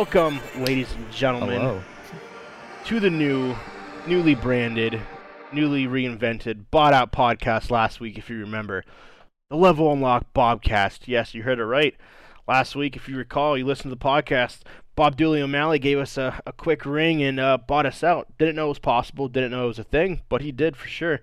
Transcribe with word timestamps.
Welcome, 0.00 0.40
ladies 0.56 0.90
and 0.94 1.12
gentlemen, 1.12 1.60
Hello. 1.60 1.82
to 2.86 3.00
the 3.00 3.10
new, 3.10 3.54
newly 4.06 4.34
branded, 4.34 4.98
newly 5.52 5.84
reinvented, 5.84 6.64
bought 6.70 6.94
out 6.94 7.12
podcast 7.12 7.70
last 7.70 8.00
week, 8.00 8.16
if 8.16 8.30
you 8.30 8.38
remember. 8.38 8.82
The 9.50 9.56
Level 9.56 9.92
Unlock 9.92 10.32
Bobcast. 10.34 11.00
Yes, 11.04 11.34
you 11.34 11.42
heard 11.42 11.58
it 11.58 11.66
right. 11.66 11.94
Last 12.48 12.74
week, 12.74 12.96
if 12.96 13.10
you 13.10 13.16
recall, 13.18 13.58
you 13.58 13.66
listened 13.66 13.90
to 13.92 13.94
the 13.94 14.02
podcast. 14.02 14.60
Bob 14.96 15.16
Dooley 15.16 15.40
O'Malley 15.40 15.78
gave 15.78 15.98
us 15.98 16.18
a, 16.18 16.42
a 16.46 16.52
quick 16.52 16.84
ring 16.84 17.22
and 17.22 17.40
uh, 17.40 17.56
bought 17.56 17.86
us 17.86 18.04
out. 18.04 18.26
Didn't 18.38 18.56
know 18.56 18.66
it 18.66 18.70
was 18.70 18.78
possible, 18.78 19.28
didn't 19.28 19.50
know 19.50 19.64
it 19.64 19.68
was 19.68 19.78
a 19.78 19.84
thing, 19.84 20.20
but 20.28 20.42
he 20.42 20.52
did 20.52 20.76
for 20.76 20.88
sure. 20.88 21.20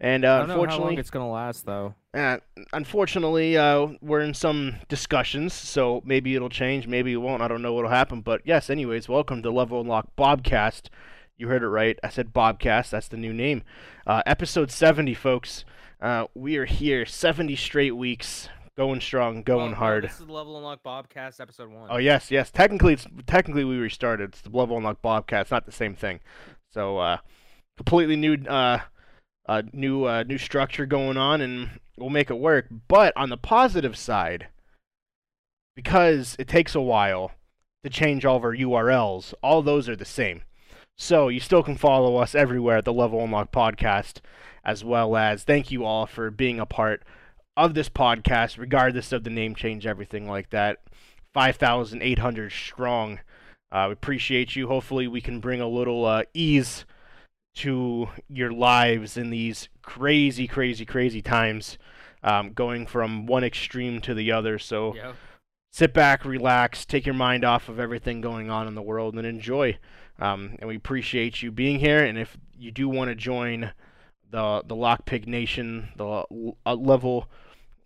And 0.00 0.24
uh, 0.24 0.28
I 0.28 0.38
don't 0.38 0.48
know 0.48 0.54
how 0.54 0.60
unfortunately, 0.60 0.92
long 0.94 0.98
it's 0.98 1.10
gonna 1.10 1.30
last 1.30 1.66
though. 1.66 1.94
uh, 2.14 2.38
unfortunately, 2.72 3.56
uh, 3.58 3.88
we're 4.00 4.20
in 4.20 4.32
some 4.34 4.76
discussions, 4.88 5.52
so 5.52 6.00
maybe 6.06 6.34
it'll 6.34 6.48
change, 6.48 6.86
maybe 6.86 7.12
it 7.12 7.16
won't. 7.16 7.42
I 7.42 7.48
don't 7.48 7.60
know 7.62 7.74
what'll 7.74 7.90
happen, 7.90 8.22
but 8.22 8.40
yes. 8.44 8.70
Anyways, 8.70 9.08
welcome 9.08 9.42
to 9.42 9.50
Level 9.50 9.80
Unlock 9.80 10.08
Bobcast. 10.16 10.88
You 11.36 11.48
heard 11.48 11.62
it 11.62 11.68
right. 11.68 11.98
I 12.02 12.08
said 12.08 12.32
Bobcast. 12.32 12.90
That's 12.90 13.08
the 13.08 13.16
new 13.16 13.32
name. 13.32 13.62
Uh, 14.06 14.22
episode 14.26 14.70
seventy, 14.70 15.14
folks. 15.14 15.64
Uh, 16.00 16.26
we 16.34 16.56
are 16.56 16.64
here, 16.64 17.04
seventy 17.04 17.56
straight 17.56 17.96
weeks, 17.96 18.48
going 18.78 19.00
strong, 19.00 19.42
going 19.42 19.72
no, 19.72 19.76
hard. 19.76 20.04
this 20.04 20.20
is 20.20 20.26
the 20.26 20.32
Level 20.32 20.56
Unlock 20.56 20.84
Bobcast 20.84 21.40
episode 21.40 21.68
one. 21.68 21.88
Oh 21.90 21.96
yes, 21.96 22.30
yes. 22.30 22.48
Technically, 22.52 22.92
it's 22.92 23.08
technically 23.26 23.64
we 23.64 23.76
restarted. 23.76 24.30
It's 24.30 24.40
the 24.40 24.56
Level 24.56 24.76
Unlock 24.76 25.02
Bobcat. 25.02 25.42
It's 25.42 25.50
not 25.50 25.66
the 25.66 25.72
same 25.72 25.96
thing. 25.96 26.20
So 26.72 26.98
uh, 26.98 27.16
completely 27.76 28.14
new, 28.14 28.34
uh, 28.46 28.78
uh, 29.48 29.62
new, 29.72 30.04
uh, 30.04 30.22
new 30.22 30.38
structure 30.38 30.86
going 30.86 31.16
on, 31.16 31.40
and 31.40 31.80
we'll 31.96 32.08
make 32.08 32.30
it 32.30 32.38
work. 32.38 32.66
But 32.86 33.12
on 33.16 33.30
the 33.30 33.36
positive 33.36 33.96
side, 33.96 34.46
because 35.74 36.36
it 36.38 36.46
takes 36.46 36.76
a 36.76 36.80
while 36.80 37.32
to 37.82 37.90
change 37.90 38.24
all 38.24 38.36
of 38.36 38.44
our 38.44 38.54
URLs, 38.54 39.34
all 39.42 39.60
those 39.60 39.88
are 39.88 39.96
the 39.96 40.04
same. 40.04 40.42
So 40.96 41.26
you 41.26 41.40
still 41.40 41.64
can 41.64 41.76
follow 41.76 42.16
us 42.16 42.32
everywhere 42.32 42.76
at 42.76 42.84
the 42.84 42.92
Level 42.92 43.24
Unlock 43.24 43.50
Podcast, 43.50 44.20
as 44.64 44.84
well 44.84 45.16
as 45.16 45.42
thank 45.42 45.72
you 45.72 45.84
all 45.84 46.06
for 46.06 46.30
being 46.30 46.60
a 46.60 46.66
part 46.66 47.02
of 47.58 47.74
this 47.74 47.88
podcast, 47.88 48.56
regardless 48.56 49.10
of 49.10 49.24
the 49.24 49.30
name 49.30 49.54
change, 49.56 49.84
everything 49.84 50.28
like 50.28 50.50
that. 50.50 50.78
5,800 51.34 52.52
strong. 52.52 53.18
Uh, 53.70 53.86
we 53.88 53.92
appreciate 53.92 54.54
you. 54.54 54.68
Hopefully, 54.68 55.08
we 55.08 55.20
can 55.20 55.40
bring 55.40 55.60
a 55.60 55.68
little 55.68 56.04
uh, 56.04 56.22
ease 56.32 56.86
to 57.56 58.08
your 58.28 58.52
lives 58.52 59.16
in 59.16 59.30
these 59.30 59.68
crazy, 59.82 60.46
crazy, 60.46 60.86
crazy 60.86 61.20
times, 61.20 61.76
um, 62.22 62.52
going 62.52 62.86
from 62.86 63.26
one 63.26 63.42
extreme 63.42 64.00
to 64.02 64.14
the 64.14 64.30
other. 64.30 64.60
So 64.60 64.94
sit 65.72 65.92
back, 65.92 66.24
relax, 66.24 66.84
take 66.84 67.06
your 67.06 67.14
mind 67.14 67.44
off 67.44 67.68
of 67.68 67.80
everything 67.80 68.20
going 68.20 68.50
on 68.50 68.68
in 68.68 68.76
the 68.76 68.82
world, 68.82 69.16
and 69.16 69.26
enjoy. 69.26 69.78
Um, 70.20 70.56
and 70.60 70.68
we 70.68 70.76
appreciate 70.76 71.42
you 71.42 71.50
being 71.50 71.80
here. 71.80 72.04
And 72.04 72.16
if 72.16 72.38
you 72.56 72.70
do 72.70 72.88
want 72.88 73.08
to 73.10 73.16
join 73.16 73.72
the 74.30 74.62
the 74.64 74.76
Lockpick 74.76 75.26
Nation, 75.26 75.88
the 75.96 76.24
uh, 76.64 76.74
level 76.74 77.28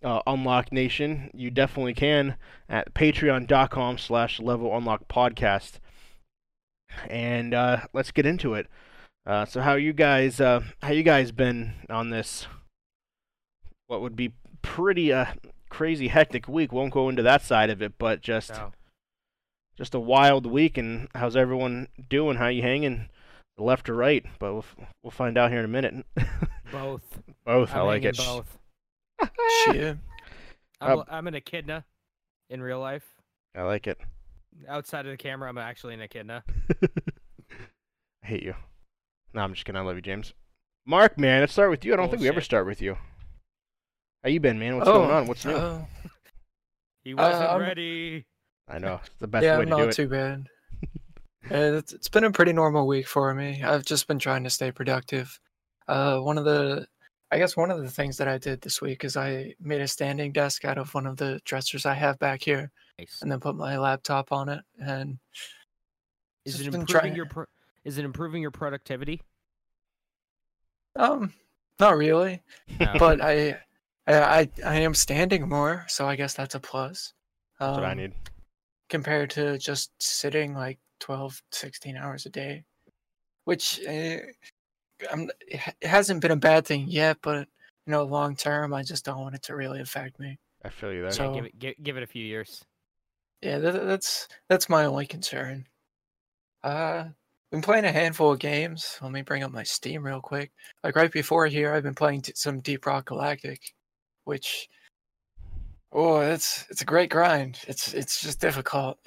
uh, 0.03 0.21
Unlock 0.27 0.71
Nation, 0.71 1.29
you 1.33 1.49
definitely 1.49 1.93
can 1.93 2.35
at 2.69 2.93
patreon.com 2.93 3.97
slash 3.97 4.39
level 4.39 4.75
unlock 4.75 5.07
podcast. 5.07 5.79
And 7.09 7.53
uh, 7.53 7.81
let's 7.93 8.11
get 8.11 8.25
into 8.25 8.53
it. 8.53 8.67
Uh, 9.25 9.45
so 9.45 9.61
how 9.61 9.75
you 9.75 9.93
guys 9.93 10.41
uh, 10.41 10.61
how 10.81 10.91
you 10.91 11.01
guys 11.03 11.31
been 11.31 11.73
on 11.89 12.09
this 12.09 12.45
what 13.87 14.01
would 14.01 14.15
be 14.15 14.33
pretty 14.61 15.13
uh, 15.13 15.25
crazy 15.69 16.09
hectic 16.09 16.47
week. 16.47 16.71
Won't 16.73 16.93
go 16.93 17.09
into 17.09 17.23
that 17.23 17.41
side 17.41 17.69
of 17.69 17.81
it, 17.81 17.93
but 17.97 18.21
just 18.21 18.51
No. 18.51 18.71
just 19.77 19.95
a 19.95 19.99
wild 19.99 20.45
week 20.45 20.77
and 20.77 21.07
how's 21.15 21.35
everyone 21.35 21.87
doing? 22.09 22.37
How 22.37 22.47
you 22.47 22.61
hanging? 22.61 23.09
Left 23.57 23.87
or 23.87 23.93
right? 23.93 24.25
But 24.39 24.51
we'll, 24.53 24.59
f- 24.79 24.87
we'll 25.03 25.11
find 25.11 25.37
out 25.37 25.51
here 25.51 25.59
in 25.59 25.65
a 25.65 25.67
minute. 25.69 26.05
Both. 26.71 27.19
Both, 27.45 27.73
I 27.75 27.79
I'm 27.81 27.85
like 27.85 28.03
it. 28.03 28.17
Both. 28.17 28.57
Shit. 29.65 29.97
I'm, 30.81 30.99
Uh, 30.99 31.01
a- 31.01 31.13
I'm 31.13 31.27
an 31.27 31.35
echidna 31.35 31.85
in 32.49 32.61
real 32.61 32.79
life. 32.79 33.03
I 33.55 33.61
like 33.63 33.87
it. 33.87 33.97
Outside 34.67 35.05
of 35.05 35.11
the 35.11 35.17
camera, 35.17 35.49
I'm 35.49 35.57
actually 35.57 35.93
an 35.93 36.01
echidna. 36.01 36.43
I 36.81 38.25
hate 38.27 38.43
you. 38.43 38.55
No, 39.33 39.41
I'm 39.41 39.53
just 39.53 39.65
kidding. 39.65 39.79
I 39.79 39.83
love 39.83 39.95
you, 39.95 40.01
James. 40.01 40.33
Mark, 40.85 41.17
man, 41.17 41.41
let's 41.41 41.53
start 41.53 41.69
with 41.69 41.85
you. 41.85 41.93
I 41.93 41.95
don't 41.97 42.09
think 42.09 42.21
we 42.21 42.27
ever 42.27 42.35
Bullshit. 42.35 42.45
start 42.45 42.65
with 42.67 42.81
you. 42.81 42.97
How 44.23 44.29
you 44.29 44.39
been, 44.39 44.59
man? 44.59 44.77
What's 44.77 44.89
Oh, 44.89 44.93
going 44.93 45.11
on? 45.11 45.27
What's 45.27 45.45
new? 45.45 45.53
uh, 45.53 45.85
He 47.03 47.13
wasn't 47.13 47.43
I'm- 47.49 47.61
ready. 47.61 48.25
I 48.69 48.79
know 48.79 48.99
it's 49.03 49.09
the 49.19 49.27
best 49.27 49.43
yeah, 49.43 49.57
way 49.57 49.65
to 49.65 49.69
not 49.69 49.77
do 49.77 49.83
it. 49.89 49.93
too 49.93 50.07
bad. 50.07 50.47
Uh, 51.51 51.75
it's, 51.75 51.91
it's 51.91 52.07
been 52.07 52.23
a 52.23 52.31
pretty 52.31 52.53
normal 52.53 52.87
week 52.87 53.05
for 53.05 53.33
me. 53.33 53.61
I've 53.61 53.83
just 53.83 54.07
been 54.07 54.17
trying 54.17 54.45
to 54.45 54.49
stay 54.49 54.71
productive. 54.71 55.41
Uh, 55.89 56.19
one 56.19 56.37
of 56.37 56.45
the, 56.45 56.87
I 57.33 57.37
guess 57.39 57.57
one 57.57 57.71
of 57.71 57.81
the 57.81 57.89
things 57.89 58.17
that 58.17 58.27
I 58.27 58.37
did 58.37 58.61
this 58.61 58.79
week 58.79 59.03
is 59.03 59.17
I 59.17 59.55
made 59.59 59.81
a 59.81 59.87
standing 59.87 60.31
desk 60.31 60.65
out 60.65 60.77
of 60.77 60.93
one 60.93 61.07
of 61.07 61.17
the 61.17 61.41
dressers 61.45 61.83
I 61.85 61.95
have 61.95 62.19
back 62.19 62.43
here, 62.43 62.69
Nice. 62.99 63.19
and 63.23 63.31
then 63.31 63.39
put 63.39 63.55
my 63.55 63.77
laptop 63.77 64.31
on 64.31 64.49
it. 64.49 64.61
And 64.79 65.17
Is 66.45 66.59
it 66.61 66.67
improving 66.67 66.85
trying- 66.85 67.15
your 67.15 67.25
pro- 67.25 67.45
is 67.83 67.97
it 67.97 68.05
improving 68.05 68.41
your 68.43 68.51
productivity? 68.51 69.21
um, 70.95 71.33
not 71.79 71.97
really, 71.97 72.43
No. 72.79 72.93
but 72.99 73.19
I, 73.19 73.57
I, 74.05 74.13
I, 74.41 74.49
I 74.63 74.75
am 74.81 74.93
standing 74.93 75.49
more, 75.49 75.85
so 75.87 76.07
I 76.07 76.15
guess 76.15 76.35
that's 76.35 76.53
a 76.53 76.59
plus. 76.59 77.13
That's 77.59 77.75
what 77.77 77.83
I 77.85 77.91
Um, 77.93 77.97
need. 77.97 78.13
compared 78.89 79.31
to 79.31 79.57
just 79.57 79.91
sitting 79.99 80.53
like 80.53 80.77
12 80.99 81.41
16 81.51 81.97
hours 81.97 82.25
a 82.25 82.29
day 82.29 82.63
which 83.45 83.81
uh, 83.85 84.17
I'm, 85.11 85.29
it 85.47 85.61
hasn't 85.81 86.21
been 86.21 86.31
a 86.31 86.35
bad 86.35 86.65
thing 86.65 86.85
yet 86.87 87.17
but 87.21 87.47
you 87.85 87.91
know 87.91 88.03
long 88.03 88.35
term 88.35 88.73
i 88.73 88.83
just 88.83 89.03
don't 89.05 89.19
want 89.19 89.35
it 89.35 89.43
to 89.43 89.55
really 89.55 89.81
affect 89.81 90.19
me. 90.19 90.37
I 90.63 90.69
feel 90.69 90.93
you 90.93 91.01
there. 91.01 91.11
so- 91.11 91.29
Yeah, 91.29 91.35
give 91.35 91.45
it 91.45 91.59
give, 91.59 91.75
give 91.83 91.97
it 91.97 92.03
a 92.03 92.07
few 92.07 92.23
years. 92.25 92.63
yeah 93.41 93.57
that, 93.59 93.85
that's 93.85 94.27
that's 94.49 94.69
my 94.69 94.85
only 94.85 95.05
concern. 95.05 95.65
Uh 96.63 97.05
been 97.51 97.61
playing 97.61 97.85
a 97.85 97.91
handful 97.91 98.31
of 98.31 98.39
games. 98.39 98.97
Let 99.01 99.11
me 99.11 99.21
bring 99.21 99.43
up 99.43 99.51
my 99.51 99.61
steam 99.63 100.03
real 100.05 100.21
quick. 100.21 100.51
Like 100.83 100.95
right 100.95 101.11
before 101.11 101.45
here 101.47 101.73
i've 101.73 101.83
been 101.83 101.93
playing 101.95 102.21
t- 102.21 102.33
some 102.35 102.59
deep 102.61 102.85
rock 102.85 103.05
galactic 103.07 103.59
which 104.23 104.69
oh 105.91 106.21
it's 106.21 106.65
it's 106.69 106.81
a 106.81 106.85
great 106.85 107.09
grind. 107.09 107.59
It's 107.67 107.93
it's 107.93 108.21
just 108.21 108.39
difficult. 108.39 108.97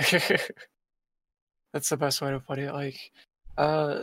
That's 1.72 1.88
the 1.88 1.96
best 1.96 2.20
way 2.22 2.30
to 2.30 2.40
put 2.40 2.58
it. 2.58 2.72
Like 2.72 2.98
uh 3.58 4.00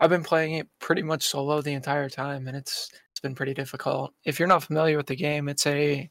i've 0.00 0.10
been 0.10 0.22
playing 0.22 0.54
it 0.54 0.68
pretty 0.78 1.02
much 1.02 1.22
solo 1.22 1.60
the 1.60 1.72
entire 1.72 2.08
time 2.08 2.46
and 2.48 2.56
it's 2.56 2.90
it's 3.18 3.20
been 3.20 3.34
pretty 3.34 3.52
difficult. 3.52 4.14
If 4.24 4.38
you're 4.38 4.46
not 4.46 4.62
familiar 4.62 4.96
with 4.96 5.06
the 5.08 5.16
game 5.16 5.48
it's 5.48 5.66
a 5.66 6.08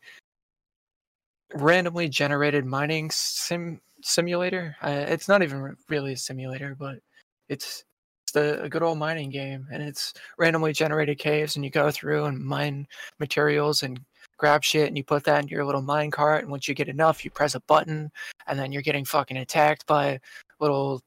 randomly 1.53 2.09
generated 2.09 2.65
mining 2.65 3.09
sim 3.11 3.79
simulator. 4.03 4.75
Uh, 4.81 5.05
it's 5.07 5.29
not 5.29 5.41
even 5.41 5.78
really 5.87 6.13
a 6.13 6.17
simulator 6.17 6.75
but 6.78 6.99
it's 7.47 7.85
it's 8.23 8.34
the, 8.34 8.61
a 8.61 8.67
good 8.67 8.84
old 8.84 8.97
mining 8.97 9.29
game 9.29 9.66
and 9.72 9.81
it's 9.81 10.13
randomly 10.37 10.73
generated 10.73 11.17
caves 11.17 11.55
and 11.55 11.63
you 11.63 11.72
go 11.72 11.90
through 11.91 12.25
and 12.25 12.43
mine 12.43 12.85
materials 13.19 13.83
and 13.83 14.01
grab 14.37 14.61
shit 14.61 14.87
and 14.90 14.97
you 14.97 15.03
put 15.05 15.23
that 15.23 15.40
into 15.43 15.55
your 15.55 15.63
little 15.63 15.81
mine 15.81 16.11
cart 16.11 16.41
and 16.43 16.51
once 16.51 16.67
you 16.67 16.75
get 16.75 16.90
enough 16.90 17.23
you 17.23 17.31
press 17.31 17.55
a 17.55 17.61
button 17.61 18.11
and 18.47 18.59
then 18.59 18.73
you're 18.73 18.81
getting 18.81 19.05
fucking 19.05 19.37
attacked 19.37 19.85
by 19.87 20.19
little 20.59 21.01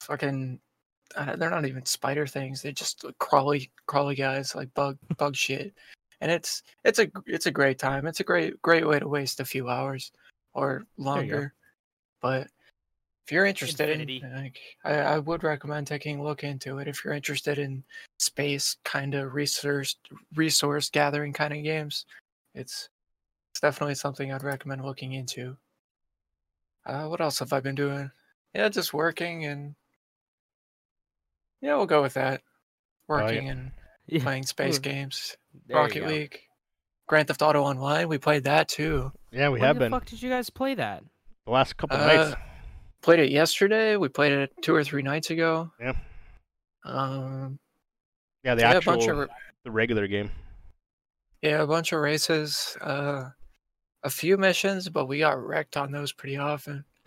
fucking 0.00 0.60
they're 1.36 1.50
not 1.50 1.66
even 1.66 1.84
spider 1.86 2.26
things 2.26 2.62
they're 2.62 2.72
just 2.72 3.04
like 3.04 3.18
crawly 3.18 3.70
crawly 3.86 4.14
guys 4.14 4.54
like 4.54 4.72
bug 4.74 4.98
bug 5.16 5.36
shit. 5.36 5.74
And 6.20 6.30
it's 6.30 6.62
it's 6.84 6.98
a 6.98 7.10
it's 7.26 7.46
a 7.46 7.50
great 7.50 7.78
time 7.78 8.06
it's 8.06 8.20
a 8.20 8.24
great 8.24 8.60
great 8.62 8.86
way 8.86 8.98
to 8.98 9.08
waste 9.08 9.40
a 9.40 9.44
few 9.44 9.68
hours 9.68 10.12
or 10.54 10.86
longer. 10.96 11.52
But 12.20 12.48
if 13.26 13.32
you're 13.32 13.46
interested 13.46 13.90
Infinity. 13.90 14.22
in 14.22 14.44
like 14.44 14.60
I, 14.84 14.94
I 14.94 15.18
would 15.18 15.42
recommend 15.42 15.86
taking 15.86 16.20
a 16.20 16.22
look 16.22 16.44
into 16.44 16.78
it 16.78 16.88
if 16.88 17.04
you're 17.04 17.14
interested 17.14 17.58
in 17.58 17.82
space 18.18 18.76
kind 18.84 19.14
of 19.14 19.34
resource 19.34 19.96
resource 20.34 20.90
gathering 20.90 21.32
kind 21.32 21.54
of 21.54 21.62
games. 21.62 22.06
It's 22.54 22.88
it's 23.52 23.60
definitely 23.60 23.94
something 23.94 24.32
i'd 24.32 24.42
recommend 24.42 24.84
looking 24.84 25.12
into. 25.12 25.56
Uh 26.86 27.06
what 27.06 27.20
else 27.20 27.38
have 27.38 27.52
i 27.52 27.60
been 27.60 27.74
doing? 27.74 28.10
Yeah 28.54 28.68
just 28.68 28.94
working 28.94 29.44
and 29.46 29.74
yeah 31.64 31.76
we'll 31.76 31.86
go 31.86 32.02
with 32.02 32.14
that 32.14 32.42
Oh, 33.08 33.16
yeah. 33.16 33.22
working 33.24 33.48
and 33.48 33.72
Yeah, 34.06 34.22
playing 34.22 34.44
space 34.44 34.78
games 34.78 35.36
there 35.66 35.76
rocket 35.78 36.06
league 36.06 36.38
grand 37.08 37.26
theft 37.28 37.40
auto 37.42 37.62
online 37.62 38.08
we 38.08 38.18
played 38.18 38.44
that 38.44 38.68
too 38.68 39.12
Yeah, 39.32 39.48
we 39.48 39.58
when 39.60 39.66
have 39.66 39.76
the 39.76 39.80
been 39.80 39.90
fuck 39.90 40.04
did 40.04 40.22
you 40.22 40.28
guys 40.30 40.50
play 40.50 40.74
that? 40.74 41.02
the 41.46 41.52
last 41.52 41.76
couple 41.76 41.98
Uh, 41.98 42.06
nights. 42.06 42.36
played 43.02 43.20
it 43.20 43.30
yesterday 43.30 43.96
we 43.96 44.08
played 44.08 44.32
it 44.32 44.50
two 44.62 44.74
or 44.74 44.84
three 44.84 45.02
nights 45.02 45.30
ago 45.30 45.70
Yeah. 45.80 45.94
um 46.84 47.58
Yeah, 48.42 48.54
the 48.56 48.60
yeah, 48.62 48.72
a 48.72 48.76
actual 48.76 48.92
bunch 48.96 49.08
of 49.08 49.28
the 49.64 49.70
regular 49.70 50.06
game. 50.06 50.30
yeah 51.42 51.62
a 51.62 51.66
bunch 51.66 51.92
of 51.92 52.00
races 52.00 52.76
uh 52.82 53.30
a 54.02 54.10
few 54.10 54.36
missions 54.36 54.90
but 54.90 55.06
we 55.06 55.18
got 55.18 55.42
wrecked 55.42 55.78
on 55.78 55.90
those 55.92 56.12
pretty 56.12 56.36
often 56.36 56.84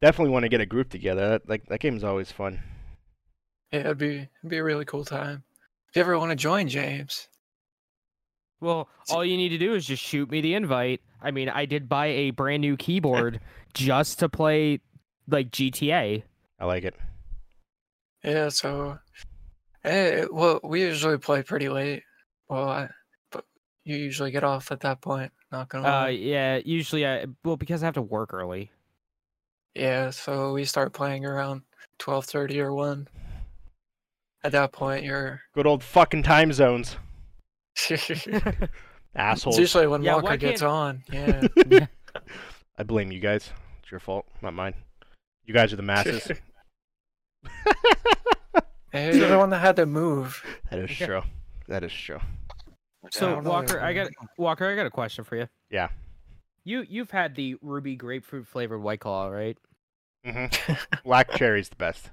definitely 0.00 0.32
want 0.32 0.44
to 0.44 0.48
get 0.48 0.60
a 0.60 0.66
group 0.66 0.90
together. 0.90 1.30
That, 1.30 1.48
like 1.48 1.66
that 1.66 1.80
game's 1.80 2.04
always 2.04 2.30
fun. 2.30 2.60
Yeah, 3.72 3.80
it'd 3.80 3.98
be 3.98 4.16
it'd 4.16 4.50
be 4.50 4.58
a 4.58 4.64
really 4.64 4.84
cool 4.84 5.04
time. 5.04 5.44
If 5.88 5.96
you 5.96 6.02
ever 6.02 6.18
want 6.18 6.30
to 6.30 6.36
join, 6.36 6.68
James. 6.68 7.28
Well, 8.60 8.88
all 9.10 9.24
you 9.24 9.36
need 9.36 9.50
to 9.50 9.58
do 9.58 9.74
is 9.74 9.84
just 9.84 10.02
shoot 10.02 10.30
me 10.30 10.40
the 10.40 10.54
invite. 10.54 11.00
I 11.20 11.30
mean, 11.30 11.48
I 11.48 11.66
did 11.66 11.88
buy 11.88 12.06
a 12.06 12.30
brand 12.30 12.62
new 12.62 12.76
keyboard 12.76 13.40
just 13.74 14.18
to 14.20 14.28
play 14.28 14.80
like 15.28 15.50
GTA. 15.50 16.22
I 16.58 16.64
like 16.64 16.84
it. 16.84 16.94
Yeah, 18.22 18.48
so 18.48 18.98
eh, 19.84 20.26
well, 20.30 20.60
we 20.62 20.80
usually 20.82 21.18
play 21.18 21.42
pretty 21.42 21.68
late. 21.68 22.02
Well, 22.48 22.68
I, 22.68 22.88
but 23.30 23.44
you 23.84 23.96
usually 23.96 24.30
get 24.30 24.44
off 24.44 24.72
at 24.72 24.80
that 24.80 25.02
point. 25.02 25.32
Not 25.52 25.68
gonna 25.68 25.88
Uh, 25.88 26.06
yeah, 26.06 26.60
usually 26.64 27.06
I 27.06 27.26
well 27.44 27.56
because 27.56 27.82
I 27.82 27.86
have 27.86 27.94
to 27.94 28.02
work 28.02 28.32
early. 28.32 28.70
Yeah, 29.74 30.10
so 30.10 30.52
we 30.52 30.64
start 30.64 30.92
playing 30.92 31.24
around 31.24 31.62
twelve 31.98 32.24
thirty 32.26 32.60
or 32.60 32.72
one. 32.72 33.08
At 34.42 34.52
that 34.52 34.72
point, 34.72 35.04
you're. 35.04 35.40
Good 35.54 35.66
old 35.66 35.82
fucking 35.82 36.22
time 36.22 36.52
zones, 36.52 36.96
it's 37.88 38.26
assholes. 39.16 39.58
usually 39.58 39.86
when 39.86 40.02
Yeah, 40.02 40.16
Walker 40.16 40.36
gets 40.36 40.62
on. 40.62 41.02
Yeah. 41.10 41.46
Yeah. 41.66 41.86
I 42.78 42.82
blame 42.82 43.10
you 43.10 43.20
guys. 43.20 43.50
It's 43.82 43.90
your 43.90 44.00
fault, 44.00 44.26
not 44.42 44.54
mine. 44.54 44.74
You 45.44 45.54
guys 45.54 45.72
are 45.72 45.76
the 45.76 45.82
masses. 45.82 46.28
hey, 48.92 49.16
you're 49.16 49.28
the 49.28 49.38
one 49.38 49.50
that 49.50 49.58
had 49.60 49.76
to 49.76 49.86
move. 49.86 50.42
that 50.70 50.78
is 50.78 50.90
Okay. 50.90 51.06
true. 51.06 51.22
That 51.68 51.82
is 51.84 51.92
true. 51.92 52.20
So 53.10 53.30
don't 53.34 53.44
Walker, 53.44 53.80
I 53.80 53.92
got. 53.92 54.10
Walker, 54.38 54.66
I 54.70 54.76
got 54.76 54.86
a 54.86 54.90
question 54.90 55.24
for 55.24 55.36
you. 55.36 55.46
Yeah. 55.70 55.88
You 56.64 56.84
you've 56.88 57.10
had 57.10 57.34
the 57.34 57.56
ruby 57.62 57.96
grapefruit 57.96 58.46
flavored 58.46 58.82
white 58.82 59.00
claw, 59.00 59.26
right? 59.28 59.58
hmm 60.24 60.46
Black 61.04 61.30
cherry's 61.32 61.68
the 61.68 61.76
best. 61.76 62.10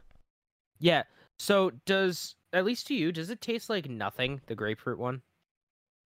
Yeah. 0.79 1.03
So 1.39 1.71
does 1.85 2.35
at 2.53 2.65
least 2.65 2.87
to 2.87 2.93
you, 2.93 3.11
does 3.11 3.29
it 3.29 3.41
taste 3.41 3.69
like 3.69 3.89
nothing? 3.89 4.41
The 4.47 4.55
grapefruit 4.55 4.99
one, 4.99 5.21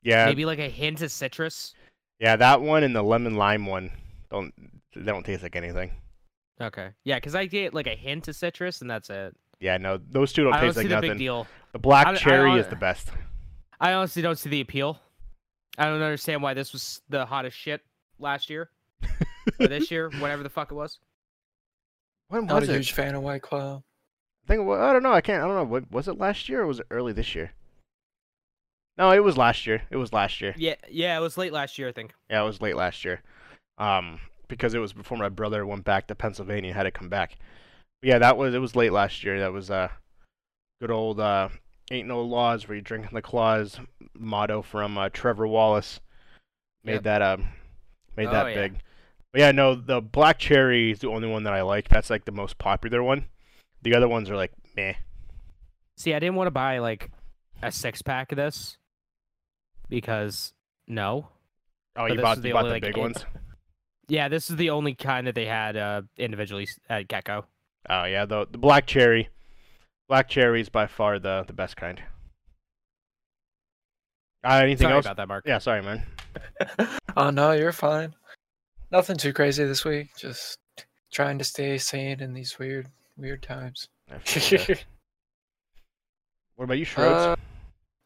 Yeah, 0.04 0.26
maybe 0.26 0.46
like 0.46 0.60
a 0.60 0.70
hint 0.70 1.02
of 1.02 1.12
citrus. 1.12 1.74
yeah. 2.20 2.36
That 2.36 2.62
one 2.62 2.84
and 2.84 2.96
the 2.96 3.02
lemon 3.04 3.36
lime 3.36 3.66
one 3.66 3.92
don't 4.30 4.54
they 4.96 5.04
don't 5.12 5.26
taste 5.26 5.44
like 5.44 5.56
anything. 5.56 5.92
Okay. 6.62 6.90
Yeah, 7.04 7.16
because 7.18 7.36
I 7.36 7.48
get 7.48 7.74
like 7.74 7.88
a 7.88 7.96
hint 7.96 8.28
of 8.30 8.36
citrus, 8.36 8.80
and 8.82 8.90
that's 8.90 9.10
it. 9.10 9.36
Yeah, 9.60 9.78
no, 9.78 9.98
those 9.98 10.32
two 10.32 10.44
don't 10.44 10.54
I 10.54 10.58
don't 10.62 10.68
taste 10.68 10.76
see 10.78 10.82
like 10.84 10.90
the 10.90 10.96
nothing. 10.96 11.10
big 11.12 11.18
deal. 11.18 11.48
The 11.74 11.80
black 11.80 12.08
I- 12.08 12.12
I 12.12 12.16
cherry 12.16 12.50
hon- 12.52 12.60
is 12.60 12.68
the 12.68 12.76
best. 12.78 13.10
I 13.80 13.92
honestly 13.94 14.22
don't 14.22 14.38
see 14.38 14.50
the 14.50 14.62
appeal. 14.62 15.00
I 15.78 15.86
don't 15.86 16.02
understand 16.02 16.42
why 16.42 16.54
this 16.54 16.72
was 16.72 17.02
the 17.10 17.26
hottest 17.26 17.58
shit 17.58 17.82
last 18.20 18.50
year 18.50 18.70
or 19.60 19.68
this 19.68 19.92
year, 19.92 20.10
whatever 20.20 20.44
the 20.44 20.50
fuck 20.50 20.72
it 20.72 20.76
was. 20.76 21.00
When 22.30 22.46
Not 22.46 22.62
was 22.62 22.70
a 22.70 22.74
it? 22.74 22.76
huge 22.78 22.92
fan 22.94 23.16
of 23.16 23.22
White 23.24 23.42
Claw. 23.42 23.78
I 23.78 24.48
think 24.48 24.62
it 24.62 24.64
wa- 24.64 24.84
I 24.90 24.94
don't 24.94 25.04
know. 25.04 25.12
I 25.14 25.22
can't. 25.22 25.44
I 25.44 25.48
don't 25.48 25.56
know. 25.56 25.64
What 25.64 25.92
was 25.92 26.08
it 26.08 26.18
last 26.18 26.50
year 26.50 26.62
or 26.62 26.68
was 26.68 26.80
it 26.80 26.88
early 26.92 27.14
this 27.14 27.36
year? 27.36 27.52
No, 28.98 29.12
it 29.12 29.24
was 29.24 29.38
last 29.38 29.68
year. 29.68 29.82
It 29.90 29.98
was 29.98 30.14
last 30.14 30.40
year. 30.42 30.54
Yeah, 30.58 30.76
yeah, 30.90 31.18
it 31.18 31.22
was 31.22 31.38
late 31.38 31.52
last 31.52 31.78
year, 31.78 31.90
I 31.90 31.92
think. 31.92 32.14
Yeah, 32.30 32.42
it 32.42 32.46
was 32.46 32.62
late 32.62 32.76
last 32.78 33.04
year. 33.04 33.22
Um, 33.78 34.20
because 34.48 34.74
it 34.74 34.80
was 34.80 34.94
before 34.94 35.18
my 35.18 35.28
brother 35.30 35.66
went 35.66 35.84
back 35.84 36.08
to 36.08 36.16
Pennsylvania 36.16 36.70
and 36.70 36.78
had 36.78 36.84
to 36.84 36.92
come 36.92 37.10
back. 37.10 37.36
But 38.02 38.08
yeah, 38.10 38.20
that 38.20 38.38
was 38.38 38.54
it 38.54 38.60
was 38.60 38.76
late 38.76 38.94
last 38.94 39.24
year. 39.24 39.40
That 39.40 39.52
was 39.54 39.70
uh 39.70 39.90
good 40.80 40.92
old 40.92 41.20
uh 41.20 41.50
ain't 41.92 42.08
no 42.08 42.22
laws 42.22 42.68
where 42.68 42.76
you 42.76 42.82
drink 42.82 43.08
in 43.10 43.14
the 43.14 43.22
claws 43.22 43.80
motto 44.18 44.62
from 44.62 44.98
uh, 44.98 45.10
Trevor 45.10 45.48
Wallace. 45.48 46.00
Made 46.84 46.94
Yep. 46.94 47.04
that 47.04 47.22
um 47.22 47.48
made 48.18 48.28
Oh, 48.28 48.32
that 48.32 48.48
yeah. 48.50 48.54
big. 48.56 48.80
But 49.32 49.40
yeah, 49.42 49.52
no, 49.52 49.76
the 49.76 50.02
black 50.02 50.40
cherry 50.40 50.92
is 50.92 51.00
the 51.00 51.10
only 51.10 51.28
one 51.28 51.44
that 51.44 51.54
I 51.54 51.62
like. 51.62 51.90
That's 51.90 52.10
like 52.10 52.26
the 52.26 52.32
most 52.32 52.58
popular 52.58 53.04
one. 53.04 53.26
The 53.82 53.94
other 53.96 54.08
ones 54.08 54.30
are 54.30 54.36
like 54.36 54.52
meh. 54.76 54.94
See, 55.98 56.14
I 56.14 56.20
didn't 56.20 56.36
want 56.36 56.48
to 56.48 56.52
buy 56.52 56.80
like 56.80 57.12
a 57.62 57.72
six 57.72 58.02
pack 58.02 58.32
of 58.32 58.38
this 58.38 58.78
because 59.90 60.54
no. 60.88 61.28
Oh, 61.98 62.08
But 62.08 62.14
you 62.14 62.22
bought 62.22 62.38
is 62.38 62.44
you 62.44 62.50
the 62.50 62.52
bought 62.54 62.66
only, 62.66 62.80
the 62.80 62.86
like, 62.88 62.94
big 62.94 62.98
in- 62.98 63.02
ones. 63.04 63.26
Yeah, 64.08 64.28
this 64.28 64.50
is 64.50 64.56
the 64.58 64.70
only 64.70 64.94
kind 64.94 65.26
that 65.28 65.34
they 65.36 65.46
had 65.48 65.76
uh, 65.76 66.04
individually 66.18 66.68
at 66.90 67.08
Gecko. 67.08 67.46
Oh 67.90 68.04
yeah, 68.06 68.26
the 68.26 68.48
the 68.50 68.58
black 68.58 68.86
cherry. 68.86 69.30
Black 70.08 70.30
cherry 70.30 70.62
is 70.62 70.70
by 70.70 70.86
far 70.88 71.18
the 71.20 71.44
the 71.48 71.54
best 71.54 71.76
kind. 71.76 72.02
Uh, 74.44 74.60
anything 74.64 74.86
Sorry 74.86 74.94
else? 74.96 75.06
about 75.06 75.18
that, 75.18 75.28
Mark. 75.28 75.44
Yeah, 75.48 75.58
sorry, 75.58 75.82
man. 75.82 76.04
oh 77.18 77.30
no, 77.30 77.52
you're 77.52 77.72
fine. 77.72 78.14
Nothing 78.92 79.18
too 79.18 79.34
crazy 79.34 79.64
this 79.66 79.84
week. 79.86 80.10
Just 80.18 80.58
trying 81.12 81.38
to 81.40 81.44
stay 81.44 81.78
sane 81.78 82.20
in 82.22 82.34
these 82.34 82.58
weird, 82.60 82.88
weird 83.18 83.42
times. 83.44 83.88
I 84.12 84.18
feel 84.24 84.60
ya. 84.68 84.76
what 86.56 86.66
about 86.66 86.78
you, 86.78 86.86
Shrodes? 86.86 87.32
Uh, 87.32 87.36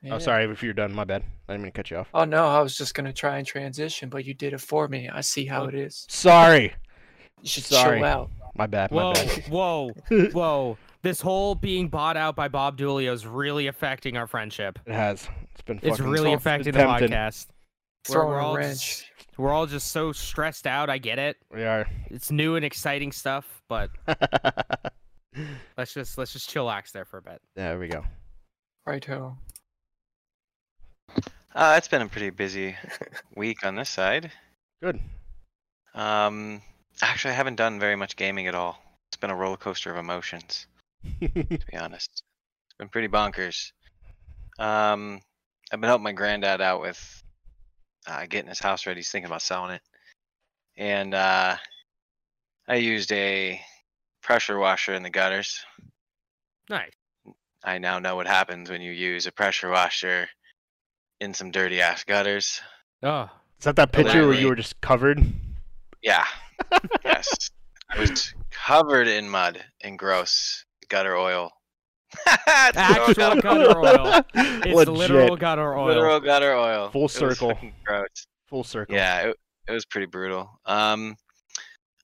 Oh, 0.10 0.18
sorry 0.18 0.46
if 0.46 0.64
you're 0.64 0.72
done. 0.72 0.94
My 0.94 1.04
bad. 1.04 1.24
I 1.50 1.54
didn't 1.54 1.64
mean 1.64 1.72
to 1.74 1.76
cut 1.76 1.92
you 1.92 1.98
off. 1.98 2.08
Oh 2.14 2.24
no, 2.24 2.48
I 2.48 2.62
was 2.62 2.78
just 2.78 2.94
gonna 2.94 3.12
try 3.12 3.38
and 3.38 3.46
transition, 3.46 4.08
but 4.08 4.24
you 4.24 4.34
did 4.34 4.54
it 4.54 4.62
for 4.62 4.88
me. 4.88 5.10
I 5.10 5.20
see 5.20 5.46
how 5.46 5.64
Oh. 5.64 5.68
it 5.68 5.76
is. 5.76 6.06
Sorry. 6.10 6.74
You 7.42 7.50
should 7.50 7.66
Sorry. 7.66 7.98
chill 8.00 8.06
out. 8.06 8.30
My 8.56 8.66
bad. 8.66 8.92
My 8.92 8.96
Whoa, 9.04 9.14
bad. 9.14 9.44
whoa, 9.50 9.92
whoa! 10.32 10.78
This 11.02 11.20
whole 11.20 11.54
being 11.54 11.90
bought 11.90 12.16
out 12.16 12.38
by 12.38 12.48
Bob 12.48 12.78
Dulio 12.78 13.12
is 13.12 13.28
really 13.28 13.68
affecting 13.68 14.16
our 14.16 14.26
friendship. 14.26 14.80
It 14.86 14.94
has. 14.94 15.28
It's 15.52 15.62
been. 15.64 15.82
It's 15.84 16.00
really 16.00 16.32
so- 16.32 16.36
affecting 16.36 16.72
the 16.72 16.80
tempting. 16.80 17.10
podcast. 17.10 17.48
We're, 18.08 18.14
Throwing 18.14 18.30
we're 18.30 18.40
a 18.40 18.46
all 18.46 18.56
wrench. 18.56 18.68
just, 18.80 19.06
we're 19.38 19.52
all 19.52 19.66
just 19.68 19.92
so 19.92 20.12
stressed 20.12 20.66
out. 20.68 20.90
I 20.90 20.98
get 20.98 21.20
it. 21.20 21.38
We 21.54 21.64
are. 21.64 21.88
It's 22.08 22.32
new 22.32 22.56
and 22.56 22.64
exciting 22.66 23.12
stuff, 23.12 23.62
but 23.68 23.90
let's 25.78 25.94
just 25.94 26.18
let's 26.18 26.34
just 26.34 26.50
chillax 26.50 26.92
there 26.92 27.06
for 27.06 27.18
a 27.18 27.22
bit. 27.22 27.42
there 27.56 27.78
we 27.80 27.88
go. 27.88 28.04
Righto. 28.86 29.38
Uh, 31.56 31.76
it's 31.78 31.88
been 31.88 32.02
a 32.02 32.08
pretty 32.08 32.30
busy 32.30 32.76
week 33.36 33.66
on 33.66 33.76
this 33.76 33.90
side. 33.90 34.32
Good. 34.82 35.00
Um, 35.94 36.62
actually, 37.02 37.32
I 37.32 37.36
haven't 37.36 37.56
done 37.56 37.80
very 37.80 37.96
much 37.96 38.16
gaming 38.16 38.48
at 38.48 38.56
all. 38.56 38.82
It's 39.10 39.18
been 39.18 39.32
a 39.32 39.36
roller 39.36 39.58
coaster 39.58 39.92
of 39.92 39.98
emotions, 39.98 40.68
to 41.22 41.28
be 41.30 41.60
honest. 41.80 42.10
It's 42.14 42.78
been 42.78 42.90
pretty 42.90 43.08
bonkers. 43.08 43.72
Um, 44.60 45.20
I've 45.72 45.82
been 45.82 45.88
helping 45.88 46.04
my 46.04 46.12
granddad 46.12 46.62
out 46.62 46.82
with 46.82 47.24
uh, 48.08 48.26
getting 48.28 48.50
his 48.50 48.60
house 48.60 48.86
ready. 48.86 49.00
He's 49.00 49.10
thinking 49.10 49.30
about 49.30 49.42
selling 49.42 49.72
it, 49.72 49.82
and 50.78 51.14
uh, 51.14 51.56
I 52.68 52.76
used 52.76 53.12
a 53.12 53.60
pressure 54.22 54.58
washer 54.60 54.94
in 54.94 55.04
the 55.04 55.10
gutters. 55.10 55.64
Nice. 56.70 56.92
I 57.64 57.78
now 57.80 58.00
know 58.00 58.16
what 58.16 58.28
happens 58.28 58.70
when 58.70 58.82
you 58.82 58.92
use 58.92 59.26
a 59.26 59.32
pressure 59.32 59.70
washer 59.70 60.30
in 61.20 61.34
some 61.34 61.52
dirty 61.52 61.82
ass 61.82 62.04
gutters. 62.04 62.62
Oh, 63.04 63.30
Is 63.58 63.66
that 63.66 63.76
that 63.78 63.92
picture 63.92 64.28
where 64.28 64.38
you 64.38 64.48
were 64.48 64.56
just 64.56 64.80
covered? 64.82 65.22
Yeah. 66.02 66.26
yes. 67.04 67.52
I 67.90 68.00
was 68.00 68.34
covered 68.52 69.08
in 69.08 69.30
mud 69.30 69.64
and 69.82 69.98
gross 69.98 70.64
gutter 70.90 71.16
oil. 71.18 71.52
It's 72.12 72.28
actual 72.78 73.14
gutter- 73.14 73.42
gutter 73.42 73.78
oil. 73.80 74.24
It's 74.34 74.66
Legit. 74.76 74.88
literal 74.90 75.36
gutter 75.38 75.78
oil. 75.78 75.86
Literal 75.88 76.20
gutter 76.20 76.54
oil. 76.54 76.90
Full 76.90 77.08
circle. 77.08 77.50
fucking. 77.50 77.74
Full 78.48 78.64
circle. 78.64 78.96
Yeah, 78.96 79.28
it, 79.28 79.36
it 79.68 79.72
was 79.72 79.86
pretty 79.86 80.08
brutal. 80.08 80.50
Um, 80.66 81.16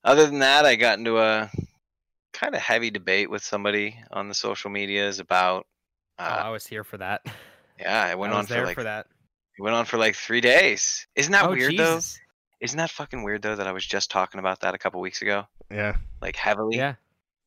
other 0.04 0.26
than 0.26 0.38
that, 0.40 0.64
I 0.64 0.76
got 0.76 0.98
into 0.98 1.18
a 1.18 1.50
kind 2.32 2.54
of 2.54 2.60
heavy 2.60 2.90
debate 2.90 3.28
with 3.30 3.42
somebody 3.42 3.98
on 4.12 4.28
the 4.28 4.34
social 4.34 4.70
medias 4.70 5.18
about. 5.18 5.66
Oh, 6.18 6.24
Uh, 6.24 6.42
I 6.44 6.48
was 6.50 6.66
here 6.66 6.84
for 6.84 6.96
that. 6.98 7.22
yeah, 7.78 8.08
it 8.10 8.18
went 8.18 8.32
I 8.32 8.36
on 8.36 8.42
was 8.42 8.48
for 8.48 8.64
like 8.64 8.74
for 8.76 8.84
that. 8.84 9.06
it 9.58 9.62
went 9.62 9.74
on 9.74 9.84
for 9.84 9.98
like 9.98 10.14
three 10.14 10.40
days. 10.40 11.06
Isn't 11.16 11.32
that 11.32 11.46
oh, 11.46 11.50
weird 11.50 11.76
though? 11.76 11.98
Isn't 12.60 12.78
that 12.78 12.90
fucking 12.90 13.22
weird 13.22 13.42
though 13.42 13.56
that 13.56 13.66
I 13.66 13.72
was 13.72 13.84
just 13.84 14.10
talking 14.10 14.38
about 14.38 14.60
that 14.60 14.74
a 14.74 14.78
couple 14.78 15.00
weeks 15.00 15.20
ago, 15.20 15.46
Yeah. 15.70 15.96
like 16.22 16.36
heavily? 16.36 16.76
Yeah. 16.76 16.94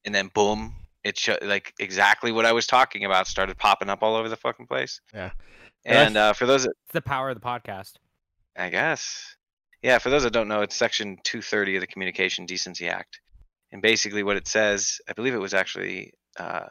and 0.06 0.14
then 0.14 0.30
boom, 0.34 0.76
it 1.04 1.18
sho- 1.18 1.38
like 1.42 1.74
exactly 1.80 2.32
what 2.32 2.46
I 2.46 2.52
was 2.52 2.68
talking 2.68 3.06
about 3.06 3.28
started 3.28 3.58
popping 3.58 3.90
up 3.90 4.04
all 4.04 4.16
over 4.16 4.30
the 4.30 4.38
fucking 4.38 4.68
place. 4.68 5.02
Yeah. 5.14 5.32
Yeah, 5.86 6.04
And 6.04 6.18
uh, 6.18 6.34
for 6.34 6.46
those, 6.46 6.64
that, 6.64 6.74
It's 6.86 6.94
the 6.94 7.02
power 7.02 7.30
of 7.30 7.40
the 7.40 7.46
podcast. 7.46 7.94
I 8.58 8.70
guess, 8.70 9.36
yeah, 9.82 9.98
for 9.98 10.10
those 10.10 10.24
that 10.24 10.34
don't 10.34 10.50
know, 10.50 10.62
it's 10.62 10.76
Section 10.76 11.18
230 11.24 11.78
of 11.78 11.82
the 11.82 11.88
Communication 11.88 12.46
Decency 12.46 12.90
Act, 12.90 13.22
and 13.72 13.82
basically 13.82 14.24
what 14.24 14.36
it 14.36 14.48
says, 14.48 15.00
I 15.08 15.14
believe 15.14 15.34
it 15.34 15.40
was 15.40 15.54
actually 15.54 16.14
uh, 16.38 16.68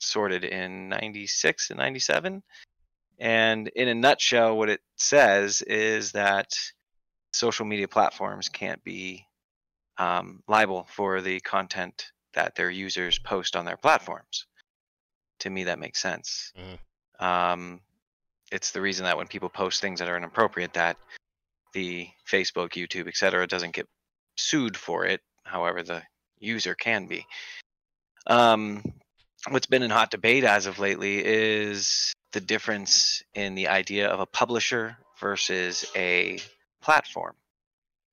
sorted 0.00 0.44
in 0.44 0.90
'96 0.90 1.70
and 1.70 1.78
'97, 1.78 2.42
and 3.18 3.68
in 3.68 3.88
a 3.88 3.94
nutshell, 3.94 4.58
what 4.58 4.68
it 4.68 4.80
says 4.96 5.62
is 5.62 6.12
that 6.12 6.50
social 7.32 7.64
media 7.64 7.88
platforms 7.88 8.50
can't 8.50 8.84
be 8.84 9.26
um, 9.96 10.42
liable 10.46 10.86
for 10.90 11.22
the 11.22 11.40
content 11.40 12.12
that 12.36 12.54
their 12.54 12.70
users 12.70 13.18
post 13.18 13.56
on 13.56 13.64
their 13.64 13.76
platforms. 13.76 14.46
To 15.40 15.50
me, 15.50 15.64
that 15.64 15.78
makes 15.78 16.00
sense. 16.00 16.52
Um, 17.18 17.80
it's 18.52 18.70
the 18.70 18.80
reason 18.80 19.04
that 19.04 19.16
when 19.16 19.26
people 19.26 19.48
post 19.48 19.80
things 19.80 19.98
that 19.98 20.08
are 20.08 20.16
inappropriate, 20.16 20.74
that 20.74 20.96
the 21.72 22.08
Facebook, 22.30 22.70
YouTube, 22.70 23.08
etc., 23.08 23.46
doesn't 23.46 23.74
get 23.74 23.88
sued 24.36 24.76
for 24.76 25.04
it. 25.04 25.20
However, 25.44 25.82
the 25.82 26.02
user 26.38 26.74
can 26.74 27.06
be. 27.06 27.26
Um, 28.26 28.82
what's 29.48 29.66
been 29.66 29.82
in 29.82 29.90
hot 29.90 30.10
debate 30.10 30.44
as 30.44 30.66
of 30.66 30.78
lately 30.78 31.24
is 31.24 32.12
the 32.32 32.40
difference 32.40 33.22
in 33.34 33.54
the 33.54 33.68
idea 33.68 34.08
of 34.08 34.20
a 34.20 34.26
publisher 34.26 34.96
versus 35.20 35.84
a 35.96 36.38
platform. 36.82 37.34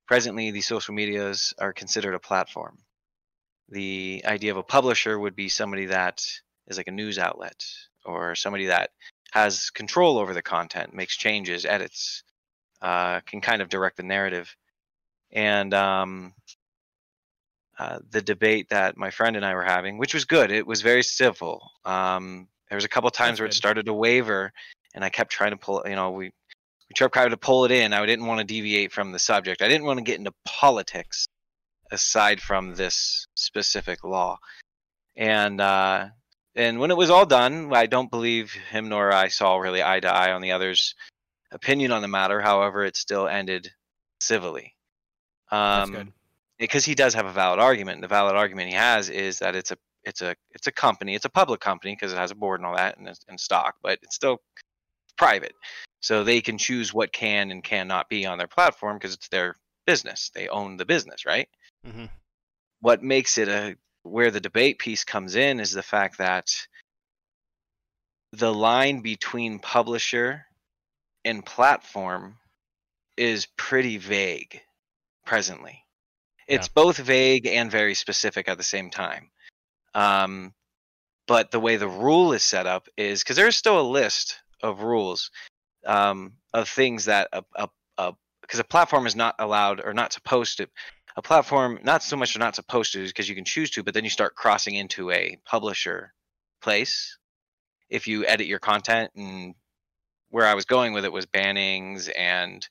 Presently, 0.08 0.51
the 0.51 0.62
social 0.62 0.94
medias 0.94 1.53
are 1.58 1.74
considered 1.74 2.13
a 2.13 2.20
platform. 2.20 2.77
The 3.70 4.24
idea 4.25 4.51
of 4.51 4.58
a 4.58 4.63
publisher 4.63 5.17
would 5.17 5.36
be 5.36 5.50
somebody 5.50 5.86
that 5.88 6.24
is 6.67 6.77
like 6.77 6.88
a 6.88 6.91
news 6.91 7.17
outlet 7.17 7.63
or 8.05 8.36
somebody 8.36 8.67
that 8.67 8.91
has 9.32 9.70
control 9.70 10.17
over 10.17 10.34
the 10.34 10.41
content, 10.41 10.93
makes 10.93 11.17
changes, 11.17 11.65
edits, 11.65 12.24
uh, 12.82 13.20
can 13.22 13.41
kind 13.41 13.62
of 13.62 13.70
direct 13.70 13.98
the 13.98 14.03
narrative. 14.03 14.55
And 15.32 15.74
um, 15.74 16.34
uh, 17.79 18.00
the 18.12 18.22
debate 18.22 18.70
that 18.70 18.98
my 18.98 19.10
friend 19.10 19.36
and 19.36 19.46
I 19.46 19.55
were 19.55 19.63
having, 19.63 19.98
which 19.98 20.13
was 20.13 20.25
good, 20.25 20.51
it 20.51 20.67
was 20.67 20.82
very 20.82 21.01
civil. 21.01 21.72
Um, 21.86 22.48
there 22.70 22.77
was 22.77 22.86
a 22.86 22.89
couple 22.89 23.10
times 23.10 23.32
That's 23.32 23.39
where 23.39 23.48
it 23.48 23.53
started 23.53 23.86
to 23.88 23.93
waver, 23.93 24.51
and 24.93 25.03
I 25.03 25.10
kept 25.10 25.32
trying 25.32 25.51
to 25.51 25.58
pull. 25.58 25.82
You 25.86 25.96
know, 25.96 26.12
we 26.12 26.25
we 26.25 26.93
trying 26.96 27.32
to 27.32 27.38
pull 27.38 27.65
it 27.65 27.72
in. 27.72 27.93
I 27.93 28.05
didn't 28.05 28.25
want 28.25 28.39
to 28.39 28.46
deviate 28.46 28.91
from 28.91 29.12
the 29.12 29.20
subject. 29.20 29.62
I 29.62 29.67
didn't 29.67 29.86
want 29.86 29.98
to 29.98 30.03
get 30.03 30.20
into 30.20 30.34
politics 30.46 31.27
aside 31.94 32.42
from 32.42 32.76
this 32.76 33.28
specific 33.36 34.04
law. 34.04 34.38
And 35.16 35.62
uh, 35.62 36.10
and 36.56 36.80
when 36.80 36.92
it 36.92 36.98
was 36.98 37.10
all 37.10 37.26
done, 37.26 37.74
I 37.74 37.86
don't 37.86 38.12
believe 38.12 38.52
him 38.52 38.90
nor 38.90 39.12
I 39.14 39.28
saw 39.30 39.58
really 39.58 39.84
eye 39.84 40.00
to 40.02 40.14
eye 40.14 40.34
on 40.34 40.42
the 40.42 40.52
other's 40.52 40.96
opinion 41.52 41.92
on 41.92 42.02
the 42.02 42.08
matter. 42.08 42.42
However, 42.42 42.84
it 42.84 42.96
still 42.98 43.28
ended 43.28 43.72
civilly. 44.20 44.76
That's 45.52 45.90
Um, 45.90 45.96
good. 45.96 46.14
because 46.58 46.84
he 46.84 46.96
does 46.96 47.14
have 47.14 47.28
a 47.28 47.32
valid 47.32 47.60
argument. 47.60 48.02
The 48.02 48.08
valid 48.08 48.36
argument 48.36 48.70
he 48.70 48.76
has 48.76 49.10
is 49.10 49.40
that 49.40 49.56
it's 49.56 49.72
a 49.72 49.78
it's 50.04 50.22
a 50.22 50.36
it's 50.52 50.68
a 50.68 50.72
company, 50.72 51.16
it's 51.16 51.26
a 51.26 51.30
public 51.30 51.62
company 51.62 51.96
because 51.96 52.12
it 52.12 52.18
has 52.18 52.32
a 52.32 52.36
board 52.36 52.60
and 52.60 52.68
all 52.68 52.76
that 52.76 52.98
and, 52.98 53.08
and 53.28 53.40
stock, 53.40 53.76
but 53.84 54.00
it's 54.02 54.16
still 54.16 54.42
private. 55.18 55.54
So 56.02 56.24
they 56.24 56.42
can 56.42 56.58
choose 56.58 56.94
what 56.94 57.14
can 57.14 57.52
and 57.52 57.64
cannot 57.64 58.10
be 58.10 58.26
on 58.26 58.38
their 58.38 58.48
platform 58.48 58.98
because 58.98 59.14
it's 59.14 59.30
their 59.30 59.56
business. 59.86 60.32
They 60.34 60.48
own 60.48 60.78
the 60.78 60.86
business, 60.86 61.25
right? 61.25 61.48
Mm-hmm. 61.86 62.06
What 62.82 63.04
makes 63.04 63.38
it 63.38 63.48
a 63.48 63.75
where 64.04 64.32
the 64.32 64.42
debate 64.42 64.80
piece 64.80 65.04
comes 65.04 65.36
in 65.36 65.60
is 65.60 65.72
the 65.72 65.84
fact 65.84 66.18
that 66.18 66.50
the 68.34 68.54
line 68.54 69.02
between 69.02 69.60
publisher 69.60 70.46
and 71.24 71.46
platform 71.46 72.38
is 73.16 73.48
pretty 73.58 73.98
vague 73.98 74.60
presently. 75.25 75.84
It's 76.48 76.68
both 76.68 76.98
vague 76.98 77.48
and 77.48 77.72
very 77.72 77.94
specific 77.94 78.50
at 78.50 78.58
the 78.58 78.63
same 78.63 78.90
time. 78.90 79.30
Um, 79.96 80.54
but 81.28 81.52
the 81.52 81.60
way 81.60 81.78
the 81.78 81.88
rule 81.88 82.34
is 82.34 82.44
set 82.44 82.68
up 82.68 82.88
is 82.98 83.24
because 83.24 83.38
there's 83.38 83.56
still 83.56 83.80
a 83.80 83.90
list 83.90 84.40
of 84.62 84.82
rules 84.82 85.32
um, 85.86 86.34
of 86.54 86.68
things 86.68 87.06
that 87.06 87.30
a, 87.32 87.44
a, 87.56 87.70
a 87.98 88.13
because 88.44 88.60
a 88.60 88.64
platform 88.64 89.08
is 89.08 89.16
not 89.16 89.36
allowed 89.40 89.82
or 89.84 89.94
not 89.94 90.14
supposed 90.14 90.58
to 90.58 90.68
a 91.16 91.22
platform 91.22 91.80
not 91.84 92.04
so 92.04 92.16
much 92.16 92.36
are 92.36 92.40
not 92.40 92.56
supposed 92.56 92.94
to 92.94 93.04
because 93.06 93.28
you 93.30 93.36
can 93.36 93.46
choose 93.46 93.70
to 93.72 93.84
but 93.84 93.94
then 93.94 94.04
you 94.04 94.10
start 94.10 94.36
crossing 94.36 94.76
into 94.76 95.12
a 95.12 95.38
publisher 95.46 96.14
place 96.62 97.18
if 97.90 98.08
you 98.08 98.26
edit 98.26 98.48
your 98.48 98.60
content. 98.60 99.12
And 99.16 99.56
where 100.30 100.48
i 100.48 100.54
was 100.56 100.66
going 100.66 100.94
with 100.94 101.06
it 101.06 101.12
was 101.12 101.26
bannings 101.28 102.10
and 102.18 102.68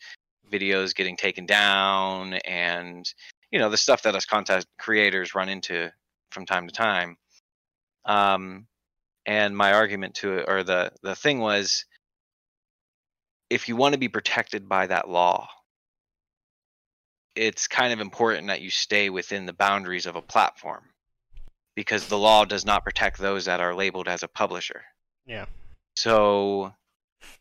videos 0.52 0.94
getting 0.94 1.16
taken 1.16 1.46
down 1.46 2.34
and 2.44 3.06
you 3.50 3.58
know 3.58 3.70
the 3.70 3.76
stuff 3.76 4.02
that 4.02 4.14
us 4.14 4.26
content 4.26 4.66
creators 4.78 5.34
run 5.34 5.48
into 5.48 5.90
from 6.30 6.46
time 6.46 6.66
to 6.66 6.74
time. 6.74 7.16
Um 8.04 8.66
and 9.24 9.56
my 9.56 9.72
argument 9.72 10.14
to 10.16 10.38
it 10.38 10.46
or 10.48 10.64
the 10.64 10.90
the 11.02 11.14
thing 11.14 11.38
was 11.38 11.84
if 13.48 13.68
you 13.68 13.76
want 13.76 13.92
to 13.92 13.98
be 13.98 14.08
protected 14.08 14.68
by 14.68 14.86
that 14.86 15.08
law 15.08 15.48
it's 17.34 17.66
kind 17.66 17.92
of 17.92 18.00
important 18.00 18.48
that 18.48 18.60
you 18.60 18.70
stay 18.70 19.10
within 19.10 19.46
the 19.46 19.52
boundaries 19.52 20.06
of 20.06 20.16
a 20.16 20.22
platform 20.22 20.84
because 21.74 22.06
the 22.06 22.18
law 22.18 22.44
does 22.44 22.64
not 22.64 22.84
protect 22.84 23.18
those 23.18 23.46
that 23.46 23.60
are 23.60 23.74
labeled 23.74 24.08
as 24.08 24.22
a 24.22 24.28
publisher 24.28 24.82
Yeah. 25.26 25.46
so 25.96 26.74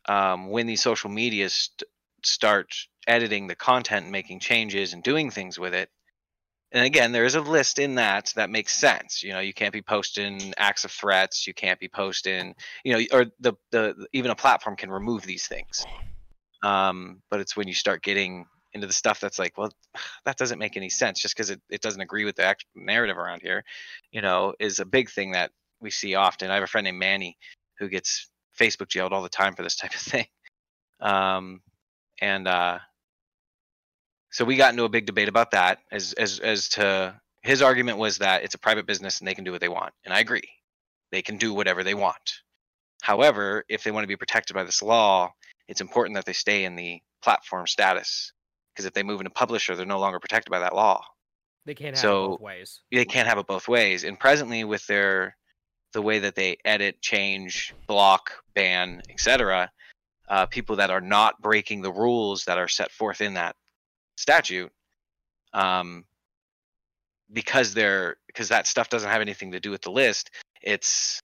um, 0.08 0.50
when 0.50 0.68
these 0.68 0.82
social 0.82 1.10
medias 1.10 1.54
st- 1.54 1.90
start 2.24 2.74
editing 3.08 3.48
the 3.48 3.56
content 3.56 4.04
and 4.04 4.12
making 4.12 4.40
changes 4.40 4.94
and 4.94 5.04
doing 5.04 5.32
things 5.32 5.60
with 5.60 5.74
it, 5.74 5.90
and 6.72 6.86
again, 6.86 7.12
there 7.12 7.26
is 7.26 7.36
a 7.36 7.42
list 7.42 7.80
in 7.80 7.96
that 7.96 8.32
that 8.36 8.50
makes 8.50 8.74
sense. 8.74 9.24
You 9.24 9.34
know, 9.34 9.40
you 9.40 9.54
can't 9.54 9.74
be 9.74 9.82
posting 9.82 10.54
acts 10.58 10.86
of 10.86 10.92
threats. 10.92 11.46
You 11.46 11.54
can't 11.54 11.80
be 11.80 11.90
posting, 11.90 12.56
you 12.86 12.94
know, 12.94 13.06
or 13.12 13.26
the 13.42 13.54
the 13.72 14.08
even 14.14 14.32
a 14.32 14.36
platform 14.36 14.78
can 14.78 14.90
remove 14.90 15.24
these 15.24 15.48
things. 15.48 15.86
Um, 16.64 17.22
but 17.30 17.42
it's 17.42 17.58
when 17.58 17.68
you 17.68 17.74
start 17.74 18.04
getting 18.04 18.46
into 18.74 18.88
the 18.88 18.94
stuff 18.94 19.20
that's 19.20 19.40
like, 19.40 19.58
well, 19.58 19.72
that 20.26 20.38
doesn't 20.38 20.60
make 20.60 20.78
any 20.78 20.90
sense 20.90 21.22
just 21.22 21.36
because 21.36 21.50
it, 21.50 21.62
it 21.70 21.82
doesn't 21.82 22.02
agree 22.02 22.26
with 22.26 22.36
the 22.36 22.44
actual 22.44 22.70
narrative 22.76 23.18
around 23.18 23.42
here, 23.42 23.64
you 24.12 24.22
know, 24.22 24.54
is 24.60 24.80
a 24.80 24.86
big 24.86 25.10
thing 25.10 25.32
that 25.32 25.52
we 25.80 25.92
see 25.92 26.16
often. 26.16 26.52
I 26.52 26.56
have 26.56 26.64
a 26.64 26.68
friend 26.68 26.86
named 26.86 27.00
Manny 27.00 27.38
who 27.80 27.90
gets 27.90 28.30
Facebook 28.60 28.90
jailed 28.90 29.14
all 29.14 29.24
the 29.24 29.30
time 29.30 29.56
for 29.56 29.64
this 29.64 29.76
type 29.76 29.94
of 29.94 30.02
thing. 30.02 30.28
Um, 31.00 31.62
and 32.22 32.48
uh, 32.48 32.78
so 34.30 34.46
we 34.46 34.56
got 34.56 34.70
into 34.70 34.84
a 34.84 34.90
big 34.90 35.08
debate 35.08 35.30
about 35.30 35.50
that 35.50 35.80
as 35.92 36.14
as 36.14 36.38
as 36.38 36.70
to 36.70 37.20
his 37.42 37.64
argument 37.64 37.98
was 37.98 38.20
that 38.20 38.44
it's 38.44 38.54
a 38.54 38.60
private 38.60 38.86
business 38.86 39.18
and 39.18 39.28
they 39.28 39.34
can 39.34 39.44
do 39.44 39.52
what 39.52 39.62
they 39.62 39.68
want, 39.68 39.96
and 40.06 40.14
I 40.14 40.20
agree. 40.20 40.48
They 41.12 41.24
can 41.24 41.38
do 41.38 41.56
whatever 41.56 41.84
they 41.84 41.96
want. 41.96 42.42
However, 43.02 43.66
if 43.68 43.84
they 43.84 43.90
want 43.90 44.04
to 44.04 44.08
be 44.08 44.16
protected 44.16 44.54
by 44.54 44.64
this 44.64 44.84
law, 44.84 45.34
it's 45.68 45.82
important 45.82 46.18
that 46.18 46.26
they 46.26 46.34
stay 46.34 46.66
in 46.66 46.76
the 46.76 47.02
platform 47.24 47.66
status 47.66 48.32
because 48.74 48.86
if 48.86 48.94
they 48.94 49.04
move 49.04 49.20
into 49.20 49.30
publisher, 49.32 49.76
they're 49.76 49.86
no 49.86 50.00
longer 50.00 50.20
protected 50.20 50.52
by 50.52 50.60
that 50.60 50.76
law 50.76 51.04
They 51.66 51.74
can't 51.76 51.96
have 51.96 52.06
it 52.06 52.28
both 52.30 52.42
ways. 52.42 52.82
they 52.92 53.06
can't 53.06 53.28
have 53.28 53.38
it 53.38 53.48
both 53.48 53.68
ways. 53.68 54.04
And 54.04 54.20
presently, 54.20 54.64
with 54.64 54.86
their 54.88 55.36
the 55.94 56.02
way 56.02 56.20
that 56.20 56.36
they 56.36 56.58
edit, 56.64 57.02
change, 57.02 57.74
block, 57.86 58.32
ban, 58.56 59.02
etc., 59.10 59.70
uh, 60.30 60.46
people 60.46 60.78
that 60.78 60.90
are 60.90 61.02
not 61.02 61.42
breaking 61.42 61.82
the 61.82 61.92
rules 61.92 62.46
that 62.46 62.58
are 62.58 62.70
set 62.70 62.92
forth 62.92 63.22
in 63.22 63.34
that 63.34 63.56
statute, 64.18 64.72
um, 65.54 66.06
because 67.34 67.74
they're 67.74 68.18
because 68.28 68.50
that 68.50 68.68
stuff 68.68 68.90
doesn't 68.90 69.10
have 69.10 69.22
anything 69.22 69.52
to 69.52 69.60
do 69.60 69.72
with 69.72 69.82
the 69.82 69.92
list. 69.92 70.32
It's 70.62 71.20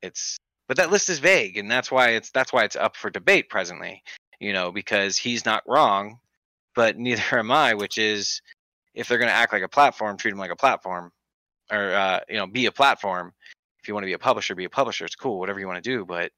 it's 0.00 0.36
but 0.68 0.76
that 0.78 0.90
list 0.90 1.08
is 1.10 1.18
vague, 1.18 1.56
and 1.58 1.70
that's 1.70 1.90
why 1.90 2.10
it's 2.10 2.30
that's 2.30 2.52
why 2.52 2.64
it's 2.64 2.76
up 2.76 2.96
for 2.96 3.10
debate 3.10 3.48
presently. 3.48 4.02
You 4.40 4.52
know, 4.52 4.72
because 4.72 5.16
he's 5.16 5.44
not 5.44 5.62
wrong, 5.68 6.18
but 6.74 6.98
neither 6.98 7.22
am 7.38 7.50
I. 7.50 7.74
Which 7.74 7.98
is 7.98 8.40
if 8.94 9.08
they're 9.08 9.18
going 9.18 9.30
to 9.30 9.34
act 9.34 9.52
like 9.52 9.62
a 9.62 9.68
platform, 9.68 10.16
treat 10.16 10.30
them 10.30 10.38
like 10.38 10.50
a 10.50 10.56
platform, 10.56 11.10
or 11.70 11.94
uh, 11.94 12.20
you 12.28 12.36
know, 12.36 12.46
be 12.46 12.66
a 12.66 12.72
platform. 12.72 13.32
If 13.80 13.88
you 13.88 13.94
want 13.94 14.04
to 14.04 14.08
be 14.08 14.12
a 14.12 14.18
publisher, 14.18 14.54
be 14.54 14.64
a 14.64 14.70
publisher. 14.70 15.04
It's 15.04 15.16
cool, 15.16 15.38
whatever 15.40 15.58
you 15.58 15.66
want 15.66 15.82
to 15.82 15.90
do. 15.90 16.04
But 16.04 16.30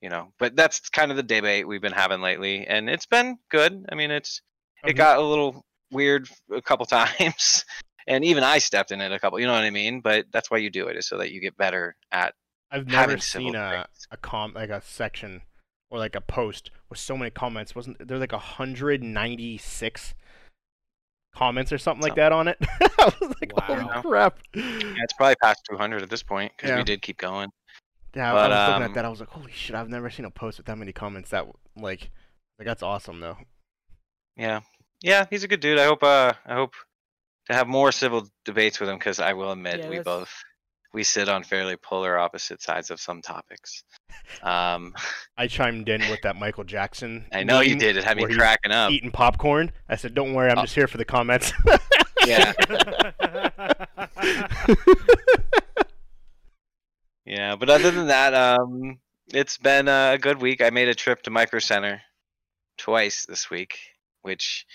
you 0.00 0.08
know, 0.08 0.32
but 0.38 0.56
that's 0.56 0.88
kind 0.88 1.10
of 1.10 1.16
the 1.16 1.22
debate 1.22 1.68
we've 1.68 1.82
been 1.82 1.92
having 1.92 2.20
lately, 2.20 2.66
and 2.66 2.88
it's 2.88 3.06
been 3.06 3.38
good. 3.50 3.86
I 3.90 3.94
mean, 3.94 4.10
it's 4.10 4.40
it 4.84 4.94
got 4.94 5.18
a 5.18 5.22
little 5.22 5.64
weird 5.90 6.28
a 6.52 6.62
couple 6.62 6.86
times, 7.18 7.64
and 8.06 8.24
even 8.24 8.42
I 8.42 8.58
stepped 8.58 8.92
in 8.92 9.00
it 9.00 9.12
a 9.12 9.18
couple. 9.18 9.38
You 9.38 9.46
know 9.46 9.52
what 9.52 9.64
I 9.64 9.70
mean? 9.70 10.00
But 10.00 10.26
that's 10.32 10.50
why 10.50 10.58
you 10.58 10.70
do 10.70 10.88
it 10.88 10.96
is 10.96 11.06
so 11.06 11.18
that 11.18 11.32
you 11.32 11.40
get 11.40 11.56
better 11.56 11.96
at 12.10 12.34
I've 12.70 12.86
never 12.86 13.18
seen 13.18 13.54
a, 13.54 13.86
a 14.10 14.16
com 14.16 14.52
like 14.54 14.70
a 14.70 14.80
section 14.80 15.42
or 15.90 15.98
like 15.98 16.14
a 16.14 16.20
post 16.20 16.70
with 16.88 16.98
so 16.98 17.16
many 17.16 17.30
comments. 17.30 17.74
Wasn't 17.74 18.06
there 18.06 18.18
like 18.18 18.32
196 18.32 20.14
comments 21.34 21.72
or 21.72 21.78
something 21.78 22.02
like 22.02 22.14
that 22.16 22.32
on 22.32 22.48
it? 22.48 22.56
I 22.80 23.12
was 23.20 23.34
like, 23.40 23.56
Wow. 23.56 23.76
holy 23.76 24.02
crap! 24.02 24.38
Yeah, 24.54 24.94
it's 25.02 25.12
probably 25.14 25.36
past 25.42 25.60
200 25.70 26.02
at 26.02 26.10
this 26.10 26.22
point 26.22 26.52
because 26.56 26.70
Yeah. 26.70 26.76
we 26.78 26.84
did 26.84 27.02
keep 27.02 27.18
going. 27.18 27.50
Yeah, 28.14 28.32
But, 28.32 28.50
I 28.52 28.58
was 28.58 28.68
looking 28.68 28.82
um, 28.84 28.90
at 28.90 28.94
that. 28.94 29.04
I 29.04 29.08
was 29.08 29.20
like, 29.20 29.28
holy 29.28 29.52
shit! 29.52 29.76
I've 29.76 29.88
never 29.88 30.10
seen 30.10 30.24
a 30.24 30.30
post 30.30 30.58
with 30.58 30.66
that 30.66 30.76
many 30.78 30.92
comments. 30.92 31.30
That 31.30 31.46
like, 31.76 32.10
like 32.58 32.66
that's 32.66 32.82
awesome 32.82 33.20
though. 33.20 33.36
Yeah, 34.36 34.60
yeah, 35.02 35.26
he's 35.30 35.44
a 35.44 35.48
good 35.48 35.60
dude. 35.60 35.78
I 35.78 35.84
hope 35.84 36.02
uh, 36.02 36.32
I 36.46 36.54
hope 36.54 36.72
to 37.48 37.54
have 37.54 37.68
more 37.68 37.92
civil 37.92 38.28
debates 38.44 38.80
with 38.80 38.88
him 38.88 38.98
because 38.98 39.20
I 39.20 39.32
will 39.32 39.52
admit 39.52 39.80
Yeah, 39.80 39.88
we 39.88 39.96
that's- 39.98 40.04
both 40.04 40.32
we 40.92 41.04
sit 41.04 41.28
on 41.28 41.42
fairly 41.44 41.76
polar 41.76 42.18
opposite 42.18 42.60
sides 42.62 42.90
of 42.90 43.00
some 43.00 43.22
topics. 43.22 43.84
Um, 44.42 44.94
I 45.36 45.46
chimed 45.46 45.88
in 45.88 46.00
with 46.10 46.20
that 46.22 46.36
Michael 46.36 46.64
Jackson. 46.64 47.26
I 47.32 47.44
know 47.44 47.60
you 47.60 47.76
did. 47.76 47.96
It 47.96 48.04
had 48.04 48.16
me 48.16 48.26
cracking 48.34 48.72
up. 48.72 48.90
Eating 48.90 49.10
popcorn. 49.10 49.72
I 49.88 49.96
said, 49.96 50.14
"Don't 50.14 50.34
worry, 50.34 50.50
I'm 50.50 50.58
Oh. 50.58 50.62
just 50.62 50.74
here 50.74 50.88
for 50.88 50.98
the 50.98 51.04
comments." 51.04 51.52
Yeah. 52.26 52.52
Yeah, 57.24 57.56
but 57.56 57.70
other 57.70 57.90
than 57.90 58.08
that, 58.08 58.34
um, 58.34 58.98
it's 59.32 59.58
been 59.58 59.88
a 59.88 60.18
good 60.20 60.40
week. 60.40 60.62
I 60.62 60.70
made 60.70 60.88
a 60.88 60.94
trip 60.94 61.22
to 61.22 61.30
Micro 61.30 61.58
Center 61.60 62.00
twice 62.78 63.26
this 63.26 63.50
week, 63.50 63.78
which, 64.22 64.66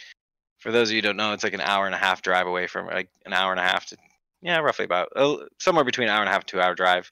for 0.60 0.72
those 0.72 0.90
of 0.90 0.94
you 0.94 0.98
who 1.00 1.08
don't 1.08 1.18
know, 1.18 1.34
it's 1.34 1.44
like 1.44 1.54
an 1.54 1.62
hour 1.62 1.86
and 1.86 1.96
a 1.96 1.98
half 1.98 2.22
drive 2.22 2.48
away 2.48 2.68
from, 2.68 2.88
like 2.88 3.10
an 3.26 3.34
hour 3.34 3.52
and 3.52 3.60
a 3.60 3.64
half 3.64 3.88
to 3.88 3.98
yeah, 4.42 4.60
roughly 4.60 4.86
about 4.86 5.10
uh, 5.16 5.38
somewhere 5.60 5.86
between 5.86 6.08
an 6.08 6.14
hour 6.14 6.22
and 6.22 6.30
a 6.30 6.32
half, 6.32 6.46
two 6.46 6.62
hour 6.62 6.76
drive, 6.76 7.10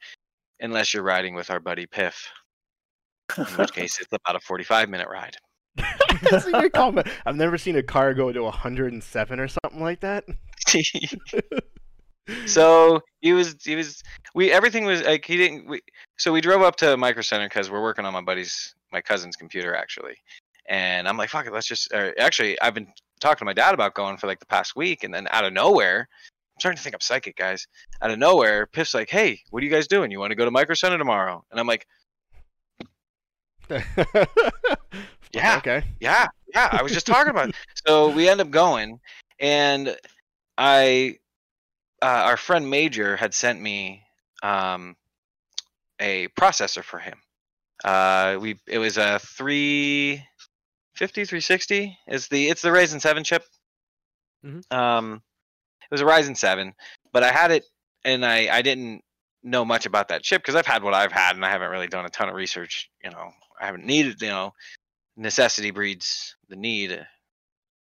unless 0.59 0.93
you're 0.93 1.03
riding 1.03 1.35
with 1.35 1.49
our 1.49 1.59
buddy 1.59 1.85
Piff. 1.85 2.29
In 3.37 3.45
which 3.45 3.73
case, 3.73 3.99
it's 3.99 4.13
about 4.13 4.35
a 4.35 4.39
45 4.39 4.89
minute 4.89 5.07
ride. 5.09 5.35
That's 6.29 6.45
a 6.45 6.51
good 6.51 6.73
comment. 6.73 7.07
I've 7.25 7.35
never 7.35 7.57
seen 7.57 7.77
a 7.77 7.83
car 7.83 8.13
go 8.13 8.31
to 8.31 8.43
107 8.43 9.39
or 9.39 9.47
something 9.47 9.81
like 9.81 10.01
that. 10.01 10.25
so 12.45 13.01
he 13.21 13.33
was 13.33 13.55
he 13.63 13.75
was 13.75 14.01
we 14.33 14.51
everything 14.51 14.85
was 14.85 15.01
like 15.01 15.25
he 15.25 15.35
didn't 15.35 15.67
we, 15.67 15.81
so 16.17 16.31
we 16.31 16.39
drove 16.39 16.61
up 16.61 16.75
to 16.77 16.95
micro 16.95 17.21
center 17.21 17.47
because 17.47 17.69
we're 17.69 17.81
working 17.81 18.05
on 18.05 18.13
my 18.13 18.21
buddy's 18.21 18.73
my 18.91 19.01
cousin's 19.01 19.35
computer 19.35 19.75
actually 19.75 20.15
and 20.69 21.07
i'm 21.07 21.17
like 21.17 21.29
fuck 21.29 21.45
it 21.45 21.51
let's 21.51 21.67
just 21.67 21.91
actually 22.17 22.59
i've 22.61 22.73
been 22.73 22.87
talking 23.19 23.39
to 23.39 23.45
my 23.45 23.53
dad 23.53 23.73
about 23.73 23.93
going 23.93 24.15
for 24.15 24.27
like 24.27 24.39
the 24.39 24.45
past 24.45 24.75
week 24.75 25.03
and 25.03 25.13
then 25.13 25.27
out 25.31 25.43
of 25.43 25.51
nowhere 25.51 26.07
starting 26.63 26.77
to 26.77 26.83
think 26.83 26.95
i'm 26.95 27.01
psychic 27.01 27.35
guys 27.35 27.67
out 28.01 28.09
of 28.09 28.17
nowhere 28.17 28.65
piff's 28.65 28.93
like 28.93 29.09
hey 29.09 29.41
what 29.49 29.61
are 29.61 29.65
you 29.65 29.71
guys 29.71 29.87
doing 29.87 30.11
you 30.11 30.19
want 30.19 30.31
to 30.31 30.35
go 30.35 30.45
to 30.45 30.51
micro 30.51 30.73
center 30.73 30.97
tomorrow 30.97 31.43
and 31.51 31.59
i'm 31.59 31.67
like 31.67 31.85
Yeah. 35.33 35.57
Okay. 35.57 35.83
Yeah, 35.99 36.27
yeah. 36.53 36.69
I 36.71 36.83
was 36.83 36.91
just 36.91 37.07
talking 37.07 37.31
about 37.31 37.49
it. 37.49 37.55
So 37.87 38.09
we 38.09 38.29
end 38.29 38.39
up 38.39 38.51
going, 38.51 38.99
and 39.39 39.97
I, 40.57 41.17
uh, 42.01 42.05
our 42.05 42.37
friend 42.37 42.69
Major 42.69 43.17
had 43.17 43.33
sent 43.33 43.59
me 43.59 44.03
um, 44.43 44.95
a 45.99 46.27
processor 46.39 46.83
for 46.83 46.99
him. 46.99 47.17
Uh, 47.83 48.37
we 48.39 48.59
it 48.67 48.77
was 48.77 48.97
a 48.97 49.19
350, 49.19 51.25
360. 51.25 51.97
Is 52.07 52.27
the 52.27 52.49
it's 52.49 52.61
the 52.61 52.69
Ryzen 52.69 53.01
7 53.01 53.23
chip. 53.23 53.43
Mhm. 54.45 54.71
Um, 54.71 55.23
was 55.93 56.01
a 56.01 56.05
Ryzen 56.05 56.35
7, 56.35 56.73
but 57.11 57.23
I 57.23 57.31
had 57.31 57.51
it, 57.51 57.65
and 58.03 58.25
I 58.25 58.53
I 58.53 58.61
didn't 58.61 59.01
know 59.43 59.63
much 59.63 59.85
about 59.85 60.07
that 60.07 60.23
chip 60.23 60.41
because 60.41 60.55
I've 60.55 60.65
had 60.65 60.83
what 60.83 60.93
I've 60.93 61.11
had, 61.11 61.35
and 61.35 61.45
I 61.45 61.49
haven't 61.49 61.69
really 61.69 61.87
done 61.87 62.05
a 62.05 62.09
ton 62.09 62.29
of 62.29 62.35
research. 62.35 62.89
You 63.03 63.11
know, 63.11 63.31
I 63.61 63.65
haven't 63.65 63.85
needed 63.85 64.21
you 64.21 64.29
know 64.29 64.53
necessity 65.15 65.71
breeds 65.71 66.35
the 66.49 66.55
need. 66.55 67.05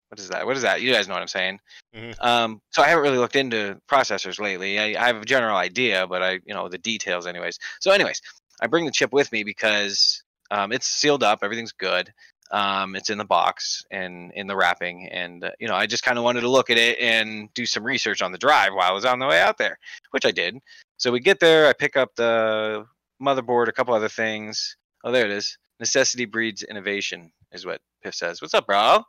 What 0.08 0.20
is 0.20 0.28
that? 0.28 0.44
What 0.44 0.56
is 0.56 0.62
that? 0.62 0.82
You 0.82 0.92
guys 0.92 1.08
know 1.08 1.14
what 1.14 1.22
I'm 1.22 1.28
saying. 1.28 1.58
Mhm. 1.96 2.22
Um, 2.22 2.60
so 2.70 2.82
I 2.82 2.88
haven't 2.88 3.02
really 3.02 3.16
looked 3.16 3.36
into 3.36 3.80
processors 3.90 4.38
lately. 4.38 4.78
I, 4.78 5.02
I 5.02 5.06
have 5.06 5.22
a 5.22 5.24
general 5.24 5.56
idea, 5.56 6.06
but 6.06 6.22
I, 6.22 6.32
you 6.44 6.52
know, 6.52 6.68
the 6.68 6.76
details, 6.76 7.26
anyways. 7.26 7.58
So, 7.80 7.92
anyways, 7.92 8.20
I 8.60 8.66
bring 8.66 8.84
the 8.84 8.90
chip 8.90 9.12
with 9.14 9.32
me 9.32 9.42
because 9.42 10.22
um, 10.50 10.70
it's 10.70 10.86
sealed 10.86 11.22
up. 11.22 11.38
Everything's 11.42 11.72
good. 11.72 12.12
Um, 12.52 12.94
it's 12.94 13.08
in 13.08 13.16
the 13.16 13.24
box 13.24 13.82
and 13.90 14.30
in 14.34 14.46
the 14.46 14.54
wrapping, 14.54 15.08
and 15.08 15.42
uh, 15.42 15.50
you 15.58 15.68
know, 15.68 15.74
I 15.74 15.86
just 15.86 16.02
kind 16.02 16.18
of 16.18 16.24
wanted 16.24 16.42
to 16.42 16.50
look 16.50 16.68
at 16.68 16.76
it 16.76 16.98
and 17.00 17.52
do 17.54 17.64
some 17.64 17.82
research 17.82 18.20
on 18.20 18.30
the 18.30 18.36
drive 18.36 18.74
while 18.74 18.90
I 18.90 18.92
was 18.92 19.06
on 19.06 19.18
the 19.18 19.26
way 19.26 19.40
out 19.40 19.56
there, 19.56 19.78
which 20.10 20.26
I 20.26 20.32
did. 20.32 20.58
So 20.98 21.10
we 21.10 21.20
get 21.20 21.40
there. 21.40 21.66
I 21.66 21.72
pick 21.72 21.96
up 21.96 22.14
the 22.14 22.84
motherboard, 23.22 23.68
a 23.68 23.72
couple 23.72 23.94
other 23.94 24.10
things. 24.10 24.76
Oh, 25.02 25.10
there 25.10 25.24
it 25.24 25.30
is. 25.30 25.56
Necessity 25.80 26.26
breeds 26.26 26.62
innovation, 26.62 27.32
is 27.52 27.64
what 27.64 27.80
Piff 28.04 28.14
says. 28.14 28.42
What's 28.42 28.54
up, 28.54 28.66
bro? 28.66 29.02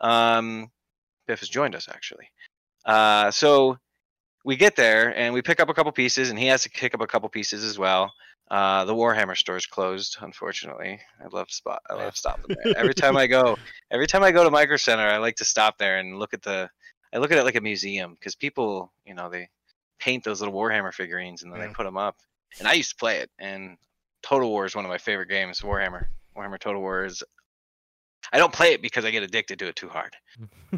Um, 0.00 0.68
Piff 1.28 1.38
has 1.38 1.48
joined 1.48 1.76
us 1.76 1.88
actually. 1.88 2.28
Uh, 2.84 3.30
so 3.30 3.78
we 4.44 4.56
get 4.56 4.74
there 4.74 5.16
and 5.16 5.32
we 5.32 5.40
pick 5.40 5.60
up 5.60 5.68
a 5.68 5.74
couple 5.74 5.92
pieces, 5.92 6.30
and 6.30 6.38
he 6.38 6.46
has 6.48 6.64
to 6.64 6.70
pick 6.70 6.94
up 6.94 7.00
a 7.00 7.06
couple 7.06 7.28
pieces 7.28 7.62
as 7.62 7.78
well. 7.78 8.12
Uh, 8.50 8.84
the 8.84 8.94
Warhammer 8.94 9.36
store 9.36 9.56
is 9.56 9.64
closed, 9.66 10.18
unfortunately. 10.20 11.00
I 11.22 11.28
love 11.34 11.50
spot. 11.50 11.80
I 11.88 11.94
love 11.94 12.16
stopping 12.16 12.54
there. 12.64 12.76
Every 12.76 12.94
time 12.94 13.16
I 13.16 13.26
go, 13.26 13.56
every 13.90 14.06
time 14.06 14.22
I 14.22 14.30
go 14.30 14.44
to 14.44 14.50
Micro 14.50 14.76
Center, 14.76 15.06
I 15.06 15.16
like 15.18 15.36
to 15.36 15.44
stop 15.44 15.78
there 15.78 15.98
and 15.98 16.18
look 16.18 16.34
at 16.34 16.42
the. 16.42 16.68
I 17.14 17.18
look 17.18 17.30
at 17.32 17.38
it 17.38 17.44
like 17.44 17.56
a 17.56 17.60
museum 17.60 18.14
because 18.14 18.34
people, 18.34 18.92
you 19.06 19.14
know, 19.14 19.28
they 19.30 19.48
paint 19.98 20.24
those 20.24 20.40
little 20.40 20.54
Warhammer 20.54 20.92
figurines 20.92 21.42
and 21.42 21.52
then 21.52 21.60
Yeah. 21.60 21.68
they 21.68 21.72
put 21.74 21.84
them 21.84 21.96
up. 21.96 22.16
And 22.58 22.68
I 22.68 22.72
used 22.74 22.90
to 22.90 22.96
play 22.96 23.18
it, 23.18 23.30
and 23.38 23.76
Total 24.22 24.48
War 24.48 24.66
is 24.66 24.74
one 24.74 24.84
of 24.84 24.90
my 24.90 24.98
favorite 24.98 25.28
games. 25.28 25.60
Warhammer, 25.62 26.06
Warhammer 26.36 26.58
Total 26.58 26.80
War 26.80 27.04
is. 27.04 27.22
I 28.32 28.38
don't 28.38 28.52
play 28.52 28.72
it 28.72 28.80
because 28.82 29.04
I 29.04 29.10
get 29.10 29.22
addicted 29.22 29.58
to 29.58 29.66
it 29.68 29.76
too 29.76 29.88
hard. 29.88 30.14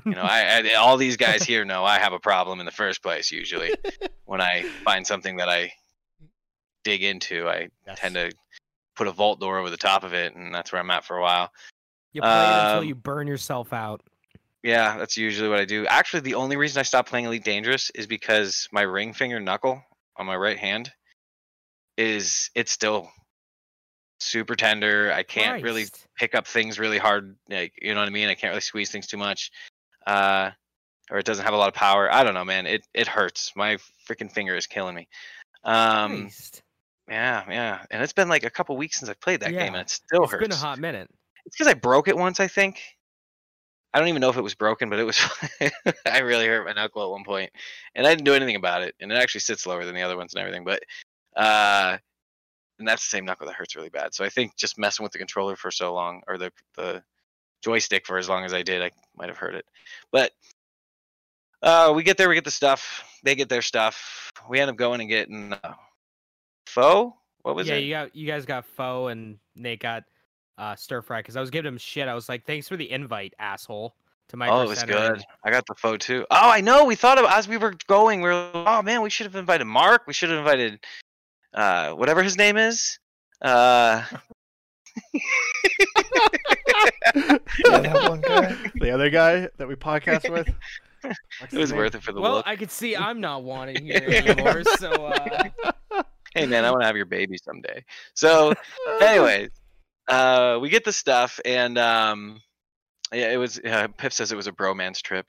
You 0.04 0.12
know, 0.12 0.22
I, 0.22 0.60
I 0.64 0.74
all 0.74 0.96
these 0.96 1.16
guys 1.16 1.42
here 1.42 1.64
know 1.64 1.84
I 1.84 1.98
have 1.98 2.12
a 2.12 2.18
problem 2.18 2.58
in 2.60 2.66
the 2.66 2.72
first 2.72 3.02
place. 3.02 3.30
Usually, 3.30 3.74
when 4.24 4.40
I 4.40 4.64
find 4.84 5.06
something 5.06 5.36
that 5.36 5.48
I 5.48 5.72
dig 6.84 7.02
into, 7.02 7.48
I 7.48 7.68
Yes. 7.86 7.98
tend 7.98 8.14
to 8.14 8.32
put 8.94 9.08
a 9.08 9.12
vault 9.12 9.40
door 9.40 9.58
over 9.58 9.70
the 9.70 9.76
top 9.76 10.04
of 10.04 10.14
it, 10.14 10.34
and 10.36 10.54
that's 10.54 10.72
where 10.72 10.80
I'm 10.80 10.90
at 10.90 11.04
for 11.04 11.16
a 11.16 11.22
while. 11.22 11.52
You 12.12 12.22
play 12.22 12.52
it 12.52 12.62
until 12.62 12.78
Um, 12.78 12.84
you 12.84 12.94
burn 12.94 13.26
yourself 13.26 13.72
out. 13.72 14.02
Yeah, 14.62 14.96
that's 14.96 15.16
usually 15.16 15.48
what 15.48 15.60
I 15.60 15.64
do. 15.64 15.86
Actually, 15.86 16.20
the 16.20 16.34
only 16.36 16.56
reason 16.56 16.78
I 16.80 16.84
stopped 16.84 17.08
playing 17.08 17.26
Elite 17.26 17.44
Dangerous 17.44 17.90
is 17.90 18.06
because 18.06 18.68
my 18.72 18.82
ring 18.82 19.12
finger 19.12 19.40
knuckle 19.40 19.82
on 20.16 20.26
my 20.26 20.36
right 20.36 20.58
hand 20.58 20.92
is 21.98 22.50
it's 22.54 22.72
still 22.72 23.10
super 24.20 24.54
tender. 24.56 25.12
I 25.12 25.22
can't 25.22 25.62
really 25.62 25.86
pick 26.16 26.34
up 26.34 26.46
things 26.46 26.78
really 26.78 26.98
hard. 26.98 27.36
Like 27.48 27.74
you 27.82 27.94
know 27.94 28.00
what 28.00 28.06
I 28.06 28.12
mean? 28.12 28.28
I 28.28 28.34
can't 28.34 28.52
really 28.52 28.60
squeeze 28.60 28.90
things 28.90 29.06
too 29.06 29.18
much. 29.18 29.50
Uh, 30.06 30.50
or 31.10 31.18
it 31.18 31.26
doesn't 31.26 31.44
have 31.44 31.54
a 31.54 31.58
lot 31.58 31.68
of 31.68 31.74
power. 31.74 32.10
I 32.10 32.24
don't 32.24 32.34
know, 32.34 32.44
man. 32.44 32.66
It 32.66 32.86
it 32.94 33.06
hurts. 33.06 33.52
My 33.54 33.76
freaking 34.08 34.32
finger 34.32 34.56
is 34.56 34.66
killing 34.66 34.94
me. 34.94 35.08
Um, 35.64 36.22
Christ. 36.22 36.62
Yeah, 37.08 37.44
yeah. 37.48 37.84
And 37.90 38.02
it's 38.02 38.12
been 38.12 38.28
like 38.28 38.44
a 38.44 38.50
couple 38.50 38.76
weeks 38.76 38.98
since 38.98 39.10
I 39.10 39.14
played 39.14 39.40
that 39.40 39.52
game, 39.52 39.74
and 39.74 39.82
it 39.82 39.90
still 39.90 40.20
hurts. 40.20 40.24
It's 40.24 40.32
hurts. 40.32 40.42
been 40.42 40.52
a 40.52 40.56
hot 40.56 40.78
minute. 40.78 41.10
It's 41.46 41.56
because 41.56 41.70
I 41.70 41.74
broke 41.74 42.08
it 42.08 42.16
once, 42.16 42.40
I 42.40 42.48
think. 42.48 42.80
I 43.92 44.00
don't 44.00 44.08
even 44.08 44.20
know 44.20 44.30
if 44.30 44.36
it 44.36 44.42
was 44.42 44.54
broken, 44.54 44.90
but 44.90 44.98
it 44.98 45.04
was. 45.04 45.20
I 46.06 46.20
really 46.20 46.46
hurt 46.46 46.64
my 46.64 46.72
knuckle 46.72 47.04
at 47.04 47.10
one 47.10 47.24
point, 47.24 47.50
and 47.94 48.06
I 48.06 48.10
didn't 48.10 48.24
do 48.24 48.34
anything 48.34 48.56
about 48.56 48.82
it. 48.82 48.94
And 49.00 49.12
it 49.12 49.16
actually 49.16 49.42
sits 49.42 49.66
lower 49.66 49.84
than 49.84 49.94
the 49.94 50.02
other 50.02 50.16
ones 50.16 50.34
and 50.34 50.40
everything. 50.40 50.64
But, 50.64 50.82
uh, 51.36 51.98
and 52.78 52.88
that's 52.88 53.04
the 53.04 53.10
same 53.10 53.24
knuckle 53.24 53.46
that 53.46 53.54
hurts 53.54 53.76
really 53.76 53.90
bad. 53.90 54.14
So 54.14 54.24
I 54.24 54.30
think 54.30 54.56
just 54.56 54.78
messing 54.78 55.04
with 55.04 55.12
the 55.12 55.18
controller 55.18 55.54
for 55.54 55.70
so 55.70 55.94
long, 55.94 56.22
or 56.26 56.38
the 56.38 56.50
the 56.76 57.02
joystick 57.62 58.06
for 58.06 58.18
as 58.18 58.28
long 58.28 58.44
as 58.44 58.52
I 58.52 58.62
did, 58.62 58.82
I 58.82 58.90
might 59.16 59.28
have 59.28 59.38
hurt 59.38 59.54
it. 59.54 59.64
But 60.10 60.32
uh, 61.62 61.92
we 61.94 62.02
get 62.02 62.16
there, 62.16 62.28
we 62.28 62.34
get 62.34 62.44
the 62.44 62.50
stuff. 62.50 63.04
They 63.22 63.34
get 63.34 63.48
their 63.48 63.62
stuff. 63.62 64.32
We 64.48 64.60
end 64.60 64.70
up 64.70 64.76
going 64.76 65.00
and 65.00 65.08
getting 65.08 65.52
uh, 65.52 65.74
pho. 66.66 67.16
What 67.42 67.56
was 67.56 67.68
yeah, 67.68 67.74
it? 67.74 67.80
you 67.80 67.90
got 67.90 68.16
you 68.16 68.26
guys 68.26 68.44
got 68.46 68.64
pho 68.64 69.08
and 69.08 69.38
Nate 69.54 69.80
got 69.80 70.04
uh, 70.58 70.74
stir 70.76 71.02
fry 71.02 71.20
because 71.20 71.36
I 71.36 71.40
was 71.40 71.50
giving 71.50 71.72
him 71.72 71.78
shit. 71.78 72.08
I 72.08 72.14
was 72.14 72.28
like, 72.28 72.46
"Thanks 72.46 72.68
for 72.68 72.76
the 72.76 72.90
invite, 72.90 73.34
asshole." 73.38 73.94
To 74.28 74.38
my 74.38 74.48
Oh, 74.48 74.62
it 74.62 74.68
was 74.68 74.82
good. 74.82 75.22
I 75.44 75.50
got 75.50 75.66
the 75.66 75.74
pho 75.74 75.98
too. 75.98 76.24
Oh, 76.30 76.50
I 76.50 76.62
know. 76.62 76.86
We 76.86 76.94
thought 76.94 77.18
of 77.18 77.26
as 77.26 77.46
we 77.46 77.58
were 77.58 77.74
going. 77.88 78.22
We 78.22 78.30
were, 78.30 78.50
oh 78.54 78.80
man, 78.82 79.02
we 79.02 79.10
should 79.10 79.26
have 79.26 79.36
invited 79.36 79.66
Mark. 79.66 80.06
We 80.06 80.14
should 80.14 80.30
have 80.30 80.38
invited, 80.38 80.80
uh, 81.52 81.90
whatever 81.90 82.22
his 82.22 82.38
name 82.38 82.56
is. 82.56 82.98
Uh, 83.42 84.02
Yeah, 87.14 87.78
that 87.80 88.08
one 88.08 88.20
guy. 88.20 88.56
the 88.76 88.90
other 88.90 89.10
guy 89.10 89.48
that 89.58 89.68
we 89.68 89.74
podcast 89.74 90.30
with. 90.30 90.48
What's 91.38 91.52
it 91.52 91.58
was 91.58 91.72
worth 91.72 91.94
it 91.94 92.02
for 92.02 92.12
the 92.12 92.20
Well, 92.20 92.36
look. 92.36 92.46
I 92.46 92.56
could 92.56 92.70
see 92.70 92.96
I'm 92.96 93.20
not 93.20 93.44
wanting 93.44 93.84
here 93.84 94.06
anymore. 94.08 94.64
So 94.78 94.90
uh, 94.90 96.02
Hey 96.34 96.46
man, 96.46 96.64
I 96.64 96.70
want 96.72 96.82
to 96.82 96.86
have 96.86 96.96
your 96.96 97.06
baby 97.06 97.38
someday. 97.38 97.84
So, 98.14 98.52
anyways, 99.00 99.50
uh, 100.08 100.58
we 100.60 100.68
get 100.68 100.84
the 100.84 100.92
stuff, 100.92 101.38
and 101.44 101.78
um, 101.78 102.40
yeah, 103.12 103.30
it 103.30 103.36
was. 103.36 103.60
Uh, 103.60 103.86
Pip 103.96 104.12
says 104.12 104.32
it 104.32 104.36
was 104.36 104.48
a 104.48 104.52
bromance 104.52 105.00
trip. 105.00 105.26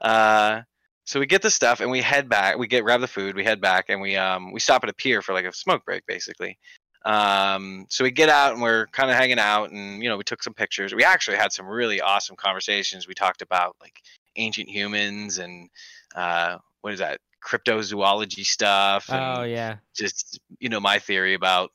Uh, 0.00 0.62
so 1.04 1.20
we 1.20 1.26
get 1.26 1.42
the 1.42 1.50
stuff, 1.50 1.80
and 1.80 1.90
we 1.90 2.00
head 2.00 2.30
back. 2.30 2.56
We 2.56 2.68
get 2.68 2.84
grab 2.84 3.02
the 3.02 3.06
food. 3.06 3.36
We 3.36 3.44
head 3.44 3.60
back, 3.60 3.90
and 3.90 4.00
we 4.00 4.16
um 4.16 4.50
we 4.50 4.60
stop 4.60 4.82
at 4.82 4.88
a 4.88 4.94
pier 4.94 5.20
for 5.20 5.34
like 5.34 5.44
a 5.44 5.52
smoke 5.52 5.84
break, 5.84 6.06
basically. 6.06 6.58
Um, 7.04 7.84
so 7.90 8.02
we 8.02 8.10
get 8.10 8.30
out 8.30 8.54
and 8.54 8.62
we're 8.62 8.86
kind 8.88 9.10
of 9.10 9.16
hanging 9.16 9.38
out, 9.38 9.72
and 9.72 10.02
you 10.02 10.08
know 10.08 10.16
we 10.16 10.24
took 10.24 10.42
some 10.42 10.54
pictures. 10.54 10.94
We 10.94 11.04
actually 11.04 11.36
had 11.36 11.52
some 11.52 11.66
really 11.66 12.00
awesome 12.00 12.34
conversations. 12.34 13.06
We 13.06 13.12
talked 13.14 13.42
about 13.42 13.76
like 13.82 14.00
ancient 14.36 14.70
humans 14.70 15.36
and 15.36 15.68
uh, 16.14 16.56
what 16.80 16.94
is 16.94 17.00
that 17.00 17.20
cryptozoology 17.46 18.44
stuff. 18.44 19.08
And, 19.08 19.38
oh 19.38 19.42
yeah, 19.44 19.76
just 19.94 20.40
you 20.58 20.68
know 20.68 20.80
my 20.80 20.98
theory 20.98 21.34
about 21.34 21.70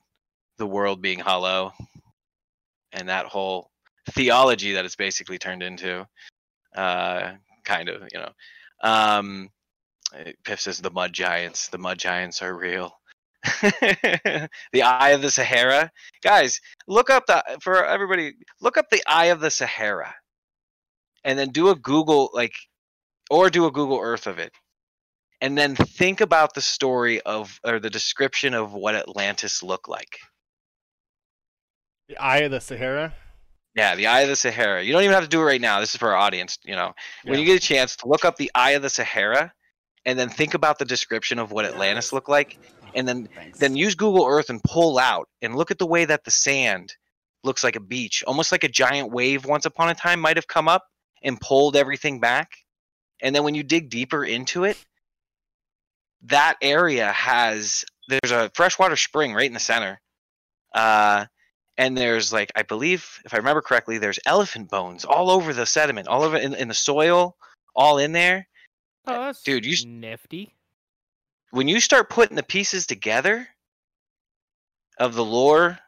the 0.57 0.67
world 0.67 1.01
being 1.01 1.19
hollow 1.19 1.73
and 2.91 3.09
that 3.09 3.25
whole 3.25 3.71
theology 4.11 4.73
that 4.73 4.85
it's 4.85 4.95
basically 4.95 5.37
turned 5.37 5.63
into 5.63 6.05
uh 6.75 7.31
kind 7.63 7.89
of 7.89 8.03
you 8.11 8.19
know. 8.19 8.31
Um 8.83 9.49
piff 10.43 10.59
says 10.59 10.79
the 10.79 10.91
mud 10.91 11.13
giants 11.13 11.69
the 11.69 11.77
mud 11.77 11.97
giants 11.97 12.41
are 12.41 12.55
real. 12.55 12.93
The 14.73 14.83
eye 14.83 15.09
of 15.09 15.21
the 15.21 15.31
sahara. 15.31 15.91
Guys 16.21 16.59
look 16.87 17.09
up 17.09 17.25
the 17.27 17.43
for 17.61 17.85
everybody 17.85 18.33
look 18.59 18.77
up 18.77 18.89
the 18.89 19.03
eye 19.07 19.27
of 19.27 19.39
the 19.39 19.51
sahara 19.51 20.13
and 21.23 21.39
then 21.39 21.49
do 21.49 21.69
a 21.69 21.75
google 21.75 22.29
like 22.33 22.53
or 23.29 23.49
do 23.49 23.65
a 23.65 23.71
google 23.71 23.99
earth 24.01 24.27
of 24.27 24.39
it 24.39 24.51
and 25.41 25.57
then 25.57 25.75
think 25.75 26.21
about 26.21 26.53
the 26.53 26.61
story 26.61 27.19
of 27.21 27.59
or 27.65 27.79
the 27.79 27.89
description 27.89 28.53
of 28.53 28.73
what 28.73 28.95
Atlantis 28.95 29.63
looked 29.63 29.89
like. 29.89 30.19
The 32.07 32.17
Eye 32.17 32.39
of 32.39 32.51
the 32.51 32.61
Sahara. 32.61 33.13
Yeah, 33.75 33.95
the 33.95 34.07
Eye 34.07 34.21
of 34.21 34.29
the 34.29 34.35
Sahara. 34.35 34.83
You 34.83 34.91
don't 34.91 35.03
even 35.03 35.13
have 35.13 35.23
to 35.23 35.29
do 35.29 35.41
it 35.41 35.45
right 35.45 35.61
now. 35.61 35.79
This 35.79 35.91
is 35.91 35.97
for 35.97 36.09
our 36.09 36.17
audience. 36.17 36.57
You 36.63 36.75
know, 36.75 36.93
when 37.23 37.35
Yeah. 37.35 37.39
you 37.39 37.45
get 37.45 37.63
a 37.63 37.67
chance 37.67 37.95
to 37.97 38.07
look 38.07 38.25
up 38.25 38.35
the 38.35 38.51
Eye 38.53 38.71
of 38.71 38.81
the 38.81 38.89
Sahara, 38.89 39.53
and 40.05 40.17
then 40.17 40.29
think 40.29 40.53
about 40.53 40.79
the 40.79 40.85
description 40.85 41.39
of 41.39 41.51
what 41.51 41.65
Atlantis 41.65 42.11
looked 42.11 42.29
like, 42.29 42.57
oh, 42.83 42.87
and 42.95 43.07
then 43.07 43.29
then 43.59 43.75
use 43.75 43.95
Google 43.95 44.25
Earth 44.27 44.49
and 44.49 44.63
pull 44.63 44.97
out 44.97 45.29
and 45.41 45.55
look 45.55 45.71
at 45.71 45.77
the 45.77 45.85
way 45.85 46.05
that 46.05 46.23
the 46.23 46.31
sand 46.31 46.95
looks 47.43 47.63
like 47.63 47.75
a 47.75 47.79
beach, 47.81 48.23
almost 48.27 48.51
like 48.51 48.63
a 48.63 48.69
giant 48.69 49.11
wave 49.11 49.45
once 49.45 49.65
upon 49.65 49.89
a 49.89 49.95
time 49.95 50.19
might 50.19 50.37
have 50.37 50.47
come 50.47 50.67
up 50.67 50.85
and 51.23 51.39
pulled 51.39 51.75
everything 51.75 52.19
back. 52.19 52.51
And 53.21 53.35
then 53.35 53.43
when 53.43 53.55
you 53.55 53.63
dig 53.63 53.89
deeper 53.89 54.25
into 54.25 54.63
it, 54.63 54.77
that 56.23 56.55
area 56.61 57.11
has 57.11 57.83
there's 58.07 58.31
a 58.31 58.51
freshwater 58.53 58.95
spring 58.95 59.33
right 59.33 59.45
in 59.47 59.53
the 59.53 59.59
center. 59.59 59.99
Uh 60.73 61.25
and 61.77 61.97
there's 61.97 62.31
like 62.33 62.51
I 62.55 62.61
believe 62.63 63.19
if 63.25 63.33
I 63.33 63.37
remember 63.37 63.61
correctly, 63.61 63.97
there's 63.97 64.19
elephant 64.25 64.69
bones 64.69 65.05
all 65.05 65.29
over 65.31 65.53
the 65.53 65.65
sediment, 65.65 66.07
all 66.07 66.23
over 66.23 66.37
in, 66.37 66.53
in 66.53 66.67
the 66.67 66.73
soil, 66.73 67.35
all 67.75 67.97
in 67.97 68.11
there. 68.11 68.47
Oh, 69.07 69.13
that's 69.25 69.41
Dude, 69.41 69.65
you 69.65 69.73
s- 69.73 69.83
nifty. 69.85 70.53
when 71.51 71.67
you 71.67 71.79
start 71.79 72.09
putting 72.09 72.35
the 72.35 72.43
pieces 72.43 72.85
together 72.85 73.47
of 74.99 75.15
the 75.15 75.25
lore 75.25 75.79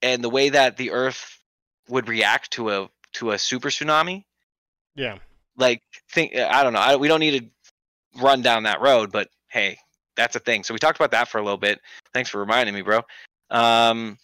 and 0.00 0.22
the 0.24 0.30
way 0.30 0.48
that 0.48 0.76
the 0.76 0.92
earth 0.92 1.38
would 1.88 2.08
react 2.08 2.52
to 2.52 2.70
a 2.70 2.88
to 3.14 3.32
a 3.32 3.38
super 3.38 3.68
tsunami 3.68 4.24
Yeah. 4.94 5.18
like 5.58 5.82
think 6.10 6.34
i 6.36 6.62
don't 6.62 6.72
know 6.72 6.78
I, 6.78 6.96
we 6.96 7.08
don't 7.08 7.20
need 7.20 7.38
to 8.14 8.20
run 8.22 8.40
down 8.40 8.62
that 8.62 8.80
road 8.80 9.12
but 9.12 9.28
hey 9.52 9.78
that's 10.16 10.34
a 10.34 10.40
thing 10.40 10.64
so 10.64 10.74
we 10.74 10.78
talked 10.78 10.98
about 10.98 11.10
that 11.10 11.28
for 11.28 11.38
a 11.38 11.42
little 11.42 11.58
bit 11.58 11.80
thanks 12.14 12.28
for 12.30 12.38
reminding 12.40 12.74
me 12.74 12.82
bro 12.82 13.00
um 13.50 14.18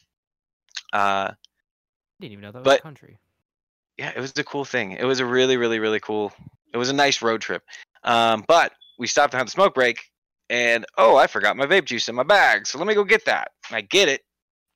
uh 0.93 1.31
Didn't 2.21 2.33
even 2.33 2.43
know 2.43 2.53
that 2.53 2.59
was 2.59 2.65
But- 2.65 2.81
a 2.81 2.83
country. 2.83 3.19
yeah, 3.99 4.13
it 4.15 4.21
was 4.21 4.33
a 4.37 4.45
cool 4.45 4.65
thing. 4.65 4.93
It 4.93 5.05
was 5.05 5.19
a 5.21 5.27
really, 5.27 5.57
really, 5.57 5.79
really 5.81 5.99
cool. 6.01 6.33
It 6.73 6.77
was 6.79 6.89
a 6.89 6.93
nice 6.93 7.21
road 7.21 7.41
trip. 7.41 7.63
Um, 8.05 8.45
but 8.47 8.73
we 8.99 9.07
stopped 9.09 9.33
to 9.33 9.37
have 9.39 9.47
the 9.47 9.51
smoke 9.51 9.75
break, 9.75 9.99
and 10.49 10.87
oh, 10.97 11.17
I 11.17 11.27
forgot 11.27 11.57
my 11.57 11.67
vape 11.67 11.85
juice 11.85 12.09
in 12.09 12.15
my 12.15 12.23
bag. 12.23 12.67
So 12.67 12.79
let 12.79 12.87
me 12.87 12.95
go 12.95 13.03
get 13.05 13.25
that. 13.27 13.51
I 13.71 13.81
get 13.81 14.09
it, 14.09 14.23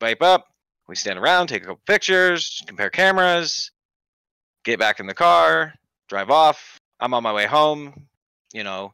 vape 0.00 0.22
up. 0.22 0.46
We 0.88 0.96
stand 0.96 1.18
around, 1.18 1.46
take 1.46 1.62
a 1.62 1.66
couple 1.66 1.82
pictures, 1.86 2.62
compare 2.66 2.90
cameras, 2.90 3.70
get 4.64 4.78
back 4.80 4.98
in 5.00 5.06
the 5.06 5.14
car, 5.14 5.72
drive 6.08 6.30
off. 6.30 6.78
I'm 7.00 7.14
on 7.14 7.22
my 7.22 7.32
way 7.32 7.46
home. 7.46 8.06
You 8.52 8.64
know, 8.64 8.92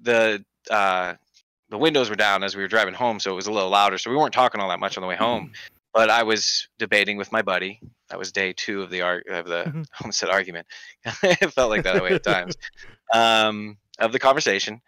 the 0.00 0.42
uh, 0.70 1.14
the 1.70 1.78
windows 1.78 2.08
were 2.10 2.16
down 2.16 2.42
as 2.44 2.56
we 2.56 2.62
were 2.62 2.68
driving 2.68 2.94
home, 2.94 3.20
so 3.20 3.30
it 3.32 3.34
was 3.34 3.46
a 3.46 3.52
little 3.52 3.70
louder. 3.70 3.98
So 3.98 4.10
we 4.10 4.16
weren't 4.16 4.32
talking 4.34 4.60
all 4.60 4.68
that 4.70 4.80
much 4.80 4.96
on 4.96 5.02
the 5.02 5.08
way 5.08 5.16
home. 5.16 5.52
But 5.94 6.10
I 6.10 6.22
was 6.22 6.68
debating 6.78 7.16
with 7.16 7.32
my 7.32 7.42
buddy. 7.42 7.80
That 8.10 8.18
was 8.18 8.30
day 8.30 8.52
two 8.52 8.82
of 8.82 8.90
the 8.90 9.02
arg- 9.02 9.28
of 9.28 9.46
the 9.46 9.64
Mhm. 9.66 9.86
Almost 10.00 10.18
said 10.18 10.28
argument. 10.30 10.66
it 11.22 11.52
felt 11.52 11.70
like 11.70 11.84
that 11.84 12.02
way 12.02 12.12
at 12.12 12.22
times. 12.22 12.56
Um, 13.12 13.78
of 13.98 14.12
the 14.12 14.18
conversation. 14.18 14.80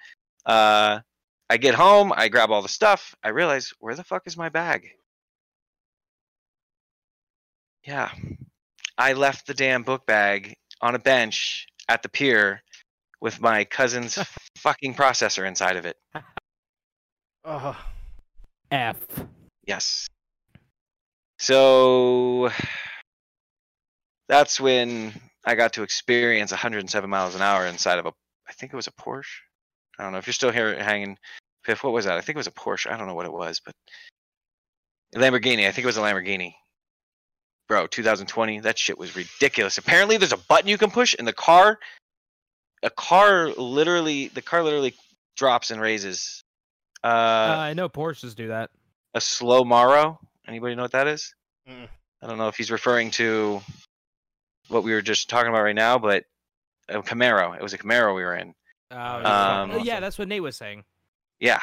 Uh, 0.46 1.00
I 1.48 1.56
get 1.56 1.74
home. 1.74 2.12
I 2.14 2.28
grab 2.28 2.50
all 2.50 2.62
the 2.62 2.68
stuff. 2.68 3.14
I 3.24 3.30
realize 3.30 3.72
where 3.80 3.94
the 3.94 4.04
fuck 4.04 4.26
is 4.26 4.36
my 4.36 4.50
bag? 4.50 4.88
Yeah, 7.84 8.10
I 8.98 9.14
left 9.14 9.46
the 9.46 9.54
damn 9.54 9.82
book 9.82 10.04
bag 10.06 10.54
on 10.80 10.94
a 10.94 10.98
bench 10.98 11.66
at 11.88 12.02
the 12.02 12.08
pier 12.08 12.62
with 13.20 13.40
my 13.40 13.64
cousin's 13.64 14.18
fucking 14.60 14.94
processor 14.94 15.46
inside 15.46 15.76
of 15.76 15.86
it. 15.86 15.96
Uh, 17.44 17.74
F. 18.70 18.98
Yes. 19.66 20.06
So 21.38 22.50
that's 24.28 24.60
when 24.60 25.12
I 25.44 25.54
got 25.54 25.72
to 25.74 25.82
experience 25.82 26.50
107 26.50 27.08
miles 27.08 27.34
an 27.34 27.42
hour 27.42 27.66
inside 27.66 27.98
of 27.98 28.06
a, 28.06 28.12
I 28.46 28.52
think 28.52 28.72
it 28.72 28.76
was 28.76 28.86
a 28.86 28.92
Porsche. 28.92 29.40
I 29.98 30.02
don't 30.02 30.12
know 30.12 30.18
if 30.18 30.26
you're 30.26 30.34
still 30.34 30.52
here 30.52 30.80
hanging. 30.82 31.16
Piff, 31.64 31.82
what 31.82 31.92
was 31.92 32.04
that? 32.04 32.16
I 32.16 32.20
think 32.20 32.36
it 32.36 32.40
was 32.40 32.46
a 32.46 32.52
Porsche. 32.52 32.90
I 32.90 32.96
don't 32.96 33.06
know 33.06 33.14
what 33.14 33.26
it 33.26 33.32
was, 33.32 33.60
but 33.64 33.74
Lamborghini. 35.14 35.66
I 35.66 35.72
think 35.72 35.84
it 35.84 35.86
was 35.86 35.96
a 35.96 36.00
Lamborghini. 36.00 36.54
Bro, 37.68 37.88
2020. 37.88 38.60
That 38.60 38.78
shit 38.78 38.98
was 38.98 39.16
ridiculous. 39.16 39.78
Apparently, 39.78 40.16
there's 40.16 40.32
a 40.32 40.38
button 40.38 40.68
you 40.68 40.78
can 40.78 40.90
push 40.90 41.14
in 41.14 41.24
the 41.24 41.32
car. 41.32 41.78
A 42.82 42.90
car 42.90 43.48
literally, 43.50 44.28
the 44.28 44.42
car 44.42 44.62
literally 44.62 44.94
drops 45.36 45.70
and 45.70 45.80
raises. 45.80 46.42
Uh, 47.04 47.06
Uh, 47.06 47.56
I 47.58 47.74
know 47.74 47.88
Porsches 47.88 48.34
do 48.34 48.48
that. 48.48 48.70
a 49.14 49.20
slow 49.20 49.64
Maro. 49.64 50.18
Anybody 50.46 50.74
know 50.74 50.82
what 50.82 50.92
that 50.92 51.06
is? 51.06 51.34
Mm-mm. 51.68 51.88
I 52.22 52.26
don't 52.26 52.38
know 52.38 52.48
if 52.48 52.56
he's 52.56 52.70
referring 52.70 53.10
to 53.12 53.60
what 54.68 54.82
we 54.84 54.92
were 54.92 55.02
just 55.02 55.28
talking 55.28 55.50
about 55.50 55.62
right 55.62 55.74
now, 55.74 55.98
but 55.98 56.24
a 56.88 57.02
Camaro. 57.02 57.56
It 57.56 57.62
was 57.62 57.72
a 57.72 57.78
Camaro 57.78 58.14
we 58.14 58.22
were 58.22 58.34
in. 58.36 58.54
Oh, 58.90 58.96
Um, 58.96 59.22
yeah. 59.24 59.68
Oh, 59.72 59.84
yeah, 59.84 60.00
that's 60.00 60.18
what 60.18 60.28
Nate 60.28 60.42
was 60.42 60.56
saying. 60.56 60.84
Yeah. 61.38 61.60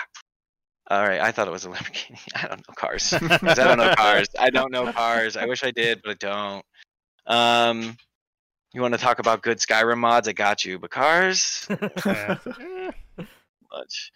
All 0.89 1.01
right. 1.05 1.19
I 1.19 1.31
thought 1.31 1.47
it 1.47 1.51
was 1.51 1.65
a 1.65 1.69
Lamborghini. 1.69 2.19
I 2.35 2.47
don't 2.47 2.65
know 2.67 2.73
cars. 2.75 3.09
'Cause 3.19 3.59
I 3.59 3.67
don't 3.67 3.77
know 3.77 3.93
cars. 3.95 4.27
I 4.39 4.49
don't 4.49 4.71
know 4.71 4.87
cars. 4.93 5.35
I 5.37 5.45
wish 5.45 5.63
I 5.63 5.71
did, 5.71 6.01
but 6.03 6.11
I 6.11 6.13
don't. 6.13 6.65
Um, 7.27 7.97
you 8.77 8.81
want 8.83 8.93
to 8.93 8.99
talk 8.99 9.19
about 9.19 9.41
good 9.41 9.57
Skyrim 9.57 9.97
mods? 9.97 10.27
I 10.27 10.33
got 10.33 10.63
you. 10.63 10.77
But 10.77 10.91
cars, 10.91 11.67
yeah. 12.05 12.37
Eh, 12.45 13.23
much. 13.71 14.11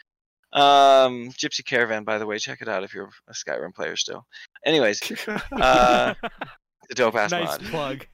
Um, 0.54 1.30
Gypsy 1.32 1.66
Caravan, 1.66 2.04
by 2.04 2.18
the 2.18 2.26
way, 2.26 2.38
check 2.38 2.62
it 2.62 2.68
out 2.68 2.84
if 2.84 2.94
you're 2.94 3.10
a 3.28 3.34
Skyrim 3.34 3.74
player 3.74 3.96
still. 3.96 4.26
Anyways, 4.66 5.02
uh, 5.52 6.14
it's 6.22 6.92
a 6.92 6.96
dope 6.96 7.16
ass 7.16 7.32
nice 7.32 7.48
mod. 7.48 7.62
plug. 7.64 8.08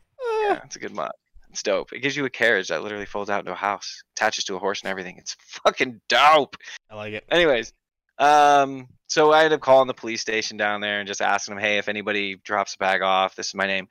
Yeah, 0.48 0.62
it's 0.64 0.76
a 0.76 0.80
good 0.80 0.94
mod. 0.94 1.12
It's 1.50 1.64
dope. 1.64 1.94
It 1.94 2.00
gives 2.00 2.16
you 2.16 2.26
a 2.26 2.30
carriage 2.30 2.70
that 2.70 2.84
literally 2.84 3.06
folds 3.06 3.30
out 3.30 3.40
into 3.40 3.52
a 3.52 3.56
house, 3.56 4.04
attaches 4.16 4.46
to 4.46 4.56
a 4.56 4.60
horse 4.60 4.82
and 4.82 4.90
everything. 4.90 5.18
It's 5.18 5.36
fucking 5.64 6.00
dope. 6.08 6.56
I 6.90 6.96
like 6.96 7.14
it. 7.14 7.26
Anyways, 7.30 7.74
um, 8.20 8.88
so 9.08 9.32
I 9.32 9.44
ended 9.44 9.54
up 9.54 9.62
calling 9.62 9.88
the 9.88 9.94
police 9.94 10.22
station 10.22 10.58
down 10.58 10.82
there 10.82 11.00
and 11.00 11.08
just 11.08 11.22
asking 11.22 11.56
them, 11.56 11.64
hey, 11.64 11.78
if 11.78 11.88
anybody 11.88 12.36
drops 12.44 12.76
a 12.76 12.78
bag 12.78 13.02
off, 13.02 13.36
this 13.36 13.48
is 13.48 13.56
my 13.56 13.68
name, 13.68 13.88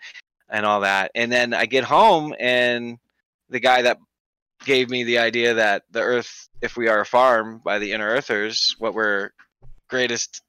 and 0.49 0.65
all 0.65 0.81
that. 0.81 1.11
And 1.15 1.31
then 1.31 1.55
I 1.55 1.67
get 1.67 1.85
home, 1.85 2.35
and 2.39 2.99
the 3.49 3.61
guy 3.61 3.83
that 3.83 3.99
gave 4.65 4.91
me 4.91 5.05
the 5.05 5.19
idea 5.19 5.55
that 5.55 5.83
the 5.91 6.01
Earth, 6.01 6.49
if 6.63 6.77
we 6.77 6.89
are 6.89 7.01
a 7.01 7.07
farm 7.07 7.61
by 7.65 7.79
the 7.79 7.93
Inner 7.93 8.09
Earthers, 8.09 8.75
what 8.79 8.95
we're 8.95 9.31
greatest 9.89 10.43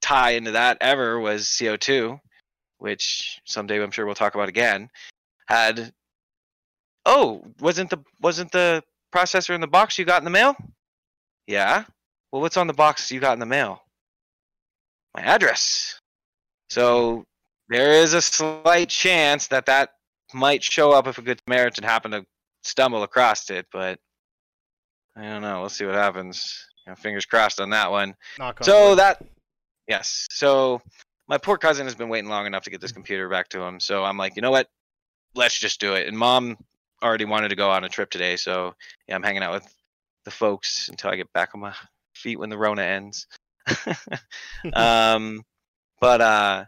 tie 0.00 0.30
into 0.30 0.52
that 0.52 0.78
ever 0.80 1.18
was 1.18 1.44
CO2, 1.44 2.20
which 2.78 3.40
someday 3.44 3.82
I'm 3.82 3.90
sure 3.90 4.06
we'll 4.06 4.14
talk 4.14 4.34
about 4.34 4.48
again. 4.48 4.90
Had 5.48 5.92
oh, 7.04 7.42
wasn't 7.60 7.90
the 7.90 7.98
wasn't 8.20 8.52
the 8.52 8.82
processor 9.14 9.54
in 9.54 9.60
the 9.60 9.66
box 9.66 9.98
you 9.98 10.04
got 10.04 10.20
in 10.20 10.24
the 10.24 10.30
mail? 10.30 10.56
Yeah. 11.46 11.84
Well, 12.30 12.42
what's 12.42 12.56
on 12.56 12.66
the 12.66 12.72
box 12.72 13.10
you 13.10 13.20
got 13.20 13.34
in 13.34 13.38
the 13.38 13.46
mail? 13.46 13.82
My 15.14 15.22
address. 15.22 16.00
So 16.68 17.24
there 17.68 17.92
is 17.92 18.14
a 18.14 18.22
slight 18.22 18.88
chance 18.88 19.48
that 19.48 19.66
that 19.66 19.90
might 20.34 20.62
show 20.62 20.92
up 20.92 21.06
if 21.06 21.18
a 21.18 21.22
good 21.22 21.40
Samaritan 21.46 21.84
happened 21.84 22.14
to 22.14 22.26
stumble 22.62 23.02
across 23.02 23.50
it, 23.50 23.66
but 23.72 23.98
I 25.16 25.22
don't 25.22 25.42
know. 25.42 25.60
We'll 25.60 25.68
see 25.68 25.86
what 25.86 25.94
happens. 25.94 26.66
You 26.86 26.92
know, 26.92 26.96
fingers 26.96 27.26
crossed 27.26 27.60
on 27.60 27.70
that 27.70 27.90
one. 27.90 28.14
On 28.40 28.54
So 28.60 28.90
wood. 28.90 28.98
that, 28.98 29.24
yes. 29.88 30.26
So 30.30 30.80
my 31.28 31.38
poor 31.38 31.58
cousin 31.58 31.86
has 31.86 31.94
been 31.94 32.08
waiting 32.08 32.30
long 32.30 32.46
enough 32.46 32.64
to 32.64 32.70
get 32.70 32.80
this 32.80 32.92
computer 32.92 33.28
back 33.28 33.48
to 33.50 33.62
him. 33.62 33.80
So 33.80 34.04
I'm 34.04 34.16
like, 34.16 34.36
you 34.36 34.42
know 34.42 34.50
what? 34.50 34.68
Let's 35.34 35.58
just 35.58 35.80
do 35.80 35.94
it. 35.94 36.06
And 36.06 36.16
mom 36.16 36.56
already 37.02 37.24
wanted 37.24 37.48
to 37.48 37.56
go 37.56 37.70
on 37.70 37.84
a 37.84 37.88
trip 37.88 38.10
today. 38.10 38.36
So 38.36 38.74
yeah, 39.08 39.14
I'm 39.14 39.22
hanging 39.22 39.42
out 39.42 39.52
with 39.54 39.74
the 40.24 40.30
folks 40.30 40.88
until 40.88 41.10
I 41.10 41.16
get 41.16 41.32
back 41.32 41.50
on 41.54 41.60
my 41.60 41.74
feet 42.14 42.38
when 42.38 42.50
the 42.50 42.58
Rona 42.58 42.82
ends. 42.82 43.26
um, 44.74 45.42
but 46.00 46.20
uh, 46.20 46.64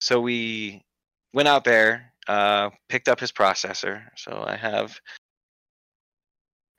so 0.00 0.20
we 0.20 0.82
went 1.32 1.48
out 1.48 1.64
there, 1.64 2.12
uh, 2.26 2.70
picked 2.88 3.08
up 3.08 3.20
his 3.20 3.32
processor. 3.32 4.02
So 4.16 4.44
I 4.46 4.56
have 4.56 4.98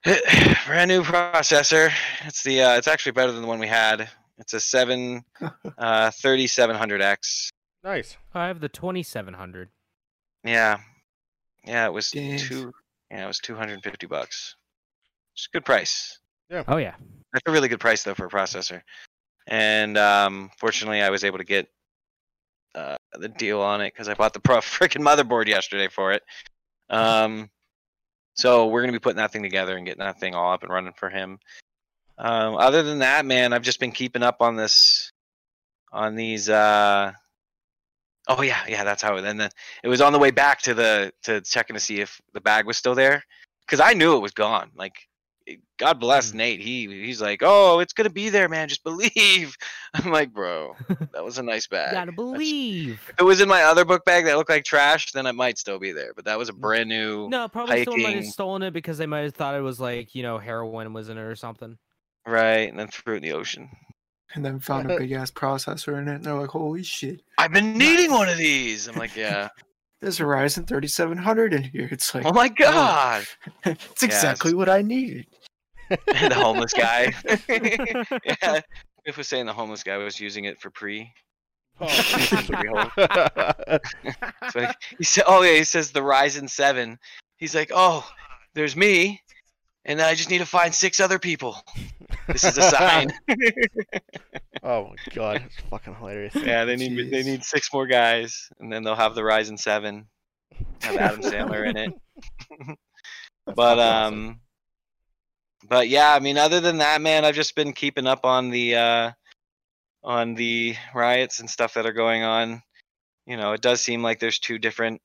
brand 0.65 0.89
new 0.89 1.03
processor. 1.03 1.91
It's 2.25 2.43
the 2.43 2.61
uh, 2.61 2.77
it's 2.77 2.87
actually 2.87 3.13
better 3.13 3.31
than 3.31 3.41
the 3.41 3.47
one 3.47 3.59
we 3.59 3.67
had. 3.67 4.09
It's 4.37 4.53
a 4.53 4.59
seven 4.59 5.23
uh, 5.41 6.09
3700X. 6.09 7.49
nice. 7.83 8.17
I 8.33 8.47
have 8.47 8.59
the 8.59 8.69
2700. 8.69 9.69
Yeah, 10.43 10.79
yeah, 11.65 11.85
it 11.85 11.93
was 11.93 12.07
Jeez. 12.09 12.47
two. 12.47 12.71
Yeah, 13.11 13.25
it 13.25 13.27
was 13.27 13.39
250 13.39 14.07
bucks. 14.07 14.55
It's 15.35 15.47
a 15.53 15.55
good 15.55 15.65
price. 15.65 16.17
Yeah. 16.49 16.63
Oh 16.67 16.77
yeah. 16.77 16.95
That's 17.33 17.43
a 17.45 17.51
really 17.51 17.67
good 17.67 17.79
price 17.79 18.03
though 18.03 18.15
for 18.15 18.25
a 18.25 18.29
processor. 18.29 18.81
And 19.47 19.97
um, 19.97 20.49
fortunately, 20.57 21.01
I 21.01 21.09
was 21.09 21.23
able 21.23 21.37
to 21.37 21.43
get 21.43 21.67
uh, 22.75 22.97
the 23.13 23.29
deal 23.29 23.61
on 23.61 23.81
it 23.81 23.93
because 23.93 24.07
I 24.07 24.13
bought 24.13 24.33
the 24.33 24.39
pro 24.39 24.57
freaking 24.59 25.03
motherboard 25.03 25.47
yesterday 25.47 25.87
for 25.87 26.11
it. 26.11 26.23
Um, 26.89 27.49
so 28.33 28.67
we're 28.67 28.81
gonna 28.81 28.93
be 28.93 28.99
putting 28.99 29.17
that 29.17 29.31
thing 29.31 29.43
together 29.43 29.75
and 29.75 29.85
getting 29.85 30.03
that 30.03 30.19
thing 30.19 30.35
all 30.35 30.53
up 30.53 30.63
and 30.63 30.71
running 30.71 30.93
for 30.93 31.09
him. 31.09 31.39
Um, 32.17 32.55
other 32.55 32.83
than 32.83 32.99
that, 32.99 33.25
man, 33.25 33.53
I've 33.53 33.61
just 33.63 33.79
been 33.79 33.91
keeping 33.91 34.23
up 34.23 34.37
on 34.41 34.55
this, 34.55 35.11
on 35.91 36.15
these. 36.15 36.49
Uh, 36.49 37.13
oh 38.27 38.41
yeah, 38.41 38.61
yeah, 38.67 38.83
that's 38.83 39.01
how. 39.01 39.15
It, 39.15 39.25
and 39.25 39.39
then 39.39 39.49
it 39.83 39.87
was 39.87 40.01
on 40.01 40.13
the 40.13 40.19
way 40.19 40.31
back 40.31 40.61
to 40.63 40.73
the 40.73 41.11
to 41.23 41.41
checking 41.41 41.73
to 41.75 41.79
see 41.79 41.99
if 41.99 42.21
the 42.33 42.41
bag 42.41 42.65
was 42.65 42.77
still 42.77 42.95
there 42.95 43.23
because 43.65 43.79
I 43.79 43.93
knew 43.93 44.15
it 44.15 44.21
was 44.21 44.33
gone. 44.33 44.71
Like 44.75 44.93
God 45.77 45.99
bless 45.99 46.31
Mm. 46.31 46.35
Nate. 46.35 46.59
He 46.59 46.87
he's 47.05 47.21
like, 47.21 47.39
oh, 47.43 47.79
it's 47.79 47.93
gonna 47.93 48.09
be 48.09 48.29
there, 48.29 48.47
man. 48.47 48.67
Just 48.67 48.83
believe. 48.83 49.55
I'm 49.93 50.11
like, 50.11 50.31
bro, 50.33 50.75
that 51.13 51.23
was 51.23 51.37
a 51.37 51.43
nice 51.43 51.67
bag. 51.67 51.91
Gotta 51.93 52.11
That's- 52.11 52.15
believe. 52.15 53.01
If 53.09 53.15
it 53.19 53.23
was 53.23 53.41
in 53.41 53.47
my 53.49 53.63
other 53.63 53.85
book 53.85 54.05
bag 54.05 54.25
that 54.25 54.37
looked 54.37 54.49
like 54.49 54.63
trash, 54.63 55.11
then 55.11 55.25
it 55.25 55.33
might 55.33 55.57
still 55.57 55.79
be 55.79 55.91
there. 55.91 56.13
But 56.15 56.25
that 56.25 56.37
was 56.37 56.49
a 56.49 56.53
brand 56.53 56.89
new. 56.89 57.27
No, 57.29 57.47
probably 57.47 57.83
someone 57.83 58.03
might 58.03 58.15
have 58.17 58.25
stolen 58.25 58.61
it 58.63 58.71
because 58.71 58.97
they 58.97 59.05
might 59.07 59.21
have 59.21 59.33
thought 59.35 59.55
it 59.55 59.61
was 59.61 59.79
like 59.79 60.13
you 60.15 60.23
know 60.23 60.37
heroin 60.37 60.93
was 60.93 61.09
in 61.09 61.17
it 61.17 61.21
or 61.21 61.35
something. 61.35 61.77
Right, 62.27 62.69
and 62.69 62.77
then 62.77 62.87
threw 62.87 63.15
it 63.15 63.17
in 63.17 63.23
the 63.23 63.33
ocean. 63.33 63.69
And 64.33 64.45
then 64.45 64.59
found 64.59 64.89
a 64.89 64.97
big 64.97 65.11
ass 65.11 65.29
processor 65.29 65.99
in 65.99 66.07
it. 66.07 66.15
And 66.15 66.23
they're 66.23 66.33
like, 66.35 66.51
holy 66.51 66.83
shit. 66.83 67.21
I've 67.37 67.51
been 67.51 67.77
needing 67.77 68.11
one 68.11 68.29
of 68.29 68.37
these. 68.37 68.87
I'm 68.87 68.95
like, 68.95 69.15
yeah. 69.15 69.49
There's 69.99 70.19
a 70.19 70.23
Ryzen 70.23 70.65
3700 70.65 71.53
in 71.53 71.63
here. 71.63 71.89
It's 71.91 72.15
like, 72.15 72.25
oh 72.25 72.31
my 72.31 72.47
god. 72.47 73.25
it's 73.65 74.01
exactly 74.01 74.53
what 74.53 74.69
I 74.69 74.81
needed. 74.81 75.27
the 76.07 76.35
homeless 76.35 76.73
guy. 76.73 77.13
yeah. 78.41 78.61
If 79.03 79.17
was 79.17 79.27
saying 79.27 79.45
the 79.45 79.53
homeless 79.53 79.83
guy 79.83 79.97
was 79.97 80.19
using 80.19 80.45
it 80.45 80.59
for 80.59 80.69
pre. 80.69 81.11
Oh. 81.79 81.87
So 84.51 84.59
he, 84.59 84.67
he 84.97 85.03
said, 85.03 85.23
"Oh 85.27 85.41
yeah," 85.43 85.55
he 85.57 85.63
says 85.63 85.91
the 85.91 86.01
Ryzen 86.01 86.49
seven. 86.49 86.99
He's 87.37 87.55
like, 87.55 87.71
"Oh, 87.73 88.07
there's 88.53 88.75
me, 88.75 89.21
and 89.85 89.97
then 89.97 90.07
I 90.07 90.13
just 90.13 90.29
need 90.29 90.39
to 90.39 90.45
find 90.45 90.73
six 90.73 90.99
other 90.99 91.19
people. 91.19 91.57
This 92.27 92.43
is 92.43 92.57
a 92.57 92.63
sign." 92.63 93.11
oh 94.63 94.89
my 94.89 94.95
god, 95.13 95.43
it's 95.45 95.55
fucking 95.69 95.95
hilarious. 95.95 96.35
yeah, 96.35 96.65
they 96.65 96.75
need 96.75 97.11
they 97.11 97.23
need 97.23 97.43
six 97.43 97.71
more 97.71 97.87
guys, 97.87 98.49
and 98.59 98.71
then 98.71 98.83
they'll 98.83 98.95
have 98.95 99.15
the 99.15 99.21
Ryzen 99.21 99.57
seven. 99.57 100.07
Have 100.81 100.97
Adam 100.97 101.21
Sandler 101.21 101.69
in 101.69 101.77
it. 101.77 101.93
but 103.55 103.79
um 103.79 104.41
but 105.67 105.87
yeah 105.89 106.13
i 106.13 106.19
mean 106.19 106.37
other 106.37 106.59
than 106.59 106.77
that 106.77 107.01
man 107.01 107.25
i've 107.25 107.35
just 107.35 107.55
been 107.55 107.73
keeping 107.73 108.07
up 108.07 108.25
on 108.25 108.49
the 108.49 108.75
uh 108.75 109.11
on 110.03 110.33
the 110.33 110.75
riots 110.93 111.39
and 111.39 111.49
stuff 111.49 111.75
that 111.75 111.85
are 111.85 111.93
going 111.93 112.23
on 112.23 112.61
you 113.25 113.37
know 113.37 113.53
it 113.53 113.61
does 113.61 113.81
seem 113.81 114.01
like 114.01 114.19
there's 114.19 114.39
two 114.39 114.57
different 114.57 115.01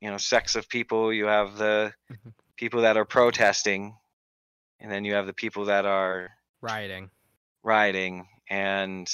you 0.00 0.10
know 0.10 0.16
sects 0.16 0.54
of 0.54 0.68
people 0.68 1.12
you 1.12 1.26
have 1.26 1.56
the 1.56 1.92
Mhm. 2.10 2.32
people 2.56 2.82
that 2.82 2.96
are 2.96 3.04
protesting 3.04 3.96
and 4.80 4.90
then 4.90 5.04
you 5.04 5.14
have 5.14 5.26
the 5.26 5.32
people 5.34 5.66
that 5.66 5.84
are 5.86 6.30
Rioting. 6.60 7.10
rioting 7.62 8.28
and 8.48 9.08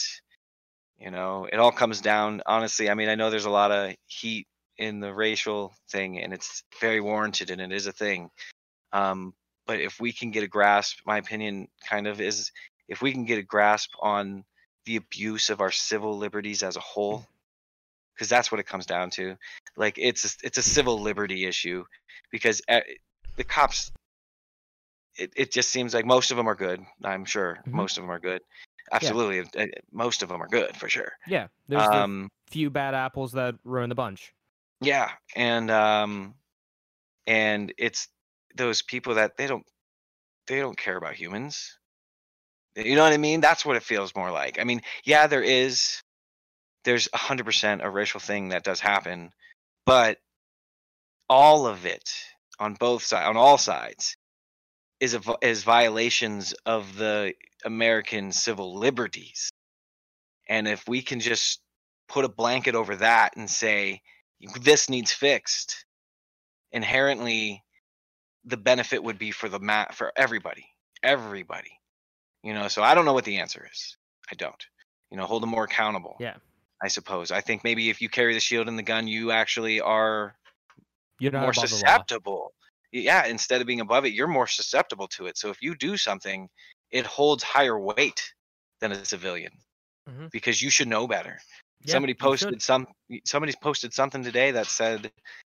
you 0.99 1.11
know 1.11 1.47
it 1.51 1.59
all 1.59 1.73
comes 1.73 2.01
down 2.01 2.43
honestly 2.47 2.91
i 2.91 2.95
mean 2.95 3.09
i 3.09 3.15
know 3.15 3.31
there's 3.31 3.47
a 3.47 3.51
lot 3.51 3.71
of 3.73 3.95
heat 4.07 4.47
in 4.79 5.01
the 5.01 5.13
racial 5.13 5.73
thing 5.91 6.19
and 6.19 6.33
it's 6.33 6.63
very 6.81 7.01
warranted 7.01 7.51
and 7.51 7.61
it 7.61 7.73
is 7.73 7.87
a 7.87 7.93
thing 7.93 8.31
um, 8.93 9.33
but 9.67 9.81
if 9.81 10.01
we 10.01 10.13
can 10.13 10.31
get 10.31 10.43
a 10.43 10.49
grasp 10.49 10.99
my 11.07 11.19
opinion 11.19 11.69
kind 11.89 12.07
of 12.07 12.21
is 12.21 12.53
if 12.89 13.01
we 13.03 13.13
can 13.13 13.25
get 13.25 13.39
a 13.39 13.43
grasp 13.43 13.91
on 14.01 14.45
the 14.85 14.97
abuse 14.97 15.51
of 15.51 15.61
our 15.61 15.71
civil 15.71 16.19
liberties 16.19 16.63
as 16.63 16.77
a 16.77 16.81
whole 16.81 17.25
because 18.15 18.29
that's 18.29 18.51
what 18.51 18.61
it 18.61 18.67
comes 18.67 18.87
down 18.87 19.11
to 19.11 19.37
like 19.77 19.95
it's 19.99 20.25
a, 20.25 20.47
it's 20.47 20.59
a 20.59 20.63
civil 20.63 21.01
liberty 21.01 21.45
issue 21.47 21.85
because 22.31 22.61
uh, 22.69 22.81
the 23.37 23.45
cops 23.45 23.93
it, 25.17 25.33
it 25.37 25.53
just 25.53 25.71
seems 25.71 25.95
like 25.95 26.07
most 26.07 26.31
of 26.31 26.37
them 26.37 26.49
are 26.49 26.55
good 26.55 26.81
i'm 27.05 27.25
sure 27.25 27.59
Mhm. 27.67 27.75
most 27.75 27.99
of 27.99 28.03
them 28.03 28.11
are 28.11 28.19
good 28.21 28.41
absolutely 28.91 29.41
uh, 29.41 29.67
most 29.93 30.23
of 30.23 30.29
them 30.29 30.43
are 30.43 30.49
good 30.49 30.77
for 30.77 30.89
sure 30.89 31.13
Yeah, 31.29 31.49
there's 31.69 31.89
the 31.89 31.95
um 31.97 32.29
few 32.49 32.71
bad 32.71 32.95
apples 32.95 33.33
that 33.33 33.55
ruin 33.65 33.89
the 33.89 33.95
bunch. 33.95 34.35
yeah 34.81 35.11
and 35.37 35.71
um 35.71 36.35
and 37.27 37.73
it's 37.79 38.09
those 38.57 38.83
people 38.83 39.15
that 39.15 39.37
they 39.37 39.47
don't 39.47 39.67
they 40.47 40.59
don't 40.59 40.79
care 40.79 40.97
about 40.97 41.15
humans. 41.15 41.79
You 42.75 42.95
know 42.97 43.03
what 43.03 43.13
i 43.13 43.19
mean? 43.19 43.41
That's 43.41 43.65
what 43.65 43.77
it 43.77 43.83
feels 43.83 44.15
more 44.15 44.31
like. 44.31 44.59
I 44.59 44.65
mean 44.65 44.83
yeah 45.05 45.27
there 45.27 45.43
is 45.43 46.03
there's 46.85 47.09
100% 47.09 47.85
a 47.85 47.91
racial 47.91 48.21
thing 48.21 48.49
that 48.49 48.65
does 48.65 48.81
happen 48.81 49.31
but 49.87 50.19
all 51.29 51.67
of 51.67 51.87
it 51.87 52.11
on 52.59 52.75
both 52.75 53.05
sides 53.05 53.29
on 53.29 53.37
all 53.37 53.59
sides 53.59 54.17
is 55.01 55.15
a, 55.15 55.21
is 55.43 55.65
violations 55.65 56.55
of 56.67 56.97
the 56.97 57.35
american 57.65 58.33
civil 58.33 58.79
liberties. 58.79 59.51
And 60.49 60.67
if 60.69 60.87
we 60.89 61.03
can 61.03 61.21
just 61.21 61.61
put 62.09 62.25
a 62.25 62.29
blanket 62.29 62.75
over 62.75 62.97
that 62.97 63.37
and 63.37 63.49
say 63.49 64.03
this 64.61 64.91
needs 64.91 65.13
fixed 65.13 65.85
inherently 66.73 67.63
the 68.45 68.57
benefit 68.57 69.03
would 69.03 69.19
be 69.19 69.31
for 69.31 69.49
the 69.49 69.59
mat 69.61 69.95
for 69.95 70.13
everybody 70.17 70.67
everybody 71.03 71.71
you 72.43 72.53
know 72.55 72.69
so 72.69 72.83
i 72.83 72.95
don't 72.95 73.05
know 73.05 73.13
what 73.13 73.25
the 73.25 73.39
answer 73.39 73.67
is 73.73 73.97
i 74.31 74.35
don't 74.35 74.67
you 75.11 75.17
know 75.17 75.27
hold 75.27 75.43
them 75.43 75.51
more 75.51 75.65
accountable 75.65 76.17
Yeah. 76.21 76.37
i 76.83 76.89
suppose 76.89 77.31
i 77.31 77.41
think 77.41 77.65
maybe 77.65 77.91
if 77.91 78.01
you 78.01 78.09
carry 78.09 78.35
the 78.35 78.41
shield 78.41 78.69
and 78.69 78.79
the 78.79 78.83
gun 78.83 79.07
you 79.09 79.31
actually 79.31 79.81
are 79.81 80.35
You're 81.19 81.33
more 81.33 81.51
above 81.51 81.55
the 81.55 81.61
law. 81.61 81.67
susceptible 81.69 82.53
yeah 82.93 83.27
instead 83.27 83.61
of 83.61 83.67
being 83.67 83.81
above 83.81 84.05
it 84.05 84.13
you're 84.13 84.29
more 84.29 84.47
susceptible 84.47 85.09
to 85.09 85.27
it 85.27 85.37
so 85.39 85.51
if 85.51 85.63
you 85.63 85.75
do 85.75 85.97
something 85.97 86.49
it 86.91 87.07
holds 87.07 87.43
higher 87.43 87.79
weight 87.79 88.33
than 88.81 88.93
a 88.93 89.05
civilian 89.05 89.53
Mhm. 90.09 90.31
because 90.33 90.61
you 90.61 90.69
should 90.69 90.89
know 90.89 91.07
better 91.07 91.39
Yeah, 91.85 91.93
somebody 91.93 92.15
posted 92.15 92.61
some 92.63 92.87
somebody's 93.25 93.57
posted 93.57 93.93
something 93.95 94.23
today 94.25 94.51
that 94.53 94.67
said 94.67 95.13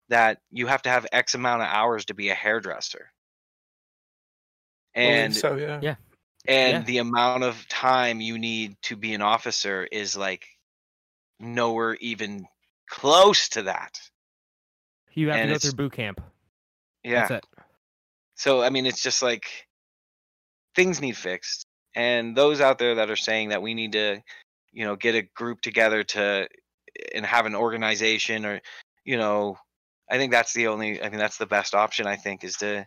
that 0.10 0.40
you 0.52 0.68
have 0.68 0.82
to 0.84 0.90
have 0.90 1.06
x 1.12 1.34
amount 1.36 1.62
of 1.62 1.68
hours 1.68 2.06
to 2.06 2.14
be 2.14 2.30
a 2.30 2.34
hairdresser 2.36 3.12
and 4.94 5.36
so, 5.36 5.56
yeah. 5.56 5.80
Yeah. 5.82 5.96
and 6.48 6.74
yeah. 6.74 6.82
the 6.84 6.98
amount 7.00 7.44
of 7.44 7.68
time 7.68 8.22
you 8.22 8.38
need 8.38 8.76
to 8.84 8.96
be 8.96 9.14
an 9.14 9.22
officer 9.22 9.88
is 9.92 10.16
like 10.16 10.46
nowhere 11.40 11.96
even 11.96 12.46
close 12.90 13.50
to 13.50 13.64
that 13.64 14.00
You 15.14 15.30
have 15.30 15.38
and 15.38 15.48
to 15.50 15.54
go 15.56 15.60
through 15.60 15.72
boot 15.74 15.94
camp. 15.94 16.22
yeah 17.04 17.28
That's 17.28 17.44
it. 17.46 17.46
so 18.36 18.62
i 18.62 18.70
mean 18.70 18.86
it's 18.86 19.02
just 19.02 19.22
like 19.22 19.68
things 20.76 21.02
need 21.02 21.18
fixed 21.18 21.66
and 21.96 22.36
those 22.36 22.62
out 22.62 22.78
there 22.78 22.96
that 22.96 23.10
are 23.10 23.16
saying 23.16 23.50
that 23.50 23.62
we 23.62 23.74
need 23.74 23.94
to 23.94 24.22
you 24.72 24.86
know 24.86 24.96
get 24.96 25.16
a 25.16 25.24
group 25.36 25.62
together 25.62 26.04
to 26.04 26.48
and 27.14 27.26
have 27.26 27.46
an 27.46 27.56
organization 27.56 28.46
or 28.46 28.62
you 29.04 29.18
know 29.18 29.58
i 30.10 30.18
think 30.18 30.32
that's 30.32 30.54
the 30.54 30.68
only 30.68 31.02
i 31.02 31.10
mean 31.10 31.20
that's 31.20 31.38
the 31.38 31.46
best 31.46 31.74
option 31.74 32.06
i 32.08 32.16
think 32.16 32.44
is 32.44 32.58
to 32.58 32.86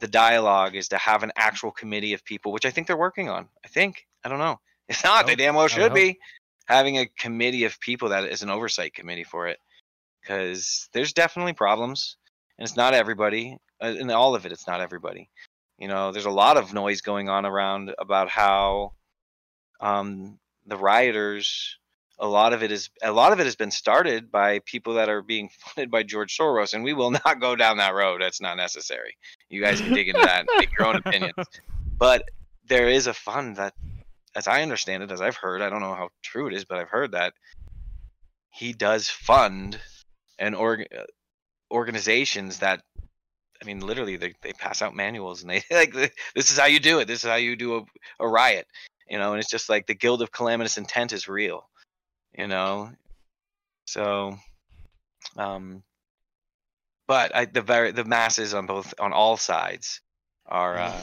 the 0.00 0.08
dialogue 0.08 0.74
is 0.74 0.88
to 0.88 0.98
have 0.98 1.22
an 1.22 1.32
actual 1.36 1.70
committee 1.70 2.12
of 2.14 2.24
people 2.24 2.52
which 2.52 2.66
i 2.66 2.70
think 2.70 2.86
they're 2.86 2.96
working 2.96 3.28
on. 3.28 3.48
I 3.64 3.68
think 3.68 4.06
i 4.24 4.28
don't 4.28 4.38
know. 4.38 4.60
It's 4.88 5.02
not 5.04 5.24
they 5.26 5.32
Hope- 5.32 5.38
damn 5.38 5.54
well 5.54 5.68
should 5.68 5.94
be. 5.94 6.18
having 6.66 6.98
a 6.98 7.06
committee 7.06 7.64
of 7.64 7.80
people 7.80 8.10
that 8.10 8.24
is 8.24 8.42
an 8.42 8.50
oversight 8.50 8.92
committee 8.94 9.24
for 9.24 9.48
it 9.48 9.58
because 10.20 10.88
there's 10.92 11.12
definitely 11.14 11.52
problems 11.54 12.16
and 12.58 12.66
it's 12.66 12.76
not 12.76 12.92
everybody 12.94 13.56
In 13.80 14.10
all 14.10 14.34
of 14.34 14.44
it 14.46 14.52
it's 14.52 14.66
not 14.66 14.80
everybody. 14.80 15.30
You 15.78 15.88
know 15.88 16.12
there's 16.12 16.26
a 16.26 16.30
lot 16.44 16.56
of 16.56 16.72
noise 16.74 17.00
going 17.00 17.28
on 17.28 17.46
around 17.46 17.94
about 17.98 18.28
how 18.28 18.92
um 19.80 20.38
the 20.66 20.76
rioters 20.76 21.78
a 22.18 22.26
lot 22.26 22.52
of 22.52 22.62
it 22.62 22.70
is 22.70 22.90
a 23.02 23.12
lot 23.12 23.32
of 23.32 23.40
it 23.40 23.44
has 23.44 23.56
been 23.56 23.70
started 23.70 24.30
by 24.30 24.60
people 24.60 24.94
that 24.94 25.08
are 25.08 25.22
being 25.22 25.48
funded 25.58 25.90
by 25.90 26.02
George 26.02 26.36
Soros 26.36 26.74
and 26.74 26.84
we 26.84 26.92
will 26.92 27.10
not 27.24 27.40
go 27.40 27.56
down 27.56 27.78
that 27.78 27.94
road 27.94 28.20
that's 28.20 28.40
not 28.40 28.56
necessary 28.56 29.16
you 29.48 29.62
guys 29.62 29.80
can 29.80 29.92
dig 29.92 30.08
into 30.08 30.20
that 30.20 30.40
and 30.40 30.48
make 30.58 30.70
your 30.78 30.88
own 30.88 30.96
opinions 30.96 31.34
but 31.98 32.24
there 32.66 32.88
is 32.88 33.06
a 33.06 33.14
fund 33.14 33.56
that 33.56 33.74
as 34.34 34.48
I 34.48 34.62
understand 34.62 35.02
it 35.02 35.12
as 35.12 35.20
I've 35.20 35.36
heard 35.36 35.62
I 35.62 35.70
don't 35.70 35.80
know 35.80 35.94
how 35.94 36.10
true 36.22 36.46
it 36.46 36.54
is 36.54 36.64
but 36.64 36.78
I've 36.78 36.88
heard 36.88 37.12
that 37.12 37.34
he 38.50 38.72
does 38.72 39.08
fund 39.08 39.78
and 40.38 40.54
org 40.54 40.86
uh, 40.96 41.04
organizations 41.70 42.58
that 42.60 42.82
I 43.64 43.66
mean, 43.66 43.80
literally, 43.80 44.16
they, 44.16 44.34
they 44.42 44.52
pass 44.52 44.82
out 44.82 44.94
manuals 44.94 45.40
and 45.40 45.50
they 45.50 45.62
like, 45.70 45.92
this 45.92 46.50
is 46.50 46.58
how 46.58 46.66
you 46.66 46.78
do 46.78 46.98
it. 46.98 47.08
This 47.08 47.24
is 47.24 47.30
how 47.30 47.36
you 47.36 47.56
do 47.56 47.76
a, 47.78 47.82
a 48.20 48.28
riot, 48.28 48.66
you 49.08 49.18
know. 49.18 49.32
And 49.32 49.40
it's 49.40 49.50
just 49.50 49.70
like 49.70 49.86
the 49.86 49.94
guild 49.94 50.20
of 50.20 50.32
calamitous 50.32 50.76
intent 50.76 51.12
is 51.12 51.28
real, 51.28 51.66
you 52.36 52.46
know. 52.46 52.90
So, 53.86 54.36
um, 55.36 55.82
but 57.06 57.34
I, 57.34 57.44
the 57.46 57.62
very 57.62 57.92
the 57.92 58.04
masses 58.04 58.54
on 58.54 58.66
both 58.66 58.94
on 58.98 59.12
all 59.12 59.36
sides 59.36 60.00
are 60.46 60.76
uh, 60.78 61.00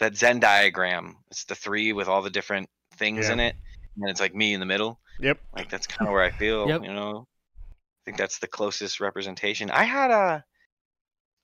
that 0.00 0.16
Venn 0.16 0.40
diagram. 0.40 1.16
It's 1.30 1.44
the 1.44 1.54
three 1.54 1.92
with 1.92 2.08
all 2.08 2.22
the 2.22 2.30
different 2.30 2.68
things 2.96 3.26
Yeah. 3.26 3.32
in 3.34 3.40
it, 3.40 3.56
and 4.00 4.10
it's 4.10 4.20
like 4.20 4.34
me 4.34 4.54
in 4.54 4.60
the 4.60 4.66
middle. 4.66 5.00
Yep. 5.20 5.38
Like 5.54 5.70
that's 5.70 5.86
kind 5.86 6.08
of 6.08 6.12
where 6.12 6.22
I 6.22 6.30
feel, 6.30 6.68
Yep. 6.68 6.82
you 6.84 6.92
know. 6.92 7.26
I 7.66 8.02
think 8.04 8.16
that's 8.18 8.38
the 8.38 8.46
closest 8.48 9.00
representation. 9.00 9.70
I 9.70 9.84
had 9.84 10.10
a 10.10 10.44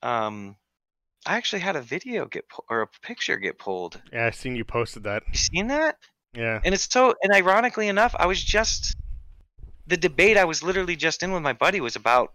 um 0.06 0.56
I 1.26 1.36
actually 1.36 1.60
had 1.60 1.76
a 1.76 1.82
video 1.82 2.26
get 2.26 2.48
pu- 2.48 2.62
or 2.70 2.82
a 2.82 2.86
picture 3.02 3.36
get 3.36 3.58
pulled. 3.58 4.00
Yeah, 4.12 4.26
I 4.26 4.30
seen 4.30 4.56
you 4.56 4.64
posted 4.64 5.02
that. 5.04 5.22
You 5.28 5.34
seen 5.38 5.66
that? 5.68 5.96
Yeah. 6.34 6.60
And 6.64 6.74
it's 6.74 6.88
so 6.90 7.14
and 7.22 7.32
ironically 7.32 7.88
enough, 7.88 8.14
I 8.18 8.26
was 8.26 8.42
just 8.42 8.96
the 9.90 9.96
debate 9.96 10.36
I 10.36 10.44
was 10.44 10.62
literally 10.62 10.96
just 10.96 11.22
in 11.22 11.32
with 11.32 11.42
my 11.42 11.52
buddy 11.52 11.80
was 11.80 11.96
about 11.96 12.32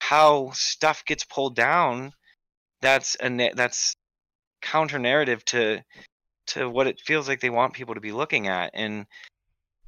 how 0.00 0.50
stuff 0.54 1.04
gets 1.04 1.24
pulled 1.24 1.54
down 1.54 2.12
that's 2.80 3.16
a 3.22 3.50
that's 3.54 3.94
counter 4.60 4.98
narrative 4.98 5.44
to 5.46 5.82
to 6.48 6.68
what 6.68 6.86
it 6.86 7.00
feels 7.04 7.28
like 7.28 7.40
they 7.40 7.50
want 7.50 7.72
people 7.74 7.94
to 7.94 8.00
be 8.00 8.12
looking 8.12 8.48
at. 8.48 8.70
And 8.74 9.06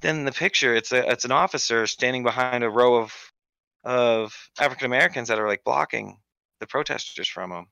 then 0.00 0.24
the 0.24 0.32
picture, 0.32 0.74
it's 0.74 0.92
a 0.92 1.10
it's 1.10 1.24
an 1.24 1.32
officer 1.32 1.86
standing 1.86 2.22
behind 2.22 2.62
a 2.62 2.70
row 2.70 2.96
of 2.96 3.12
of 3.84 4.32
African 4.60 4.86
Americans 4.86 5.28
that 5.28 5.38
are 5.38 5.48
like 5.48 5.64
blocking 5.64 6.18
the 6.60 6.66
protesters 6.66 7.28
from 7.28 7.50
him 7.52 7.66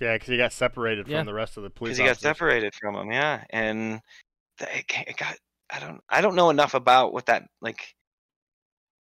Yeah, 0.00 0.14
because 0.14 0.28
he 0.28 0.36
got 0.36 0.52
separated 0.52 1.08
Yeah. 1.08 1.18
from 1.20 1.26
the 1.26 1.34
rest 1.34 1.56
of 1.56 1.62
the 1.62 1.70
police. 1.70 1.90
because 1.96 1.98
he 1.98 2.04
got 2.04 2.18
separated 2.20 2.74
from 2.74 2.94
him. 2.94 3.10
Yeah, 3.10 3.44
and 3.50 4.00
th- 4.58 4.70
it, 4.80 4.88
ca- 4.88 5.04
it 5.06 5.16
got 5.16 5.36
I 5.70 5.80
don't 5.80 6.00
I 6.08 6.20
don't 6.20 6.36
know 6.36 6.50
enough 6.50 6.74
about 6.74 7.12
what 7.12 7.26
that 7.26 7.44
like. 7.60 7.80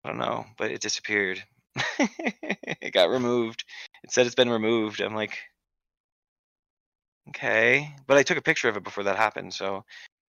I 0.05 0.09
don't 0.09 0.19
know, 0.19 0.45
but 0.55 0.69
it 0.69 0.81
disappeared. 0.81 1.43
it 1.99 2.93
got 2.93 3.09
removed. 3.09 3.65
It 4.03 4.11
said 4.11 4.27
it's 4.27 4.35
been 4.35 4.51
removed. 4.51 5.01
I'm 5.01 5.15
like, 5.15 5.35
okay, 7.29 7.91
but 8.05 8.15
I 8.15 8.21
took 8.21 8.37
a 8.37 8.41
picture 8.41 8.69
of 8.69 8.77
it 8.77 8.83
before 8.83 9.05
that 9.05 9.17
happened, 9.17 9.51
so 9.51 9.83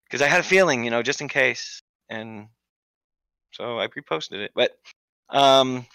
because 0.05 0.23
I 0.23 0.29
had 0.29 0.39
a 0.39 0.45
feeling, 0.45 0.85
you 0.85 0.93
know, 0.93 1.03
just 1.03 1.21
in 1.21 1.27
case, 1.27 1.83
and 2.09 2.47
so 3.51 3.81
I 3.81 3.89
reposted 3.89 4.45
it. 4.45 4.53
But 4.55 4.79
um, 5.29 5.87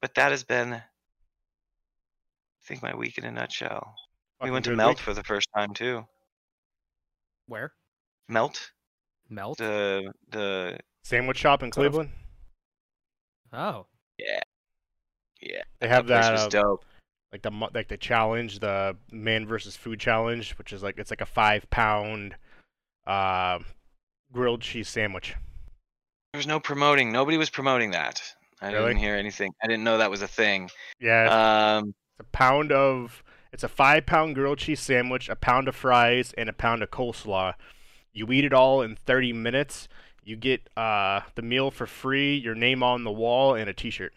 but 0.00 0.14
that 0.14 0.30
has 0.30 0.42
been, 0.42 0.72
I 0.72 0.82
think, 2.64 2.82
my 2.82 2.96
week 2.96 3.18
in 3.18 3.26
a 3.26 3.30
nutshell. 3.30 3.94
We 4.42 4.50
went 4.50 4.64
to 4.64 4.74
Melt 4.74 4.96
week. 4.96 5.00
for 5.00 5.12
the 5.12 5.24
first 5.24 5.50
time 5.54 5.74
too. 5.74 6.06
Where? 7.46 7.72
Melt, 8.26 8.70
Melt. 9.28 9.58
the 9.58 10.14
the 10.30 10.78
Sandwich 11.02 11.36
shop 11.36 11.62
in 11.62 11.72
Sort. 11.72 11.84
Cleveland. 11.84 12.10
Oh. 13.52 13.86
yeah, 14.18 14.40
yeah. 15.40 15.62
They 15.80 15.88
have 15.88 16.06
place 16.06 16.26
that 16.26 16.32
was 16.32 16.42
uh, 16.42 16.48
dope. 16.48 16.84
like 17.32 17.42
the 17.42 17.50
like 17.74 17.88
the 17.88 17.96
challenge, 17.96 18.58
the 18.60 18.96
man 19.10 19.46
versus 19.46 19.76
food 19.76 20.00
challenge, 20.00 20.52
which 20.58 20.72
is 20.72 20.82
like 20.82 20.98
it's 20.98 21.10
like 21.10 21.20
a 21.20 21.26
five 21.26 21.68
pound 21.70 22.34
uh, 23.06 23.58
grilled 24.32 24.60
cheese 24.60 24.88
sandwich. 24.88 25.34
There 26.32 26.38
was 26.38 26.46
no 26.46 26.60
promoting. 26.60 27.10
Nobody 27.10 27.36
was 27.38 27.48
promoting 27.50 27.92
that. 27.92 28.20
I 28.60 28.72
Really? 28.72 28.88
didn't 28.88 29.00
hear 29.00 29.14
anything. 29.16 29.52
I 29.62 29.66
didn't 29.66 29.84
know 29.84 29.98
that 29.98 30.10
was 30.10 30.20
a 30.22 30.28
thing. 30.28 30.68
Yeah, 31.00 31.78
Um, 31.78 31.94
it's 32.18 32.28
a 32.28 32.30
pound 32.32 32.72
of 32.72 33.22
it's 33.52 33.62
a 33.62 33.68
five 33.68 34.04
pound 34.04 34.34
grilled 34.34 34.58
cheese 34.58 34.80
sandwich, 34.80 35.28
a 35.28 35.36
pound 35.36 35.68
of 35.68 35.76
fries, 35.76 36.34
and 36.36 36.48
a 36.48 36.52
pound 36.52 36.82
of 36.82 36.90
coleslaw. 36.90 37.54
You 38.12 38.30
eat 38.32 38.44
it 38.44 38.52
all 38.52 38.82
in 38.82 38.96
30 39.06 39.32
minutes. 39.32 39.88
You 40.28 40.36
get 40.36 40.68
uh, 40.76 41.20
the 41.36 41.40
meal 41.42 41.70
for 41.70 41.86
free, 41.86 42.36
your 42.36 42.54
name 42.54 42.82
on 42.82 43.02
the 43.02 43.10
wall, 43.10 43.54
and 43.54 43.70
a 43.70 43.72
T-shirt. 43.72 44.12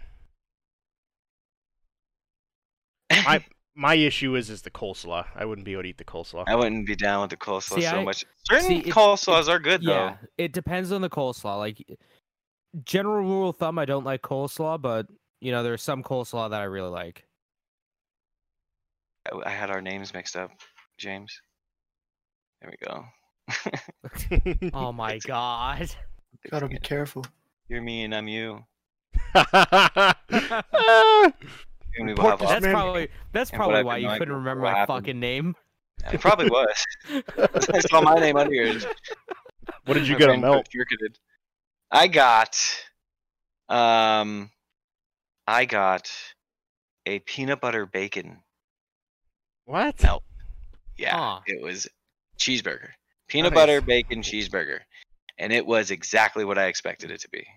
My 3.25 3.45
my 3.75 3.93
issue 3.95 4.35
is 4.35 4.49
is 4.49 4.61
the 4.63 4.71
coleslaw. 4.71 5.25
I 5.35 5.45
wouldn't 5.45 5.63
be 5.63 5.71
able 5.71 5.83
to 5.83 5.87
eat 5.89 5.97
the 5.97 6.03
coleslaw. 6.03 6.43
I 6.47 6.55
wouldn't 6.55 6.85
be 6.85 6.97
down 6.97 7.21
with 7.21 7.29
the 7.29 7.37
coleslaw 7.37 7.75
See, 7.75 7.81
so 7.83 7.99
I- 7.99 8.03
much. 8.03 8.25
Certain 8.43 8.67
see, 8.67 8.77
it- 8.79 8.93
coleslaws 8.93 9.47
are 9.47 9.57
good 9.57 9.83
Yeah, 9.83 10.17
though. 10.21 10.27
it 10.37 10.51
depends 10.51 10.91
on 10.91 10.99
the 10.99 11.09
coleslaw. 11.09 11.57
Like 11.57 11.81
general 12.83 13.21
rule 13.23 13.49
of 13.49 13.55
thumb, 13.55 13.79
I 13.79 13.85
don't 13.85 14.03
like 14.03 14.21
coleslaw, 14.21 14.81
but 14.81 15.07
you 15.39 15.53
know 15.53 15.63
there's 15.63 15.81
some 15.81 16.03
coleslaw 16.03 16.49
that 16.49 16.59
I 16.59 16.65
really 16.65 16.89
like. 16.89 17.25
I- 19.31 19.43
I 19.45 19.51
had 19.51 19.69
our 19.71 19.81
names 19.81 20.13
mixed 20.13 20.35
up, 20.35 20.51
James. 20.97 21.41
There 22.59 22.69
we 22.69 22.85
go. 22.85 23.05
Oh 24.73 24.91
my 24.91 25.17
god. 25.19 25.89
Gotta 26.49 26.67
be 26.67 26.77
careful. 26.79 27.25
You're 27.67 27.81
me 27.81 28.03
and 28.03 28.13
I'm 28.15 28.27
you. 28.27 28.63
We 31.99 32.13
will 32.13 32.21
have 32.29 32.39
That's 32.39 32.61
man- 32.61 32.71
probably 32.73 33.09
that's 33.33 33.49
and 33.51 33.57
probably 33.57 33.83
why 33.83 33.97
you 33.97 34.07
no, 34.07 34.13
I 34.13 34.17
couldn't 34.17 34.33
remember 34.35 34.63
my 34.63 34.69
happened. 34.71 34.87
fucking 35.03 35.19
name. 35.19 35.55
It 36.11 36.19
probably 36.21 36.49
was. 36.49 36.85
I 37.73 37.79
saw 37.81 38.01
my 38.01 38.15
name 38.15 38.35
under 38.37 38.53
yours. 38.53 38.85
what 39.85 39.93
did 39.95 40.07
you 40.07 40.17
get 40.17 40.25
a 40.29 40.31
brain 40.31 40.41
melt? 40.41 40.55
short-circuited. 40.73 41.19
I 41.91 42.07
got, 42.07 42.57
um, 43.69 44.49
I 45.45 45.65
got 45.65 46.09
a 47.05 47.19
peanut 47.19 47.59
butter 47.61 47.85
bacon. 47.85 48.37
What? 49.65 50.01
Melt. 50.01 50.23
Yeah, 50.97 51.15
Huh. 51.17 51.39
it 51.45 51.61
was 51.61 51.87
cheeseburger, 52.39 52.89
peanut 53.31 53.53
butter 53.53 53.81
bacon 53.81 54.21
cheeseburger, 54.21 54.79
and 55.37 55.53
it 55.53 55.65
was 55.65 55.89
exactly 55.89 56.43
what 56.43 56.57
I 56.57 56.65
expected 56.65 57.11
it 57.11 57.21
to 57.21 57.29
be, 57.29 57.47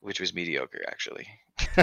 which 0.00 0.18
was 0.18 0.32
mediocre 0.34 0.82
actually. 0.88 1.28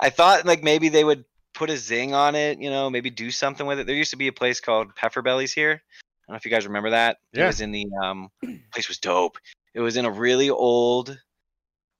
I 0.00 0.10
thought 0.10 0.46
like 0.46 0.62
maybe 0.62 0.88
they 0.88 1.04
would 1.04 1.24
put 1.54 1.70
a 1.70 1.76
zing 1.76 2.14
on 2.14 2.34
it, 2.34 2.58
you 2.58 2.70
know, 2.70 2.88
maybe 2.88 3.10
do 3.10 3.30
something 3.30 3.66
with 3.66 3.78
it. 3.78 3.86
There 3.86 3.94
used 3.94 4.12
to 4.12 4.16
be 4.16 4.28
a 4.28 4.32
place 4.32 4.60
called 4.60 4.96
Pepper 4.96 5.20
Bellies 5.20 5.52
here. 5.52 5.72
I 5.72 6.26
don't 6.26 6.34
know 6.34 6.36
if 6.36 6.44
you 6.46 6.50
guys 6.50 6.66
remember 6.66 6.90
that. 6.90 7.18
Yeah. 7.32 7.44
It 7.44 7.46
was 7.48 7.60
in 7.60 7.72
the 7.72 7.86
um 8.02 8.30
place 8.72 8.88
was 8.88 8.98
dope. 8.98 9.36
It 9.74 9.80
was 9.80 9.96
in 9.96 10.06
a 10.06 10.10
really 10.10 10.48
old 10.50 11.18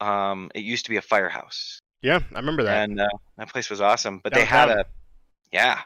um 0.01 0.51
it 0.55 0.61
used 0.61 0.87
to 0.87 0.91
be 0.91 0.97
a 0.97 1.03
firehouse. 1.03 1.81
yeah, 2.01 2.21
I 2.35 2.39
remember 2.39 2.63
that. 2.65 2.85
And 2.85 3.01
uh, 3.01 3.09
that 3.37 3.51
place 3.51 3.69
was 3.69 3.81
awesome. 3.83 4.21
But 4.25 4.33
they 4.33 4.45
had 4.45 4.71
a 4.71 4.87
yeah. 5.53 5.81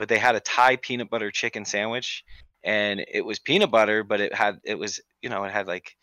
But 0.00 0.08
they 0.08 0.16
had 0.18 0.34
a 0.34 0.40
Thai 0.40 0.76
peanut 0.76 1.10
butter 1.10 1.30
chicken 1.30 1.66
sandwich 1.66 2.24
and 2.64 3.04
it 3.06 3.20
was 3.22 3.38
peanut 3.38 3.70
butter, 3.70 4.02
but 4.02 4.18
it 4.18 4.34
had 4.34 4.58
it 4.64 4.76
was, 4.78 4.98
you 5.20 5.28
know, 5.28 5.44
it 5.44 5.52
had 5.52 5.66
like 5.66 5.94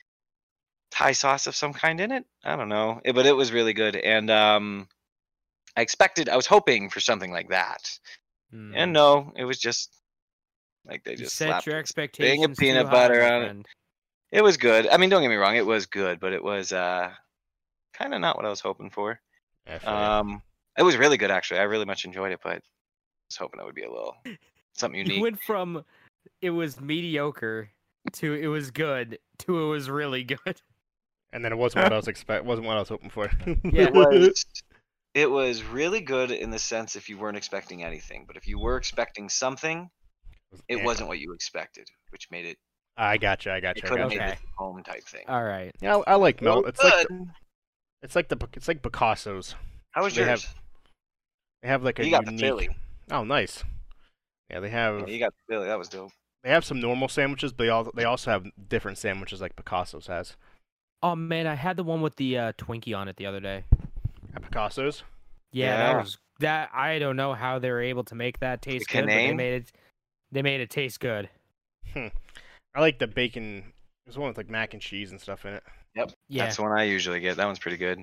Thai 0.91 1.13
sauce 1.13 1.47
of 1.47 1.55
some 1.55 1.73
kind 1.73 1.99
in 1.99 2.12
it. 2.12 2.23
I 2.45 2.55
don't 2.55 2.69
know. 2.69 3.01
It- 3.03 3.15
but 3.15 3.25
it 3.25 3.36
was 3.36 3.51
really 3.51 3.73
good. 3.73 3.95
And 3.95 4.29
um 4.29 4.88
I 5.75 5.81
expected 5.81 6.29
I 6.29 6.36
was 6.36 6.45
hoping 6.45 6.91
for 6.91 6.99
something 6.99 7.31
like 7.31 7.49
that. 7.49 7.89
Hmm. 8.51 8.71
And 8.75 8.93
no, 8.93 9.33
it 9.36 9.45
was 9.45 9.57
just 9.57 9.91
like 10.86 11.03
they 11.03 11.12
You 11.13 11.17
just 11.17 11.36
set 11.36 11.47
slapped 11.47 11.65
your 11.65 11.77
a 11.77 11.79
expectations. 11.79 12.45
of 12.45 12.51
too 12.51 12.55
peanut 12.62 12.91
butter 12.91 13.23
on 13.23 13.41
it. 13.41 13.65
It 14.31 14.43
was 14.43 14.57
good. 14.57 14.88
I 14.88 14.97
mean, 14.97 15.10
don't 15.10 15.23
get 15.23 15.29
me 15.29 15.36
wrong, 15.38 15.55
it 15.55 15.65
was 15.65 15.88
good, 15.88 16.19
but 16.19 16.33
it 16.33 16.43
was 16.43 16.71
uh 16.71 17.12
kind 17.93 18.13
of 18.13 18.21
not 18.21 18.36
what 18.38 18.45
I 18.45 18.49
was 18.49 18.62
hoping 18.62 18.91
for. 18.91 19.19
Um 19.88 20.43
it 20.77 20.83
was 20.83 20.97
really 20.97 21.17
good 21.17 21.31
actually. 21.31 21.62
I 21.62 21.63
really 21.63 21.86
much 21.86 22.05
enjoyed 22.05 22.31
it, 22.31 22.41
but 22.43 22.62
was 23.29 23.37
hoping 23.37 23.59
it 23.59 23.65
would 23.65 23.75
be 23.75 23.83
a 23.83 23.89
little 23.91 24.15
something 24.73 24.99
You 24.99 25.05
unique. 25.05 25.21
went 25.23 25.41
from 25.41 25.83
it 26.41 26.49
was 26.51 26.79
mediocre 26.79 27.69
to 28.13 28.33
it 28.33 28.47
was 28.47 28.71
good 28.71 29.19
to 29.39 29.63
it 29.63 29.67
was 29.67 29.89
really 29.89 30.23
good. 30.23 30.61
and 31.33 31.43
then 31.43 31.51
it 31.51 31.57
wasn't 31.57 31.83
what 31.83 31.93
I 31.93 31.97
was 31.97 32.07
expect. 32.15 32.45
Wasn't 32.45 32.65
what 32.65 32.77
I 32.77 32.79
was 32.79 32.89
hoping 32.89 33.09
for. 33.09 33.29
Yeah. 33.63 33.89
It 33.89 33.93
was 33.93 34.45
it 35.13 35.31
was 35.31 35.63
really 35.63 35.99
good 36.01 36.29
in 36.31 36.51
the 36.51 36.59
sense 36.59 36.95
if 36.95 37.09
you 37.09 37.17
weren't 37.17 37.37
expecting 37.37 37.83
anything, 37.83 38.25
but 38.27 38.37
if 38.37 38.47
you 38.47 38.59
were 38.59 38.77
expecting 38.77 39.29
something, 39.29 39.89
it 40.67 40.77
Yeah. 40.77 40.85
wasn't 40.85 41.07
what 41.09 41.17
you 41.19 41.33
expected, 41.33 41.89
which 42.11 42.29
made 42.31 42.45
it 42.45 42.57
I 42.99 43.17
gotcha. 43.17 43.51
I 43.51 43.59
gotcha. 43.59 43.85
I 43.85 43.89
could 43.89 43.99
have 43.99 44.09
gotcha. 44.09 44.19
made 44.21 44.31
it 44.33 44.37
a 44.39 44.57
home 44.63 44.81
type 44.83 45.03
thing. 45.03 45.23
All 45.28 45.43
right. 45.43 45.71
Yeah, 45.82 45.97
I, 45.97 46.13
I 46.13 46.15
like 46.15 46.39
Well, 46.41 46.61
melt. 46.61 46.67
It's 46.69 46.84
like 46.84 47.07
the, 47.07 47.28
it's 48.01 48.15
like 48.15 48.28
the 48.30 48.38
it's 48.53 48.67
like 48.67 48.82
Picasso's. 48.82 49.53
How 49.91 50.03
was 50.03 50.15
they 50.15 50.21
have 50.23 50.41
yours? 50.41 50.53
They 51.61 51.67
have 51.69 51.84
like 51.84 51.99
a 51.99 52.05
you 52.05 52.11
got 52.11 52.25
the 52.25 52.32
unique. 52.32 52.45
Philly. 52.45 52.69
Oh, 53.12 53.24
nice. 53.24 53.64
Yeah, 54.49 54.60
they 54.60 54.70
have 54.70 54.99
Yeah, 55.01 55.05
you 55.08 55.20
got 55.20 55.34
the 55.34 55.53
Philly. 55.53 55.68
That 55.68 55.78
was 55.78 55.89
dope. 55.89 56.12
they 56.43 56.49
have 56.49 56.66
some 56.66 56.80
normal 56.80 57.08
sandwiches, 57.08 57.51
but 57.53 57.64
they 57.66 57.70
all 57.70 57.91
they 57.95 58.03
also 58.05 58.32
have 58.32 58.45
different 58.70 58.97
sandwiches 58.97 59.41
like 59.41 59.55
Picasso's 59.55 60.08
has. 60.08 60.36
Oh 61.03 61.16
man, 61.16 61.47
I 61.47 61.55
had 61.55 61.78
the 61.78 61.84
one 61.84 62.01
with 62.01 62.16
the 62.16 62.38
uh, 62.38 62.51
Twinkie 62.53 62.97
on 62.97 63.08
it 63.08 63.18
the 63.18 63.26
other 63.26 63.39
day. 63.39 63.66
At 64.36 64.41
Picasso's. 64.41 65.03
Yeah, 65.51 65.78
that 65.78 65.97
was 66.03 66.18
that. 66.39 66.70
I 66.74 66.99
don't 66.99 67.16
know 67.16 67.34
how 67.34 67.60
they 67.60 67.70
were 67.70 67.82
able 67.82 68.03
to 68.05 68.16
make 68.16 68.39
that 68.39 68.62
taste 68.62 68.89
good, 68.89 69.01
but 69.01 69.08
they 69.08 69.34
made 69.34 69.53
it. 69.53 69.72
They 70.32 70.41
made 70.41 70.62
it 70.62 70.70
taste 70.70 70.99
good. 70.99 71.30
Hmm. 71.93 72.08
I 72.76 72.82
like 72.82 72.99
the 72.99 73.08
bacon. 73.08 73.74
There's 74.05 74.18
one 74.18 74.28
with 74.28 74.38
like 74.38 74.49
mac 74.49 74.74
and 74.74 74.82
cheese 74.82 75.12
and 75.12 75.20
stuff 75.20 75.45
in 75.45 75.53
it. 75.53 75.64
Yep. 75.95 76.12
Yeah, 76.30 76.43
That's 76.43 76.58
the 76.58 76.64
one 76.64 76.78
I 76.78 76.84
usually 76.84 77.20
get. 77.20 77.38
That 77.38 77.45
one's 77.45 77.60
pretty 77.60 77.78
good. 77.78 77.99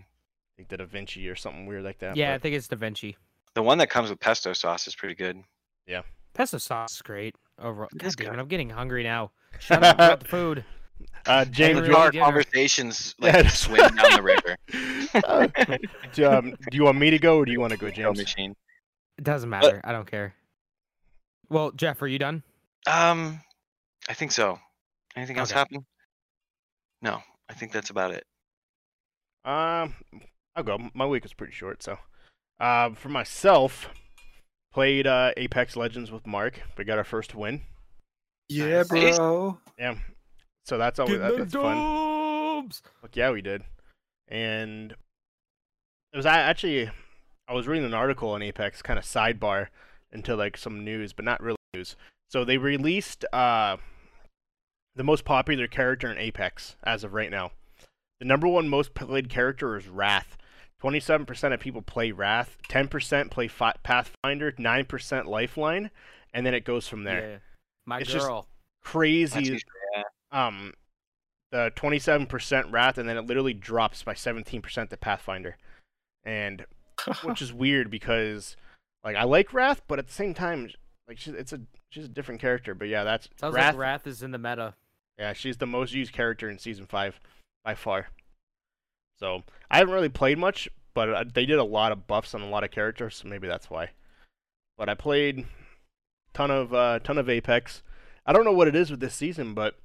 Like 0.58 0.68
the 0.68 0.76
Da 0.78 0.84
Vinci 0.84 1.28
or 1.28 1.36
something 1.36 1.66
weird 1.66 1.84
like 1.84 1.98
that. 2.00 2.16
yeah. 2.16 2.34
I 2.34 2.38
think 2.38 2.54
it's 2.56 2.68
Da 2.68 2.76
Vinci. 2.76 3.16
The 3.54 3.62
one 3.62 3.78
that 3.78 3.88
comes 3.90 4.10
with 4.10 4.20
pesto 4.20 4.52
sauce 4.52 4.86
is 4.86 4.94
pretty 4.94 5.14
good. 5.14 5.42
Yeah. 5.86 6.02
Pesto 6.34 6.58
sauce 6.58 6.96
is 6.96 7.02
great. 7.02 7.36
Overall, 7.58 7.88
God 7.96 8.14
damn 8.16 8.26
good. 8.26 8.34
it, 8.36 8.40
I'm 8.40 8.48
getting 8.48 8.70
hungry 8.70 9.04
now. 9.04 9.30
Shut 9.60 9.82
up 9.84 9.94
about 9.96 10.20
the 10.20 10.28
food. 10.28 10.64
Uh, 11.26 11.44
James, 11.46 11.80
really 11.80 11.92
Our 11.94 12.10
dinner. 12.12 12.24
conversations 12.24 13.14
like 13.20 13.32
that's- 13.32 13.58
swim 13.58 13.80
down 13.96 14.12
the 14.12 14.22
river. 14.22 14.56
uh, 15.24 15.78
do, 16.12 16.30
um, 16.30 16.50
do 16.70 16.76
you 16.76 16.84
want 16.84 16.98
me 16.98 17.10
to 17.10 17.18
go 17.18 17.38
or 17.38 17.44
do 17.44 17.50
you 17.50 17.58
want 17.60 17.72
to 17.72 17.78
go, 17.78 17.88
Go 17.88 17.92
James? 17.92 18.18
machine. 18.18 18.54
It 19.18 19.24
doesn't 19.24 19.50
matter. 19.50 19.80
I 19.84 19.90
don't 19.92 20.08
care. 20.08 20.34
Well, 21.50 21.72
Jeff, 21.72 22.00
are 22.00 22.06
you 22.06 22.18
done? 22.18 22.42
Um, 22.86 23.40
I 24.08 24.14
think 24.14 24.30
so. 24.32 24.60
Anything 25.16 25.36
else 25.38 25.50
Okay. 25.50 25.58
happen? 25.58 25.84
No, 27.02 27.20
I 27.48 27.54
think 27.54 27.72
that's 27.72 27.90
about 27.90 28.12
it. 28.12 28.24
Um, 29.44 29.94
I'll 30.54 30.62
go. 30.64 30.78
My 30.94 31.06
week 31.06 31.24
was 31.24 31.32
pretty 31.34 31.52
short, 31.54 31.82
so. 31.82 31.98
Uh, 32.60 32.90
for 32.90 33.08
myself, 33.08 33.88
played 34.72 35.06
uh, 35.06 35.32
Apex 35.36 35.76
Legends 35.76 36.10
with 36.10 36.26
Mark. 36.26 36.60
We 36.78 36.84
got 36.84 36.98
our 36.98 37.04
first 37.04 37.34
win. 37.34 37.62
Yeah, 38.48 38.84
Nice. 38.90 39.16
bro. 39.18 39.58
Yeah. 39.78 39.96
So 40.64 40.78
that's 40.78 40.98
always 40.98 41.18
that, 41.18 41.36
that's 41.36 41.52
fun. 41.52 41.76
fun. 41.76 42.70
Fuck 43.02 43.16
yeah, 43.16 43.30
we 43.30 43.42
did. 43.42 43.62
And 44.28 44.92
it 46.12 46.16
was 46.16 46.26
a- 46.26 46.30
actually 46.30 46.90
I 47.48 47.52
was 47.54 47.66
reading 47.68 47.84
an 47.84 47.94
article 47.94 48.30
on 48.30 48.42
Apex, 48.42 48.80
kind 48.82 48.98
of 48.98 49.04
sidebar 49.04 49.68
into 50.12 50.34
like 50.36 50.56
some 50.56 50.84
news, 50.84 51.12
but 51.12 51.24
not 51.24 51.42
really 51.42 51.56
news. 51.74 51.96
So 52.30 52.44
they 52.44 52.56
released 52.56 53.24
uh, 53.32 53.76
the 54.96 55.04
most 55.04 55.24
popular 55.24 55.66
character 55.66 56.10
in 56.10 56.16
Apex 56.18 56.76
as 56.84 57.04
of 57.04 57.12
right 57.12 57.30
now. 57.30 57.50
The 58.20 58.26
number 58.26 58.48
one 58.48 58.68
most 58.68 58.94
played 58.94 59.28
character 59.28 59.76
is 59.76 59.88
Wraith. 59.88 60.36
27% 60.84 61.54
of 61.54 61.60
people 61.60 61.80
play 61.82 62.10
Wraith, 62.12 62.58
10% 62.68 63.30
play 63.30 63.48
Fi- 63.48 63.74
Pathfinder, 63.82 64.52
9% 64.52 65.24
Lifeline, 65.26 65.90
and 66.34 66.44
then 66.44 66.52
it 66.54 66.64
goes 66.64 66.86
from 66.86 67.04
there. 67.04 67.30
Yeah. 67.30 67.36
My 67.86 68.00
It's 68.00 68.12
girl. 68.12 68.42
That's 68.82 68.90
Crazy. 68.92 69.38
usually- 69.40 69.62
yeah. 69.94 70.02
Um, 70.30 70.74
the 71.52 71.72
27% 71.76 72.70
Wraith, 72.72 72.98
and 72.98 73.08
then 73.08 73.16
it 73.16 73.22
literally 73.26 73.54
drops 73.54 74.02
by 74.02 74.12
17% 74.14 74.90
to 74.90 74.96
Pathfinder, 74.96 75.56
and 76.24 76.66
which 77.22 77.40
is 77.40 77.52
weird 77.52 77.90
because 77.90 78.56
like 79.04 79.16
I 79.16 79.24
like 79.24 79.52
Wraith, 79.52 79.82
but 79.86 79.98
at 79.98 80.06
the 80.06 80.12
same 80.12 80.34
time, 80.34 80.70
like 81.06 81.18
she's 81.18 81.34
it's 81.34 81.52
a 81.52 81.60
she's 81.90 82.04
a 82.06 82.08
different 82.08 82.40
character. 82.40 82.74
But 82.74 82.88
yeah, 82.88 83.04
that's 83.04 83.28
Sounds 83.36 83.54
Wraith. 83.54 83.66
like 83.66 83.76
Wraith 83.76 84.06
is 84.06 84.22
in 84.22 84.32
the 84.32 84.38
meta. 84.38 84.74
Yeah, 85.18 85.32
she's 85.32 85.58
the 85.58 85.66
most 85.66 85.92
used 85.92 86.12
character 86.12 86.50
in 86.50 86.58
season 86.58 86.86
five 86.86 87.20
by 87.64 87.74
far. 87.74 88.08
So 89.24 89.42
I 89.70 89.78
haven't 89.78 89.94
really 89.94 90.10
played 90.10 90.36
much, 90.36 90.68
but 90.92 91.08
uh, 91.08 91.24
they 91.32 91.46
did 91.46 91.58
a 91.58 91.64
lot 91.64 91.92
of 91.92 92.06
buffs 92.06 92.34
on 92.34 92.42
a 92.42 92.48
lot 92.50 92.62
of 92.62 92.70
characters, 92.70 93.16
so 93.16 93.26
maybe 93.26 93.48
that's 93.48 93.70
why. 93.70 93.88
But 94.76 94.90
I 94.90 94.94
played 94.94 95.46
ton 96.34 96.50
of 96.50 96.74
uh, 96.74 96.98
ton 96.98 97.16
of 97.16 97.30
Apex. 97.30 97.82
I 98.26 98.34
don't 98.34 98.44
know 98.44 98.52
what 98.52 98.68
it 98.68 98.76
is 98.76 98.90
with 98.90 99.00
this 99.00 99.14
season, 99.14 99.54
but 99.54 99.78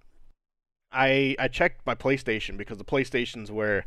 I 0.92 1.38
I 1.40 1.48
checked 1.48 1.86
my 1.86 1.96
PlayStation 1.96 2.58
because 2.58 2.80
the 2.80 2.84
PlayStation's 2.84 3.50
where 3.50 3.86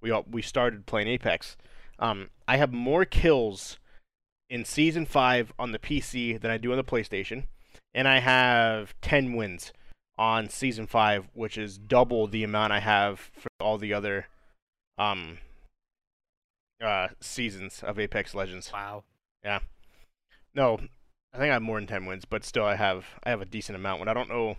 we 0.00 0.12
all, 0.12 0.24
we 0.30 0.40
started 0.40 0.86
playing 0.86 1.08
Apex. 1.08 1.56
Um, 1.98 2.30
I 2.46 2.58
have 2.58 2.72
more 2.72 3.04
kills 3.04 3.80
in 4.48 4.64
season 4.64 5.04
five 5.04 5.52
on 5.58 5.72
the 5.72 5.80
PC 5.80 6.40
than 6.40 6.52
I 6.52 6.58
do 6.58 6.70
on 6.70 6.76
the 6.76 6.84
PlayStation, 6.84 7.46
and 7.92 8.06
I 8.06 8.20
have 8.20 8.94
ten 9.00 9.32
wins 9.32 9.72
on 10.16 10.48
season 10.48 10.86
five, 10.86 11.28
which 11.34 11.58
is 11.58 11.76
double 11.76 12.28
the 12.28 12.44
amount 12.44 12.72
I 12.72 12.78
have 12.78 13.32
for 13.34 13.48
all 13.58 13.78
the 13.78 13.92
other 13.92 14.28
um 14.98 15.38
uh 16.82 17.08
seasons 17.20 17.82
of 17.82 17.98
Apex 17.98 18.34
Legends. 18.34 18.70
Wow. 18.72 19.04
Yeah. 19.44 19.60
No, 20.54 20.74
I 21.32 21.38
think 21.38 21.50
I 21.50 21.54
have 21.54 21.62
more 21.62 21.78
than 21.78 21.86
ten 21.86 22.06
wins, 22.06 22.24
but 22.24 22.44
still 22.44 22.64
I 22.64 22.74
have 22.76 23.04
I 23.24 23.30
have 23.30 23.40
a 23.40 23.46
decent 23.46 23.76
amount. 23.76 24.00
When 24.00 24.08
I 24.08 24.14
don't 24.14 24.28
know 24.28 24.56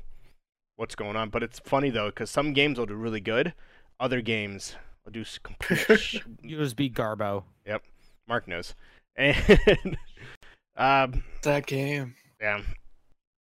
what's 0.76 0.96
going 0.96 1.16
on, 1.16 1.30
but 1.30 1.44
it's 1.44 1.60
funny 1.60 1.90
though 1.90 2.08
because 2.10 2.30
some 2.30 2.54
games 2.54 2.80
will 2.80 2.86
do 2.86 2.96
really 2.96 3.20
good, 3.20 3.54
other 4.00 4.22
games 4.22 4.76
will 5.06 5.12
do 5.12 5.22
s- 5.22 5.38
complete. 5.38 5.80
sh- 6.00 6.20
USB 6.44 6.92
Garbo. 6.92 7.44
Yep. 7.66 7.84
Mark 8.28 8.48
knows, 8.48 8.74
and 9.18 9.98
um 10.78 11.24
that 11.44 11.66
game. 11.68 12.16
yeah, 12.42 12.62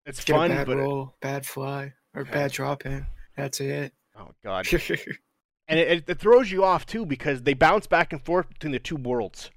it's 0.05 0.23
Get 0.23 0.35
fun, 0.35 0.51
a 0.51 0.55
bad 0.55 0.67
but 0.67 0.77
it- 0.77 0.81
roll, 0.81 1.15
bad 1.21 1.45
fly, 1.45 1.93
or 2.13 2.23
Yeah. 2.25 2.31
bad 2.31 2.51
drop 2.51 2.85
in. 2.85 3.05
That's 3.37 3.59
it. 3.61 3.93
oh 4.19 4.29
god, 4.43 4.67
and 5.67 5.79
it, 5.79 6.03
it, 6.07 6.19
throws 6.19 6.51
you 6.51 6.63
off 6.63 6.85
too 6.85 7.05
because 7.05 7.43
they 7.43 7.53
bounce 7.53 7.87
back 7.87 8.11
and 8.11 8.21
forth 8.21 8.49
between 8.49 8.71
the 8.71 8.79
two 8.79 8.95
worlds. 8.95 9.49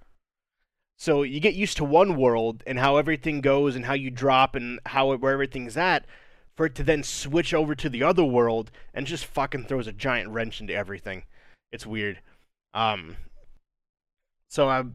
So 0.98 1.22
you 1.22 1.40
get 1.40 1.54
used 1.54 1.76
to 1.78 1.84
one 1.84 2.16
world 2.16 2.62
and 2.66 2.78
how 2.78 2.96
everything 2.96 3.40
goes 3.40 3.76
and 3.76 3.84
how 3.84 3.92
you 3.92 4.10
drop 4.10 4.54
and 4.54 4.80
how 4.86 5.14
where 5.14 5.32
everything's 5.32 5.76
at, 5.76 6.06
for 6.56 6.66
it 6.66 6.74
to 6.76 6.82
then 6.82 7.02
switch 7.02 7.52
over 7.52 7.74
to 7.74 7.90
the 7.90 8.02
other 8.02 8.24
world 8.24 8.70
and 8.94 9.06
just 9.06 9.26
fucking 9.26 9.64
throws 9.64 9.86
a 9.86 9.92
giant 9.92 10.30
wrench 10.30 10.60
into 10.60 10.72
everything. 10.72 11.24
It's 11.70 11.86
weird. 11.86 12.20
Um. 12.72 13.16
So 14.48 14.68
I've 14.68 14.92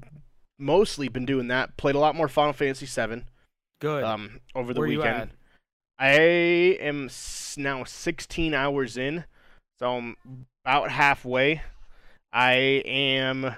mostly 0.58 1.08
been 1.08 1.26
doing 1.26 1.48
that. 1.50 1.78
Played 1.78 1.96
a 1.96 2.00
lot 2.00 2.16
more 2.16 2.28
Final 2.28 2.54
Fantasy 2.54 2.88
VII. 2.88 3.24
Good. 3.80 4.04
Um, 4.04 4.40
over 4.56 4.74
the 4.74 4.80
Where 4.80 4.90
weekend. 4.90 5.32
I 6.00 6.78
am 6.80 7.10
now 7.58 7.84
16 7.84 8.56
hours 8.56 8.98
in, 8.98 9.26
so 9.78 9.98
I'm 9.98 10.16
about 10.64 10.92
halfway. 10.92 11.62
I 12.32 12.54
am 12.86 13.56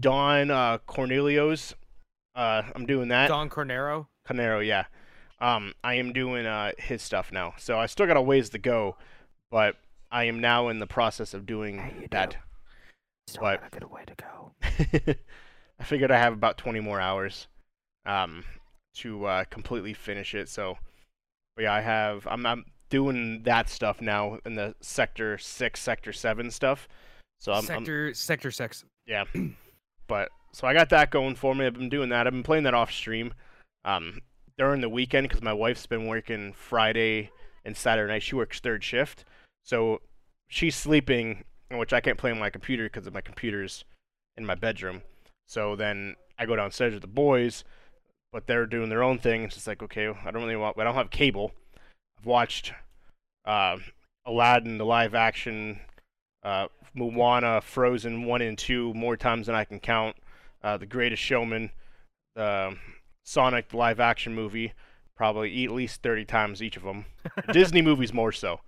Don 0.00 0.50
uh, 0.50 0.78
Cornelius. 0.86 1.74
Uh, 2.34 2.62
I'm 2.74 2.86
doing 2.86 3.08
that. 3.08 3.28
Don 3.28 3.50
Corneo. 3.50 4.06
Canero, 4.26 4.66
yeah. 4.66 4.84
Um, 5.40 5.74
I 5.82 5.94
am 5.94 6.12
doing 6.12 6.46
uh, 6.46 6.72
his 6.78 7.02
stuff 7.02 7.32
now, 7.32 7.54
so 7.58 7.78
I 7.78 7.86
still 7.86 8.06
got 8.06 8.16
a 8.16 8.22
ways 8.22 8.50
to 8.50 8.58
go, 8.58 8.96
but 9.50 9.76
I 10.10 10.24
am 10.24 10.40
now 10.40 10.68
in 10.68 10.78
the 10.78 10.86
process 10.86 11.34
of 11.34 11.46
doing 11.46 11.78
Hey, 11.78 11.94
you 12.02 12.08
that. 12.12 12.36
Still 13.26 13.42
What? 13.42 13.60
got 13.60 13.74
a 13.74 13.80
good 13.80 13.90
way 13.90 14.04
to 14.06 14.14
go. 14.14 14.52
I 15.80 15.84
figured 15.84 16.10
I 16.12 16.18
have 16.18 16.32
about 16.32 16.58
20 16.58 16.80
more 16.80 17.00
hours 17.00 17.48
um, 18.06 18.44
to 18.96 19.24
uh, 19.26 19.44
completely 19.44 19.94
finish 19.94 20.34
it. 20.34 20.48
So, 20.48 20.78
but 21.56 21.62
yeah, 21.62 21.74
I 21.74 21.80
have. 21.80 22.26
I'm, 22.30 22.46
I'm 22.46 22.64
doing 22.92 23.42
that 23.44 23.70
stuff 23.70 24.02
now 24.02 24.38
in 24.44 24.54
the 24.54 24.74
sector 24.82 25.38
six, 25.38 25.80
sector 25.80 26.12
seven 26.12 26.50
stuff. 26.50 26.86
So 27.40 27.50
I'm, 27.52 27.60
I'm 27.60 27.64
sector 27.64 28.14
Sector 28.14 28.50
Six. 28.52 28.84
yeah. 29.06 29.24
But 30.08 30.30
so 30.52 30.66
I 30.66 30.74
got 30.74 30.90
that 30.90 31.10
going 31.10 31.36
for 31.36 31.54
me. 31.54 31.64
I've 31.64 31.72
been 31.72 31.88
doing 31.88 32.10
that. 32.10 32.26
I've 32.26 32.34
been 32.34 32.42
playing 32.42 32.64
that 32.64 32.74
off 32.74 32.92
stream 32.92 33.32
um, 33.86 34.20
during 34.58 34.82
the 34.82 34.90
weekend 34.90 35.26
because 35.26 35.42
my 35.42 35.54
wife's 35.54 35.86
been 35.86 36.06
working 36.06 36.52
Friday 36.52 37.30
and 37.64 37.74
Saturday 37.74 38.12
night. 38.12 38.22
She 38.22 38.34
works 38.34 38.60
third 38.60 38.84
shift, 38.84 39.24
so 39.62 40.02
she's 40.48 40.76
sleeping, 40.76 41.44
which 41.70 41.94
I 41.94 42.00
can't 42.00 42.18
play 42.18 42.30
on 42.30 42.38
my 42.38 42.50
computer 42.50 42.90
because 42.90 43.10
my 43.10 43.22
computer's 43.22 43.84
in 44.36 44.44
my 44.44 44.56
bedroom. 44.56 45.00
So 45.46 45.76
then 45.76 46.16
I 46.38 46.44
go 46.44 46.56
downstairs 46.56 46.92
with 46.92 47.02
the 47.02 47.08
boys, 47.08 47.64
but 48.32 48.46
they're 48.46 48.66
doing 48.66 48.90
their 48.90 49.04
own 49.04 49.18
thing. 49.18 49.44
It's 49.44 49.54
just 49.54 49.68
like 49.68 49.82
okay, 49.82 50.08
I 50.08 50.30
don't 50.30 50.42
really 50.42 50.56
want. 50.56 50.78
I 50.78 50.84
don't 50.84 50.96
have 50.96 51.10
cable. 51.10 51.52
I've 52.22 52.26
watched 52.26 52.72
uh, 53.44 53.78
Aladdin, 54.24 54.78
the 54.78 54.84
live 54.84 55.12
action 55.12 55.80
uh, 56.44 56.68
Moana, 56.94 57.60
Frozen 57.60 58.26
one 58.26 58.40
and 58.42 58.56
two 58.56 58.94
more 58.94 59.16
times 59.16 59.46
than 59.46 59.56
I 59.56 59.64
can 59.64 59.80
count. 59.80 60.14
Uh, 60.62 60.76
the 60.76 60.86
Greatest 60.86 61.20
Showman, 61.20 61.72
the 62.36 62.76
Sonic 63.24 63.70
the 63.70 63.76
live 63.76 63.98
action 63.98 64.36
movie, 64.36 64.72
probably 65.16 65.64
at 65.64 65.72
least 65.72 66.00
thirty 66.02 66.24
times 66.24 66.62
each 66.62 66.76
of 66.76 66.84
them. 66.84 67.06
Disney 67.52 67.82
movies 67.82 68.12
more 68.12 68.30
so, 68.30 68.60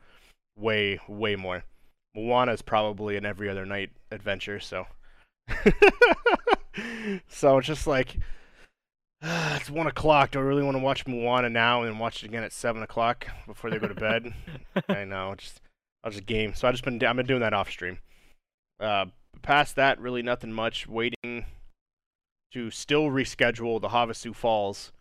way 0.57 0.99
way 1.07 1.37
more. 1.37 1.63
Moana 2.13 2.55
is 2.55 2.63
probably 2.63 3.17
an 3.17 3.25
every 3.25 3.49
other 3.49 3.65
night 3.65 3.91
adventure. 4.11 4.59
So, 4.59 4.89
so 7.29 7.59
it's 7.59 7.69
just 7.69 7.87
like. 7.87 8.17
it's 9.57 9.71
one 9.71 9.87
o'clock. 9.87 10.33
Do 10.33 10.39
I 10.39 10.43
really 10.43 10.63
want 10.63 10.77
to 10.77 10.83
watch 10.83 11.07
Moana 11.07 11.49
now 11.49 11.83
and 11.83 11.99
watch 11.99 12.23
it 12.23 12.27
again 12.27 12.43
at 12.43 12.53
seven 12.53 12.83
o'clock 12.83 13.27
before 13.47 13.71
they 13.71 13.79
go 13.79 13.89
to 13.89 13.95
bed? 13.95 14.35
I 14.89 15.05
know. 15.05 15.35
Just 15.37 15.63
I'll 16.03 16.11
just 16.11 16.27
game. 16.27 16.55
So 16.55 16.69
I 16.69 16.73
just 16.73 16.85
been 16.85 17.03
I've 17.03 17.17
been 17.17 17.27
doing 17.27 17.41
that 17.41 17.55
off 17.55 17.71
stream. 17.71 17.99
Uh, 18.79 19.07
past 19.41 19.77
that, 19.77 19.99
really 19.99 20.21
nothing 20.21 20.53
much. 20.53 20.87
Waiting 20.87 21.47
to 22.53 22.71
still 22.71 23.05
reschedule 23.05 23.81
the 23.81 23.89
Havasu 23.89 24.35
Falls. 24.35 24.93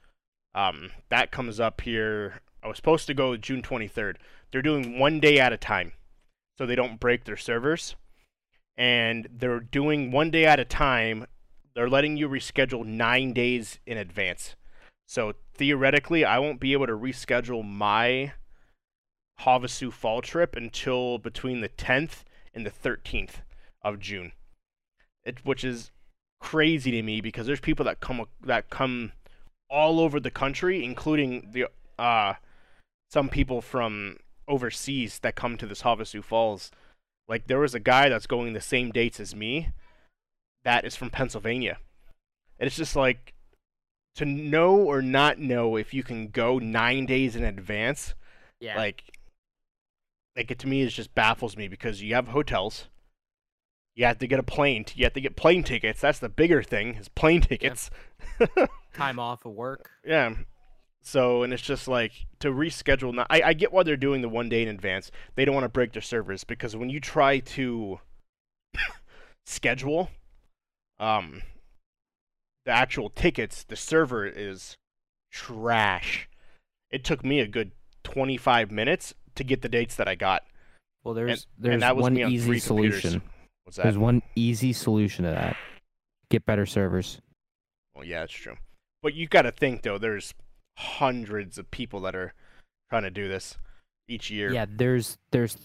Um, 0.55 0.91
that 1.09 1.31
comes 1.31 1.59
up 1.59 1.81
here. 1.81 2.39
I 2.63 2.67
was 2.67 2.77
supposed 2.77 3.07
to 3.07 3.13
go 3.13 3.35
June 3.35 3.61
23rd. 3.61 4.15
They're 4.51 4.61
doing 4.61 4.99
one 4.99 5.19
day 5.19 5.39
at 5.39 5.51
a 5.51 5.57
time, 5.57 5.91
so 6.57 6.65
they 6.65 6.75
don't 6.75 6.99
break 6.99 7.25
their 7.25 7.35
servers. 7.35 7.95
And 8.77 9.27
they're 9.29 9.59
doing 9.59 10.11
one 10.11 10.31
day 10.31 10.45
at 10.45 10.61
a 10.61 10.65
time. 10.65 11.25
They're 11.75 11.89
letting 11.89 12.17
you 12.17 12.29
reschedule 12.29 12.85
nine 12.85 13.33
days 13.33 13.79
in 13.85 13.97
advance. 13.97 14.55
So 15.07 15.33
theoretically, 15.55 16.23
I 16.23 16.39
won't 16.39 16.59
be 16.59 16.73
able 16.73 16.87
to 16.87 16.93
reschedule 16.93 17.67
my 17.67 18.33
Havasu 19.41 19.91
fall 19.91 20.21
trip 20.21 20.55
until 20.55 21.17
between 21.17 21.61
the 21.61 21.69
10th 21.69 22.23
and 22.53 22.65
the 22.65 22.71
13th 22.71 23.41
of 23.81 23.99
June. 23.99 24.33
It, 25.23 25.45
which 25.45 25.63
is 25.63 25.91
crazy 26.39 26.91
to 26.91 27.01
me 27.01 27.21
because 27.21 27.47
there's 27.47 27.59
people 27.59 27.85
that 27.85 28.01
come 28.01 28.25
that 28.43 28.69
come 28.69 29.13
all 29.69 29.99
over 29.99 30.19
the 30.19 30.31
country, 30.31 30.83
including 30.83 31.49
the 31.53 31.67
uh 31.97 32.33
some 33.09 33.29
people 33.29 33.61
from 33.61 34.17
overseas 34.47 35.19
that 35.19 35.35
come 35.35 35.57
to 35.57 35.65
this 35.65 35.83
Havasu 35.83 36.23
Falls. 36.23 36.71
Like 37.27 37.47
there 37.47 37.59
was 37.59 37.73
a 37.73 37.79
guy 37.79 38.09
that's 38.09 38.27
going 38.27 38.53
the 38.53 38.61
same 38.61 38.91
dates 38.91 39.19
as 39.19 39.33
me 39.33 39.69
that 40.63 40.85
is 40.85 40.95
from 40.95 41.09
Pennsylvania. 41.09 41.77
And 42.59 42.67
it's 42.67 42.75
just 42.77 42.95
like 42.95 43.33
to 44.15 44.25
know 44.25 44.75
or 44.77 45.01
not 45.01 45.39
know 45.39 45.75
if 45.75 45.93
you 45.93 46.03
can 46.03 46.27
go 46.29 46.59
9 46.59 47.05
days 47.05 47.35
in 47.35 47.43
advance 47.43 48.13
Yeah. 48.59 48.77
like 48.77 49.03
like 50.35 50.49
it 50.51 50.59
to 50.59 50.67
me 50.67 50.81
it 50.83 50.89
just 50.89 51.13
baffles 51.15 51.57
me 51.57 51.67
because 51.67 52.01
you 52.01 52.13
have 52.15 52.27
hotels 52.29 52.87
you 53.95 54.05
have 54.05 54.19
to 54.19 54.27
get 54.27 54.39
a 54.39 54.43
plane 54.43 54.83
t- 54.85 54.99
you 54.99 55.05
have 55.05 55.13
to 55.13 55.21
get 55.21 55.35
plane 55.35 55.63
tickets 55.63 55.99
that's 56.01 56.19
the 56.19 56.29
bigger 56.29 56.61
thing 56.63 56.93
is 56.95 57.07
plane 57.09 57.41
tickets 57.41 57.89
time 58.93 59.17
off 59.19 59.45
of 59.45 59.53
work. 59.53 59.89
yeah 60.05 60.33
so 61.01 61.41
and 61.43 61.51
it's 61.51 61.61
just 61.63 61.87
like 61.87 62.11
to 62.39 62.49
reschedule 62.49 63.13
now 63.15 63.25
I, 63.31 63.41
I 63.41 63.53
get 63.53 63.73
why 63.73 63.81
they're 63.83 63.97
doing 63.97 64.21
the 64.21 64.29
one 64.29 64.47
day 64.47 64.61
in 64.61 64.69
advance 64.69 65.09
they 65.35 65.43
don't 65.43 65.55
want 65.55 65.65
to 65.65 65.69
break 65.69 65.91
their 65.93 66.01
servers 66.03 66.43
because 66.43 66.75
when 66.75 66.89
you 66.91 66.99
try 66.99 67.39
to 67.39 67.99
schedule 69.45 70.09
Um, 70.99 71.41
the 72.65 72.71
actual 72.71 73.09
tickets, 73.09 73.63
the 73.63 73.75
server 73.75 74.25
is 74.25 74.77
trash. 75.31 76.29
It 76.91 77.03
took 77.03 77.25
me 77.25 77.39
a 77.39 77.47
good 77.47 77.71
25 78.03 78.71
minutes 78.71 79.13
to 79.35 79.43
get 79.43 79.61
the 79.61 79.69
dates 79.69 79.95
that 79.95 80.07
I 80.07 80.15
got. 80.15 80.43
Well, 81.03 81.13
there's 81.13 81.47
and 81.57 81.65
there's 81.65 81.81
that 81.81 81.95
was 81.95 82.03
one 82.03 82.21
on 82.21 82.31
easy 82.31 82.59
solution. 82.59 83.21
What's 83.63 83.77
that? 83.77 83.83
There's 83.83 83.97
one 83.97 84.21
easy 84.35 84.71
solution 84.71 85.25
to 85.25 85.31
that. 85.31 85.57
Get 86.29 86.45
better 86.45 86.65
servers. 86.65 87.19
Well, 87.93 88.05
yeah, 88.05 88.21
that's 88.21 88.33
true. 88.33 88.55
But 89.01 89.13
you 89.13 89.27
got 89.27 89.41
to 89.41 89.51
think 89.51 89.81
though, 89.81 89.97
there's 89.97 90.33
hundreds 90.77 91.57
of 91.57 91.69
people 91.71 91.99
that 92.01 92.15
are 92.15 92.33
trying 92.89 93.03
to 93.03 93.11
do 93.11 93.27
this 93.27 93.57
each 94.07 94.31
year. 94.31 94.51
Yeah, 94.53 94.65
there's 94.69 95.17
there's 95.31 95.57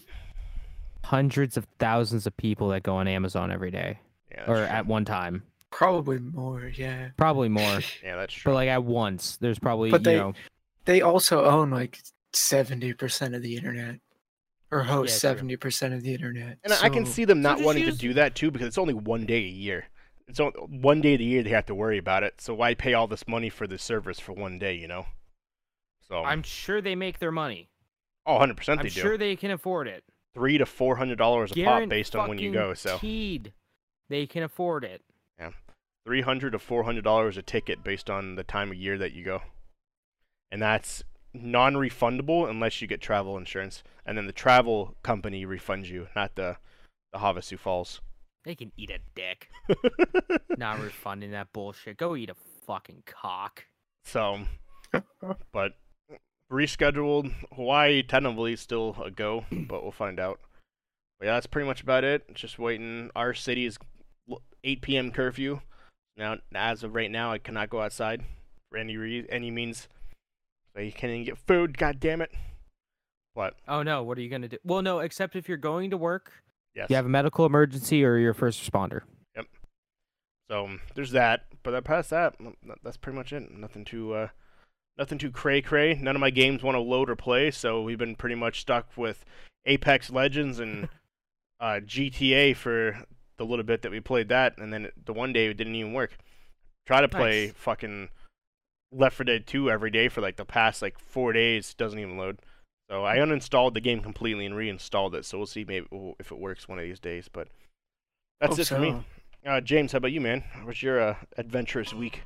hundreds 1.05 1.55
of 1.55 1.65
thousands 1.79 2.27
of 2.27 2.35
people 2.35 2.69
that 2.69 2.83
go 2.83 2.97
on 2.97 3.07
Amazon 3.07 3.51
every 3.51 3.71
day 3.71 3.99
yeah 4.31 4.43
or 4.43 4.55
true. 4.55 4.63
at 4.65 4.85
one 4.85 5.05
time. 5.05 5.43
Probably 5.71 6.17
more, 6.19 6.71
yeah. 6.75 7.09
Probably 7.17 7.49
more, 7.59 7.79
yeah, 8.03 8.15
that's 8.15 8.33
true. 8.33 8.51
but 8.51 8.55
like 8.55 8.69
at 8.69 8.83
once. 8.83 9.37
There's 9.37 9.59
probably 9.59 9.91
But 9.91 10.01
you 10.01 10.05
they- 10.05 10.15
know 10.17 10.33
They 10.85 11.01
also 11.01 11.45
own 11.45 11.69
like 11.69 11.99
seventy 12.33 12.93
percent 12.93 13.35
of 13.35 13.41
the 13.41 13.55
internet, 13.55 13.99
or 14.71 14.83
host 14.83 15.11
Yeah, 15.13 15.17
seventy 15.19 15.55
percent 15.57 15.93
of 15.93 16.01
the 16.03 16.13
internet. 16.13 16.57
and 16.63 16.73
I 16.73 16.85
I 16.85 16.89
can 16.89 17.05
see 17.05 17.25
them 17.25 17.41
not 17.41 17.57
just 17.57 17.65
wanting 17.65 17.83
use- 17.83 17.95
to 17.95 17.99
do 18.01 18.13
that 18.15 18.35
too 18.35 18.49
because 18.51 18.67
it's 18.67 18.77
only 18.77 18.93
one 18.95 19.25
day 19.25 19.37
a 19.43 19.47
year. 19.47 19.85
It's 20.27 20.39
only 20.39 20.53
one 20.59 21.01
day 21.01 21.13
of 21.13 21.19
the 21.19 21.25
year 21.25 21.41
they 21.43 21.49
have 21.49 21.65
to 21.67 21.75
worry 21.75 21.97
about 21.97 22.21
it. 22.23 22.39
So 22.39 22.53
why 22.53 22.75
pay 22.75 22.93
all 22.93 23.07
this 23.07 23.27
money 23.27 23.49
for 23.49 23.65
the 23.65 23.77
servers 23.79 24.19
for 24.19 24.33
one 24.33 24.59
day? 24.59 24.73
You 24.75 24.87
know. 24.87 25.05
So 26.07 26.23
I'm 26.23 26.41
sure 26.43 26.81
they 26.81 26.95
make 26.95 27.19
their 27.19 27.31
money. 27.31 27.69
oh, 28.25 28.33
100 28.33 28.57
percent 28.57 28.79
I'm 28.79 28.83
they 28.85 28.89
do. 28.89 29.01
sure 29.01 29.17
they 29.17 29.35
can 29.35 29.51
afford 29.51 29.87
it. 29.87 30.03
Three 30.33 30.57
to 30.59 30.65
four 30.65 30.95
hundred 30.95 31.17
dollars 31.19 31.51
a 31.55 31.63
pop 31.63 31.87
based 31.89 32.15
on 32.15 32.29
when 32.29 32.37
you 32.39 32.51
go. 32.51 32.73
So 32.73 32.89
Guaranteed 32.89 33.53
they 34.09 34.25
can 34.27 34.43
afford 34.43 34.83
it. 34.83 35.01
Yeah, 35.39 35.51
three 36.05 36.21
hundred 36.21 36.51
to 36.51 36.59
four 36.59 36.83
hundred 36.83 37.03
dollars 37.03 37.37
a 37.37 37.41
ticket 37.41 37.83
based 37.83 38.09
on 38.09 38.35
the 38.35 38.43
time 38.43 38.71
of 38.71 38.77
year 38.77 38.97
that 38.97 39.13
you 39.13 39.23
go, 39.23 39.41
and 40.51 40.61
that's 40.61 41.03
non-refundable 41.33 42.49
unless 42.49 42.81
you 42.81 42.87
get 42.87 43.01
travel 43.01 43.37
insurance, 43.37 43.83
and 44.05 44.17
then 44.17 44.25
the 44.27 44.33
travel 44.33 44.95
company 45.03 45.45
refunds 45.45 45.87
you, 45.87 46.07
not 46.15 46.35
the 46.35 46.57
the 47.11 47.19
Havasu 47.19 47.57
Falls. 47.57 48.01
They 48.45 48.55
can 48.55 48.71
eat 48.77 48.89
a 48.89 48.99
dick. 49.15 49.49
Not 50.57 50.79
refunding 50.79 51.31
that 51.31 51.51
bullshit. 51.51 51.97
Go 51.97 52.15
eat 52.15 52.29
a 52.29 52.35
fucking 52.65 53.03
cock. 53.05 53.65
so, 54.05 54.39
but 55.51 55.73
rescheduled 56.51 57.33
Hawaii 57.53 58.01
tentatively 58.01 58.53
is 58.53 58.61
still 58.61 58.95
a 59.03 59.11
go, 59.11 59.45
but 59.51 59.83
we'll 59.83 59.91
find 59.91 60.19
out. 60.19 60.39
But 61.19 61.25
yeah, 61.27 61.33
that's 61.33 61.47
pretty 61.47 61.67
much 61.67 61.81
about 61.81 62.03
it. 62.03 62.33
Just 62.33 62.57
waiting. 62.57 63.11
Our 63.15 63.33
city's 63.33 63.77
l- 63.81 63.87
8 64.63 64.81
p.m. 64.81 65.11
curfew. 65.11 65.61
Now, 66.17 66.37
as 66.53 66.83
of 66.83 66.95
right 66.95 67.09
now, 67.09 67.31
I 67.31 67.37
cannot 67.37 67.69
go 67.69 67.81
outside 67.81 68.23
for 68.69 68.77
any 68.77 68.97
re- 68.97 69.27
any 69.29 69.51
means. 69.51 69.87
So 70.73 70.81
you 70.81 70.91
can't 70.91 71.11
even 71.11 71.23
get 71.23 71.37
food. 71.37 71.77
God 71.77 71.99
damn 71.99 72.21
it! 72.21 72.31
What? 73.33 73.55
Oh 73.67 73.83
no, 73.83 74.03
what 74.03 74.17
are 74.17 74.21
you 74.21 74.29
gonna 74.29 74.49
do? 74.49 74.57
Well, 74.63 74.81
no, 74.81 74.99
except 74.99 75.35
if 75.35 75.47
you're 75.47 75.57
going 75.57 75.91
to 75.91 75.97
work, 75.97 76.31
yes. 76.75 76.87
you 76.89 76.95
have 76.95 77.05
a 77.05 77.09
medical 77.09 77.45
emergency, 77.45 78.03
or 78.03 78.17
you're 78.17 78.31
a 78.31 78.35
first 78.35 78.61
responder. 78.61 79.01
Yep. 79.35 79.45
So 80.49 80.65
um, 80.65 80.81
there's 80.95 81.11
that. 81.11 81.45
But 81.63 81.83
past 81.83 82.09
that, 82.09 82.35
that's 82.83 82.97
pretty 82.97 83.17
much 83.17 83.33
it. 83.33 83.51
Nothing 83.51 83.85
too, 83.85 84.13
uh, 84.13 84.27
nothing 84.97 85.17
too 85.17 85.31
cray 85.31 85.61
cray. 85.61 85.93
None 85.93 86.15
of 86.15 86.19
my 86.19 86.29
games 86.29 86.63
want 86.63 86.75
to 86.75 86.81
load 86.81 87.09
or 87.09 87.15
play, 87.15 87.51
so 87.51 87.81
we've 87.81 87.97
been 87.97 88.15
pretty 88.15 88.35
much 88.35 88.61
stuck 88.61 88.87
with 88.97 89.23
Apex 89.65 90.09
Legends 90.09 90.59
and 90.59 90.89
uh, 91.59 91.79
GTA 91.85 92.55
for 92.55 93.05
the 93.39 93.45
little 93.45 93.63
bit 93.65 93.81
that 93.81 93.91
we 93.91 93.99
played 93.99 94.29
that, 94.29 94.57
and 94.59 94.71
then 94.71 94.91
the 95.05 95.13
one 95.13 95.33
day 95.33 95.47
it 95.47 95.55
didn't 95.57 95.73
even 95.75 95.93
work. 95.93 96.11
Try 96.85 97.01
to 97.01 97.07
play 97.07 97.47
Nice. 97.47 97.55
fucking 97.55 98.09
Left 98.91 99.15
4 99.15 99.23
Dead 99.23 99.47
2 99.47 99.71
every 99.71 99.89
day 99.89 100.09
for 100.09 100.21
like 100.21 100.35
the 100.35 100.45
past 100.45 100.81
like 100.81 100.99
four 100.99 101.31
days. 101.33 101.73
Doesn't 101.73 101.97
even 101.97 102.17
load. 102.17 102.39
So 102.89 103.05
I 103.05 103.17
uninstalled 103.17 103.75
the 103.75 103.81
game 103.81 104.01
completely 104.01 104.45
and 104.45 104.55
reinstalled 104.55 105.15
it. 105.15 105.23
So 105.25 105.37
we'll 105.37 105.47
see 105.47 105.63
maybe 105.63 105.87
if 106.19 106.31
it 106.31 106.39
works 106.39 106.67
one 106.67 106.79
of 106.79 106.83
these 106.83 106.99
days. 106.99 107.29
But 107.31 107.47
that's 108.41 108.51
Hope 108.51 108.59
it 108.59 108.67
for 108.67 108.79
me. 108.79 109.03
Uh, 109.45 109.61
James, 109.61 109.91
how 109.93 109.97
about 109.97 110.11
you, 110.11 110.19
man? 110.19 110.43
What's 110.63 110.83
your 110.83 110.99
uh, 110.99 111.15
adventurous 111.37 111.93
week? 111.93 112.23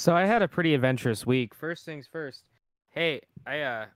So 0.00 0.16
I 0.16 0.24
had 0.24 0.42
a 0.42 0.48
pretty 0.48 0.74
adventurous 0.74 1.24
week. 1.26 1.54
First 1.54 1.84
things 1.84 2.08
first. 2.10 2.42
Hey, 2.90 3.20
I 3.46 3.60
uh, 3.60 3.86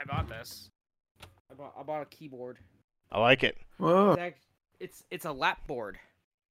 I 0.00 0.04
bought 0.04 0.28
this. 0.28 0.70
I 1.22 1.54
bought 1.54 1.74
I 1.78 1.82
bought 1.82 2.02
a 2.02 2.06
keyboard. 2.06 2.58
I 3.12 3.20
like 3.20 3.44
it. 3.44 3.56
Whoa. 3.76 4.12
It's 4.12 4.20
act- 4.20 4.45
it's, 4.80 5.04
it's 5.10 5.24
a 5.24 5.32
lap 5.32 5.66
board. 5.66 5.98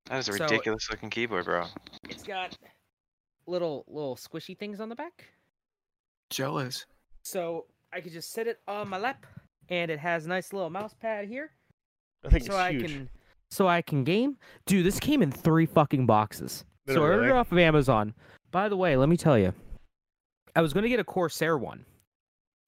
That 0.08 0.20
is 0.20 0.30
a 0.30 0.34
So- 0.34 0.44
ridiculous 0.46 0.90
looking 0.90 1.10
keyboard, 1.10 1.46
bro. 1.46 1.66
It's 2.10 2.24
got 2.24 2.58
little 3.48 3.86
little 3.88 4.16
squishy 4.16 4.58
things 4.58 4.80
on 4.80 4.90
the 4.90 4.96
back. 4.96 5.26
Jealous. 6.30 6.86
So 7.24 7.66
I 7.94 8.02
could 8.02 8.12
just 8.12 8.32
sit 8.32 8.48
it 8.48 8.60
on 8.68 8.88
my 8.90 8.98
lap, 8.98 9.26
and 9.70 9.90
it 9.90 10.00
has 10.00 10.26
a 10.26 10.30
nice 10.30 10.54
little 10.54 10.70
mouse 10.70 10.94
pad 10.94 11.28
here, 11.28 11.52
I 12.26 12.30
think 12.30 12.44
so 12.46 12.54
it's 12.54 12.60
I 12.60 12.72
huge. 12.72 12.92
can 12.92 13.10
so 13.52 13.68
I 13.68 13.82
can 13.82 14.04
game. 14.04 14.38
Dude, 14.66 14.86
this 14.86 15.00
came 15.00 15.22
in 15.22 15.32
three 15.32 15.66
fucking 15.66 16.06
boxes. 16.06 16.66
Did 16.88 16.94
so 16.96 17.04
it 17.04 17.08
I 17.08 17.10
ordered 17.12 17.26
it 17.30 17.32
off 17.32 17.52
of 17.52 17.58
Amazon. 17.58 18.14
By 18.52 18.70
the 18.70 18.78
way, 18.78 18.96
let 18.98 19.10
me 19.10 19.18
tell 19.18 19.38
you, 19.38 19.54
I 20.56 20.62
was 20.62 20.74
gonna 20.74 20.90
get 20.90 21.00
a 21.00 21.04
Corsair 21.04 21.58
one. 21.58 21.86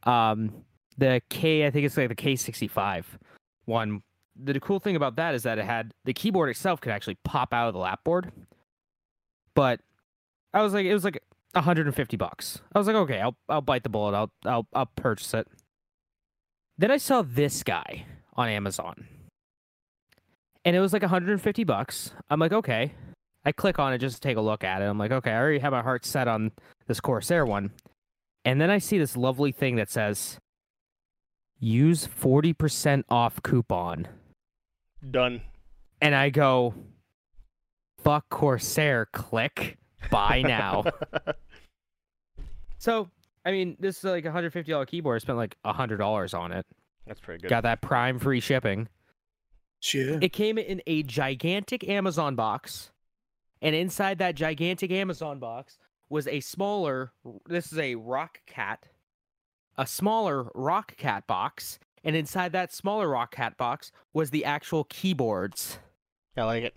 Um, 0.03 0.64
the 0.97 1.22
K, 1.30 1.66
I 1.66 1.72
think 1.72 1.86
it's 1.86 1.97
like 1.97 2.10
the 2.10 2.16
K65 2.16 3.05
one. 3.66 4.01
The 4.44 4.60
cool 4.60 4.80
thing 4.80 4.96
about 4.96 5.16
that 5.16 5.34
is 5.36 5.44
that 5.44 5.58
it 5.58 5.66
had 5.66 5.94
the 6.06 6.14
keyboard 6.14 6.50
itself 6.50 6.82
could 6.82 6.92
actually 6.92 7.18
pop 7.24 7.54
out 7.54 7.68
of 7.68 7.74
the 7.74 7.80
lap 7.80 8.04
board. 8.04 8.32
But 9.56 9.82
I 10.54 10.62
was 10.62 10.74
like, 10.74 10.86
it 10.86 10.94
was 10.94 11.04
like 11.04 11.22
150 11.54 12.18
bucks. 12.18 12.62
I 12.74 12.78
was 12.78 12.88
like, 12.88 12.96
okay, 12.96 13.20
I'll 13.20 13.36
I'll 13.50 13.62
bite 13.62 13.84
the 13.84 13.90
bullet. 13.90 14.16
I'll 14.16 14.32
I'll 14.46 14.68
I'll 14.74 14.86
purchase 14.96 15.34
it. 15.34 15.48
Then 16.78 16.92
I 16.92 16.98
saw 16.98 17.24
this 17.24 17.64
guy 17.64 18.06
on 18.36 18.50
Amazon. 18.50 19.08
And 20.64 20.76
it 20.76 20.80
was 20.80 20.94
like 20.94 21.02
150 21.02 21.64
bucks. 21.64 22.12
I'm 22.30 22.40
like, 22.40 22.54
okay. 22.54 22.94
I 23.46 23.52
click 23.54 23.80
on 23.80 23.94
it 23.94 24.00
just 24.00 24.18
to 24.18 24.22
take 24.22 24.36
a 24.36 24.42
look 24.42 24.64
at 24.64 24.82
it. 24.82 24.86
I'm 24.86 24.98
like, 24.98 25.12
okay, 25.12 25.32
I 25.32 25.38
already 25.38 25.60
have 25.60 25.72
my 25.72 25.82
heart 25.82 26.06
set 26.06 26.28
on 26.28 26.52
this 26.88 27.00
Corsair 27.00 27.46
one. 27.46 27.72
And 28.44 28.60
then 28.60 28.70
I 28.70 28.78
see 28.78 28.98
this 28.98 29.16
lovely 29.16 29.52
thing 29.52 29.78
that 29.78 29.90
says 29.90 30.38
use 31.60 32.08
40% 32.08 33.04
off 33.10 33.42
coupon. 33.42 34.08
Done. 35.12 35.41
And 36.02 36.14
I 36.14 36.30
go, 36.30 36.74
fuck 38.04 38.30
Corsair, 38.30 39.08
click, 39.14 39.78
buy 40.10 40.41
now. 40.41 40.86
so, 42.78 43.10
I 43.45 43.52
mean, 43.52 43.78
this 43.80 43.98
is 43.98 44.04
like 44.04 44.26
a 44.26 44.30
$150 44.30 44.88
keyboard. 44.88 45.16
I 45.16 45.20
spent 45.20 45.38
like 45.38 45.58
$100 45.66 46.39
on 46.39 46.52
it. 46.52 46.66
That's 47.06 47.20
pretty 47.20 47.41
good. 47.41 47.50
Got 47.50 47.64
that 47.64 47.82
prime 47.82 48.20
free 48.20 48.39
shipping. 48.39 48.88
Shit. 49.80 50.24
It 50.24 50.34
came 50.34 50.58
in 50.58 50.82
a 50.88 51.04
gigantic 51.04 51.88
Amazon 51.88 52.36
box, 52.36 52.91
and 53.62 53.76
inside 53.76 54.18
that 54.20 54.36
gigantic 54.36 54.91
Amazon 54.91 55.39
box 55.39 55.78
was 56.10 56.28
a 56.28 56.39
smaller. 56.39 57.12
This 57.48 57.72
is 57.72 57.78
a 57.78 57.95
Roccat, 57.95 58.78
a 59.78 59.86
smaller 59.86 60.45
Roccat 60.56 61.28
box, 61.28 61.80
and 62.04 62.16
inside 62.16 62.52
that 62.54 62.74
smaller 62.74 63.08
Roccat 63.08 63.58
box 63.58 63.91
was 64.14 64.30
the 64.30 64.45
actual 64.45 64.84
keyboards 64.86 65.80
I 66.38 66.43
like 66.43 66.64
it. 66.64 66.76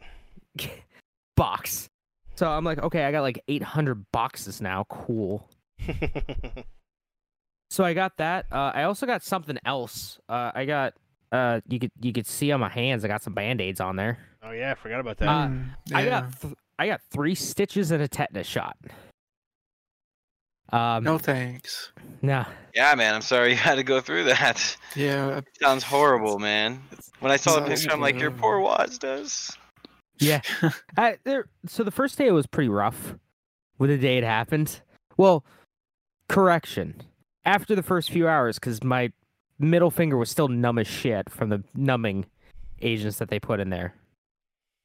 box. 1.37 1.89
So 2.37 2.49
I'm 2.49 2.65
like, 2.65 2.79
okay, 2.79 3.05
I 3.05 3.13
got 3.13 3.21
like 3.21 3.43
800 3.49 4.07
boxes 4.13 4.61
now. 4.61 4.85
Cool. 4.89 5.49
So 7.71 7.85
I 7.85 7.95
got 7.95 8.17
that. 8.17 8.47
Uh, 8.51 8.73
I 8.75 8.83
also 8.83 9.07
got 9.07 9.23
something 9.23 9.57
else. 9.65 10.19
Uh, 10.29 10.51
I 10.55 10.65
got. 10.65 10.95
Uh, 11.31 11.61
you 11.69 11.79
could 11.79 11.93
you 12.01 12.13
could 12.13 12.27
see 12.27 12.51
on 12.51 12.59
my 12.59 12.69
hands. 12.69 13.05
I 13.05 13.09
got 13.09 13.23
some 13.23 13.33
band 13.33 13.61
aids 13.61 13.81
on 13.81 13.95
there. 13.95 14.19
oh 14.43 14.51
yeah, 14.51 14.73
I 14.73 14.75
forgot 14.75 14.99
about 14.99 15.19
that. 15.19 15.29
Uh, 15.29 15.47
Mm, 15.47 15.69
I 15.95 16.05
got 16.05 16.41
th- 16.41 16.55
I 16.81 16.89
got 16.89 17.01
three 17.13 17.37
stitches 17.37 17.93
and 17.93 18.03
a 18.03 18.09
tetanus 18.09 18.49
shot. 18.49 18.77
Um, 20.73 21.05
No 21.05 21.19
thanks. 21.19 21.93
nah. 22.23 22.45
Yeah, 22.75 22.95
man. 22.95 23.15
I'm 23.15 23.23
sorry 23.23 23.51
you 23.51 23.57
had 23.57 23.75
to 23.77 23.83
go 23.83 24.01
through 24.01 24.25
that. 24.25 24.77
Yeah. 24.95 25.41
Sounds 25.61 25.83
horrible, 25.83 26.39
man. 26.39 26.83
When 27.21 27.33
I 27.33 27.37
saw 27.37 27.59
the 27.61 27.67
picture, 27.67 27.91
I'm 27.91 28.01
like, 28.01 28.19
your 28.19 28.31
poor 28.31 28.61
Watts 28.61 28.99
does. 28.99 29.51
Yeah. 30.19 30.41
I, 30.97 31.17
there. 31.25 31.47
So 31.67 31.83
the 31.83 31.91
first 31.91 32.17
day 32.19 32.27
it 32.27 32.33
was 32.33 32.47
pretty 32.47 32.69
rough. 32.69 33.15
With 33.79 33.91
the 33.91 33.99
day 33.99 34.19
it 34.19 34.25
happened. 34.25 34.81
Well, 35.17 35.45
correction. 36.29 37.03
After 37.45 37.75
the 37.75 37.83
first 37.83 38.11
few 38.11 38.29
hours, 38.29 38.59
because 38.59 38.85
my 38.85 39.11
middle 39.59 39.91
finger 39.91 40.17
was 40.17 40.31
still 40.31 40.49
numb 40.49 40.79
as 40.79 40.87
shit 40.87 41.31
from 41.31 41.49
the 41.49 41.63
numbing 41.75 42.27
agents 42.83 43.19
that 43.19 43.29
they 43.29 43.41
put 43.41 43.61
in 43.61 43.71
there. 43.71 43.95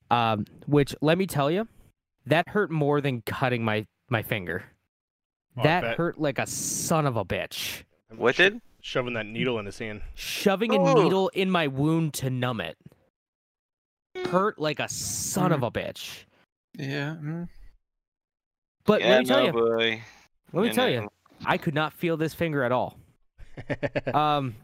Um, 0.09 0.45
which 0.65 0.95
let 1.01 1.17
me 1.17 1.27
tell 1.27 1.51
you, 1.51 1.67
that 2.25 2.47
hurt 2.49 2.71
more 2.71 3.01
than 3.01 3.21
cutting 3.21 3.63
my 3.63 3.85
my 4.09 4.21
finger. 4.21 4.63
Oh, 5.57 5.63
that 5.63 5.97
hurt 5.97 6.19
like 6.19 6.39
a 6.39 6.47
son 6.47 7.05
of 7.05 7.15
a 7.17 7.25
bitch. 7.25 7.83
What 8.15 8.35
did? 8.35 8.61
Shoving 8.81 9.13
that 9.13 9.25
needle 9.25 9.57
in 9.59 9.65
his 9.65 9.79
hand. 9.79 10.01
Shoving 10.15 10.73
a 10.73 10.79
Oh. 10.79 10.93
needle 11.03 11.29
in 11.29 11.49
my 11.49 11.67
wound 11.67 12.13
to 12.15 12.29
numb 12.29 12.61
it 12.61 12.77
hurt 14.23 14.59
like 14.59 14.79
a 14.79 14.89
son 14.89 15.51
of 15.51 15.63
a 15.63 15.71
bitch. 15.71 16.23
Yeah. 16.77 17.15
mm. 17.21 17.47
But 18.85 19.01
yeah, 19.01 19.09
let 19.09 19.19
me 19.19 19.25
tell 19.25 19.39
no, 19.39 19.45
you, 19.45 19.51
boy. 19.51 20.01
let 20.53 20.61
me 20.61 20.67
You 20.67 20.73
tell 20.73 20.87
know. 20.87 20.93
you, 21.01 21.09
I 21.45 21.57
could 21.57 21.73
not 21.73 21.93
feel 21.93 22.17
this 22.17 22.33
finger 22.33 22.63
at 22.63 22.71
all. 22.71 22.97
Um, 24.13 24.55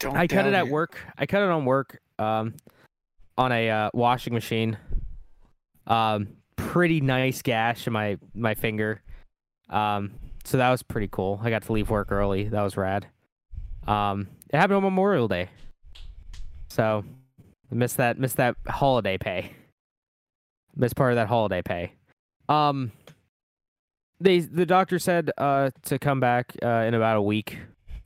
Don't 0.00 0.16
I 0.16 0.26
cut 0.26 0.46
it 0.46 0.50
doubt 0.50 0.66
at 0.66 0.68
work. 0.68 0.98
I 1.16 1.24
cut 1.26 1.42
it 1.42 1.48
on 1.48 1.64
work. 1.64 1.98
Um, 2.18 2.54
on 3.38 3.50
a 3.52 3.70
uh, 3.70 3.90
washing 3.94 4.34
machine. 4.34 4.76
Um, 5.86 6.28
pretty 6.56 7.00
nice 7.00 7.42
gash 7.42 7.86
in 7.86 7.92
my 7.94 8.18
my 8.34 8.54
finger. 8.54 9.02
Um, 9.70 10.12
so 10.44 10.58
that 10.58 10.70
was 10.70 10.82
pretty 10.82 11.08
cool. 11.10 11.40
I 11.42 11.50
got 11.50 11.62
to 11.62 11.72
leave 11.72 11.90
work 11.90 12.12
early. 12.12 12.44
That 12.44 12.62
was 12.62 12.76
rad. 12.76 13.06
Um, 13.86 14.28
it 14.52 14.56
happened 14.56 14.76
on 14.76 14.82
Memorial 14.82 15.28
Day. 15.28 15.48
So, 16.68 17.04
I 17.70 17.74
missed 17.74 17.96
that 17.98 18.18
missed 18.18 18.36
that 18.36 18.56
holiday 18.66 19.18
pay. 19.18 19.52
Missed 20.76 20.96
part 20.96 21.12
of 21.12 21.16
that 21.16 21.28
holiday 21.28 21.62
pay. 21.62 21.92
Um, 22.48 22.92
they 24.20 24.40
the 24.40 24.66
doctor 24.66 24.98
said 24.98 25.30
uh 25.38 25.70
to 25.82 25.98
come 25.98 26.20
back 26.20 26.56
uh 26.62 26.84
in 26.86 26.94
about 26.94 27.16
a 27.16 27.22
week 27.22 27.58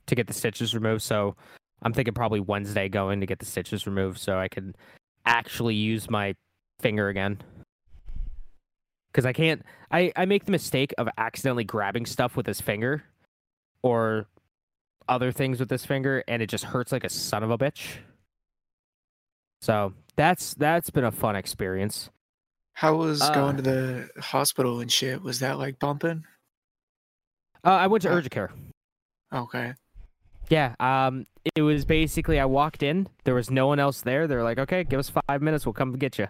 to 0.07 0.15
get 0.15 0.27
the 0.27 0.33
stitches 0.33 0.73
removed. 0.73 1.01
So 1.01 1.35
I'm 1.81 1.93
thinking 1.93 2.13
probably 2.13 2.39
Wednesday 2.39 2.89
going 2.89 3.21
to 3.21 3.25
get 3.25 3.39
the 3.39 3.45
stitches 3.45 3.87
removed 3.87 4.19
so 4.19 4.37
I 4.37 4.47
can 4.47 4.75
actually 5.25 5.75
use 5.75 6.09
my 6.09 6.35
finger 6.79 7.09
again. 7.09 7.41
Because 9.11 9.25
I 9.25 9.33
can't, 9.33 9.63
I, 9.91 10.11
I 10.15 10.25
make 10.25 10.45
the 10.45 10.51
mistake 10.51 10.93
of 10.97 11.09
accidentally 11.17 11.63
grabbing 11.63 12.05
stuff 12.05 12.35
with 12.35 12.45
this 12.45 12.61
finger 12.61 13.03
or 13.81 14.27
other 15.07 15.31
things 15.31 15.59
with 15.59 15.69
this 15.69 15.85
finger 15.85 16.23
and 16.27 16.41
it 16.41 16.47
just 16.47 16.65
hurts 16.65 16.91
like 16.91 17.03
a 17.03 17.09
son 17.09 17.43
of 17.43 17.49
a 17.49 17.57
bitch. 17.57 17.97
So 19.61 19.93
that's 20.15 20.53
that's 20.53 20.89
been 20.91 21.03
a 21.03 21.11
fun 21.11 21.35
experience. 21.35 22.09
How 22.73 22.95
was 22.95 23.21
Uh, 23.21 23.33
going 23.33 23.57
to 23.57 23.63
the 23.63 24.09
hospital 24.19 24.79
and 24.79 24.91
shit? 24.91 25.21
Was 25.21 25.39
that 25.39 25.57
like 25.57 25.79
bumping? 25.79 26.23
Uh, 27.65 27.69
I 27.71 27.87
went 27.87 28.03
to 28.03 28.09
Uh, 28.11 28.13
urgent 28.13 28.31
care. 28.31 28.51
Okay. 29.33 29.73
Yeah, 30.49 30.75
um, 30.79 31.25
it 31.55 31.61
was 31.61 31.85
basically 31.85 32.39
I 32.39 32.45
walked 32.45 32.81
in, 32.81 33.07
there 33.23 33.35
was 33.35 33.51
no 33.51 33.67
one 33.67 33.79
else 33.79 34.01
there. 34.01 34.27
They're 34.27 34.43
like, 34.43 34.57
"Okay, 34.57 34.83
give 34.83 34.99
us 34.99 35.11
five 35.27 35.41
minutes, 35.41 35.65
we'll 35.65 35.73
come 35.73 35.93
get 35.93 36.17
you." 36.17 36.27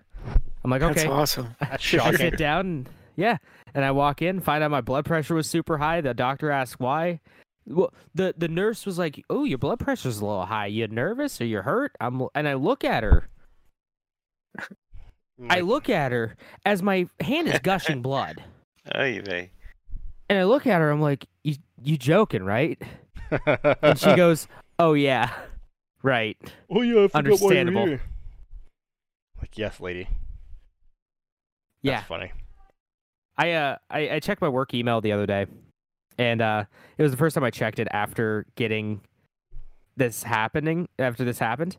I'm 0.64 0.72
like, 0.72 0.82
That's 0.82 1.00
"Okay." 1.02 1.08
awesome. 1.08 1.56
I 1.62 1.78
sit 1.78 2.38
down, 2.38 2.66
and, 2.66 2.90
yeah, 3.16 3.38
and 3.74 3.86
I 3.86 3.92
walk 3.92 4.22
in, 4.22 4.40
find 4.42 4.64
out 4.64 4.72
my 4.72 4.82
blood 4.82 5.06
pressure 5.06 5.36
was 5.36 5.50
super 5.50 5.78
high. 5.78 6.02
The 6.02 6.14
doctor 6.14 6.52
asks 6.52 6.80
why. 6.80 7.20
Well, 7.66 7.94
the 8.16 8.34
the 8.38 8.48
nurse 8.48 8.86
was 8.86 8.98
like, 8.98 9.24
"Oh, 9.30 9.44
your 9.44 9.58
blood 9.58 9.80
pressure's 9.80 10.20
a 10.20 10.26
little 10.26 10.46
high. 10.46 10.66
You 10.68 10.88
nervous 10.88 11.40
or 11.40 11.46
you 11.46 11.62
hurt?" 11.62 11.92
I'm 12.02 12.24
and 12.36 12.48
I 12.48 12.56
look 12.56 12.84
at 12.84 13.04
her. 13.04 13.30
I 15.50 15.62
look 15.62 15.90
at 15.90 16.12
her 16.12 16.36
as 16.66 16.82
my 16.84 17.08
hand 17.22 17.48
is 17.48 17.60
gushing 17.60 18.02
blood, 18.02 18.44
Oy 18.98 19.22
vey. 19.22 19.52
and 20.30 20.38
I 20.40 20.44
look 20.44 20.68
at 20.68 20.82
her. 20.82 20.90
I'm 20.92 21.02
like, 21.02 21.26
"You 21.44 21.56
you 21.82 21.98
joking, 21.98 22.44
right?" 22.44 22.82
And 23.82 23.98
she 23.98 24.14
goes, 24.16 24.48
"Oh 24.80 24.94
yeah, 24.94 25.32
right." 26.04 26.38
"Oh 26.70 26.82
yeah, 26.82 27.04
I 27.04 27.08
forgot 27.08 27.14
why 27.14 27.22
you're 27.22 27.34
Understandable. 27.60 27.86
here." 27.86 28.02
Like, 29.40 29.58
yes, 29.58 29.80
lady. 29.80 30.10
That's 31.84 32.02
Yeah. 32.02 32.04
funny. 32.04 32.32
I 33.38 33.54
uh 33.54 33.78
I, 33.90 34.10
I 34.16 34.20
checked 34.20 34.42
my 34.42 34.50
work 34.50 34.74
email 34.74 35.00
the 35.02 35.12
other 35.14 35.26
day, 35.26 35.46
and 36.18 36.42
uh 36.42 36.66
it 36.98 37.04
was 37.04 37.12
the 37.12 37.18
first 37.18 37.36
time 37.36 37.44
I 37.44 37.52
checked 37.52 37.80
it 37.80 37.88
after 37.92 38.46
getting 38.56 39.02
this 39.96 40.24
happening 40.24 40.88
after 40.98 41.24
this 41.24 41.40
happened, 41.40 41.78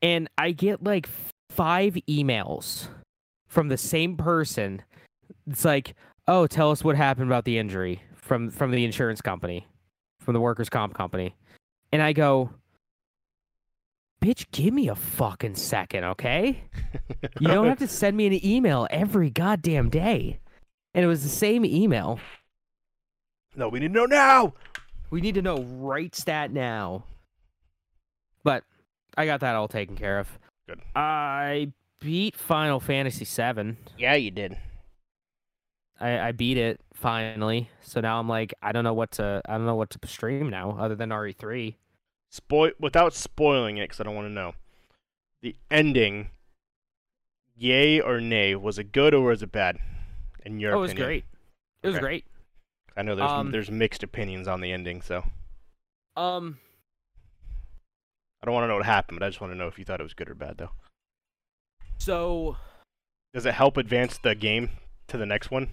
and 0.00 0.28
I 0.38 0.52
get 0.52 0.82
like 0.84 1.08
five 1.50 1.94
emails 2.08 2.88
from 3.48 3.68
the 3.68 3.76
same 3.76 4.16
person. 4.16 4.82
It's 5.50 5.64
like, 5.64 5.94
oh, 6.28 6.46
tell 6.46 6.70
us 6.70 6.84
what 6.84 6.96
happened 6.96 7.26
about 7.28 7.44
the 7.44 7.58
injury 7.58 8.02
from 8.14 8.50
from 8.50 8.70
the 8.70 8.84
insurance 8.84 9.20
company, 9.20 9.66
from 10.20 10.34
the 10.34 10.40
workers' 10.40 10.68
comp 10.68 10.94
company, 10.94 11.34
and 11.90 12.00
I 12.00 12.12
go, 12.12 12.50
bitch, 14.22 14.46
give 14.52 14.72
me 14.72 14.88
a 14.88 14.94
fucking 14.94 15.56
second, 15.56 16.04
okay? 16.04 16.62
You 17.40 17.48
don't 17.48 17.66
have 17.66 17.78
to 17.78 17.88
send 17.88 18.16
me 18.16 18.26
an 18.26 18.44
email 18.44 18.86
every 18.90 19.30
goddamn 19.30 19.90
day. 19.90 20.40
And 20.94 21.04
it 21.04 21.08
was 21.08 21.22
the 21.22 21.28
same 21.28 21.64
email. 21.64 22.18
No, 23.54 23.68
we 23.68 23.80
need 23.80 23.88
to 23.88 23.94
know 23.94 24.06
now. 24.06 24.54
We 25.10 25.20
need 25.20 25.34
to 25.36 25.42
know 25.42 25.62
right 25.62 26.14
stat 26.14 26.52
now. 26.52 27.04
But 28.42 28.64
I 29.16 29.26
got 29.26 29.40
that 29.40 29.54
all 29.54 29.68
taken 29.68 29.96
care 29.96 30.18
of. 30.18 30.38
Good. 30.68 30.80
I 30.96 31.72
beat 32.00 32.36
Final 32.36 32.80
Fantasy 32.80 33.24
VII. 33.24 33.76
Yeah, 33.96 34.14
you 34.14 34.30
did. 34.30 34.56
I, 36.00 36.18
I 36.18 36.32
beat 36.32 36.58
it 36.58 36.80
finally. 36.94 37.70
So 37.82 38.00
now 38.00 38.18
I'm 38.18 38.28
like, 38.28 38.52
I 38.62 38.72
don't 38.72 38.84
know 38.84 38.94
what 38.94 39.12
to 39.12 39.42
I 39.46 39.52
don't 39.52 39.66
know 39.66 39.76
what 39.76 39.90
to 39.90 40.08
stream 40.08 40.50
now 40.50 40.76
other 40.78 40.96
than 40.96 41.10
RE3. 41.10 41.76
Spoil 42.32 42.72
without 42.80 43.12
spoiling 43.14 43.76
it, 43.76 43.84
because 43.84 44.00
I 44.00 44.04
don't 44.04 44.14
want 44.14 44.26
to 44.26 44.32
know. 44.32 44.54
The 45.42 45.54
ending, 45.70 46.30
yay 47.56 48.00
or 48.00 48.20
nay, 48.20 48.54
was 48.54 48.78
it 48.78 48.90
good 48.92 49.12
or 49.12 49.24
was 49.24 49.42
it 49.42 49.52
bad? 49.52 49.78
In 50.44 50.58
your 50.58 50.74
oh, 50.74 50.78
it 50.78 50.80
was 50.80 50.94
great. 50.94 51.24
It 51.82 51.88
was 51.88 51.96
Okay. 51.96 52.00
great. 52.00 52.24
I 52.96 53.02
know 53.02 53.14
there's 53.14 53.30
Um, 53.32 53.52
there's 53.52 53.70
mixed 53.70 54.02
opinions 54.02 54.48
on 54.48 54.60
the 54.60 54.72
ending, 54.72 55.02
so 55.02 55.24
Um 56.16 56.58
I 58.42 58.46
don't 58.46 58.54
want 58.54 58.64
to 58.64 58.68
know 58.68 58.76
what 58.76 58.86
happened, 58.86 59.18
but 59.20 59.26
I 59.26 59.28
just 59.28 59.40
want 59.40 59.52
to 59.52 59.56
know 59.58 59.68
if 59.68 59.78
you 59.78 59.84
thought 59.84 60.00
it 60.00 60.04
was 60.04 60.14
good 60.14 60.28
or 60.30 60.34
bad, 60.34 60.58
though. 60.58 60.70
so 61.98 62.56
Does 63.34 63.46
it 63.46 63.54
help 63.54 63.76
advance 63.76 64.18
the 64.18 64.34
game 64.34 64.70
to 65.08 65.16
the 65.18 65.26
next 65.26 65.50
one? 65.50 65.70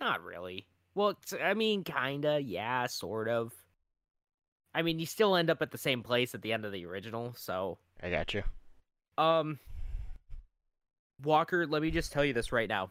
Not 0.00 0.22
really. 0.22 0.66
Well, 0.94 1.18
I 1.40 1.54
mean, 1.54 1.84
kinda, 1.84 2.40
yeah, 2.40 2.86
sort 2.86 3.28
of. 3.28 3.52
I 4.74 4.82
mean, 4.82 4.98
you 4.98 5.06
still 5.06 5.36
end 5.36 5.50
up 5.50 5.60
at 5.62 5.70
the 5.70 5.78
same 5.78 6.02
place 6.02 6.34
at 6.34 6.42
the 6.42 6.52
end 6.52 6.64
of 6.64 6.72
the 6.72 6.86
original, 6.86 7.34
so. 7.36 7.78
I 8.02 8.10
got 8.10 8.32
you. 8.34 8.42
Um, 9.18 9.58
Walker, 11.22 11.66
let 11.66 11.82
me 11.82 11.90
just 11.90 12.12
tell 12.12 12.24
you 12.24 12.32
this 12.32 12.52
right 12.52 12.68
now. 12.68 12.90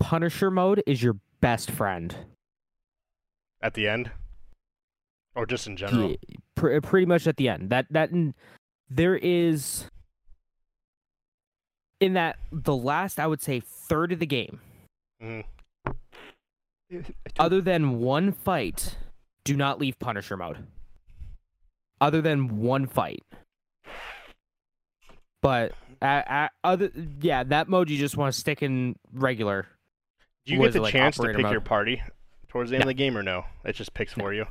Punisher 0.00 0.50
mode 0.50 0.82
is 0.86 1.02
your 1.02 1.16
best 1.40 1.70
friend. 1.70 2.14
At 3.62 3.74
the 3.74 3.86
end, 3.88 4.10
or 5.36 5.46
just 5.46 5.68
in 5.68 5.76
general? 5.76 6.10
Ye- 6.10 6.18
pr- 6.56 6.80
pretty 6.80 7.06
much 7.06 7.28
at 7.28 7.36
the 7.36 7.48
end. 7.48 7.70
That 7.70 7.86
that 7.90 8.10
n- 8.12 8.34
there 8.90 9.14
is 9.16 9.84
in 12.00 12.14
that 12.14 12.36
the 12.50 12.74
last 12.74 13.20
I 13.20 13.28
would 13.28 13.40
say 13.40 13.60
third 13.60 14.10
of 14.10 14.18
the 14.18 14.26
game. 14.26 14.60
Mhm. 15.22 15.44
other 17.38 17.60
than 17.60 18.00
one 18.00 18.32
fight, 18.32 18.96
do 19.44 19.56
not 19.56 19.80
leave 19.80 19.98
Punisher 19.98 20.36
mode. 20.36 20.66
Other 22.00 22.20
than 22.20 22.60
one 22.60 22.86
fight. 22.86 23.22
But 25.40 25.72
uh, 26.00 26.04
uh, 26.04 26.48
other 26.62 26.90
yeah, 27.20 27.42
that 27.44 27.68
mode 27.68 27.90
you 27.90 27.98
just 27.98 28.16
want 28.16 28.32
to 28.32 28.38
stick 28.40 28.62
in 28.62 28.96
regular. 29.12 29.66
Do 30.46 30.54
you 30.54 30.60
get 30.60 30.72
the 30.72 30.80
like, 30.80 30.92
chance 30.92 31.16
to 31.16 31.32
pick 31.32 31.50
your 31.50 31.60
party 31.60 32.02
towards 32.48 32.70
the 32.70 32.76
end 32.76 32.82
No. 32.84 32.84
of 32.84 32.88
the 32.88 32.94
game, 32.94 33.16
or 33.16 33.22
no? 33.22 33.44
It 33.64 33.74
just 33.74 33.94
picks 33.94 34.16
No. 34.16 34.24
for 34.24 34.32
you. 34.32 34.46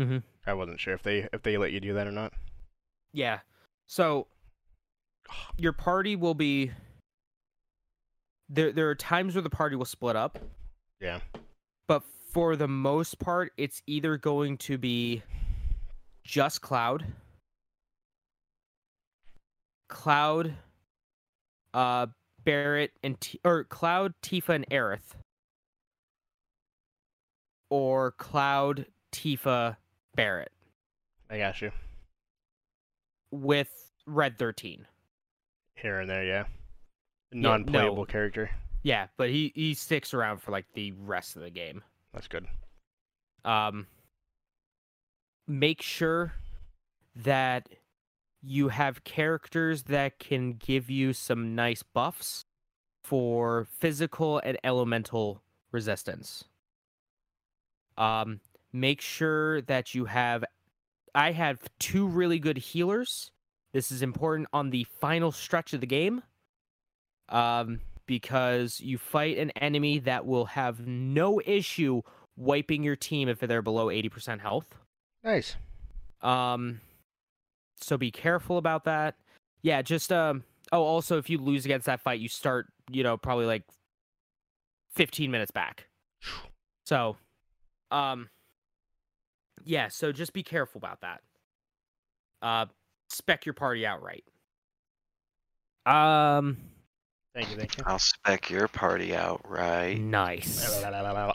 Mm-hmm. 0.00 0.18
I 0.46 0.54
wasn't 0.54 0.80
sure 0.80 0.94
if 0.94 1.02
they 1.02 1.28
if 1.32 1.42
they 1.42 1.56
let 1.56 1.72
you 1.72 1.80
do 1.80 1.94
that 1.94 2.06
or 2.06 2.12
not. 2.12 2.32
Yeah. 3.12 3.40
So 3.86 4.28
your 5.56 5.72
party 5.72 6.14
will 6.16 6.34
be 6.34 6.70
there 8.48 8.72
there 8.72 8.88
are 8.88 8.94
times 8.94 9.34
where 9.34 9.42
the 9.42 9.50
party 9.50 9.74
will 9.76 9.84
split 9.84 10.16
up, 10.16 10.38
Yeah. 11.00 11.20
but 11.88 12.02
for 12.30 12.54
the 12.56 12.68
most 12.68 13.18
part 13.18 13.52
it's 13.56 13.82
either 13.86 14.16
going 14.16 14.56
to 14.56 14.78
be 14.78 15.22
just 16.24 16.60
Cloud 16.60 17.04
Cloud 19.88 20.54
uh 21.74 22.06
Barret 22.44 22.92
and 23.02 23.20
T- 23.20 23.40
or 23.44 23.64
Cloud, 23.64 24.14
Tifa 24.22 24.54
and 24.54 24.66
Aerith 24.70 25.14
or 27.68 28.12
Cloud, 28.12 28.86
Tifa, 29.12 29.76
Barret 30.14 30.50
I 31.28 31.38
got 31.38 31.60
you. 31.60 31.70
with 33.30 33.68
Red 34.06 34.38
13. 34.38 34.86
Here 35.76 36.00
and 36.00 36.10
there, 36.10 36.24
yeah. 36.24 36.44
Yeah, 37.32 37.40
Non-playable 37.40 37.96
no. 37.98 38.04
character. 38.04 38.50
Yeah, 38.82 39.06
but 39.16 39.30
he 39.30 39.52
he 39.54 39.74
sticks 39.74 40.14
around 40.14 40.38
for 40.42 40.50
like 40.50 40.66
the 40.74 40.92
rest 40.92 41.36
of 41.36 41.42
the 41.42 41.50
game. 41.50 41.82
That's 42.12 42.28
good. 42.28 42.46
Um 43.44 43.86
make 45.46 45.82
sure 45.82 46.34
that 47.16 47.68
you 48.42 48.68
have 48.68 49.04
characters 49.04 49.84
that 49.84 50.18
can 50.18 50.52
give 50.52 50.88
you 50.88 51.12
some 51.12 51.54
nice 51.54 51.82
buffs 51.82 52.44
for 53.02 53.66
physical 53.78 54.40
and 54.44 54.58
elemental 54.62 55.42
resistance. 55.72 56.44
Um 57.96 58.40
make 58.72 59.00
sure 59.00 59.60
that 59.62 59.94
you 59.94 60.04
have 60.06 60.44
I 61.14 61.32
have 61.32 61.58
two 61.78 62.06
really 62.06 62.38
good 62.38 62.58
healers. 62.58 63.30
This 63.72 63.90
is 63.90 64.02
important 64.02 64.48
on 64.52 64.70
the 64.70 64.84
final 65.00 65.32
stretch 65.32 65.72
of 65.72 65.80
the 65.80 65.86
game. 65.86 66.22
Um 67.28 67.80
because 68.10 68.80
you 68.80 68.98
fight 68.98 69.38
an 69.38 69.50
enemy 69.50 70.00
that 70.00 70.26
will 70.26 70.46
have 70.46 70.84
no 70.84 71.40
issue 71.46 72.02
wiping 72.36 72.82
your 72.82 72.96
team 72.96 73.28
if 73.28 73.38
they're 73.38 73.62
below 73.62 73.86
80% 73.86 74.40
health. 74.40 74.66
Nice. 75.22 75.54
Um, 76.20 76.80
so 77.80 77.96
be 77.96 78.10
careful 78.10 78.58
about 78.58 78.82
that. 78.86 79.14
Yeah, 79.62 79.80
just 79.82 80.10
um. 80.12 80.42
Oh, 80.72 80.82
also, 80.82 81.18
if 81.18 81.30
you 81.30 81.38
lose 81.38 81.64
against 81.64 81.86
that 81.86 82.00
fight, 82.00 82.18
you 82.18 82.28
start, 82.28 82.66
you 82.90 83.04
know, 83.04 83.16
probably 83.16 83.46
like 83.46 83.62
15 84.96 85.30
minutes 85.30 85.52
back. 85.52 85.86
So, 86.86 87.16
um, 87.92 88.28
yeah. 89.64 89.86
So 89.86 90.10
just 90.10 90.32
be 90.32 90.42
careful 90.42 90.80
about 90.80 91.02
that. 91.02 91.20
Uh, 92.42 92.66
spec 93.08 93.46
your 93.46 93.52
party 93.52 93.86
out 93.86 94.02
right. 94.02 94.24
Um, 95.86 96.56
Thank 97.34 97.50
you, 97.50 97.56
thank 97.56 97.76
you. 97.78 97.84
I'll 97.86 97.98
spec 97.98 98.50
your 98.50 98.66
party 98.68 99.14
out, 99.14 99.40
right? 99.48 99.98
nice. 99.98 100.82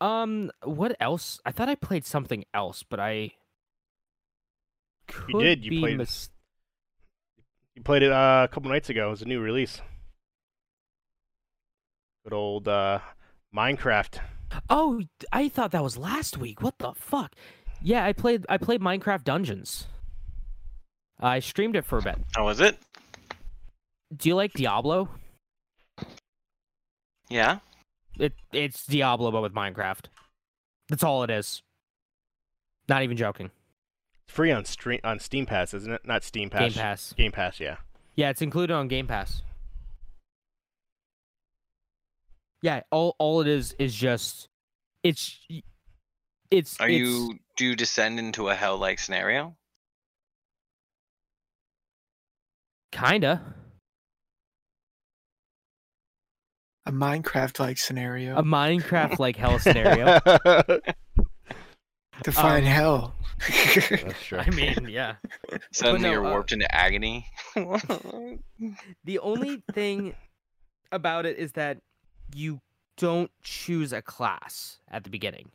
Um, 0.00 0.50
what 0.64 0.96
else? 0.98 1.40
I 1.46 1.52
thought 1.52 1.68
I 1.68 1.76
played 1.76 2.04
something 2.04 2.44
else, 2.52 2.82
but 2.82 2.98
I. 2.98 3.30
You 5.28 5.40
did, 5.40 5.64
you 5.64 5.70
be 5.70 5.80
played- 5.80 5.98
mis- 5.98 6.28
You 7.76 7.82
played 7.82 8.02
it 8.02 8.10
uh, 8.10 8.42
a 8.44 8.52
couple 8.52 8.68
nights 8.70 8.90
ago. 8.90 9.06
It 9.06 9.10
was 9.10 9.22
a 9.22 9.26
new 9.26 9.40
release. 9.40 9.80
Good 12.24 12.32
old 12.32 12.66
uh, 12.66 12.98
Minecraft. 13.54 14.18
Oh, 14.68 15.02
I 15.32 15.48
thought 15.48 15.70
that 15.70 15.84
was 15.84 15.96
last 15.96 16.36
week. 16.36 16.62
What 16.62 16.78
the 16.78 16.94
fuck? 16.94 17.34
Yeah, 17.80 18.04
I 18.04 18.12
played. 18.12 18.44
I 18.48 18.58
played 18.58 18.80
Minecraft 18.80 19.22
Dungeons. 19.22 19.86
I 21.20 21.38
streamed 21.38 21.76
it 21.76 21.84
for 21.84 21.98
a 21.98 22.02
bit. 22.02 22.18
How 22.34 22.44
was 22.44 22.58
it? 22.58 22.76
Do 24.14 24.28
you 24.28 24.34
like 24.34 24.52
Diablo? 24.52 25.08
Yeah. 27.28 27.58
It 28.18 28.34
it's 28.52 28.86
Diablo 28.86 29.30
but 29.30 29.42
with 29.42 29.54
Minecraft. 29.54 30.06
That's 30.88 31.02
all 31.02 31.22
it 31.22 31.30
is. 31.30 31.62
Not 32.88 33.02
even 33.02 33.16
joking. 33.16 33.50
It's 34.26 34.34
free 34.34 34.50
on 34.50 34.64
stream 34.64 35.00
on 35.04 35.18
Steam 35.18 35.46
Pass, 35.46 35.72
isn't 35.72 35.92
it? 35.92 36.02
Not 36.04 36.24
Steam 36.24 36.50
Pass. 36.50 36.60
Game 36.60 36.72
Pass. 36.72 37.12
Game 37.14 37.32
Pass, 37.32 37.60
yeah. 37.60 37.76
Yeah, 38.14 38.28
it's 38.28 38.42
included 38.42 38.74
on 38.74 38.88
Game 38.88 39.06
Pass. 39.06 39.42
Yeah, 42.60 42.82
all 42.90 43.16
all 43.18 43.40
it 43.40 43.48
is 43.48 43.74
is 43.78 43.94
just 43.94 44.48
it's 45.02 45.40
it's 46.50 46.78
Are 46.80 46.88
it's, 46.88 46.98
you 46.98 47.38
do 47.56 47.64
you 47.64 47.76
descend 47.76 48.18
into 48.18 48.48
a 48.48 48.54
hell-like 48.54 48.98
scenario? 48.98 49.56
kinda 52.92 53.42
A 56.86 56.92
Minecraft 56.92 57.60
like 57.60 57.78
scenario. 57.78 58.36
a 58.36 58.42
Minecraft 58.42 59.18
like 59.18 59.36
hell 59.42 59.58
scenario. 59.58 60.18
Define 62.22 62.64
um, 62.64 62.68
hell. 62.68 63.14
That's 63.48 64.22
true. 64.24 64.38
I 64.38 64.50
mean, 64.50 64.88
yeah. 64.88 65.14
Suddenly 65.72 66.02
no, 66.02 66.10
you're 66.12 66.26
uh, 66.26 66.30
warped 66.30 66.52
into 66.52 66.72
agony. 66.74 67.26
The 69.04 69.18
only 69.18 69.62
thing 69.72 70.14
about 70.92 71.26
it 71.26 71.36
is 71.36 71.52
that 71.52 71.78
you 72.34 72.60
don't 72.96 73.30
choose 73.42 73.92
a 73.92 74.02
class 74.02 74.78
at 74.88 75.02
the 75.02 75.10
beginning. 75.10 75.50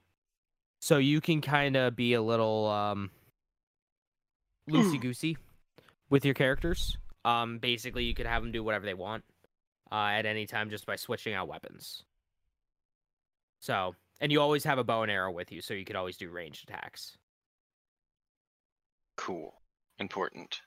So 0.81 0.97
you 0.97 1.21
can 1.21 1.39
kind 1.39 1.77
of 1.77 1.95
be 1.95 2.13
a 2.13 2.21
little 2.21 2.67
um 2.67 3.11
loosey 4.69 4.99
goosey 4.99 5.37
with 6.09 6.25
your 6.25 6.33
characters. 6.33 6.97
Um 7.23 7.59
basically 7.59 8.03
you 8.03 8.13
could 8.13 8.25
have 8.25 8.41
them 8.43 8.51
do 8.51 8.63
whatever 8.63 8.85
they 8.85 8.93
want 8.93 9.23
uh 9.91 10.09
at 10.13 10.25
any 10.25 10.45
time 10.45 10.69
just 10.69 10.85
by 10.85 10.95
switching 10.95 11.33
out 11.33 11.47
weapons. 11.47 12.03
So, 13.59 13.95
and 14.21 14.31
you 14.31 14.41
always 14.41 14.63
have 14.63 14.77
a 14.77 14.83
bow 14.83 15.01
and 15.03 15.11
arrow 15.11 15.31
with 15.31 15.51
you 15.51 15.61
so 15.61 15.73
you 15.73 15.85
could 15.85 15.95
always 15.95 16.17
do 16.17 16.29
ranged 16.29 16.69
attacks. 16.69 17.17
cool. 19.15 19.53
Important. 19.99 20.61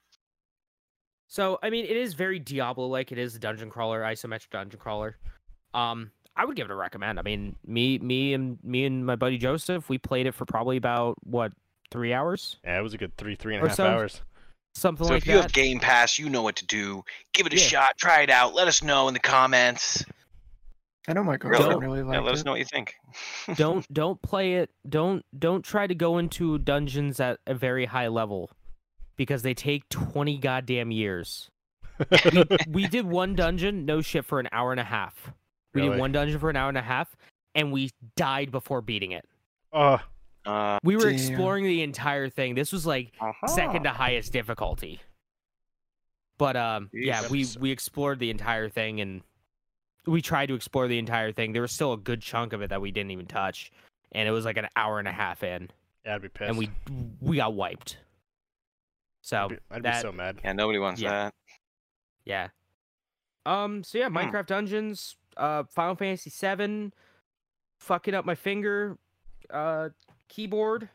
So, 1.28 1.60
I 1.62 1.70
mean, 1.70 1.84
it 1.84 1.96
is 1.96 2.14
very 2.14 2.40
Diablo 2.40 2.86
like. 2.88 3.12
It 3.12 3.18
is 3.18 3.36
a 3.36 3.38
dungeon 3.38 3.70
crawler, 3.70 4.00
isometric 4.02 4.50
dungeon 4.50 4.80
crawler. 4.80 5.16
Um, 5.72 6.10
I 6.34 6.44
would 6.44 6.56
give 6.56 6.64
it 6.64 6.72
a 6.72 6.74
recommend. 6.74 7.20
I 7.20 7.22
mean, 7.22 7.54
me, 7.64 7.98
me, 8.00 8.34
and 8.34 8.58
me 8.64 8.84
and 8.86 9.06
my 9.06 9.14
buddy 9.14 9.38
Joseph, 9.38 9.88
we 9.88 9.98
played 9.98 10.26
it 10.26 10.32
for 10.34 10.44
probably 10.46 10.76
about 10.76 11.14
what 11.22 11.52
three 11.92 12.12
hours, 12.12 12.56
Yeah, 12.64 12.80
it 12.80 12.82
was 12.82 12.94
a 12.94 12.98
good 12.98 13.16
three, 13.16 13.36
three 13.36 13.54
and 13.54 13.62
Or 13.62 13.66
a 13.66 13.68
half 13.68 13.76
so. 13.76 13.86
hours. 13.86 14.20
Something 14.74 15.06
So 15.06 15.14
like 15.14 15.22
if 15.22 15.28
you 15.28 15.36
have. 15.40 15.52
Game 15.52 15.80
Pass, 15.80 16.18
you 16.18 16.28
know 16.28 16.42
what 16.42 16.56
to 16.56 16.66
do. 16.66 17.02
Give 17.32 17.46
it 17.46 17.52
a 17.52 17.56
Yeah. 17.56 17.62
shot. 17.62 17.98
Try 17.98 18.22
it 18.22 18.30
out. 18.30 18.54
Let 18.54 18.68
us 18.68 18.82
know 18.82 19.08
in 19.08 19.14
the 19.14 19.20
comments. 19.20 20.04
I 21.08 21.12
know 21.14 21.24
my 21.24 21.36
Really? 21.42 21.58
girlfriend 21.64 21.82
really 21.82 21.98
Yeah, 22.00 22.04
liked 22.04 22.24
let 22.24 22.34
us 22.34 22.44
know 22.44 22.52
what 22.52 22.60
you 22.60 22.66
think. 22.66 22.94
don't 23.56 23.90
don't 23.92 24.20
play 24.22 24.54
it. 24.56 24.70
Don't 24.88 25.24
don't 25.38 25.64
try 25.64 25.86
to 25.86 25.94
go 25.94 26.18
into 26.18 26.58
dungeons 26.58 27.18
at 27.20 27.40
a 27.46 27.54
very 27.54 27.86
high 27.86 28.08
level, 28.08 28.50
because 29.16 29.42
they 29.42 29.54
take 29.54 29.88
twenty 29.88 30.38
goddamn 30.38 30.90
years. 30.90 31.48
we, 32.32 32.44
we 32.68 32.86
did 32.86 33.06
one 33.06 33.34
dungeon, 33.34 33.84
no 33.86 34.00
shit, 34.02 34.24
for 34.24 34.40
an 34.40 34.48
hour 34.52 34.70
and 34.72 34.80
a 34.80 34.84
half. 34.84 35.32
We 35.74 35.80
Really? 35.82 35.94
did 35.94 36.00
one 36.00 36.12
dungeon 36.12 36.38
for 36.38 36.50
an 36.50 36.56
hour 36.56 36.68
and 36.68 36.78
a 36.78 36.82
half, 36.82 37.14
and 37.54 37.72
we 37.72 37.90
died 38.16 38.50
before 38.50 38.80
beating 38.82 39.12
it. 39.12 39.24
Oh, 39.72 40.00
Uh, 40.46 40.78
We 40.82 40.96
were 40.96 41.02
Damn. 41.10 41.14
exploring 41.14 41.64
the 41.64 41.82
entire 41.82 42.28
thing. 42.28 42.54
This 42.54 42.72
was 42.72 42.86
like 42.86 43.12
second 43.46 43.84
to 43.84 43.90
highest 43.90 44.32
difficulty. 44.32 45.00
But 46.38 46.56
um, 46.56 46.88
yeah, 46.92 47.22
Jeez. 47.24 47.56
we 47.58 47.60
we 47.60 47.70
explored 47.70 48.18
the 48.18 48.30
entire 48.30 48.68
thing 48.70 49.00
and 49.00 49.20
we 50.06 50.22
tried 50.22 50.46
to 50.46 50.54
explore 50.54 50.88
the 50.88 50.98
entire 50.98 51.32
thing. 51.32 51.52
There 51.52 51.60
was 51.62 51.72
still 51.72 51.92
a 51.92 51.98
good 51.98 52.22
chunk 52.22 52.52
of 52.54 52.62
it 52.62 52.70
that 52.70 52.80
we 52.80 52.90
didn't 52.90 53.10
even 53.10 53.26
touch, 53.26 53.70
and 54.12 54.26
it 54.26 54.32
was 54.32 54.46
like 54.46 54.56
an 54.56 54.66
hour 54.74 54.98
and 54.98 55.06
a 55.06 55.12
half 55.12 55.42
in, 55.42 55.68
yeah, 56.06 56.14
I'd 56.14 56.22
be 56.22 56.28
pissed. 56.30 56.48
and 56.48 56.56
we 56.58 56.70
we 57.20 57.36
got 57.36 57.52
wiped. 57.52 57.98
So 59.20 59.36
I'd 59.36 59.48
be, 59.50 59.56
I'd 59.70 59.82
that- 59.82 60.02
be 60.02 60.08
so 60.08 60.12
mad. 60.12 60.38
yeah, 60.42 60.52
nobody 60.54 60.78
wants 60.78 61.00
Yeah. 61.02 61.10
that. 61.10 61.34
yeah. 62.24 62.48
Um. 63.44 63.84
So 63.84 63.98
yeah, 63.98 64.08
Minecraft 64.08 64.46
Dungeons, 64.46 65.16
uh, 65.36 65.64
Final 65.64 65.94
Fantasy 65.96 66.30
VII, 66.30 66.92
fucking 67.80 68.14
up 68.14 68.24
my 68.24 68.34
finger, 68.34 68.96
uh, 69.50 69.90
keyboard. 70.30 70.88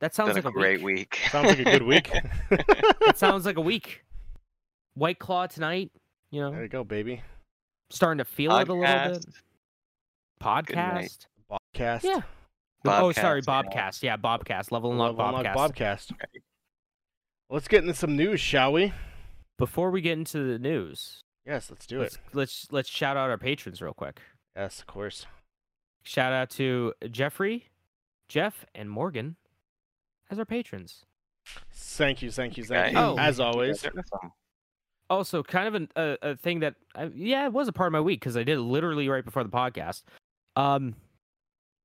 That 0.00 0.14
sounds 0.14 0.34
Been 0.34 0.42
like 0.42 0.52
a 0.52 0.52
great 0.52 0.82
week. 0.82 0.96
week. 1.22 1.30
Sounds 1.30 1.46
like 1.48 1.58
a 1.60 1.64
good 1.64 1.82
week. 1.82 2.10
it 2.50 3.16
sounds 3.16 3.46
like 3.46 3.56
a 3.56 3.60
week. 3.60 4.04
White 4.94 5.18
Claw 5.18 5.46
tonight, 5.46 5.92
you 6.30 6.40
know, 6.40 6.50
there 6.50 6.62
you 6.62 6.68
go, 6.68 6.82
baby. 6.84 7.22
starting 7.90 8.18
to 8.18 8.24
feel 8.24 8.50
it 8.56 8.68
a 8.68 8.72
little 8.72 8.80
bit. 8.82 9.24
Podcast. 10.42 10.66
Good 10.66 10.76
night. 10.76 11.26
Podcast. 11.50 11.60
Podcast. 11.76 12.04
Yeah. 12.04 12.20
oh, 12.86 13.12
sorry, 13.12 13.42
Bobcast, 13.42 13.72
Bobcast. 13.72 14.02
Yeah, 14.02 14.16
Bobcast. 14.16 14.72
Level 14.72 14.92
Unlock 14.92 15.16
Level 15.16 15.38
Unlock 15.38 15.56
Bobcast. 15.56 16.12
Bobcast. 16.12 16.12
Let's 17.50 17.68
get 17.68 17.82
into 17.82 17.94
some 17.94 18.16
news, 18.16 18.40
shall 18.40 18.72
we? 18.72 18.92
Before 19.58 19.90
we 19.90 20.00
get 20.00 20.18
into 20.18 20.44
the 20.52 20.58
news, 20.58 21.22
Yes, 21.46 21.70
let's 21.70 21.86
do 21.86 22.00
let's, 22.00 22.14
it. 22.16 22.20
let's 22.32 22.66
let's 22.70 22.88
shout 22.88 23.16
out 23.16 23.30
our 23.30 23.38
patrons 23.38 23.82
real 23.82 23.92
quick. 23.94 24.20
Yes, 24.56 24.80
of 24.80 24.86
course. 24.86 25.26
Shout 26.02 26.32
out 26.32 26.50
to 26.50 26.94
Jeffrey, 27.10 27.66
Jeff, 28.28 28.64
and 28.74 28.90
Morgan 28.90 29.36
as 30.30 30.38
our 30.38 30.44
patrons. 30.44 31.04
Thank 31.72 32.22
you, 32.22 32.30
thank 32.30 32.56
you, 32.56 32.64
thank 32.64 32.94
Yeah, 32.94 33.06
you. 33.06 33.14
Oh. 33.14 33.18
As 33.18 33.40
always. 33.40 33.84
Also, 35.10 35.42
kind 35.42 35.68
of 35.68 35.74
an, 35.74 35.88
a, 35.96 36.16
a 36.22 36.36
thing 36.36 36.60
that, 36.60 36.74
I, 36.94 37.10
yeah, 37.14 37.44
it 37.44 37.52
was 37.52 37.68
a 37.68 37.72
part 37.72 37.88
of 37.88 37.92
my 37.92 38.00
week 38.00 38.20
because 38.20 38.36
I 38.36 38.42
did 38.42 38.58
it 38.58 38.62
literally 38.62 39.08
right 39.08 39.24
before 39.24 39.44
the 39.44 39.50
podcast. 39.50 40.02
Um, 40.56 40.94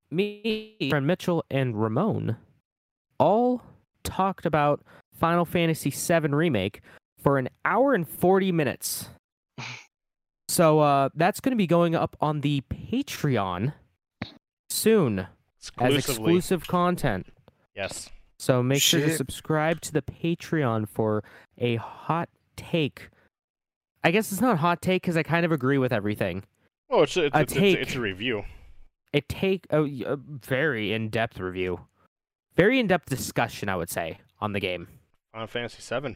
me, 0.10 0.76
friend 0.90 1.06
Mitchell, 1.06 1.44
and 1.52 1.80
Ramon 1.80 2.38
all 3.20 3.62
talked 4.04 4.46
about 4.46 4.82
Final 5.14 5.44
Fantasy 5.46 5.90
VII 5.90 6.30
Remake 6.30 6.82
for 7.22 7.38
an 7.38 7.50
hour 7.66 7.94
and 7.94 8.08
40 8.08 8.54
minutes. 8.54 9.10
so 10.48 10.80
uh, 10.80 11.10
that's 11.14 11.42
going 11.42 11.52
to 11.52 11.58
be 11.58 11.68
going 11.68 11.96
up 11.96 12.16
on 12.22 12.42
the 12.42 12.62
Patreon 12.72 13.74
soon 14.70 15.28
as 15.80 15.96
exclusive 15.96 16.68
content. 16.68 17.28
Yes. 17.76 18.10
So 18.38 18.64
make 18.64 18.82
sure 18.82 19.02
to 19.02 19.16
subscribe 19.16 19.82
to 19.82 19.92
the 19.92 20.02
Patreon 20.02 20.88
for 20.88 21.24
a 21.58 21.76
hot 21.76 22.30
take. 22.56 23.10
I 24.04 24.12
guess 24.12 24.32
it's 24.32 24.42
not 24.42 24.54
a 24.54 24.58
hot 24.58 24.82
take 24.82 25.02
because 25.02 25.18
I 25.18 25.24
kind 25.24 25.46
of 25.46 25.52
agree 25.52 25.78
with 25.78 25.92
everything. 25.92 26.44
Oh, 26.90 27.04
it's, 27.04 27.18
it's, 27.18 27.36
A 27.36 27.42
it's, 27.42 27.54
it's, 27.54 27.82
it's 27.82 27.96
a 27.96 28.00
review. 28.00 28.46
A 29.14 29.22
take 29.22 29.68
oh, 29.72 29.86
a, 29.86 30.14
a 30.14 30.16
very 30.16 30.94
in-depth 30.94 31.40
review, 31.40 31.82
very 32.56 32.80
in-depth 32.80 33.10
discussion, 33.10 33.68
I 33.68 33.76
would 33.76 33.90
say, 33.90 34.20
on 34.40 34.54
the 34.54 34.60
game. 34.60 34.88
Final 35.34 35.48
Fantasy 35.48 35.82
Seven. 35.82 36.16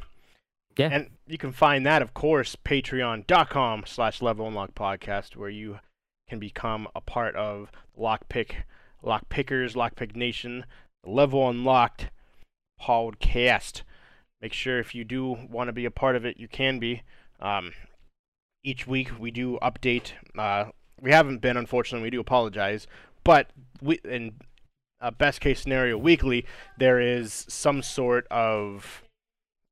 Yeah. 0.77 0.89
And 0.91 1.09
you 1.27 1.37
can 1.37 1.51
find 1.51 1.85
that, 1.85 2.01
of 2.01 2.13
course, 2.13 2.55
patreon.com 2.55 3.83
slash 3.85 4.21
level 4.21 4.47
unlock 4.47 4.73
podcast, 4.73 5.35
where 5.35 5.49
you 5.49 5.79
can 6.27 6.39
become 6.39 6.87
a 6.95 7.01
part 7.01 7.35
of 7.35 7.71
Lockpick, 7.99 8.63
Lockpickers, 9.03 9.75
Lockpick 9.75 10.15
Nation, 10.15 10.65
Level 11.05 11.49
Unlocked 11.49 12.09
podcast. 12.81 13.83
Make 14.41 14.53
sure 14.53 14.79
if 14.79 14.93
you 14.93 15.03
do 15.03 15.37
want 15.49 15.67
to 15.67 15.73
be 15.73 15.85
a 15.85 15.91
part 15.91 16.15
of 16.15 16.25
it, 16.25 16.37
you 16.37 16.47
can 16.47 16.79
be. 16.79 17.03
Um, 17.39 17.71
each 18.63 18.87
week 18.87 19.19
we 19.19 19.31
do 19.31 19.57
update. 19.61 20.13
Uh, 20.37 20.71
we 20.99 21.11
haven't 21.11 21.39
been, 21.39 21.57
unfortunately. 21.57 22.07
We 22.07 22.11
do 22.11 22.21
apologize, 22.21 22.87
but 23.23 23.49
we 23.81 23.99
in 24.05 24.35
a 25.01 25.11
best 25.11 25.41
case 25.41 25.61
scenario 25.61 25.97
weekly, 25.97 26.45
there 26.77 26.99
is 26.99 27.45
some 27.49 27.81
sort 27.83 28.25
of 28.31 29.03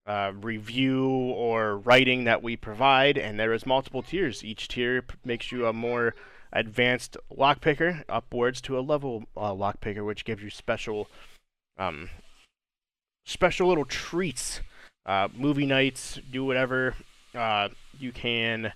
uh, 0.05 0.33
review 0.41 1.09
or 1.09 1.77
writing 1.77 2.25
that 2.25 2.43
we 2.43 2.57
provide, 2.57 3.17
and 3.17 3.39
there 3.39 3.53
is 3.53 3.65
multiple 3.65 4.01
tiers. 4.01 4.43
Each 4.43 4.67
tier 4.67 5.05
makes 5.23 5.51
you 5.51 5.65
a 5.65 5.73
more 5.73 6.13
advanced 6.53 7.17
lockpicker, 7.35 8.03
upwards 8.09 8.61
to 8.61 8.77
a 8.77 8.81
level 8.81 9.23
uh, 9.37 9.51
lockpicker, 9.51 10.05
which 10.05 10.25
gives 10.25 10.43
you 10.43 10.49
special, 10.49 11.07
um, 11.77 12.09
special 13.25 13.67
little 13.67 13.85
treats. 13.85 14.61
Uh, 15.05 15.27
movie 15.35 15.65
nights, 15.65 16.19
do 16.31 16.45
whatever 16.45 16.95
uh, 17.33 17.69
you 17.97 18.11
can. 18.11 18.73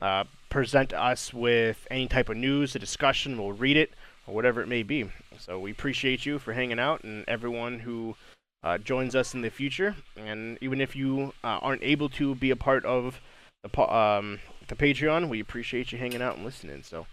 Uh, 0.00 0.24
present 0.48 0.92
us 0.94 1.32
with 1.32 1.86
any 1.90 2.08
type 2.08 2.28
of 2.28 2.36
news, 2.36 2.74
a 2.74 2.78
discussion. 2.78 3.38
We'll 3.38 3.52
read 3.52 3.76
it 3.76 3.92
or 4.26 4.34
whatever 4.34 4.62
it 4.62 4.68
may 4.68 4.82
be. 4.82 5.10
So 5.38 5.58
we 5.58 5.70
appreciate 5.70 6.24
you 6.24 6.38
for 6.38 6.52
hanging 6.52 6.78
out 6.78 7.04
and 7.04 7.24
everyone 7.28 7.80
who 7.80 8.16
uh, 8.62 8.78
joins 8.78 9.14
us 9.14 9.34
in 9.34 9.42
the 9.42 9.50
future. 9.50 9.94
And 10.16 10.58
even 10.60 10.80
if 10.80 10.96
you 10.96 11.34
uh, 11.44 11.58
aren't 11.62 11.82
able 11.82 12.08
to 12.10 12.34
be 12.34 12.50
a 12.50 12.56
part 12.56 12.84
of 12.84 13.20
the 13.62 13.94
um, 13.94 14.40
the 14.68 14.74
Patreon, 14.76 15.28
we 15.28 15.40
appreciate 15.40 15.92
you 15.92 15.98
hanging 15.98 16.22
out 16.22 16.36
and 16.36 16.44
listening. 16.44 16.82
So 16.82 17.06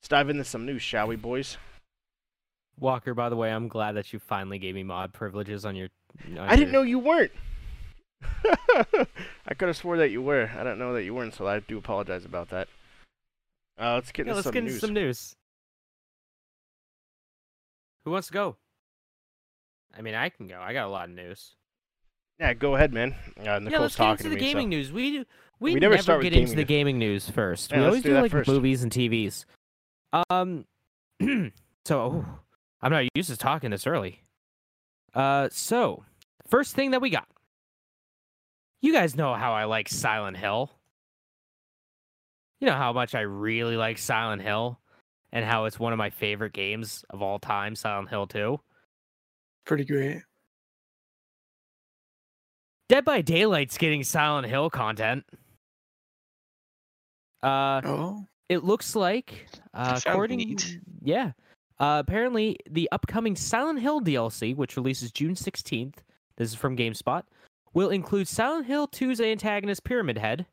let's 0.00 0.08
dive 0.08 0.28
into 0.30 0.44
some 0.44 0.66
news, 0.66 0.82
shall 0.82 1.06
we, 1.08 1.16
boys? 1.16 1.56
Walker, 2.78 3.14
by 3.14 3.28
the 3.28 3.36
way, 3.36 3.50
I'm 3.52 3.68
glad 3.68 3.92
that 3.92 4.12
you 4.12 4.18
finally 4.18 4.58
gave 4.58 4.74
me 4.74 4.82
mod 4.82 5.12
privileges 5.12 5.64
on 5.64 5.76
your. 5.76 5.88
On 6.30 6.38
I 6.38 6.56
didn't 6.56 6.72
know 6.72 6.82
you 6.82 6.98
weren't. 6.98 7.32
I 9.44 9.54
could 9.56 9.68
have 9.68 9.76
swore 9.76 9.96
that 9.98 10.10
you 10.10 10.22
were. 10.22 10.50
I 10.56 10.62
don't 10.62 10.78
know 10.78 10.94
that 10.94 11.04
you 11.04 11.14
weren't, 11.14 11.34
so 11.34 11.46
I 11.46 11.60
do 11.60 11.78
apologize 11.78 12.24
about 12.24 12.50
that. 12.50 12.68
Uh, 13.80 13.94
let's 13.94 14.12
get 14.12 14.26
Yeah, 14.26 14.32
into 14.32 14.36
let's 14.36 14.44
some 14.44 14.52
get 14.54 14.64
news. 14.64 14.80
some 14.80 14.92
news. 14.94 15.36
Who 18.04 18.10
wants 18.10 18.28
to 18.28 18.32
go? 18.32 18.56
I 19.96 20.02
mean, 20.02 20.14
I 20.14 20.28
can 20.28 20.46
go. 20.46 20.60
I 20.60 20.72
got 20.72 20.86
a 20.86 20.90
lot 20.90 21.08
of 21.08 21.14
news. 21.14 21.54
Yeah, 22.40 22.54
go 22.54 22.74
ahead, 22.74 22.92
man. 22.92 23.12
Uh, 23.38 23.42
yeah, 23.42 23.58
Nicole's 23.58 23.80
let's 23.80 23.96
get 23.96 24.04
talking 24.04 24.26
into 24.26 24.30
the 24.30 24.36
to 24.36 24.40
me. 24.42 24.48
so- 24.48 24.52
gaming 24.54 24.68
news. 24.68 24.92
We 24.92 25.24
we, 25.60 25.74
We 25.74 25.80
never 25.80 25.94
never, 25.94 26.02
start 26.02 26.18
with 26.18 26.24
get 26.24 26.32
into 26.32 26.46
gaming 26.54 26.56
the 26.56 26.62
news. 26.62 26.66
gaming 26.68 26.98
news 26.98 27.30
first. 27.30 27.70
Yeah, 27.70 27.78
we 27.80 27.84
always 27.86 28.02
do 28.02 28.08
do, 28.10 28.20
like 28.20 28.30
first. 28.32 28.48
movies 28.48 28.82
and 28.82 28.90
TVs. 28.90 29.44
Um, 30.28 30.64
so 31.84 32.00
oh, 32.00 32.24
I'm 32.80 32.90
not 32.90 33.04
used 33.14 33.30
to 33.30 33.36
talking 33.36 33.70
this 33.70 33.86
early. 33.86 34.22
Uh, 35.14 35.48
so 35.52 36.04
first 36.48 36.74
thing 36.74 36.90
that 36.90 37.00
we 37.00 37.10
got. 37.10 37.28
You 38.80 38.92
guys 38.92 39.14
know 39.14 39.34
how 39.34 39.52
I 39.52 39.64
like 39.64 39.88
Silent 39.88 40.36
Hill. 40.36 40.72
You 42.60 42.66
know 42.66 42.74
how 42.74 42.92
much 42.92 43.14
I 43.14 43.20
really 43.20 43.76
like 43.76 43.98
Silent 43.98 44.42
Hill, 44.42 44.80
and 45.32 45.44
how 45.44 45.66
it's 45.66 45.78
one 45.78 45.92
of 45.92 45.98
my 45.98 46.10
favorite 46.10 46.52
games 46.52 47.04
of 47.10 47.22
all 47.22 47.38
time. 47.38 47.76
Silent 47.76 48.08
Hill 48.08 48.26
2. 48.26 48.58
Pretty 49.64 49.84
great. 49.84 50.22
Dead 52.88 53.04
by 53.04 53.22
Daylight's 53.22 53.78
getting 53.78 54.04
Silent 54.04 54.46
Hill 54.46 54.68
content. 54.70 55.24
Uh, 57.42 57.80
Oh, 57.84 58.26
it 58.48 58.64
looks 58.64 58.94
like, 58.94 59.46
uh, 59.74 59.98
according, 60.04 60.38
neat. 60.38 60.78
yeah, 61.00 61.32
uh, 61.80 62.02
apparently 62.06 62.56
the 62.70 62.88
upcoming 62.92 63.34
Silent 63.34 63.80
Hill 63.80 64.00
DLC, 64.00 64.54
which 64.54 64.76
releases 64.76 65.10
June 65.10 65.34
sixteenth, 65.34 66.02
this 66.36 66.50
is 66.50 66.54
from 66.54 66.76
GameSpot, 66.76 67.22
will 67.72 67.90
include 67.90 68.28
Silent 68.28 68.66
Hill 68.66 68.86
2's 68.88 69.20
antagonist 69.20 69.82
Pyramid 69.84 70.18
Head 70.18 70.46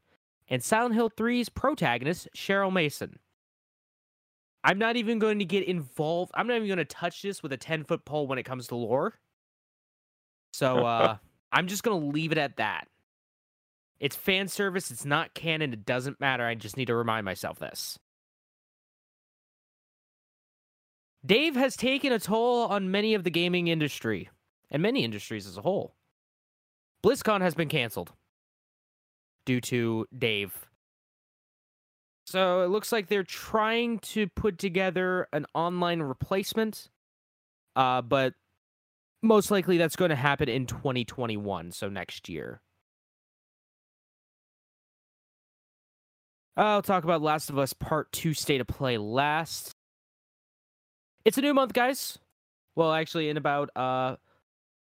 and 0.47 0.63
Silent 0.63 0.95
Hill 0.95 1.09
3's 1.09 1.49
protagonist 1.49 2.29
Cheryl 2.35 2.71
Mason. 2.71 3.19
I'm 4.63 4.77
not 4.79 4.95
even 4.95 5.19
going 5.19 5.39
to 5.39 5.45
get 5.45 5.65
involved. 5.65 6.31
I'm 6.35 6.47
not 6.47 6.55
even 6.55 6.67
going 6.67 6.77
to 6.77 6.85
touch 6.85 7.21
this 7.21 7.43
with 7.43 7.51
a 7.53 7.57
10 7.57 7.83
foot 7.83 8.03
pole 8.05 8.25
when 8.27 8.39
it 8.39 8.43
comes 8.43 8.67
to 8.67 8.75
lore. 8.75 9.19
So 10.53 10.77
uh, 10.85 11.17
I'm 11.51 11.67
just 11.67 11.83
going 11.83 11.99
to 11.99 12.07
leave 12.07 12.31
it 12.31 12.37
at 12.37 12.57
that. 12.57 12.87
It's 13.99 14.15
fan 14.15 14.47
service. 14.47 14.91
It's 14.91 15.05
not 15.05 15.33
canon. 15.33 15.73
It 15.73 15.85
doesn't 15.85 16.19
matter. 16.19 16.45
I 16.45 16.55
just 16.55 16.77
need 16.77 16.87
to 16.87 16.95
remind 16.95 17.25
myself 17.25 17.59
this. 17.59 17.99
Dave 21.25 21.55
has 21.55 21.75
taken 21.75 22.13
a 22.13 22.19
toll 22.19 22.67
on 22.67 22.91
many 22.91 23.13
of 23.13 23.23
the 23.23 23.29
gaming 23.29 23.67
industry 23.67 24.29
and 24.71 24.81
many 24.81 25.03
industries 25.03 25.47
as 25.47 25.57
a 25.57 25.61
whole. 25.61 25.95
BlizzCon 27.03 27.41
has 27.41 27.55
been 27.55 27.67
canceled 27.67 28.13
due 29.45 29.59
to 29.61 30.05
Dave. 30.17 30.53
So 32.25 32.61
it 32.61 32.69
looks 32.69 32.91
like 32.91 33.07
they're 33.07 33.23
trying 33.23 33.99
to 33.99 34.27
put 34.27 34.59
together 34.59 35.27
an 35.33 35.45
online 35.53 36.01
replacement, 36.01 36.89
uh, 37.75 38.01
but 38.01 38.33
most 39.21 39.51
likely 39.51 39.77
that's 39.77 39.95
going 39.95 40.09
to 40.09 40.15
happen 40.15 40.49
in 40.49 40.65
2021, 40.65 41.71
so 41.71 41.89
next 41.89 42.29
year. 42.29 42.61
I'll 46.55 46.81
talk 46.81 47.03
about 47.03 47.21
Last 47.21 47.49
of 47.49 47.57
Us 47.57 47.73
Part 47.73 48.11
2 48.11 48.33
State 48.33 48.59
of 48.59 48.67
Play 48.67 48.97
last. 48.97 49.71
It's 51.23 51.37
a 51.37 51.41
new 51.41 51.53
month, 51.53 51.73
guys. 51.73 52.17
Well, 52.75 52.91
actually, 52.93 53.29
in 53.29 53.37
about 53.37 53.69
uh 53.75 54.17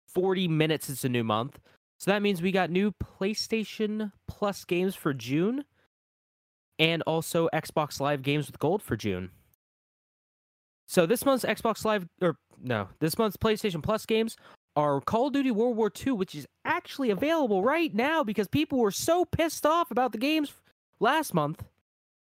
40 0.08 0.48
minutes, 0.48 0.90
it's 0.90 1.04
a 1.04 1.08
new 1.08 1.24
month. 1.24 1.58
So 1.98 2.10
that 2.10 2.22
means 2.22 2.42
we 2.42 2.50
got 2.50 2.70
new 2.70 2.92
PlayStation 2.92 4.10
Plus 4.26 4.64
games 4.64 4.94
for 4.96 5.14
June 5.14 5.64
and 6.78 7.02
also 7.02 7.48
Xbox 7.54 8.00
Live 8.00 8.22
games 8.22 8.48
with 8.48 8.58
gold 8.58 8.82
for 8.82 8.96
June. 8.96 9.30
So 10.88 11.06
this 11.06 11.24
month's 11.24 11.44
Xbox 11.44 11.84
Live, 11.84 12.06
or 12.20 12.36
no, 12.62 12.88
this 13.00 13.18
month's 13.18 13.36
PlayStation 13.36 13.82
Plus 13.82 14.06
games 14.06 14.36
are 14.76 15.00
Call 15.00 15.26
of 15.26 15.32
Duty 15.32 15.50
World 15.50 15.76
War 15.76 15.90
II, 15.94 16.12
which 16.12 16.34
is 16.34 16.46
actually 16.64 17.10
available 17.10 17.62
right 17.62 17.94
now 17.94 18.22
because 18.22 18.48
people 18.48 18.78
were 18.78 18.90
so 18.90 19.24
pissed 19.24 19.66
off 19.66 19.90
about 19.90 20.12
the 20.12 20.18
games 20.18 20.52
last 21.00 21.34
month, 21.34 21.64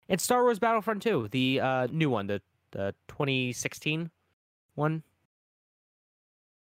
and 0.08 0.20
Star 0.20 0.42
Wars 0.42 0.58
Battlefront 0.58 1.02
2, 1.02 1.28
the 1.30 1.60
uh, 1.60 1.86
new 1.90 2.08
one, 2.08 2.26
the 2.26 2.40
the 2.72 2.94
2016 3.08 4.10
one. 4.74 5.02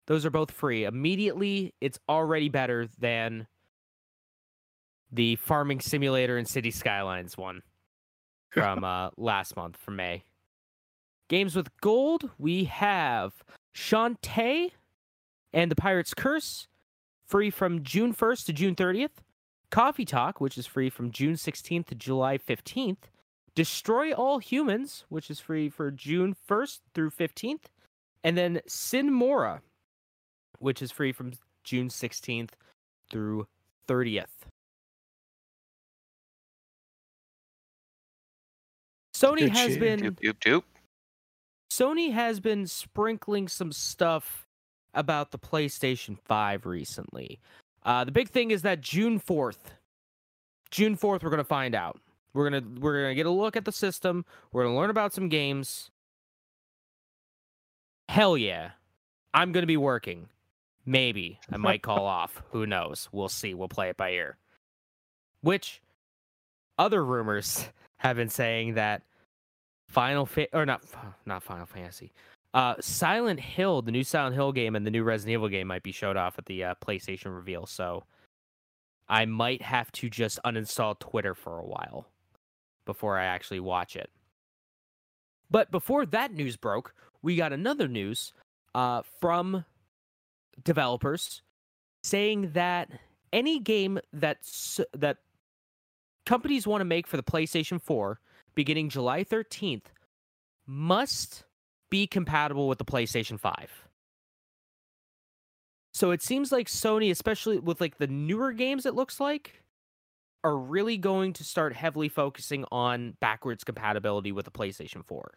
Those 0.08 0.26
are 0.26 0.30
both 0.30 0.52
free. 0.52 0.84
Immediately, 0.84 1.74
it's 1.82 1.98
already 2.08 2.50
better 2.50 2.88
than 3.00 3.48
the 5.12 5.36
Farming 5.38 5.80
Simulator 5.80 6.38
and 6.38 6.48
City 6.48 6.70
Skylines 6.70 7.38
one 7.38 7.64
from 8.50 8.84
uh, 8.84 9.10
last 9.18 9.56
month 9.56 9.78
from 9.78 9.96
May. 9.96 10.24
Games 11.28 11.56
with 11.56 11.70
gold, 11.82 12.30
we 12.38 12.66
have 12.66 13.34
Shantae 13.76 14.72
and 15.54 15.72
the 15.72 15.76
Pirate's 15.76 16.14
Curse, 16.14 16.68
free 17.26 17.50
from 17.50 17.84
June 17.84 18.14
1st 18.14 18.46
to 18.46 18.54
June 18.54 18.76
30th. 18.76 19.24
Coffee 19.72 20.06
Talk, 20.06 20.40
which 20.40 20.58
is 20.58 20.68
free 20.68 20.90
from 20.90 21.12
June 21.12 21.34
16th 21.34 21.88
to 21.88 21.96
July 21.96 22.38
15th. 22.38 23.10
Destroy 23.56 24.14
All 24.14 24.38
Humans, 24.38 25.06
which 25.10 25.32
is 25.32 25.40
free 25.40 25.70
for 25.70 25.90
June 25.90 26.36
1st 26.48 26.82
through 26.94 27.10
15th. 27.10 27.66
And 28.24 28.38
then 28.38 28.62
Sine 28.68 29.12
Mora, 29.12 29.62
which 30.60 30.82
is 30.82 30.92
free 30.92 31.12
from 31.12 31.34
June 31.64 31.90
16th 31.90 32.52
through 33.10 33.48
30th. 33.88 34.26
Sony 39.16 39.40
Good 39.40 39.52
has 39.52 39.78
been 39.78 40.00
Doop 40.00 40.20
doop 40.20 40.40
doop. 40.46 40.64
Sony 41.76 42.14
has 42.14 42.40
been 42.40 42.68
sprinkling 42.68 43.50
some 43.50 43.74
stuff 43.74 44.48
about 44.94 45.32
the 45.32 45.38
PlayStation 45.38 46.18
5 46.18 46.66
recently. 46.66 47.42
Uh, 47.84 48.06
the 48.06 48.14
big 48.14 48.30
thing 48.30 48.52
is 48.52 48.62
that 48.62 48.80
June 48.80 49.20
4th, 49.20 49.58
June 50.72 50.96
4th, 50.96 51.22
we're 51.22 51.30
gonna 51.30 51.44
find 51.44 51.76
out. 51.76 52.00
We're 52.34 52.50
gonna 52.50 52.80
we're 52.80 53.02
gonna 53.02 53.16
get 53.16 53.26
a 53.26 53.32
look 53.32 53.58
at 53.58 53.66
the 53.66 53.74
system. 53.74 54.26
We're 54.54 54.64
gonna 54.64 54.78
learn 54.78 54.90
about 54.90 55.14
some 55.14 55.28
games. 55.28 55.92
Hell 58.08 58.38
yeah, 58.38 58.72
I'm 59.34 59.52
gonna 59.52 59.66
be 59.66 59.78
working. 59.78 60.30
Maybe 60.86 61.40
I 61.52 61.58
might 61.58 61.82
call 61.82 62.06
off. 62.06 62.42
Who 62.52 62.66
knows? 62.66 63.10
We'll 63.12 63.28
see. 63.28 63.54
We'll 63.54 63.68
play 63.68 63.90
it 63.90 63.98
by 63.98 64.12
ear. 64.12 64.38
Which 65.42 65.82
other 66.78 67.04
rumors 67.04 67.68
have 67.98 68.16
been 68.16 68.30
saying 68.30 68.76
that 68.76 69.04
Final 69.96 70.26
Fa- 70.26 70.54
or 70.54 70.66
not 70.66 70.84
not 71.26 71.42
Final 71.42 71.66
Fantasy. 71.66 72.12
Uh, 72.54 72.76
Silent 72.82 73.40
Hill, 73.40 73.82
the 73.82 73.92
new 73.92 74.04
Silent 74.04 74.36
Hill 74.36 74.52
game 74.52 74.76
and 74.76 74.86
the 74.86 74.92
new 74.92 75.04
Resident 75.04 75.34
Evil 75.34 75.48
game 75.48 75.68
might 75.68 75.84
be 75.84 75.94
showed 75.94 76.18
off 76.18 76.38
at 76.38 76.46
the 76.46 76.66
uh, 76.66 76.76
PlayStation 76.86 77.34
reveal. 77.34 77.66
So 77.66 78.04
I 79.08 79.26
might 79.26 79.62
have 79.62 79.92
to 79.94 80.10
just 80.10 80.38
uninstall 80.46 81.00
Twitter 81.00 81.34
for 81.34 81.60
a 81.60 81.66
while 81.66 82.08
before 82.86 83.18
I 83.18 83.24
actually 83.24 83.62
watch 83.62 83.96
it. 83.96 84.10
But 85.50 85.72
before 85.72 86.06
that 86.08 86.34
news 86.34 86.58
broke, 86.58 86.94
we 87.22 87.38
got 87.38 87.54
another 87.54 87.88
news 87.88 88.34
uh, 88.74 89.02
from 89.22 89.64
developers 90.64 91.42
saying 92.04 92.52
that 92.52 92.90
any 93.32 93.60
game 93.60 94.00
that's 94.12 94.82
that 94.94 95.18
companies 96.26 96.68
want 96.68 96.82
to 96.82 96.86
make 96.86 97.08
for 97.08 97.16
the 97.16 97.24
PlayStation 97.24 97.82
4 97.82 98.20
beginning 98.56 98.90
July 98.90 99.24
13th 99.24 99.86
must 100.66 101.44
be 101.90 102.08
compatible 102.08 102.68
with 102.68 102.78
the 102.78 102.86
PlayStation 102.86 103.40
5. 103.40 103.88
So 105.94 106.12
it 106.12 106.22
seems 106.22 106.52
like 106.52 106.68
Sony, 106.68 107.12
especially 107.12 107.58
with 107.58 107.80
like 107.80 107.98
the 108.00 108.08
newer 108.08 108.52
games, 108.52 108.86
it 108.86 108.96
looks 108.96 109.20
like, 109.20 109.64
are 110.44 110.58
really 110.58 110.98
going 110.98 111.34
to 111.34 111.44
start 111.44 111.74
heavily 111.74 112.10
focusing 112.10 112.66
on 112.72 113.16
backwards 113.20 113.64
compatibility 113.64 114.32
with 114.32 114.46
the 114.46 114.52
PlayStation 114.52 115.04
4. 115.06 115.32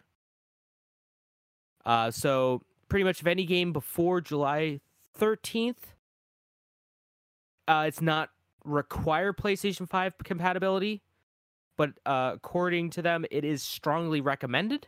Uh, 1.85 2.11
so 2.11 2.61
pretty 2.89 3.03
much 3.03 3.21
if 3.21 3.27
any 3.27 3.45
game 3.45 3.73
before 3.73 4.21
July 4.21 4.81
13th, 5.17 5.77
uh, 7.67 7.85
it's 7.87 8.01
not 8.01 8.29
require 8.65 9.33
PlayStation 9.33 9.89
5 9.89 10.13
compatibility, 10.23 11.01
but 11.79 11.91
uh, 12.05 12.31
according 12.35 12.89
to 12.89 13.01
them, 13.01 13.23
it 13.31 13.45
is 13.45 13.63
strongly 13.63 14.19
recommended. 14.19 14.85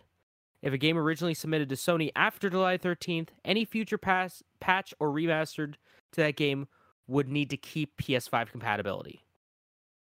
If 0.61 0.73
a 0.73 0.77
game 0.77 0.97
originally 0.97 1.33
submitted 1.33 1.69
to 1.69 1.75
Sony 1.75 2.11
after 2.17 2.49
July 2.49 2.77
13th, 2.77 3.29
any 3.45 3.63
future 3.63 3.97
pass, 3.97 4.43
patch 4.59 4.93
or 4.99 5.07
remastered 5.07 5.75
to 6.11 6.21
that 6.21 6.35
game 6.35 6.67
would 7.07 7.29
need 7.29 7.49
to 7.51 7.55
keep 7.55 7.95
PS5 7.95 8.51
compatibility. 8.51 9.23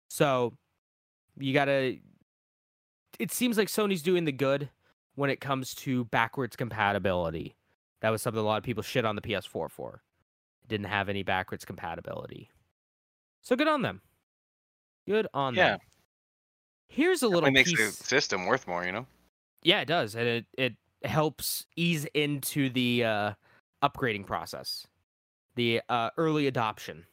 So 0.10 0.58
you 1.38 1.54
gotta. 1.54 1.98
It 3.20 3.32
seems 3.32 3.56
like 3.56 3.68
Sony's 3.68 4.02
doing 4.02 4.26
the 4.26 4.32
good 4.32 4.72
when 5.14 5.30
it 5.30 5.40
comes 5.40 5.76
to 5.76 6.06
backwards 6.06 6.56
compatibility. 6.56 7.56
That 8.02 8.10
was 8.10 8.24
something 8.24 8.42
a 8.42 8.46
lot 8.46 8.58
of 8.58 8.64
people 8.64 8.82
shit 8.82 9.06
on 9.06 9.16
the 9.16 9.22
PS4 9.22 9.70
for. 9.70 10.02
It 10.64 10.70
didn't 10.70 10.88
have 10.88 11.08
any 11.08 11.22
backwards 11.22 11.66
compatibility. 11.66 12.50
So 13.44 13.56
good 13.56 13.68
on 13.68 13.84
them. 13.84 14.02
Good 15.06 15.28
on 15.36 15.54
Yeah. 15.54 15.70
them. 15.74 15.80
Here's 16.96 17.24
a 17.24 17.28
little 17.28 17.50
makes 17.50 17.72
piece. 17.72 17.98
the 17.98 18.04
system 18.04 18.46
worth 18.46 18.68
more, 18.68 18.86
you 18.86 18.92
know. 18.92 19.08
Yeah, 19.64 19.82
it 19.82 19.88
does, 19.88 20.16
and 20.16 20.28
it 20.28 20.46
it 20.56 20.74
helps 21.04 21.66
ease 21.76 22.06
into 22.14 22.70
the 22.70 23.04
uh, 23.04 23.34
upgrading 23.82 24.28
process, 24.28 24.86
the 25.56 25.82
uh, 25.90 26.12
early 26.18 26.46
adoption. 26.46 27.06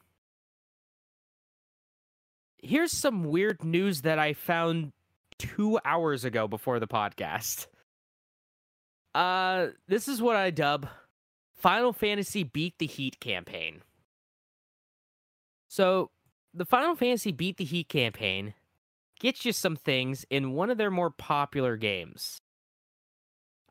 Here's 2.61 2.91
some 2.91 3.23
weird 3.23 3.63
news 3.63 4.03
that 4.03 4.19
I 4.19 4.33
found 4.33 4.91
two 5.39 5.79
hours 5.83 6.25
ago 6.25 6.47
before 6.47 6.79
the 6.79 6.87
podcast. 6.87 7.65
Uh, 9.15 9.69
this 9.87 10.07
is 10.07 10.21
what 10.21 10.35
I 10.35 10.51
dub 10.51 10.87
Final 11.55 11.91
Fantasy 11.91 12.43
Beat 12.43 12.75
the 12.77 12.85
Heat 12.85 13.19
campaign. 13.19 13.81
So, 15.69 16.11
the 16.53 16.65
Final 16.65 16.95
Fantasy 16.95 17.31
Beat 17.31 17.57
the 17.57 17.65
Heat 17.65 17.89
campaign 17.89 18.53
gets 19.21 19.45
you 19.45 19.53
some 19.53 19.75
things 19.75 20.25
in 20.31 20.53
one 20.53 20.71
of 20.71 20.77
their 20.79 20.89
more 20.89 21.11
popular 21.11 21.77
games. 21.77 22.41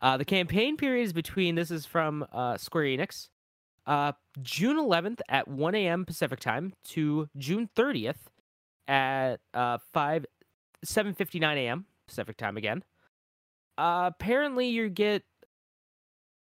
Uh, 0.01 0.16
the 0.16 0.24
campaign 0.24 0.76
period 0.76 1.03
is 1.03 1.12
between, 1.12 1.57
this 1.57 1.72
is 1.72 1.84
from 1.84 2.24
uh, 2.32 2.57
Square 2.57 2.84
Enix, 2.84 3.28
uh, 3.84 4.12
June 4.40 4.76
11th 4.76 5.20
at 5.28 5.48
1 5.48 5.74
a.m. 5.74 6.05
Pacific 6.07 6.38
time 6.38 6.72
to 6.84 7.28
June 7.36 7.68
30th 7.76 8.14
at 8.86 9.40
uh, 9.53 9.78
5, 9.92 10.24
7.59 10.86 11.57
a.m. 11.57 11.84
Pacific 12.07 12.36
time 12.36 12.57
again. 12.57 12.84
Uh, 13.76 14.05
apparently 14.14 14.68
you 14.68 14.88
get 14.88 15.24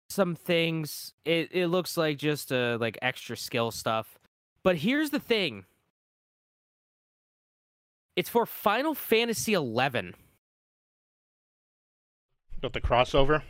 some 0.09 0.35
things, 0.35 1.13
it, 1.23 1.49
it 1.53 1.67
looks 1.67 1.95
like 1.95 2.17
just 2.17 2.51
uh, 2.51 2.77
like 2.81 2.97
extra 3.01 3.37
skill 3.37 3.71
stuff. 3.71 4.19
But 4.61 4.75
here's 4.75 5.11
the 5.11 5.19
thing. 5.19 5.63
It's 8.15 8.29
for 8.29 8.45
Final 8.45 8.93
Fantasy 8.93 9.53
11. 9.53 10.13
Got 12.61 12.73
the 12.73 12.81
crossover. 12.81 13.43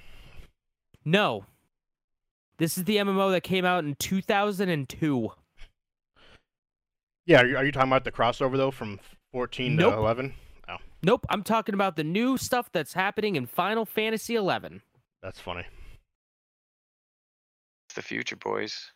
No. 1.04 1.46
This 2.58 2.78
is 2.78 2.84
the 2.84 2.98
MMO 2.98 3.32
that 3.32 3.42
came 3.42 3.66
out 3.66 3.84
in 3.84 3.96
2002. 3.96 5.32
Yeah, 7.26 7.42
are 7.42 7.46
you, 7.48 7.58
are 7.58 7.66
you 7.66 7.72
talking 7.72 7.90
about 7.90 8.04
the 8.04 8.12
crossover 8.12 8.58
though 8.58 8.72
from 8.72 9.00
14 9.32 9.76
Nope. 9.76 9.94
to 9.94 10.00
11? 10.00 10.34
Nope, 11.02 11.26
I'm 11.30 11.44
talking 11.44 11.74
about 11.74 11.96
the 11.96 12.04
new 12.04 12.38
stuff 12.38 12.70
that's 12.74 12.92
happening 12.94 13.38
in 13.38 13.46
Final 13.46 13.86
Fantasy 13.86 14.36
11. 14.36 14.82
That's 15.24 15.40
funny. 15.40 15.64
It's 17.88 17.96
the 17.96 18.02
future, 18.02 18.36
boys. 18.36 18.92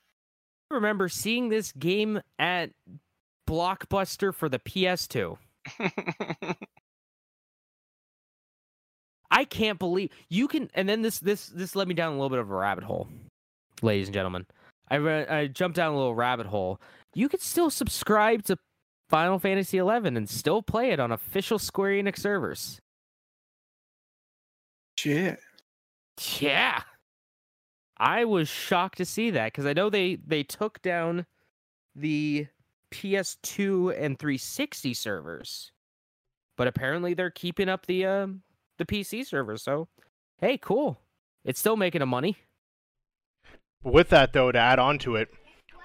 I 0.69 0.75
remember 0.75 1.07
seeing 1.07 1.47
this 1.47 1.71
game 1.71 2.21
at 2.37 2.71
Blockbuster 3.49 4.33
for 4.33 4.49
the 4.49 4.59
PS2. 4.59 5.37
I 9.31 9.45
can't 9.45 9.79
believe 9.79 10.11
you 10.29 10.47
can 10.47 10.69
and 10.75 10.87
then 10.87 11.01
this 11.01 11.19
this 11.19 11.47
this 11.47 11.75
led 11.75 11.87
me 11.87 11.93
down 11.93 12.13
a 12.13 12.15
little 12.15 12.29
bit 12.29 12.39
of 12.39 12.51
a 12.51 12.55
rabbit 12.55 12.83
hole. 12.83 13.07
Ladies 13.81 14.07
and 14.07 14.13
gentlemen. 14.13 14.45
I 14.89 14.95
re- 14.95 15.27
I 15.27 15.47
jumped 15.47 15.77
down 15.77 15.93
a 15.93 15.97
little 15.97 16.13
rabbit 16.15 16.45
hole. 16.47 16.79
You 17.15 17.29
could 17.29 17.41
still 17.41 17.69
subscribe 17.69 18.43
to 18.43 18.57
Final 19.09 19.39
Fantasy 19.39 19.77
11 19.77 20.17
and 20.17 20.29
still 20.29 20.61
play 20.61 20.91
it 20.91 20.99
on 20.99 21.11
official 21.11 21.59
Square 21.59 22.03
Enix 22.03 22.19
servers. 22.19 22.79
Shit. 24.97 25.39
Yeah. 26.39 26.81
I 27.97 28.25
was 28.25 28.49
shocked 28.49 28.97
to 28.97 29.05
see 29.05 29.31
that 29.31 29.53
because 29.53 29.65
I 29.65 29.73
know 29.73 29.89
they 29.89 30.15
they 30.15 30.43
took 30.43 30.81
down 30.81 31.25
the 31.95 32.47
PS2 32.93 33.99
and 33.99 34.17
360 34.17 34.93
servers, 34.93 35.71
but 36.57 36.67
apparently 36.67 37.13
they're 37.13 37.29
keeping 37.29 37.69
up 37.69 37.85
the 37.85 38.05
um 38.05 38.41
the 38.77 38.85
PC 38.85 39.25
servers. 39.25 39.61
So, 39.61 39.87
hey, 40.39 40.57
cool. 40.57 40.99
It's 41.45 41.59
still 41.59 41.75
making 41.75 42.01
a 42.01 42.05
money. 42.05 42.37
With 43.83 44.09
that 44.09 44.33
though, 44.33 44.51
to 44.51 44.59
add 44.59 44.79
on 44.79 44.97
to 44.99 45.15
it, 45.15 45.29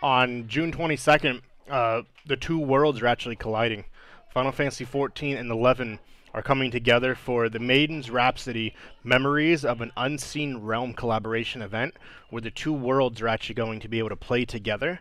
on 0.02 0.46
June 0.46 0.72
22nd, 0.72 1.42
uh, 1.68 2.02
the 2.26 2.36
two 2.36 2.59
worlds 2.59 3.02
are 3.02 3.06
actually 3.06 3.36
colliding. 3.36 3.84
Final 4.32 4.52
Fantasy 4.52 4.84
14 4.84 5.36
and 5.36 5.50
11 5.50 5.98
are 6.34 6.42
coming 6.42 6.70
together 6.70 7.14
for 7.14 7.48
the 7.48 7.59
Maiden's 7.59 8.11
Rhapsody 8.11 8.74
Memories 9.02 9.64
of 9.64 9.80
an 9.80 9.90
Unseen 9.96 10.59
Realm 10.59 10.92
collaboration 10.92 11.62
event, 11.62 11.94
where 12.30 12.42
the 12.42 12.50
two 12.50 12.72
worlds 12.72 13.20
are 13.20 13.28
actually 13.28 13.54
going 13.54 13.80
to 13.80 13.88
be 13.88 13.98
able 13.98 14.11
to 14.11 14.16
play 14.16 14.44
together. 14.44 15.00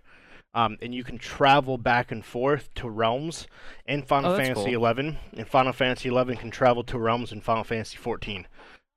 Um, 0.54 0.78
and 0.82 0.94
you 0.96 1.04
can 1.04 1.18
travel 1.18 1.78
back 1.78 2.12
and 2.12 2.26
forth 2.26 2.74
to 2.76 2.90
realms 2.90 3.48
in 3.86 4.02
Final 4.02 4.32
Oh, 4.32 4.38
Fantasy 4.38 4.72
cool. 4.72 4.76
11, 4.76 5.18
and 5.34 5.48
Final 5.48 5.74
Fantasy 5.74 6.10
11 6.10 6.38
can 6.38 6.50
travel 6.50 6.84
to 6.86 6.98
realms 6.98 7.32
in 7.32 7.42
Final 7.42 7.64
Fantasy 7.64 7.98
14. 7.98 8.48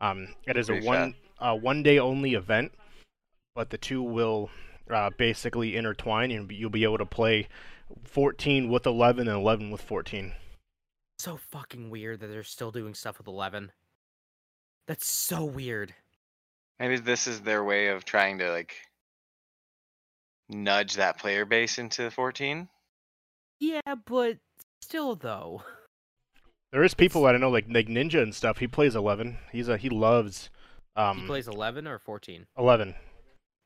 Um, 0.01 0.28
it 0.46 0.57
is 0.57 0.70
a 0.70 0.80
one 0.80 1.14
uh, 1.38 1.55
one 1.55 1.82
day 1.82 1.98
only 1.98 2.34
event, 2.34 2.72
but 3.55 3.70
the 3.70 3.78
two 3.78 4.03
will 4.03 4.51
uh, 4.90 5.11
basically 5.18 5.76
intertwine, 5.76 6.30
and 6.30 6.51
you'll 6.51 6.70
be 6.70 6.84
able 6.84 6.98
to 6.98 7.07
play 7.07 7.48
14 8.05 8.70
with 8.70 8.86
11 8.86 9.28
and 9.28 9.36
11 9.36 9.70
with 9.70 9.82
14. 9.82 10.32
So 11.18 11.36
fucking 11.36 11.90
weird 11.90 12.20
that 12.20 12.28
they're 12.28 12.42
still 12.42 12.70
doing 12.70 12.94
stuff 12.94 13.18
with 13.18 13.26
11. 13.26 13.72
That's 14.86 15.07
so 15.07 15.44
weird. 15.44 15.94
Maybe 16.78 16.96
this 16.96 17.26
is 17.26 17.42
their 17.42 17.62
way 17.62 17.88
of 17.88 18.05
trying 18.07 18.38
to 18.38 18.51
like 18.51 18.74
nudge 20.51 20.94
that 20.94 21.18
player 21.18 21.44
base 21.44 21.78
into 21.78 22.11
14. 22.11 22.68
Yeah, 23.59 23.80
but 24.07 24.38
still 24.80 25.14
though. 25.14 25.62
There 26.72 26.84
is 26.84 26.94
people 26.94 27.22
that 27.24 27.34
I 27.34 27.38
know, 27.38 27.51
like 27.51 27.66
like 27.68 27.88
Ninja 27.88 28.22
and 28.22 28.34
stuff. 28.34 28.59
He 28.59 28.66
plays 28.66 28.94
11. 28.94 29.38
He's 29.53 29.68
a 29.68 29.76
he 29.76 29.88
loves 29.88 30.51
um 30.96 31.20
he 31.20 31.26
plays 31.26 31.48
11 31.48 31.86
or 31.86 31.98
14. 31.98 32.46
11. 32.59 32.94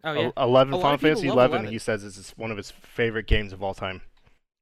Oh 0.04 0.12
yeah. 0.12 0.30
El- 0.36 0.44
11 0.48 0.74
A 0.74 0.80
Final 0.80 0.98
Fantasy 0.98 1.28
11, 1.28 1.56
11. 1.56 1.72
He 1.72 1.78
says 1.78 2.04
is 2.04 2.32
one 2.36 2.50
of 2.50 2.56
his 2.56 2.70
favorite 2.70 3.26
games 3.26 3.52
of 3.52 3.62
all 3.62 3.74
time. 3.74 4.02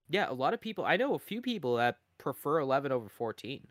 Yeah, 0.09 0.31
a 0.31 0.35
lot 0.35 0.55
of 0.55 0.61
people. 0.61 0.85
I 0.85 0.97
know 0.97 1.15
a 1.15 1.19
few 1.19 1.41
people 1.41 1.77
that 1.77 1.97
prefer 2.19 2.59
11 2.59 2.93
over 2.93 3.09
14. 3.09 3.67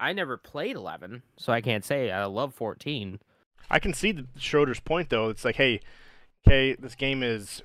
I 0.00 0.12
never 0.12 0.36
played 0.36 0.74
11, 0.74 1.22
so 1.38 1.52
I 1.52 1.60
can't 1.60 1.84
say 1.84 2.10
I 2.10 2.24
love 2.24 2.54
14. 2.54 3.20
I 3.70 3.78
can 3.78 3.94
see 3.94 4.12
the 4.12 4.26
Schroeder's 4.38 4.80
point 4.80 5.10
though. 5.10 5.28
It's 5.28 5.44
like, 5.44 5.56
hey, 5.56 5.80
okay, 6.46 6.74
this 6.74 6.94
game 6.94 7.22
is 7.22 7.62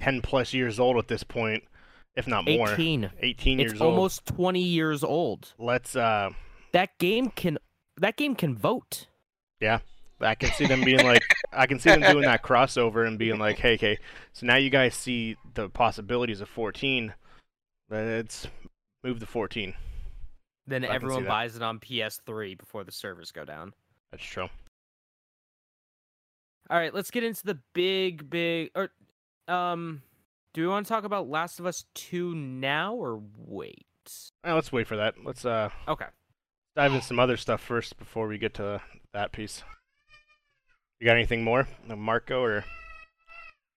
10 0.00 0.22
plus 0.22 0.52
years 0.52 0.78
old 0.78 0.96
at 0.96 1.08
this 1.08 1.22
point, 1.22 1.64
if 2.16 2.26
not 2.26 2.44
more. 2.44 2.70
18. 2.72 3.10
18 3.20 3.60
It's 3.60 3.72
years 3.72 3.80
old. 3.80 3.94
almost 3.94 4.26
20 4.26 4.60
years 4.60 5.02
old. 5.04 5.54
Let's 5.58 5.96
uh 5.96 6.30
That 6.72 6.98
game 6.98 7.30
can 7.30 7.58
that 7.96 8.16
game 8.16 8.34
can 8.34 8.54
vote. 8.56 9.06
Yeah. 9.60 9.80
I 10.20 10.34
can 10.34 10.50
see 10.52 10.66
them 10.66 10.82
being 10.82 11.04
like, 11.04 11.22
I 11.52 11.66
can 11.66 11.78
see 11.78 11.90
them 11.90 12.00
doing 12.00 12.24
that 12.24 12.42
crossover 12.42 13.06
and 13.06 13.18
being 13.18 13.38
like, 13.38 13.58
hey, 13.58 13.74
okay, 13.74 13.98
so 14.32 14.46
now 14.46 14.56
you 14.56 14.68
guys 14.68 14.94
see 14.94 15.36
the 15.54 15.68
possibilities 15.68 16.40
of 16.40 16.48
14. 16.48 17.14
Let's 17.88 18.48
move 19.04 19.20
to 19.20 19.26
14. 19.26 19.74
Then 20.66 20.84
everyone 20.84 21.24
buys 21.24 21.54
it 21.56 21.62
on 21.62 21.78
PS3 21.78 22.58
before 22.58 22.82
the 22.84 22.90
servers 22.92 23.30
go 23.30 23.44
down. 23.44 23.72
That's 24.10 24.24
true. 24.24 24.48
All 26.70 26.78
right, 26.78 26.92
let's 26.92 27.10
get 27.10 27.24
into 27.24 27.44
the 27.44 27.58
big 27.74 28.28
big 28.28 28.70
or 28.74 28.90
um 29.46 30.02
do 30.54 30.62
we 30.62 30.68
want 30.68 30.86
to 30.86 30.92
talk 30.92 31.04
about 31.04 31.28
Last 31.28 31.60
of 31.60 31.66
Us 31.66 31.84
2 31.94 32.34
now 32.34 32.94
or 32.94 33.20
wait? 33.36 33.86
Uh, 34.44 34.54
let's 34.54 34.72
wait 34.72 34.86
for 34.86 34.96
that. 34.96 35.14
Let's 35.24 35.44
uh 35.44 35.70
Okay. 35.86 36.06
dive 36.76 36.92
into 36.92 37.04
some 37.04 37.18
other 37.20 37.36
stuff 37.36 37.60
first 37.60 37.96
before 37.98 38.28
we 38.28 38.38
get 38.38 38.54
to 38.54 38.80
that 39.12 39.32
piece. 39.32 39.62
You 41.00 41.06
got 41.06 41.16
anything 41.16 41.44
more, 41.44 41.68
Marco? 41.86 42.40
Or 42.42 42.64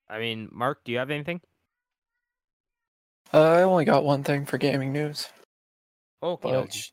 I 0.09 0.19
mean, 0.19 0.49
Mark, 0.51 0.83
do 0.83 0.91
you 0.91 0.97
have 0.97 1.11
anything? 1.11 1.41
Uh, 3.33 3.39
I 3.41 3.61
only 3.63 3.85
got 3.85 4.03
one 4.03 4.23
thing 4.23 4.45
for 4.45 4.57
gaming 4.57 4.91
news. 4.91 5.29
Okay. 6.21 6.51
But 6.51 6.73
sh- 6.73 6.89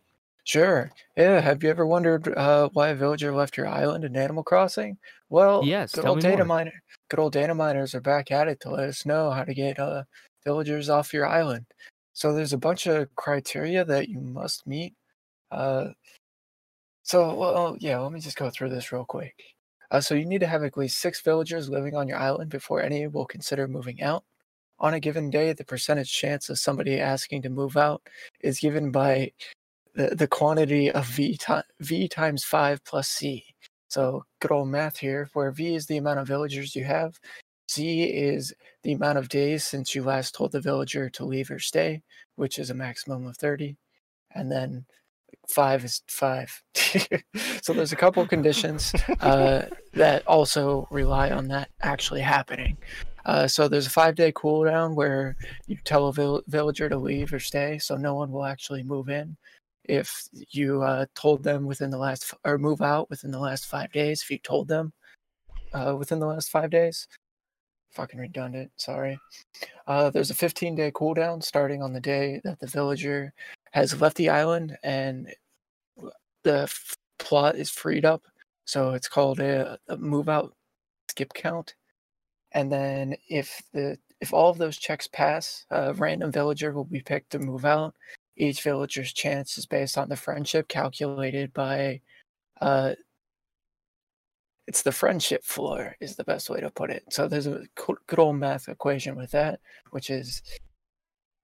sure. 0.48 0.90
Yeah. 1.16 1.40
Have 1.40 1.62
you 1.62 1.70
ever 1.70 1.86
wondered 1.86 2.28
uh, 2.36 2.68
why 2.72 2.88
a 2.88 2.94
villager 2.94 3.32
left 3.34 3.56
your 3.56 3.68
island 3.68 4.04
in 4.04 4.16
Animal 4.16 4.42
Crossing? 4.42 4.96
Well, 5.28 5.62
Yes, 5.64 5.92
Good 5.92 6.06
old 6.06 6.20
data 6.20 6.38
more. 6.38 6.46
miner. 6.46 6.72
Good 7.10 7.20
old 7.20 7.32
data 7.32 7.54
miners 7.54 7.94
are 7.94 8.00
back 8.00 8.30
at 8.30 8.48
it 8.48 8.60
to 8.60 8.70
let 8.70 8.88
us 8.88 9.04
know 9.06 9.30
how 9.30 9.44
to 9.44 9.54
get 9.54 9.78
uh, 9.78 10.04
villagers 10.44 10.88
off 10.88 11.12
your 11.12 11.26
island. 11.26 11.66
So 12.14 12.32
there's 12.32 12.52
a 12.54 12.58
bunch 12.58 12.86
of 12.86 13.14
criteria 13.14 13.84
that 13.84 14.08
you 14.08 14.20
must 14.20 14.66
meet. 14.66 14.94
Uh, 15.50 15.88
so 17.02 17.34
well, 17.34 17.76
yeah. 17.80 17.98
Let 17.98 18.12
me 18.12 18.20
just 18.20 18.36
go 18.36 18.50
through 18.50 18.70
this 18.70 18.92
real 18.92 19.04
quick. 19.04 19.34
Uh, 19.90 20.00
so 20.00 20.14
you 20.14 20.26
need 20.26 20.40
to 20.40 20.46
have 20.46 20.62
at 20.64 20.76
least 20.76 20.98
six 21.00 21.20
villagers 21.22 21.70
living 21.70 21.94
on 21.94 22.08
your 22.08 22.18
island 22.18 22.50
before 22.50 22.82
any 22.82 23.06
will 23.06 23.24
consider 23.24 23.66
moving 23.66 24.02
out. 24.02 24.24
On 24.80 24.94
a 24.94 25.00
given 25.00 25.30
day, 25.30 25.52
the 25.52 25.64
percentage 25.64 26.12
chance 26.12 26.48
of 26.50 26.58
somebody 26.58 27.00
asking 27.00 27.42
to 27.42 27.48
move 27.50 27.76
out 27.76 28.02
is 28.40 28.60
given 28.60 28.90
by 28.92 29.32
the, 29.98 30.14
the 30.14 30.28
quantity 30.28 30.90
of 30.90 31.06
v, 31.06 31.36
v 31.80 32.08
times 32.08 32.44
5 32.44 32.84
plus 32.84 33.08
c. 33.08 33.44
So 33.88 34.24
good 34.40 34.52
old 34.52 34.68
math 34.68 34.98
here, 34.98 35.28
where 35.32 35.50
v 35.50 35.74
is 35.74 35.86
the 35.86 35.96
amount 35.96 36.20
of 36.20 36.28
villagers 36.28 36.76
you 36.76 36.84
have, 36.84 37.18
c 37.66 38.04
is 38.04 38.54
the 38.84 38.92
amount 38.92 39.18
of 39.18 39.28
days 39.28 39.64
since 39.64 39.96
you 39.96 40.04
last 40.04 40.36
told 40.36 40.52
the 40.52 40.60
villager 40.60 41.10
to 41.10 41.24
leave 41.24 41.50
or 41.50 41.58
stay, 41.58 42.02
which 42.36 42.60
is 42.60 42.70
a 42.70 42.74
maximum 42.74 43.26
of 43.26 43.36
30, 43.36 43.76
and 44.32 44.52
then 44.52 44.86
5 45.48 45.84
is 45.84 46.02
5. 46.06 46.62
so 47.62 47.72
there's 47.72 47.92
a 47.92 47.96
couple 47.96 48.24
conditions 48.36 48.94
uh, 49.20 49.66
that 49.94 50.24
also 50.28 50.86
rely 50.92 51.30
on 51.30 51.48
that 51.48 51.70
actually 51.82 52.20
happening. 52.20 52.76
Uh, 53.24 53.46
so 53.46 53.68
there's 53.68 53.86
a 53.86 53.90
five 53.90 54.14
day 54.14 54.32
cooldown 54.32 54.94
where 54.94 55.36
you 55.66 55.76
tell 55.84 56.06
a 56.06 56.12
vill- 56.12 56.42
villager 56.46 56.88
to 56.88 56.96
leave 56.96 57.30
or 57.32 57.38
stay, 57.38 57.78
so 57.78 57.94
no 57.96 58.14
one 58.14 58.30
will 58.30 58.44
actually 58.44 58.82
move 58.82 59.10
in. 59.10 59.36
If 59.88 60.28
you 60.50 60.82
uh, 60.82 61.06
told 61.14 61.42
them 61.42 61.66
within 61.66 61.90
the 61.90 61.98
last 61.98 62.34
or 62.44 62.58
move 62.58 62.82
out 62.82 63.08
within 63.10 63.30
the 63.30 63.38
last 63.38 63.66
five 63.66 63.90
days, 63.92 64.22
if 64.22 64.30
you 64.30 64.38
told 64.38 64.68
them 64.68 64.92
uh, 65.72 65.96
within 65.98 66.18
the 66.18 66.26
last 66.26 66.50
five 66.50 66.70
days, 66.70 67.08
fucking 67.90 68.20
redundant. 68.20 68.70
Sorry. 68.76 69.18
Uh, 69.86 70.10
there's 70.10 70.30
a 70.30 70.34
15 70.34 70.74
day 70.74 70.90
cooldown 70.90 71.42
starting 71.42 71.82
on 71.82 71.92
the 71.92 72.00
day 72.00 72.40
that 72.44 72.60
the 72.60 72.66
villager 72.66 73.32
has 73.72 74.00
left 74.00 74.16
the 74.16 74.28
island 74.28 74.76
and 74.82 75.32
the 76.44 76.62
f- 76.62 76.96
plot 77.18 77.56
is 77.56 77.70
freed 77.70 78.04
up. 78.04 78.22
So 78.64 78.92
it's 78.92 79.08
called 79.08 79.40
a, 79.40 79.78
a 79.88 79.96
move 79.96 80.28
out 80.28 80.54
skip 81.08 81.32
count. 81.34 81.74
And 82.52 82.70
then 82.70 83.16
if 83.28 83.62
the 83.72 83.98
if 84.20 84.32
all 84.32 84.50
of 84.50 84.58
those 84.58 84.76
checks 84.76 85.06
pass, 85.06 85.64
a 85.70 85.94
random 85.94 86.32
villager 86.32 86.72
will 86.72 86.84
be 86.84 87.00
picked 87.00 87.30
to 87.30 87.38
move 87.38 87.64
out. 87.64 87.94
Each 88.38 88.62
villager's 88.62 89.12
chance 89.12 89.58
is 89.58 89.66
based 89.66 89.98
on 89.98 90.08
the 90.08 90.16
friendship 90.16 90.68
calculated 90.68 91.52
by 91.52 92.00
uh 92.60 92.94
it's 94.66 94.82
the 94.82 94.92
friendship 94.92 95.44
floor 95.44 95.96
is 96.00 96.16
the 96.16 96.24
best 96.24 96.50
way 96.50 96.60
to 96.60 96.70
put 96.70 96.90
it. 96.90 97.02
So 97.10 97.26
there's 97.26 97.46
a 97.46 97.64
good 97.74 98.18
old 98.18 98.36
math 98.36 98.68
equation 98.68 99.16
with 99.16 99.30
that, 99.30 99.60
which 99.92 100.10
is 100.10 100.42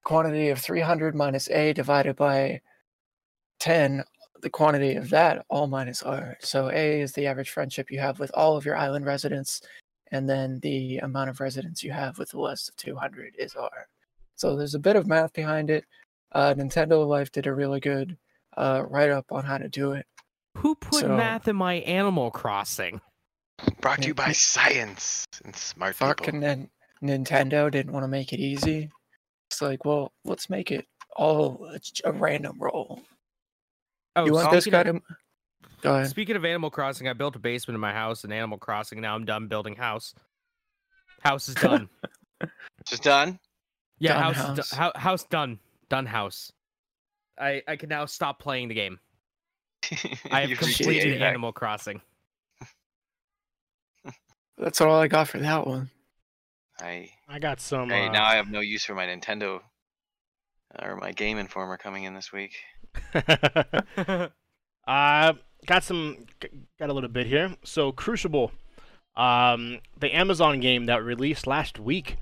quantity 0.04 0.50
of 0.50 0.58
300 0.58 1.14
minus 1.14 1.48
a 1.50 1.72
divided 1.72 2.14
by 2.16 2.60
10 3.60 4.04
the 4.42 4.50
quantity 4.50 4.94
of 4.94 5.08
that 5.08 5.44
all 5.48 5.66
minus 5.66 6.02
r 6.02 6.36
so 6.40 6.70
a 6.70 7.00
is 7.00 7.12
the 7.12 7.26
average 7.26 7.48
friendship 7.50 7.90
you 7.90 7.98
have 7.98 8.20
with 8.20 8.30
all 8.34 8.56
of 8.56 8.64
your 8.66 8.76
island 8.76 9.06
residents 9.06 9.62
and 10.12 10.28
then 10.28 10.60
the 10.60 10.98
amount 10.98 11.30
of 11.30 11.40
residents 11.40 11.82
you 11.82 11.90
have 11.90 12.18
with 12.18 12.34
less 12.34 12.68
of 12.68 12.76
200 12.76 13.34
is 13.38 13.56
r 13.56 13.88
so 14.36 14.54
there's 14.54 14.74
a 14.74 14.78
bit 14.78 14.96
of 14.96 15.06
math 15.06 15.32
behind 15.32 15.70
it 15.70 15.86
uh, 16.34 16.54
nintendo 16.54 17.06
life 17.06 17.30
did 17.32 17.46
a 17.46 17.54
really 17.54 17.80
good 17.80 18.16
uh, 18.56 18.84
write 18.88 19.10
up 19.10 19.26
on 19.32 19.44
how 19.44 19.58
to 19.58 19.68
do 19.68 19.92
it 19.92 20.06
Who 20.58 20.74
put 20.74 21.00
So- 21.00 21.16
math 21.16 21.48
in 21.48 21.56
my 21.56 21.74
Animal 21.74 22.30
Crossing? 22.30 23.00
Brought 23.80 24.02
to 24.02 24.08
you 24.08 24.14
by 24.14 24.32
science 24.32 25.24
and 25.44 25.54
smart 25.54 25.94
fucking 25.96 26.40
people. 26.40 26.40
Nin- 26.40 26.70
nintendo 27.02 27.70
didn't 27.70 27.92
want 27.92 28.02
to 28.04 28.08
make 28.08 28.32
it 28.32 28.40
easy 28.40 28.90
it's 29.50 29.60
like 29.62 29.84
well 29.84 30.12
let's 30.24 30.48
make 30.48 30.70
it 30.70 30.86
all 31.16 31.68
a, 31.72 32.08
a 32.08 32.12
random 32.12 32.56
roll 32.58 33.00
Oh, 34.16 34.24
you 34.24 34.32
want 34.32 34.50
this 34.52 34.64
speaking 34.64 34.82
guy 34.84 34.88
of- 34.90 34.96
to 34.96 35.02
go 35.82 35.94
ahead 35.96 36.08
Speaking 36.08 36.36
of 36.36 36.44
Animal 36.44 36.70
Crossing, 36.70 37.08
I 37.08 37.12
built 37.12 37.36
a 37.36 37.38
basement 37.38 37.74
in 37.74 37.80
my 37.80 37.92
house 37.92 38.24
in 38.24 38.32
Animal 38.32 38.56
Crossing. 38.58 39.00
Now 39.00 39.14
I'm 39.14 39.24
done 39.26 39.48
building 39.48 39.74
house. 39.76 40.14
House 41.22 41.48
is 41.48 41.54
done. 41.56 41.88
Just 42.88 43.02
done. 43.02 43.38
yeah, 43.98 44.14
Done 44.14 44.34
house, 44.34 44.58
Is 44.58 44.70
do- 44.70 44.90
house 44.96 45.24
done. 45.24 45.58
Done 45.88 46.06
house. 46.06 46.52
I 47.38 47.62
I 47.68 47.76
can 47.76 47.88
now 47.88 48.06
stop 48.06 48.38
playing 48.38 48.68
the 48.68 48.74
game. 48.74 48.98
I 50.30 50.40
have 50.42 50.50
You've 50.50 50.60
reached 50.60 50.78
the 50.78 50.84
completed. 50.84 51.22
Animal 51.22 51.52
Crossing. 51.52 52.00
that's 54.58 54.80
all 54.80 54.94
i 54.94 55.08
got 55.08 55.28
for 55.28 55.38
that 55.38 55.66
one 55.66 55.90
I 56.80 57.10
I 57.28 57.38
got 57.38 57.60
some. 57.60 57.88
Hey, 57.90 58.08
uh, 58.08 58.12
now 58.12 58.24
I 58.24 58.34
have 58.36 58.50
no 58.50 58.60
use 58.60 58.84
for 58.84 58.94
my 58.94 59.06
Nintendo 59.06 59.60
or 60.82 60.96
my 60.96 61.12
Game 61.12 61.38
Informer 61.38 61.76
coming 61.76 62.02
in 62.04 62.14
this 62.14 62.32
week. 62.32 62.56
uh, 63.14 64.28
got 65.66 65.84
some. 65.84 66.26
Got 66.80 66.90
a 66.90 66.92
little 66.92 67.08
bit 67.10 67.26
here. 67.26 67.54
So 67.64 67.92
Crucible, 67.92 68.50
um, 69.16 69.78
the 69.98 70.12
Amazon 70.14 70.58
game 70.58 70.86
that 70.86 71.04
released 71.04 71.46
last 71.46 71.78
week, 71.78 72.16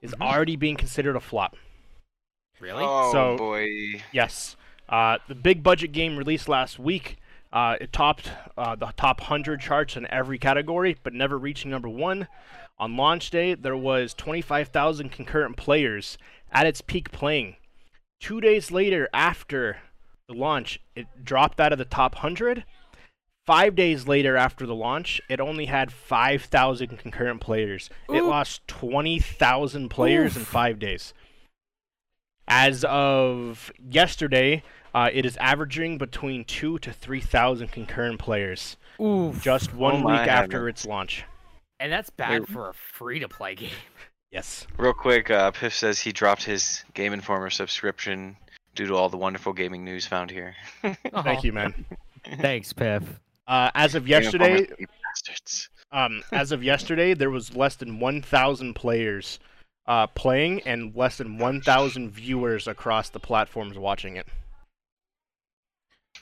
is 0.00 0.12
Mhm. 0.12 0.22
already 0.26 0.56
being 0.56 0.76
considered 0.76 1.14
a 1.16 1.20
flop. 1.20 1.54
Really? 2.60 2.84
Oh 2.86 3.12
So- 3.12 3.36
boy. 3.36 4.02
Yes. 4.12 4.56
Uh, 4.88 5.18
the 5.28 5.34
big 5.34 5.62
budget 5.62 5.92
game 5.92 6.16
released 6.16 6.48
last 6.48 6.78
week. 6.78 7.18
Uh, 7.52 7.76
it 7.80 7.92
topped 7.92 8.30
uh, 8.56 8.74
the 8.74 8.92
top 8.96 9.20
100 9.20 9.60
charts 9.60 9.96
in 9.96 10.06
every 10.10 10.38
category, 10.38 10.96
but 11.02 11.12
never 11.14 11.38
reaching 11.38 11.70
number 11.70 11.88
one. 11.88 12.26
On 12.78 12.96
launch 12.96 13.30
day, 13.30 13.54
there 13.54 13.76
was 13.76 14.14
25,000 14.14 15.10
concurrent 15.10 15.56
players 15.56 16.16
at 16.52 16.66
its 16.66 16.80
peak 16.80 17.10
playing. 17.10 17.56
Two 18.20 18.40
days 18.40 18.70
later, 18.70 19.08
after 19.12 19.78
the 20.28 20.34
launch, 20.34 20.80
it 20.94 21.06
dropped 21.24 21.58
out 21.60 21.72
of 21.72 21.78
the 21.78 21.84
top 21.84 22.16
100. 22.16 22.64
Five 23.46 23.74
days 23.74 24.06
later, 24.06 24.36
after 24.36 24.66
the 24.66 24.74
launch, 24.74 25.20
it 25.28 25.40
only 25.40 25.66
had 25.66 25.90
5,000 25.90 26.98
concurrent 26.98 27.40
players. 27.40 27.88
It 28.08 28.16
Oof. 28.20 28.28
lost 28.28 28.66
20,000 28.68 29.88
players 29.88 30.36
in 30.36 30.44
five 30.44 30.78
days. 30.78 31.14
As 32.48 32.84
of 32.84 33.70
yesterday, 33.90 34.62
uh, 34.94 35.10
it 35.12 35.26
is 35.26 35.36
averaging 35.36 35.98
between 35.98 36.44
two 36.44 36.78
to 36.80 36.92
three 36.92 37.20
thousand 37.20 37.68
concurrent 37.72 38.18
players 38.18 38.76
Oof. 39.00 39.42
just 39.42 39.74
one 39.74 40.02
my 40.02 40.20
week 40.22 40.28
after 40.30 40.58
heavens. 40.58 40.80
its 40.80 40.86
launch. 40.86 41.24
and 41.78 41.92
that's 41.92 42.10
bad 42.10 42.40
Wait. 42.40 42.48
for 42.48 42.70
a 42.70 42.74
free 42.74 43.18
to 43.20 43.28
play 43.28 43.54
game. 43.54 43.70
Yes. 44.30 44.66
Real 44.76 44.92
quick, 44.92 45.30
uh, 45.30 45.50
Piff 45.52 45.74
says 45.74 45.98
he 46.00 46.12
dropped 46.12 46.42
his 46.42 46.84
Game 46.94 47.12
Informer 47.14 47.48
subscription 47.50 48.36
due 48.74 48.86
to 48.86 48.94
all 48.94 49.08
the 49.08 49.16
wonderful 49.16 49.52
gaming 49.54 49.84
news 49.84 50.06
found 50.06 50.30
here. 50.30 50.54
Thank 51.22 51.44
you, 51.44 51.52
man. 51.52 51.84
Thanks, 52.40 52.72
Piff. 52.72 53.02
Uh, 53.46 53.70
as 53.74 53.94
of 53.94 54.06
yesterday, 54.06 54.66
um, 55.92 56.22
as 56.32 56.52
of 56.52 56.62
yesterday, 56.62 57.14
there 57.14 57.30
was 57.30 57.56
less 57.56 57.76
than 57.76 58.00
one 58.00 58.20
thousand 58.20 58.74
players 58.74 59.38
uh, 59.88 60.06
playing 60.08 60.60
and 60.66 60.94
less 60.94 61.16
than 61.16 61.38
one 61.38 61.60
thousand 61.60 62.10
viewers 62.10 62.68
across 62.68 63.08
the 63.08 63.18
platforms 63.18 63.76
watching 63.76 64.16
it. 64.16 64.26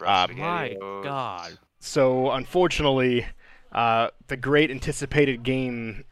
Uh, 0.00 0.26
My. 0.36 0.76
God. 0.80 1.58
So 1.78 2.30
unfortunately, 2.30 3.26
uh, 3.72 4.08
the 4.28 4.36
great 4.36 4.70
anticipated 4.70 5.42
game 5.42 6.04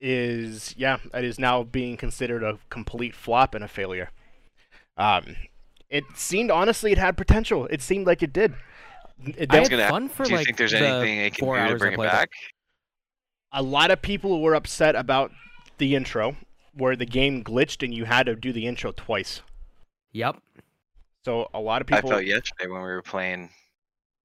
is 0.00 0.74
yeah, 0.78 0.98
it 1.14 1.24
is 1.24 1.38
now 1.38 1.62
being 1.64 1.96
considered 1.96 2.42
a 2.42 2.58
complete 2.70 3.14
flop 3.14 3.54
and 3.54 3.64
a 3.64 3.68
failure. 3.68 4.10
Um, 4.96 5.36
it 5.90 6.04
seemed 6.14 6.50
honestly 6.50 6.92
it 6.92 6.98
had 6.98 7.16
potential. 7.16 7.66
It 7.70 7.82
seemed 7.82 8.06
like 8.06 8.22
it 8.22 8.32
did. 8.32 8.54
It, 9.24 9.46
I 9.50 9.54
there- 9.54 9.60
had 9.62 9.70
gonna- 9.70 9.88
fun 9.88 10.08
for 10.08 10.24
Do 10.24 10.30
you 10.30 10.36
like 10.36 10.46
think 10.46 10.56
there's 10.58 10.72
the 10.72 10.78
anything 10.78 11.18
they 11.18 11.30
can 11.30 11.46
do 11.46 11.72
to 11.72 11.78
bring 11.78 11.92
it 11.94 11.96
played 11.96 12.10
back? 12.10 12.30
a 13.52 13.62
lot 13.62 13.90
of 13.90 14.00
people 14.02 14.42
were 14.42 14.54
upset 14.54 14.94
about 14.94 15.32
the 15.78 15.94
intro, 15.96 16.36
where 16.78 16.96
the 16.96 17.06
game 17.06 17.44
glitched 17.44 17.82
and 17.84 17.92
you 17.94 18.04
had 18.04 18.26
to 18.26 18.34
do 18.36 18.52
the 18.52 18.66
intro 18.66 18.92
twice. 18.92 19.42
Yep. 20.12 20.36
So 21.24 21.48
a 21.52 21.60
lot 21.60 21.80
of 21.82 21.86
people. 21.86 21.98
I 21.98 22.00
people. 22.00 22.10
felt 22.10 22.24
yesterday 22.24 22.66
when 22.68 22.80
we 22.80 22.88
were 22.88 23.02
playing 23.02 23.50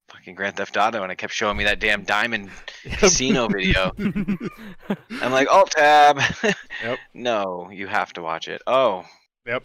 fucking 0.10 0.36
Grand 0.36 0.56
Theft 0.56 0.78
Auto 0.78 1.02
and 1.04 1.12
it 1.12 1.18
kept 1.18 1.34
showing 1.34 1.58
me 1.58 1.64
that 1.64 1.80
damn 1.80 2.04
diamond 2.04 2.50
casino 2.98 3.48
video. 3.48 3.92
I'm 5.22 5.32
like, 5.32 5.48
alt 5.50 5.72
tab. 5.72 6.20
Yep. 6.84 7.00
No, 7.14 7.70
you 7.72 7.88
have 7.88 8.14
to 8.14 8.22
watch 8.22 8.48
it. 8.48 8.62
Oh, 8.68 9.06
Yep. 9.46 9.64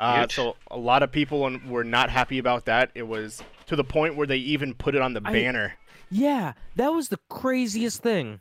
Uh, 0.00 0.26
so 0.28 0.56
a 0.70 0.76
lot 0.76 1.02
of 1.04 1.12
people 1.12 1.48
were 1.68 1.84
not 1.84 2.10
happy 2.10 2.38
about 2.38 2.64
that. 2.64 2.90
It 2.94 3.06
was 3.06 3.40
to 3.66 3.76
the 3.76 3.84
point 3.84 4.16
where 4.16 4.26
they 4.26 4.38
even 4.38 4.74
put 4.74 4.94
it 4.96 5.00
on 5.02 5.12
the 5.14 5.20
I- 5.24 5.32
banner. 5.32 5.74
Yeah, 6.10 6.52
that 6.76 6.88
was 6.92 7.08
the 7.08 7.18
craziest 7.30 8.02
thing. 8.02 8.40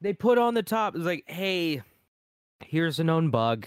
They 0.00 0.12
put 0.12 0.36
on 0.36 0.54
the 0.54 0.62
top, 0.62 0.94
it's 0.94 1.04
like, 1.04 1.24
hey, 1.26 1.82
here's 2.64 2.98
a 2.98 3.04
known 3.04 3.30
bug. 3.30 3.66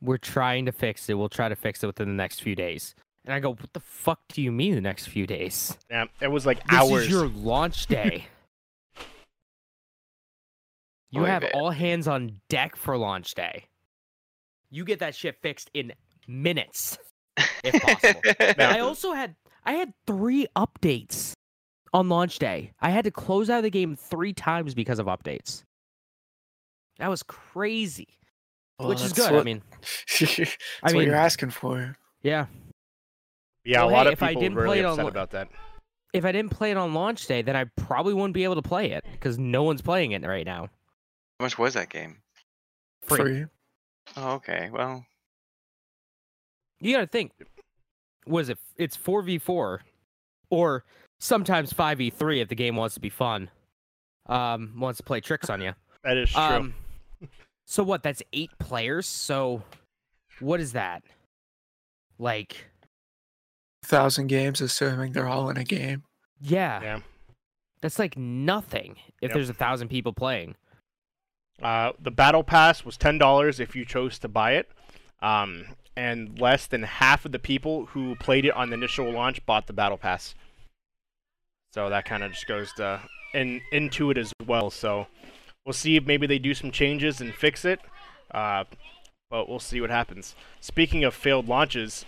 We're 0.00 0.18
trying 0.18 0.66
to 0.66 0.72
fix 0.72 1.08
it. 1.08 1.14
We'll 1.14 1.28
try 1.28 1.48
to 1.48 1.56
fix 1.56 1.82
it 1.82 1.86
within 1.86 2.08
the 2.08 2.14
next 2.14 2.42
few 2.42 2.54
days. 2.54 2.94
And 3.24 3.34
I 3.34 3.40
go, 3.40 3.50
what 3.50 3.72
the 3.72 3.80
fuck 3.80 4.20
do 4.28 4.42
you 4.42 4.52
mean 4.52 4.74
the 4.74 4.80
next 4.80 5.06
few 5.06 5.26
days? 5.26 5.76
Yeah, 5.90 6.04
it 6.20 6.28
was 6.28 6.46
like 6.46 6.58
This 6.68 6.78
hours. 6.78 7.04
is 7.04 7.10
your 7.10 7.26
launch 7.28 7.86
day. 7.86 8.26
you 11.10 11.24
have 11.24 11.44
all 11.54 11.70
hands 11.70 12.06
on 12.06 12.40
deck 12.48 12.76
for 12.76 12.96
launch 12.96 13.34
day. 13.34 13.64
You 14.70 14.84
get 14.84 15.00
that 15.00 15.14
shit 15.14 15.36
fixed 15.42 15.70
in 15.74 15.92
minutes. 16.28 16.98
if 17.64 17.80
possible. 17.82 18.20
I 18.64 18.80
also 18.80 19.12
had 19.12 19.34
I 19.64 19.72
had 19.72 19.92
three 20.06 20.46
updates 20.56 21.32
on 21.92 22.08
launch 22.08 22.38
day. 22.38 22.72
I 22.80 22.90
had 22.90 23.04
to 23.04 23.10
close 23.10 23.50
out 23.50 23.58
of 23.58 23.62
the 23.64 23.70
game 23.70 23.96
three 23.96 24.32
times 24.32 24.74
because 24.74 24.98
of 24.98 25.06
updates. 25.06 25.62
That 26.98 27.08
was 27.08 27.22
crazy, 27.22 28.08
Well, 28.78 28.88
which 28.88 29.02
is 29.02 29.12
that's 29.12 29.28
good. 29.28 29.38
I 29.38 29.42
mean, 29.44 29.62
that's 30.20 30.38
I 30.40 30.86
what 30.86 30.94
mean, 30.94 31.02
you're 31.06 31.14
asking 31.14 31.50
for. 31.50 31.96
yeah. 32.22 32.46
yeah, 33.64 33.80
Well, 33.84 33.90
a 33.90 33.92
lot 33.92 34.06
hey, 34.06 34.12
of 34.12 34.18
if 34.18 34.22
I 34.22 34.28
people 34.28 34.42
didn't 34.42 34.54
were 34.56 34.62
really 34.62 34.76
play 34.76 34.80
it 34.80 34.84
on 34.86 34.92
upset 34.92 35.08
about 35.08 35.30
that. 35.32 35.48
If 36.12 36.24
I 36.24 36.32
didn't 36.32 36.52
play 36.52 36.70
it 36.70 36.76
on 36.78 36.94
launch 36.94 37.26
day, 37.26 37.42
then 37.42 37.56
I 37.56 37.64
probably 37.76 38.14
wouldn't 38.14 38.32
be 38.32 38.44
able 38.44 38.54
to 38.54 38.62
play 38.62 38.92
it 38.92 39.04
because 39.12 39.38
no 39.38 39.62
one's 39.64 39.82
playing 39.82 40.12
it 40.12 40.22
right 40.24 40.46
now. 40.46 40.68
How 41.38 41.44
much 41.44 41.58
was 41.58 41.74
that 41.74 41.90
game? 41.90 42.22
Free. 43.02 43.18
Free. 43.18 43.44
Oh, 44.16 44.32
okay. 44.34 44.70
Well, 44.72 45.04
You 46.80 46.94
got 46.94 47.00
to 47.00 47.06
think. 47.06 47.32
Was 48.26 48.48
it? 48.48 48.58
It's 48.76 48.96
four 48.96 49.20
v 49.22 49.38
four, 49.38 49.82
or 50.50 50.84
sometimes 51.20 51.72
five 51.72 51.98
v 51.98 52.08
three 52.10 52.40
if 52.40 52.48
the 52.48 52.54
game 52.54 52.76
wants 52.76 52.94
to 52.94 53.00
be 53.00 53.10
fun. 53.10 53.50
Um, 54.26 54.72
wants 54.78 54.96
to 54.98 55.02
play 55.04 55.20
tricks 55.20 55.50
on 55.50 55.60
you. 55.60 55.72
That 56.02 56.16
is 56.16 56.30
true. 56.30 56.40
Um, 56.40 56.74
so 57.66 57.82
what? 57.82 58.02
That's 58.02 58.22
eight 58.32 58.50
players. 58.58 59.06
So, 59.06 59.62
what 60.40 60.60
is 60.60 60.72
that? 60.72 61.02
Like, 62.18 62.66
Thousand 63.84 64.26
games, 64.28 64.60
assuming 64.60 65.12
they're 65.12 65.28
all 65.28 65.48
in 65.50 65.56
a 65.56 65.64
game. 65.64 66.02
yeah, 66.40 66.80
Yeah. 66.82 67.00
that's 67.80 67.98
like 67.98 68.16
nothing 68.16 68.96
if 69.20 69.28
Yep. 69.28 69.32
there's 69.32 69.50
a 69.50 69.54
thousand 69.54 69.88
people 69.88 70.12
playing. 70.12 70.56
Uh, 71.62 71.92
the 72.00 72.10
battle 72.10 72.42
pass 72.42 72.84
was 72.84 72.96
ten 72.96 73.16
dollars 73.18 73.60
if 73.60 73.76
you 73.76 73.84
chose 73.84 74.18
to 74.20 74.28
buy 74.28 74.52
it, 74.52 74.70
um, 75.20 75.66
and 75.96 76.38
less 76.40 76.66
than 76.66 76.82
half 76.82 77.24
of 77.24 77.32
the 77.32 77.38
people 77.38 77.86
who 77.86 78.14
played 78.16 78.44
it 78.44 78.50
on 78.50 78.70
the 78.70 78.74
initial 78.74 79.10
launch 79.10 79.44
bought 79.46 79.66
the 79.66 79.72
battle 79.72 79.96
pass. 79.98 80.34
So 81.72 81.88
that 81.90 82.04
kind 82.06 82.22
of 82.24 82.32
just 82.32 82.46
goes 82.46 82.72
to 82.74 83.00
in 83.34 83.60
into 83.72 84.10
it 84.10 84.18
as 84.18 84.32
well. 84.46 84.70
So 84.70 85.06
we'll 85.66 85.72
see 85.74 85.96
if 85.96 86.06
maybe 86.06 86.26
they 86.26 86.38
do 86.38 86.54
some 86.54 86.70
changes 86.70 87.20
and 87.20 87.34
fix 87.34 87.64
it, 87.64 87.80
uh, 88.30 88.64
but 89.28 89.48
we'll 89.48 89.58
see 89.58 89.80
what 89.80 89.90
happens. 89.90 90.34
Speaking 90.60 91.04
of 91.04 91.12
failed 91.12 91.48
launches, 91.48 92.06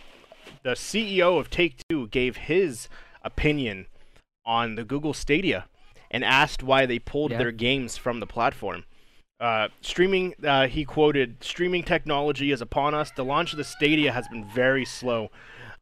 the 0.63 0.71
CEO 0.71 1.39
of 1.39 1.51
Take 1.51 1.77
Two 1.91 2.07
gave 2.07 2.37
his 2.37 2.89
opinion 3.23 3.87
on 4.47 4.77
the 4.77 4.85
Google 4.85 5.13
Stadia 5.13 5.67
and 6.11 6.25
asked 6.25 6.63
why 6.63 6.87
they 6.87 6.99
pulled 6.99 7.33
Yeah. 7.33 7.39
their 7.39 7.53
games 7.53 7.99
from 7.99 8.21
the 8.21 8.27
platform. 8.27 8.85
Uh, 9.41 9.69
streaming, 9.83 10.35
uh, 10.45 10.67
he 10.69 10.85
quoted, 10.85 11.37
streaming 11.45 11.83
technology 11.83 12.51
is 12.51 12.61
upon 12.61 12.95
us. 12.95 13.11
The 13.15 13.25
launch 13.25 13.53
of 13.53 13.59
the 13.59 13.65
Stadia 13.65 14.13
has 14.13 14.27
been 14.29 14.45
very 14.49 14.85
slow. 14.85 15.31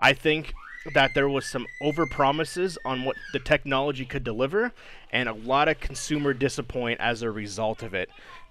I 0.01 0.12
think 0.12 0.53
that 0.94 1.14
there 1.14 1.28
was 1.28 1.46
some 1.46 1.66
overpromises 1.82 2.76
on 2.84 3.04
what 3.04 3.16
the 3.32 3.38
technology 3.38 4.04
could 4.04 4.24
deliver, 4.24 4.72
and 5.10 5.28
a 5.28 5.34
lot 5.34 5.68
of 5.68 5.80
consumer 5.80 6.32
disappoint 6.32 7.00
as 7.00 7.22
a 7.22 7.30
result 7.30 7.82
of 7.82 7.94
it. 7.94 8.08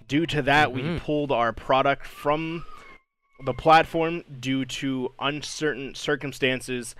Due 0.08 0.26
to 0.26 0.42
that, 0.42 0.72
we 0.72 0.82
Mhm. 0.82 0.98
pulled 1.00 1.32
our 1.32 1.52
product 1.52 2.06
from 2.06 2.64
the 3.44 3.52
platform 3.52 4.22
due 4.40 4.64
to 4.64 5.12
uncertain 5.18 5.94
circumstances 5.94 6.94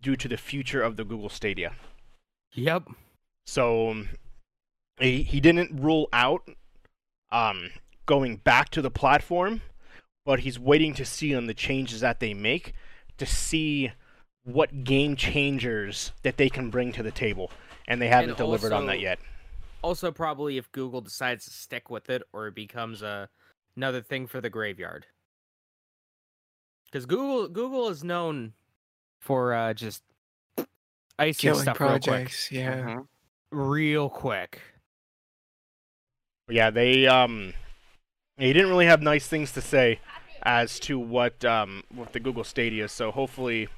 due 0.00 0.16
to 0.16 0.28
the 0.28 0.36
future 0.36 0.82
of 0.82 0.96
the 0.96 1.04
Google 1.04 1.28
Stadia. 1.28 1.74
Yep. 2.54 2.84
So 3.46 3.90
um, 3.90 4.08
he, 4.98 5.22
he 5.22 5.40
didn't 5.40 5.78
rule 5.78 6.08
out 6.12 6.48
um, 7.30 7.70
going 8.06 8.36
back 8.36 8.70
to 8.70 8.80
the 8.80 8.90
platform, 8.90 9.62
but 10.24 10.40
he's 10.40 10.58
waiting 10.58 10.94
to 10.94 11.04
see 11.04 11.34
on 11.34 11.46
the 11.46 11.54
changes 11.54 12.00
that 12.00 12.20
they 12.20 12.32
make 12.34 12.72
to 13.18 13.26
see 13.26 13.90
what 14.46 14.84
game 14.84 15.16
changers 15.16 16.12
that 16.22 16.36
they 16.36 16.48
can 16.48 16.70
bring 16.70 16.92
to 16.92 17.02
the 17.02 17.10
table. 17.10 17.50
And 17.88 18.00
they 18.00 18.08
haven't 18.08 18.36
delivered 18.36 18.72
on 18.72 18.86
that 18.86 19.00
yet. 19.00 19.18
Also, 19.82 20.10
probably 20.10 20.56
if 20.56 20.72
Google 20.72 21.00
decides 21.00 21.44
to 21.44 21.50
stick 21.50 21.90
with 21.90 22.08
it, 22.08 22.22
or 22.32 22.48
it 22.48 22.54
becomes 22.54 23.02
a 23.02 23.28
another 23.76 24.00
thing 24.00 24.26
for 24.26 24.40
the 24.40 24.50
graveyard. 24.50 25.06
Because 26.86 27.06
Google 27.06 27.48
Google 27.48 27.88
is 27.88 28.02
known 28.02 28.54
for 29.20 29.52
uh, 29.52 29.74
just 29.74 30.02
icing 31.18 31.50
Killing 31.50 31.62
stuff 31.62 31.80
real 31.80 31.90
quick, 31.90 32.02
projects. 32.02 32.50
Yeah. 32.50 32.80
mhm. 32.80 33.06
real 33.52 34.08
quick. 34.08 34.60
Yeah, 36.48 36.70
they 36.70 37.06
um, 37.06 37.52
he 38.36 38.52
didn't 38.52 38.70
really 38.70 38.86
have 38.86 39.02
nice 39.02 39.26
things 39.28 39.52
to 39.52 39.60
say 39.60 40.00
as 40.42 40.80
to 40.80 40.98
what 40.98 41.44
um 41.44 41.84
with 41.94 42.12
the 42.12 42.20
Google 42.20 42.44
Stadia. 42.44 42.88
So 42.88 43.12
hopefully, 43.12 43.68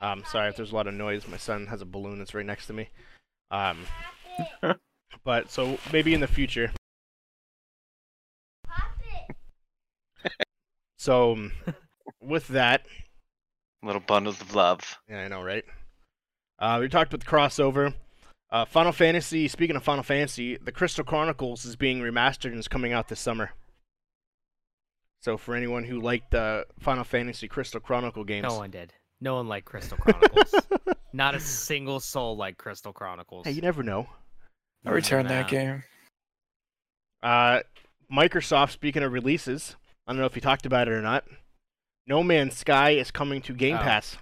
um, 0.00 0.22
sorry 0.30 0.48
if 0.48 0.56
there's 0.56 0.72
a 0.72 0.74
lot 0.74 0.86
of 0.86 0.94
noise. 0.94 1.26
My 1.28 1.36
son 1.36 1.66
has 1.66 1.82
a 1.82 1.86
balloon 1.86 2.18
that's 2.18 2.34
right 2.34 2.46
next 2.46 2.66
to 2.66 2.72
me. 2.72 2.88
Um, 3.50 3.86
but 5.24 5.50
so 5.50 5.78
maybe 5.92 6.14
in 6.14 6.20
the 6.20 6.26
future. 6.26 6.70
So 10.98 11.32
um, 11.32 11.52
with 12.20 12.48
that, 12.48 12.84
little 13.82 14.00
bundles 14.00 14.40
of 14.40 14.54
love. 14.54 14.98
yeah, 15.08 15.20
I 15.20 15.28
know, 15.28 15.42
right? 15.42 15.64
Uh, 16.58 16.78
we 16.80 16.88
talked 16.88 17.12
with 17.12 17.24
crossover. 17.24 17.94
Uh, 18.50 18.64
Final 18.64 18.92
Fantasy. 18.92 19.46
Speaking 19.48 19.76
of 19.76 19.82
Final 19.84 20.02
Fantasy, 20.02 20.56
the 20.56 20.72
Crystal 20.72 21.04
Chronicles 21.04 21.64
is 21.64 21.76
being 21.76 22.00
remastered 22.00 22.50
and 22.50 22.58
is 22.58 22.68
coming 22.68 22.92
out 22.92 23.08
this 23.08 23.20
summer. 23.20 23.50
So 25.20 25.36
for 25.36 25.54
anyone 25.54 25.84
who 25.84 26.00
liked 26.00 26.30
the 26.30 26.66
Final 26.80 27.04
Fantasy 27.04 27.46
Crystal 27.48 27.80
Chronicle 27.80 28.24
games, 28.24 28.44
No 28.48 28.58
one 28.58 28.70
did. 28.70 28.94
No 29.20 29.36
one 29.36 29.48
liked 29.48 29.66
Crystal 29.66 29.96
Chronicles. 29.96 30.54
Not 31.12 31.34
a 31.34 31.40
single 31.40 32.00
soul 32.00 32.36
liked 32.36 32.58
Crystal 32.58 32.92
Chronicles. 32.92 33.46
hey, 33.46 33.52
you 33.52 33.62
never 33.62 33.82
know. 33.82 34.06
I 34.84 34.90
returned 34.90 35.30
that 35.30 35.48
game. 35.48 35.82
Uh, 37.22 37.60
Microsoft. 38.12 38.70
Speaking 38.70 39.02
of 39.02 39.12
releases, 39.12 39.76
I 40.06 40.12
don't 40.12 40.20
know 40.20 40.26
if 40.26 40.36
you 40.36 40.42
talked 40.42 40.66
about 40.66 40.86
it 40.88 40.92
or 40.92 41.02
not. 41.02 41.24
No 42.06 42.22
Man's 42.22 42.56
Sky 42.56 42.90
is 42.90 43.10
coming 43.10 43.40
to 43.42 43.52
Game 43.52 43.76
Oh. 43.76 43.82
Pass. 43.82 44.16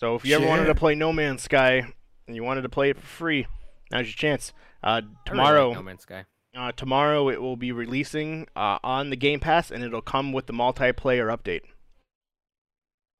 So 0.00 0.14
if 0.16 0.24
you 0.24 0.34
ever 0.34 0.46
wanted 0.46 0.66
to 0.66 0.74
play 0.74 0.94
No 0.94 1.12
Man's 1.12 1.42
Sky 1.42 1.82
and 2.26 2.34
you 2.36 2.42
wanted 2.42 2.62
to 2.62 2.68
play 2.68 2.90
it 2.90 2.96
for 2.96 3.06
free, 3.06 3.46
now's 3.92 4.06
your 4.06 4.14
chance. 4.14 4.52
Uh, 4.82 4.86
I 4.86 4.94
really 4.96 5.06
like 5.08 5.24
tomorrow, 5.24 5.72
No 5.74 5.82
Man's 5.82 6.02
Sky. 6.02 6.24
Uh, 6.56 6.72
tomorrow 6.72 7.28
it 7.28 7.40
will 7.40 7.56
be 7.56 7.70
releasing 7.70 8.46
uh, 8.56 8.78
on 8.82 9.10
the 9.10 9.16
Game 9.16 9.40
Pass, 9.40 9.70
and 9.70 9.84
it'll 9.84 10.00
come 10.02 10.32
with 10.32 10.46
the 10.46 10.52
multiplayer 10.52 11.26
update. 11.34 11.60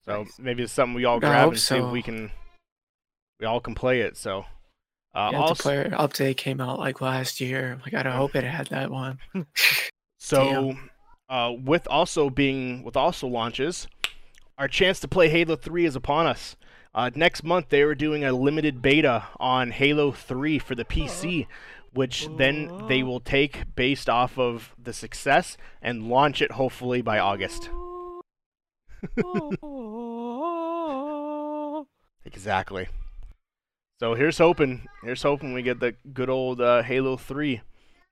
So 0.06 0.22
Nice. 0.22 0.38
maybe 0.38 0.62
it's 0.62 0.72
something 0.72 0.94
we 0.94 1.04
all 1.04 1.18
grab 1.18 1.48
and 1.48 1.58
see 1.58 1.76
if 1.76 1.90
we 1.90 2.02
can, 2.02 2.30
we 3.40 3.46
all 3.46 3.60
can 3.60 3.74
play 3.74 4.00
it. 4.00 4.16
So, 4.16 4.44
uh, 5.14 5.30
yeah, 5.32 5.38
also, 5.40 5.54
the 5.54 5.62
player 5.62 5.90
update 5.90 6.36
came 6.36 6.60
out 6.60 6.78
like 6.78 7.00
last 7.00 7.40
year. 7.40 7.78
Like, 7.84 7.94
I 7.94 8.10
hope 8.10 8.36
it 8.36 8.44
had 8.44 8.68
that 8.68 8.90
one. 8.90 9.18
so 10.18 10.76
uh, 11.28 11.52
with 11.58 11.86
also 11.88 12.30
being 12.30 12.84
with 12.84 12.96
also 12.96 13.26
launches, 13.26 13.88
our 14.58 14.68
chance 14.68 15.00
to 15.00 15.08
play 15.08 15.28
Halo 15.28 15.56
3 15.56 15.84
is 15.84 15.96
upon 15.96 16.26
us. 16.26 16.56
Uh, 16.94 17.10
next 17.14 17.42
month 17.42 17.68
they 17.68 17.84
were 17.84 17.94
doing 17.94 18.24
a 18.24 18.32
limited 18.32 18.80
beta 18.80 19.24
on 19.38 19.70
Halo 19.70 20.12
3 20.12 20.58
for 20.58 20.74
the 20.74 20.84
PC, 20.84 21.46
which 21.92 22.28
then 22.36 22.86
they 22.88 23.02
will 23.02 23.20
take 23.20 23.74
based 23.74 24.08
off 24.08 24.38
of 24.38 24.74
the 24.82 24.92
success 24.92 25.56
and 25.82 26.08
launch 26.08 26.40
it 26.40 26.52
hopefully 26.52 27.02
by 27.02 27.18
August. 27.18 27.68
Exactly. 32.26 32.88
So 33.98 34.14
here's 34.14 34.36
hoping. 34.36 34.86
Here's 35.02 35.22
hoping 35.22 35.54
we 35.54 35.62
get 35.62 35.80
the 35.80 35.94
good 36.12 36.28
old 36.28 36.60
uh, 36.60 36.82
Halo 36.82 37.16
3 37.16 37.60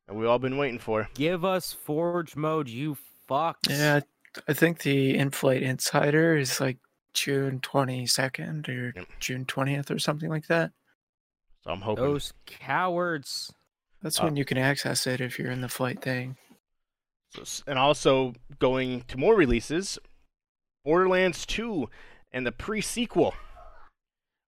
that 0.07 0.15
we've 0.15 0.29
all 0.29 0.39
been 0.39 0.57
waiting 0.57 0.79
for. 0.79 1.09
Give 1.15 1.45
us 1.45 1.73
Forge 1.73 2.37
mode, 2.37 2.69
you 2.69 2.97
fucks. 3.29 3.69
Yeah, 3.69 4.01
I 4.49 4.53
think 4.55 4.81
the 4.81 5.17
Inflight 5.19 5.61
Insider 5.63 6.37
is 6.37 6.61
like 6.61 6.79
June 7.13 7.61
22nd 7.61 8.69
or 8.69 8.93
Yep. 8.97 9.07
June 9.21 9.45
20th 9.45 9.91
or 9.91 9.99
something 9.99 10.31
like 10.31 10.47
that. 10.47 10.71
So 11.63 11.71
I'm 11.71 11.81
hoping. 11.83 12.05
Those 12.05 12.33
cowards. 12.47 13.53
That's 14.03 14.21
Uh, 14.21 14.25
when 14.25 14.37
you 14.37 14.45
can 14.45 14.59
access 14.59 15.07
it 15.07 15.21
if 15.21 15.39
you're 15.39 15.51
in 15.51 15.61
the 15.61 15.69
flight 15.69 16.01
thing. 16.03 16.37
And 17.67 17.79
also 17.79 18.35
going 18.61 19.03
to 19.09 19.19
more 19.19 19.35
releases, 19.35 19.99
Borderlands 20.85 21.45
2 21.47 21.89
and 22.33 22.47
the 22.47 22.53
pre-sequel 22.53 23.35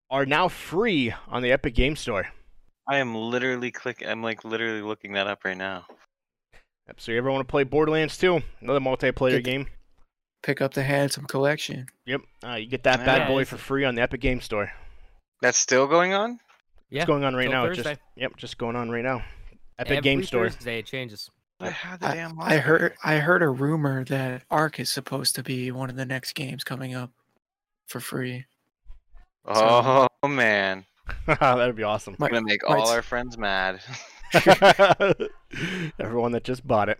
are 0.09 0.25
now 0.25 0.47
free 0.47 1.13
on 1.27 1.41
the 1.41 1.51
Epic 1.51 1.75
Game 1.75 1.95
Store. 1.95 2.27
I 2.87 2.97
am 2.97 3.13
literally 3.15 3.71
click. 3.71 4.03
I'm 4.05 4.23
like 4.23 4.45
literally 4.45 4.81
looking 4.81 5.13
that 5.13 5.27
up 5.27 5.43
right 5.43 5.57
now. 5.57 5.85
Yep, 6.87 7.01
So 7.01 7.11
you 7.11 7.17
ever 7.17 7.31
want 7.31 7.45
to 7.47 7.51
play 7.51 7.63
Borderlands 7.63 8.17
2, 8.17 8.41
another 8.61 8.79
multiplayer 8.79 9.31
Get- 9.31 9.43
game? 9.43 9.67
Pick 10.43 10.61
up 10.61 10.73
the 10.73 10.83
handsome 10.83 11.25
collection. 11.25 11.87
Yep, 12.05 12.21
uh, 12.45 12.53
you 12.53 12.67
get 12.67 12.83
that 12.83 13.03
bad 13.03 13.23
Yeah, 13.23 13.27
boy 13.27 13.43
for 13.43 13.57
free 13.57 13.83
on 13.83 13.95
the 13.95 14.01
Epic 14.01 14.21
Game 14.21 14.39
Store. 14.39 14.71
That's 15.41 15.57
still 15.57 15.87
going 15.87 16.13
on. 16.13 16.39
Yeah. 16.89 17.01
It's 17.01 17.07
going 17.07 17.23
on 17.23 17.35
right 17.35 17.43
till 17.43 17.51
now. 17.51 17.65
It's 17.65 17.81
just 17.81 17.99
yep, 18.15 18.37
just 18.37 18.57
going 18.57 18.75
on 18.75 18.89
right 18.89 19.03
now. 19.03 19.23
Epic 19.79 19.97
Every 19.97 20.01
Game 20.01 20.23
Store. 20.23 20.49
Thursday 20.49 20.79
it 20.79 20.85
changes. 20.85 21.29
I 21.59 21.69
had 21.71 21.99
the 21.99 22.07
I. 22.07 22.31
I 22.39 22.57
heard 22.57 22.93
I 23.03 23.17
heard 23.17 23.41
a 23.41 23.49
rumor 23.49 24.05
that 24.05 24.43
Ark 24.49 24.79
is 24.79 24.89
supposed 24.91 25.35
to 25.35 25.43
be 25.43 25.71
one 25.71 25.89
of 25.89 25.95
the 25.95 26.05
next 26.05 26.33
games 26.33 26.63
coming 26.63 26.93
up 26.95 27.11
for 27.87 27.99
free. 27.99 28.45
Oh 29.47 30.07
man, 30.27 30.85
That'd 31.25 31.75
be 31.75 31.83
awesome. 31.83 32.15
Might- 32.19 32.31
gonna 32.31 32.43
make 32.45 32.67
might 32.67 32.79
all 32.79 32.89
our 32.89 33.01
friends 33.01 33.37
mad. 33.37 33.81
Everyone 35.99 36.33
that 36.33 36.43
just 36.43 36.67
bought 36.67 36.89
it. 36.89 36.99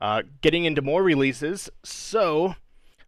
Uh, 0.00 0.22
getting 0.40 0.64
into 0.64 0.82
more 0.82 1.02
releases. 1.02 1.70
So, 1.84 2.54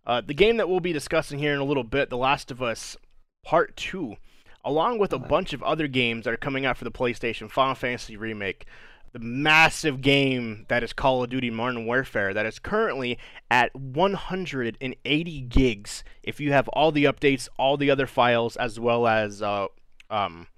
uh, 0.06 0.20
the 0.20 0.34
game 0.34 0.56
that 0.58 0.68
we'll 0.68 0.80
be 0.80 0.92
discussing 0.92 1.38
here 1.38 1.52
in 1.52 1.58
a 1.60 1.64
little 1.64 1.84
bit, 1.84 2.10
The 2.10 2.16
Last 2.16 2.50
of 2.50 2.62
Us 2.62 2.96
Part 3.44 3.76
2, 3.76 4.16
along 4.64 4.98
with 4.98 5.12
a 5.12 5.18
bunch 5.18 5.52
of 5.52 5.62
other 5.62 5.88
games 5.88 6.24
that 6.24 6.34
are 6.34 6.38
coming 6.38 6.64
out 6.64 6.76
for 6.76 6.84
the 6.84 6.92
PlayStation, 6.92 7.50
Final 7.50 7.74
Fantasy 7.74 8.16
Remake, 8.16 8.66
the 9.14 9.20
massive 9.20 10.00
game 10.00 10.66
that 10.68 10.82
is 10.82 10.92
Call 10.92 11.22
of 11.22 11.30
Duty 11.30 11.48
Modern 11.48 11.86
Warfare, 11.86 12.34
that 12.34 12.44
is 12.46 12.58
currently 12.58 13.16
at 13.48 13.72
180 13.74 15.40
gigs. 15.42 16.04
If 16.24 16.40
you 16.40 16.52
have 16.52 16.66
all 16.68 16.90
the 16.90 17.04
updates, 17.04 17.48
all 17.56 17.76
the 17.76 17.90
other 17.90 18.08
files, 18.08 18.56
as 18.56 18.80
well 18.80 19.06
as 19.06 19.40
uh, 19.40 19.68
um, 20.10 20.48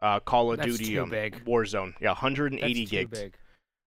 uh, 0.00 0.18
Call 0.20 0.50
of 0.50 0.58
That's 0.58 0.78
Duty 0.78 0.98
um. 0.98 1.10
Warzone. 1.10 1.92
Yeah, 2.00 2.08
180 2.08 2.80
That's 2.80 2.90
gigs. 2.90 3.36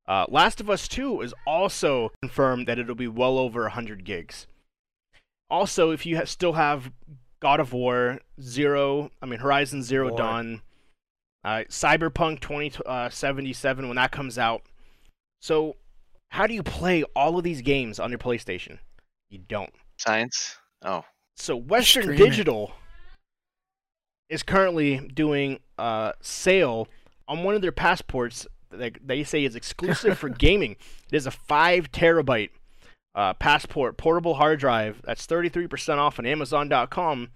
Uh, 0.07 0.25
Last 0.29 0.61
of 0.61 0.69
Us 0.69 0.87
2 0.87 1.21
is 1.21 1.33
also 1.47 2.11
confirmed 2.21 2.67
that 2.67 2.77
it'll 2.77 2.93
be 2.93 3.07
well 3.07 3.39
over 3.39 3.63
100 3.63 4.05
gigs. 4.05 4.45
Also, 5.49 5.89
if 5.89 6.05
you 6.05 6.17
ha- 6.17 6.25
still 6.25 6.53
have 6.53 6.91
God 7.39 7.59
of 7.59 7.73
War, 7.73 8.19
Zero, 8.39 9.09
I 9.23 9.25
mean 9.25 9.39
Horizon 9.39 9.81
Zero 9.81 10.09
War. 10.09 10.17
Dawn, 10.17 10.61
uh, 11.47 11.63
Cyberpunk 11.69 12.41
2077 12.41 13.87
when 13.87 13.95
that 13.95 14.11
comes 14.11 14.37
out. 14.37 14.63
So, 15.41 15.77
how 16.29 16.45
do 16.45 16.53
you 16.53 16.61
play 16.61 17.03
all 17.15 17.37
of 17.37 17.43
these 17.45 17.61
games 17.61 17.99
on 17.99 18.09
your 18.09 18.19
PlayStation? 18.19 18.79
You 19.29 19.39
don't. 19.47 19.71
Science. 19.97 20.57
Oh, 20.81 21.05
So 21.37 21.55
Western 21.55 22.03
Stream. 22.03 22.17
Digital 22.17 22.73
is 24.29 24.43
currently 24.43 24.97
doing 25.13 25.59
a 25.77 26.13
sale 26.19 26.89
on 27.29 27.43
one 27.43 27.55
of 27.55 27.61
their 27.61 27.71
passports 27.71 28.45
that 28.69 28.97
they 29.01 29.23
say 29.23 29.45
is 29.45 29.55
exclusive 29.55 30.17
for 30.17 30.27
gaming. 30.45 30.75
It 31.09 31.15
is 31.15 31.25
a 31.25 31.31
five 31.31 31.93
terabyte 31.93 32.49
uh, 33.15 33.35
passport 33.35 33.95
portable 33.95 34.35
hard 34.35 34.59
drive 34.59 35.01
that's 35.05 35.25
33% 35.25 35.97
off 35.97 36.19
on 36.19 36.25
Amazon.com 36.25 37.29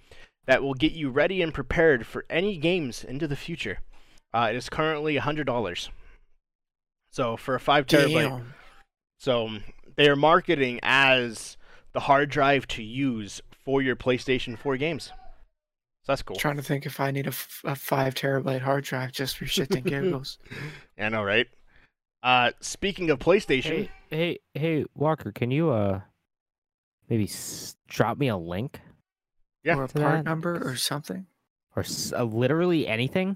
that 0.47 0.61
will 0.61 0.73
get 0.73 0.91
you 0.91 1.09
ready 1.09 1.41
and 1.41 1.53
prepared 1.53 2.05
for 2.05 2.25
any 2.29 2.57
games 2.57 3.05
into 3.05 3.25
the 3.25 3.37
future. 3.37 3.79
Uh, 4.33 4.47
it 4.51 4.55
is 4.55 4.69
currently 4.69 5.17
$100. 5.17 5.89
So 7.11 7.35
for 7.37 7.55
a 7.55 7.59
five 7.59 7.85
terabyte, 7.87 8.29
Damn. 8.29 8.53
so 9.19 9.49
they 9.95 10.07
are 10.07 10.15
marketing 10.15 10.79
as 10.83 11.57
the 11.93 11.99
hard 12.01 12.29
drive 12.29 12.67
to 12.69 12.83
use 12.83 13.41
for 13.65 13.81
your 13.81 13.95
PlayStation 13.97 14.57
4 14.57 14.77
games. 14.77 15.05
So 16.03 16.13
that's 16.13 16.23
cool. 16.23 16.37
Trying 16.37 16.55
to 16.57 16.63
think 16.63 16.85
if 16.85 16.99
I 16.99 17.11
need 17.11 17.25
a, 17.25 17.29
f- 17.29 17.61
a 17.65 17.75
five 17.75 18.15
terabyte 18.15 18.61
hard 18.61 18.85
drive 18.85 19.11
just 19.11 19.37
for 19.37 19.45
shits 19.45 19.75
and 19.75 19.83
giggles. 19.85 20.39
I 20.97 21.09
know, 21.09 21.23
right? 21.23 21.47
Uh, 22.23 22.51
speaking 22.61 23.09
of 23.09 23.19
PlayStation, 23.19 23.89
Hey, 24.09 24.39
hey, 24.53 24.59
hey, 24.59 24.85
Walker, 24.95 25.31
can 25.31 25.51
you 25.51 25.69
uh 25.71 26.01
maybe 27.09 27.25
s- 27.25 27.75
drop 27.87 28.17
me 28.17 28.29
a 28.29 28.37
link 28.37 28.79
Yeah. 29.63 29.75
or 29.75 29.83
a 29.83 29.87
part 29.89 30.23
that. 30.23 30.25
number 30.25 30.61
or 30.67 30.75
something. 30.77 31.25
or 31.75 31.83
s- 31.83 32.13
uh, 32.13 32.23
literally 32.23 32.87
anything? 32.87 33.35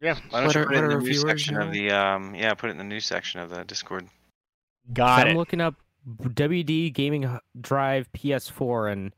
Yeah, 0.00 0.18
why 0.30 0.40
don't 0.40 0.46
What 0.48 0.54
you 0.54 0.60
are- 0.62 0.66
put 0.66 0.74
it 0.74 0.78
in 0.78 0.88
the 0.88 0.94
are 0.96 1.00
news 1.00 1.08
viewers 1.08 1.22
section 1.30 1.56
of 1.56 1.72
the 1.72 1.90
um? 1.90 2.34
Yeah, 2.34 2.54
put 2.54 2.68
it 2.68 2.72
in 2.72 2.78
the 2.78 2.84
news 2.84 3.06
section 3.06 3.40
of 3.40 3.50
the 3.50 3.64
Discord. 3.64 4.08
got 4.92 5.26
it. 5.26 5.30
I'm 5.30 5.36
looking 5.36 5.60
up 5.60 5.74
WD 6.06 6.92
gaming 6.92 7.38
drive 7.60 8.12
PS4 8.12 8.92
and 8.92 9.14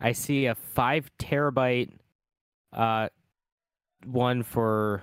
I 0.00 0.12
see 0.12 0.46
a 0.46 0.54
five 0.54 1.10
terabyte 1.18 1.92
uh 2.72 3.08
one 4.06 4.42
for 4.42 5.02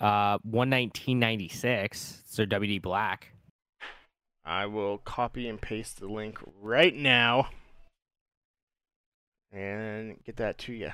uh 0.00 0.38
one 0.42 0.68
nineteen 0.70 1.18
ninety 1.18 1.48
six. 1.48 2.22
So 2.28 2.44
WD 2.46 2.80
Black. 2.82 3.32
I 4.44 4.66
will 4.66 4.98
copy 4.98 5.48
and 5.48 5.60
paste 5.60 5.98
the 5.98 6.06
link 6.06 6.38
right 6.62 6.94
now 6.94 7.48
and 9.50 10.22
get 10.24 10.36
that 10.36 10.58
to 10.58 10.72
you. 10.72 10.92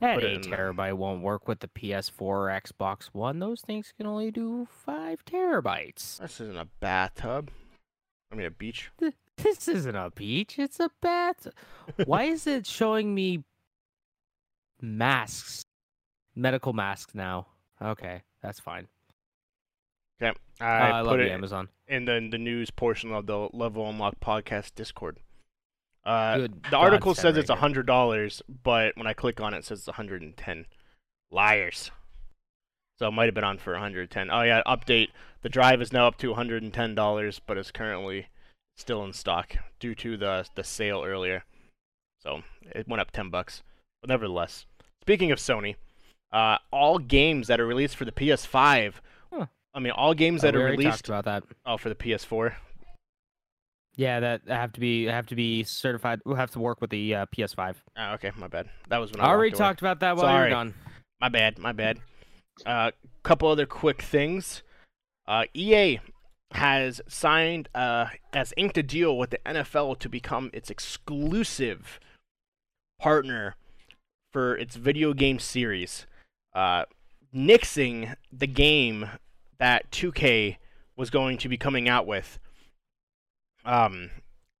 That 0.00 0.22
eight 0.24 0.42
terabyte 0.42 0.94
won't 0.94 1.22
work 1.22 1.46
with 1.46 1.60
the 1.60 1.68
PS4 1.68 2.20
or 2.22 2.48
Xbox 2.48 3.08
One. 3.12 3.38
Those 3.38 3.60
things 3.60 3.92
can 3.96 4.06
only 4.06 4.30
do 4.30 4.66
five 4.70 5.24
terabytes. 5.24 6.18
This 6.18 6.40
isn't 6.40 6.56
a 6.56 6.66
bathtub. 6.80 7.50
I 8.32 8.36
mean, 8.36 8.46
a 8.46 8.50
beach. 8.50 8.90
This 9.36 9.68
isn't 9.68 9.96
a 9.96 10.10
beach. 10.10 10.58
It's 10.58 10.78
a 10.80 10.90
bath. 11.00 11.48
Why 12.04 12.24
is 12.24 12.46
it 12.46 12.66
showing 12.66 13.14
me 13.14 13.42
masks, 14.80 15.64
medical 16.34 16.72
masks 16.72 17.14
now? 17.14 17.46
Okay, 17.82 18.22
that's 18.42 18.60
fine. 18.60 18.86
Okay, 20.22 20.36
Uh, 20.60 20.64
I, 20.64 20.90
I 20.90 21.00
love 21.00 21.12
put 21.14 21.20
you, 21.20 21.26
it 21.26 21.30
Amazon. 21.32 21.68
in 21.88 22.04
the 22.04 22.28
the 22.30 22.36
news 22.38 22.70
portion 22.70 23.12
of 23.12 23.26
the 23.26 23.48
Level 23.52 23.88
Unlock 23.88 24.20
podcast 24.20 24.74
Discord. 24.74 25.18
Uh, 26.04 26.36
Good 26.38 26.62
the 26.64 26.70
God, 26.70 26.84
article 26.84 27.14
says 27.14 27.36
it's 27.36 27.50
hundred 27.50 27.86
dollars, 27.86 28.42
but 28.62 28.96
when 28.96 29.06
I 29.06 29.12
click 29.12 29.40
on 29.40 29.52
it, 29.54 29.58
it 29.58 29.64
says 29.64 29.80
it's 29.86 29.96
hundred 29.96 30.22
and 30.22 30.36
ten. 30.36 30.66
Liars. 31.30 31.90
So 32.98 33.08
it 33.08 33.12
might 33.12 33.26
have 33.26 33.34
been 33.34 33.44
on 33.44 33.56
for 33.58 33.72
110. 33.72 34.30
Oh 34.30 34.42
yeah, 34.42 34.62
update. 34.66 35.08
The 35.42 35.48
drive 35.48 35.80
is 35.80 35.92
now 35.92 36.06
up 36.06 36.18
to 36.18 36.28
110 36.28 36.94
dollars, 36.94 37.40
but 37.46 37.56
it's 37.56 37.70
currently 37.70 38.26
still 38.76 39.04
in 39.04 39.12
stock 39.12 39.54
due 39.78 39.94
to 39.96 40.16
the 40.16 40.46
the 40.54 40.64
sale 40.64 41.02
earlier. 41.04 41.44
So 42.22 42.42
it 42.74 42.86
went 42.88 43.00
up 43.00 43.10
10 43.10 43.30
bucks. 43.30 43.62
But 44.02 44.08
nevertheless, 44.10 44.66
speaking 45.00 45.30
of 45.30 45.38
Sony, 45.38 45.76
uh, 46.32 46.58
all 46.70 46.98
games 46.98 47.46
that 47.46 47.60
are 47.60 47.66
released 47.66 47.96
for 47.96 48.04
the 48.04 48.12
PS5. 48.12 48.94
Huh. 49.32 49.46
I 49.72 49.78
mean, 49.80 49.92
all 49.92 50.12
games 50.14 50.42
Uh, 50.42 50.48
that 50.48 50.54
we 50.54 50.60
are 50.60 50.62
already 50.64 50.76
released. 50.78 51.04
talked 51.04 51.08
about 51.08 51.24
that. 51.24 51.44
Oh, 51.64 51.76
for 51.78 51.88
the 51.88 51.94
PS4. 51.94 52.54
Yeah, 54.00 54.18
that 54.20 54.40
have 54.48 54.72
to 54.72 54.80
be 54.80 55.04
have 55.04 55.26
to 55.26 55.34
be 55.34 55.62
certified. 55.62 56.22
We'll 56.24 56.36
have 56.36 56.50
to 56.52 56.58
work 56.58 56.80
with 56.80 56.88
the 56.88 57.16
uh, 57.16 57.26
PS5. 57.36 57.74
Oh, 57.98 58.12
okay, 58.14 58.32
my 58.34 58.48
bad. 58.48 58.70
That 58.88 58.96
was 58.96 59.12
when 59.12 59.20
I 59.20 59.26
I 59.26 59.28
already 59.28 59.54
talked 59.54 59.82
about 59.82 60.00
that 60.00 60.16
while 60.16 60.24
Sorry. 60.24 60.48
you're 60.48 60.56
done. 60.56 60.72
My 61.20 61.28
bad, 61.28 61.58
my 61.58 61.72
bad. 61.72 61.98
A 62.64 62.70
uh, 62.70 62.90
couple 63.24 63.48
other 63.48 63.66
quick 63.66 64.00
things. 64.00 64.62
Uh, 65.28 65.44
EA 65.52 66.00
has 66.52 67.02
signed, 67.08 67.68
uh, 67.74 68.06
has 68.32 68.54
inked 68.56 68.78
a 68.78 68.82
deal 68.82 69.18
with 69.18 69.28
the 69.28 69.38
NFL 69.44 69.98
to 69.98 70.08
become 70.08 70.48
its 70.54 70.70
exclusive 70.70 72.00
partner 72.98 73.54
for 74.32 74.56
its 74.56 74.76
video 74.76 75.12
game 75.12 75.38
series, 75.38 76.06
uh, 76.54 76.86
nixing 77.36 78.14
the 78.32 78.46
game 78.46 79.10
that 79.58 79.90
2K 79.90 80.56
was 80.96 81.10
going 81.10 81.36
to 81.36 81.50
be 81.50 81.58
coming 81.58 81.86
out 81.86 82.06
with. 82.06 82.38
Um, 83.64 84.10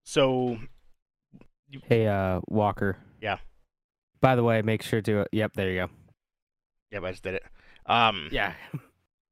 so 0.04 0.58
Hey, 1.86 2.06
uh, 2.06 2.40
Walker. 2.48 2.96
Yeah. 3.20 3.38
By 4.20 4.36
the 4.36 4.42
way, 4.42 4.62
make 4.62 4.82
sure 4.82 5.00
to. 5.02 5.26
Yep, 5.32 5.52
there 5.54 5.70
you 5.70 5.80
go. 5.80 5.90
yeah, 6.90 7.00
I 7.00 7.10
just 7.10 7.22
did 7.22 7.34
it. 7.34 7.44
Um, 7.86 8.28
Yeah. 8.30 8.54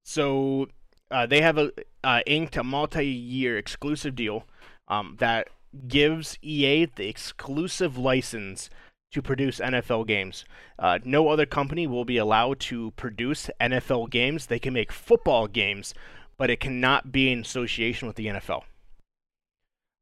So 0.05 0.69
uh, 1.11 1.27
they 1.27 1.43
have 1.43 1.59
a 1.59 1.71
uh, 2.03 2.21
inked 2.27 2.57
a 2.57 2.65
multi-year 2.65 3.59
exclusive 3.59 4.15
deal 4.15 4.47
um, 4.89 5.17
that 5.19 5.49
gives 5.87 6.39
EA 6.41 6.87
the 6.87 7.09
exclusive 7.09 7.99
license 7.99 8.71
to 9.13 9.21
produce 9.21 9.61
NFL 9.61 10.07
games. 10.07 10.47
Uh, 10.79 10.99
no 11.05 11.29
other 11.29 11.45
company 11.45 11.87
will 11.87 12.07
be 12.07 12.17
allowed 12.17 12.59
to 12.61 12.93
produce 12.93 13.51
NFL 13.61 14.09
games. 14.09 14.47
They 14.47 14.59
can 14.59 14.73
make 14.73 14.91
football 14.91 15.47
games, 15.47 15.93
but 16.39 16.49
it 16.49 16.59
cannot 16.59 17.13
be 17.13 17.31
in 17.31 17.41
association 17.41 18.09
with 18.09 18.17
the 18.17 18.29
NFL. 18.29 18.63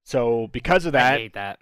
So 0.07 0.49
because 0.53 0.87
of 0.87 0.93
that, 0.93 1.15
I 1.15 1.19
hate 1.19 1.35
that. 1.35 1.59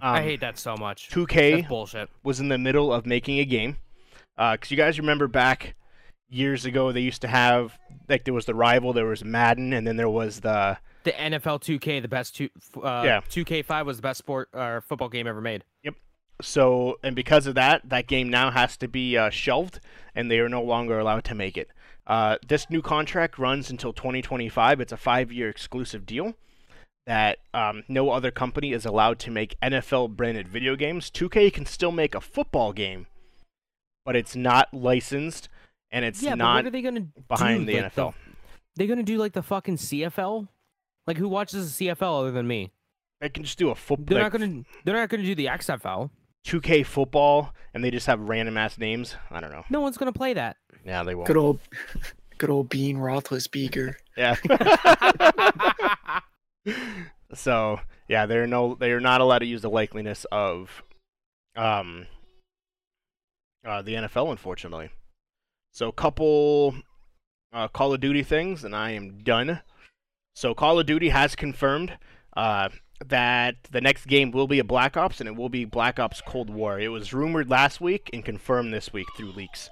um, 0.00 0.14
I 0.16 0.22
hate 0.22 0.40
that 0.40 0.58
so 0.58 0.76
much. 0.76 1.08
2K 1.10 1.56
That's 1.56 1.68
bullshit. 1.68 2.10
was 2.24 2.40
in 2.40 2.48
the 2.48 2.58
middle 2.58 2.92
of 2.92 3.06
making 3.06 3.38
a 3.38 3.44
game. 3.44 3.76
Because 4.36 4.70
you 4.72 4.76
guys 4.76 4.98
remember 4.98 5.28
back 5.28 5.76
years 6.28 6.64
ago 6.64 6.90
they 6.90 7.00
used 7.02 7.20
to 7.22 7.28
have 7.28 7.78
like 8.08 8.24
there 8.24 8.34
was 8.34 8.46
the 8.46 8.54
rival, 8.54 8.92
there 8.92 9.06
was 9.06 9.24
Madden, 9.24 9.72
and 9.72 9.86
then 9.86 9.96
there 9.96 10.10
was 10.10 10.40
the 10.40 10.76
The 11.04 11.12
NFL 11.12 11.60
2K, 11.62 12.02
the 12.02 12.08
best 12.08 12.34
two, 12.34 12.48
uh, 12.82 13.02
Yeah. 13.04 13.20
2K5 13.30 13.86
was 13.86 13.98
the 13.98 14.02
best 14.02 14.18
sport 14.18 14.48
or 14.52 14.80
football 14.80 15.08
game 15.08 15.28
ever 15.28 15.40
made. 15.40 15.62
Yep. 15.84 15.94
So 16.40 16.98
and 17.04 17.14
because 17.14 17.46
of 17.46 17.54
that, 17.54 17.88
that 17.88 18.08
game 18.08 18.28
now 18.28 18.50
has 18.50 18.76
to 18.78 18.88
be 18.88 19.16
uh, 19.16 19.30
shelved, 19.30 19.78
and 20.16 20.28
they 20.28 20.40
are 20.40 20.48
no 20.48 20.62
longer 20.62 20.98
allowed 20.98 21.22
to 21.26 21.36
make 21.36 21.56
it. 21.56 21.68
Uh, 22.08 22.38
this 22.44 22.68
new 22.68 22.82
contract 22.82 23.38
runs 23.38 23.70
until 23.70 23.92
2025. 23.92 24.80
It's 24.80 24.90
a 24.90 24.96
five-year 24.96 25.48
exclusive 25.48 26.04
deal 26.04 26.34
that 27.06 27.38
um, 27.52 27.82
no 27.88 28.10
other 28.10 28.30
company 28.30 28.72
is 28.72 28.86
allowed 28.86 29.18
to 29.20 29.30
make 29.30 29.58
NFL 29.60 30.16
branded 30.16 30.48
video 30.48 30.76
games. 30.76 31.10
2K 31.10 31.52
can 31.52 31.66
still 31.66 31.92
make 31.92 32.14
a 32.14 32.20
football 32.20 32.72
game, 32.72 33.06
but 34.04 34.16
it's 34.16 34.36
not 34.36 34.72
licensed 34.72 35.48
and 35.92 36.04
it's 36.04 36.22
yeah, 36.22 36.30
but 36.30 36.38
not 36.38 36.54
what 36.56 36.66
are 36.66 36.70
they 36.70 36.82
gonna 36.82 37.06
behind 37.28 37.66
do? 37.66 37.72
the 37.72 37.82
like, 37.82 37.94
NFL. 37.94 38.14
They're 38.76 38.86
gonna 38.86 39.02
do 39.02 39.18
like 39.18 39.34
the 39.34 39.42
fucking 39.42 39.76
CFL. 39.76 40.48
Like 41.06 41.18
who 41.18 41.28
watches 41.28 41.76
the 41.76 41.88
CFL 41.88 42.20
other 42.20 42.30
than 42.30 42.46
me? 42.46 42.72
They 43.20 43.28
can 43.28 43.44
just 43.44 43.58
do 43.58 43.70
a 43.70 43.74
football. 43.74 44.16
They're 44.16 44.30
football, 44.30 44.48
not 44.48 44.52
gonna. 44.54 44.64
They're 44.84 44.96
not 44.96 45.08
gonna 45.08 45.22
do 45.22 45.34
the 45.34 45.46
XFL. 45.46 46.10
2K 46.46 46.84
football, 46.84 47.54
and 47.72 47.84
they 47.84 47.90
just 47.90 48.06
have 48.06 48.20
random 48.20 48.56
ass 48.56 48.78
names. 48.78 49.14
I 49.30 49.40
don't 49.40 49.52
know. 49.52 49.64
No 49.70 49.80
one's 49.80 49.96
gonna 49.96 50.12
play 50.12 50.32
that. 50.34 50.56
Yeah, 50.84 51.04
they 51.04 51.14
won't. 51.14 51.28
Good 51.28 51.36
old, 51.36 51.60
good 52.38 52.50
old 52.50 52.68
Bean 52.68 52.96
Roethlisberger. 52.96 53.94
Yeah. 54.16 54.36
so 57.34 57.80
yeah, 58.08 58.26
they're 58.26 58.46
no, 58.46 58.74
they 58.74 58.92
are 58.92 59.00
not 59.00 59.20
allowed 59.20 59.40
to 59.40 59.46
use 59.46 59.62
the 59.62 59.70
likeliness 59.70 60.24
of, 60.30 60.82
um, 61.56 62.06
uh, 63.64 63.82
the 63.82 63.94
NFL, 63.94 64.30
unfortunately. 64.30 64.90
So 65.72 65.88
a 65.88 65.92
couple, 65.92 66.74
uh, 67.52 67.68
Call 67.68 67.94
of 67.94 68.00
Duty 68.00 68.22
things, 68.22 68.64
and 68.64 68.74
I 68.74 68.90
am 68.90 69.22
done. 69.22 69.60
So 70.34 70.54
Call 70.54 70.78
of 70.78 70.86
Duty 70.86 71.10
has 71.10 71.34
confirmed, 71.34 71.96
uh, 72.36 72.68
that 73.06 73.56
the 73.70 73.80
next 73.80 74.06
game 74.06 74.30
will 74.30 74.46
be 74.46 74.58
a 74.58 74.64
Black 74.64 74.96
Ops, 74.96 75.20
and 75.20 75.28
it 75.28 75.36
will 75.36 75.48
be 75.48 75.64
Black 75.64 75.98
Ops 75.98 76.20
Cold 76.20 76.50
War. 76.50 76.78
It 76.78 76.88
was 76.88 77.12
rumored 77.12 77.50
last 77.50 77.80
week 77.80 78.10
and 78.12 78.24
confirmed 78.24 78.72
this 78.72 78.92
week 78.92 79.06
through 79.16 79.32
leaks. 79.32 79.70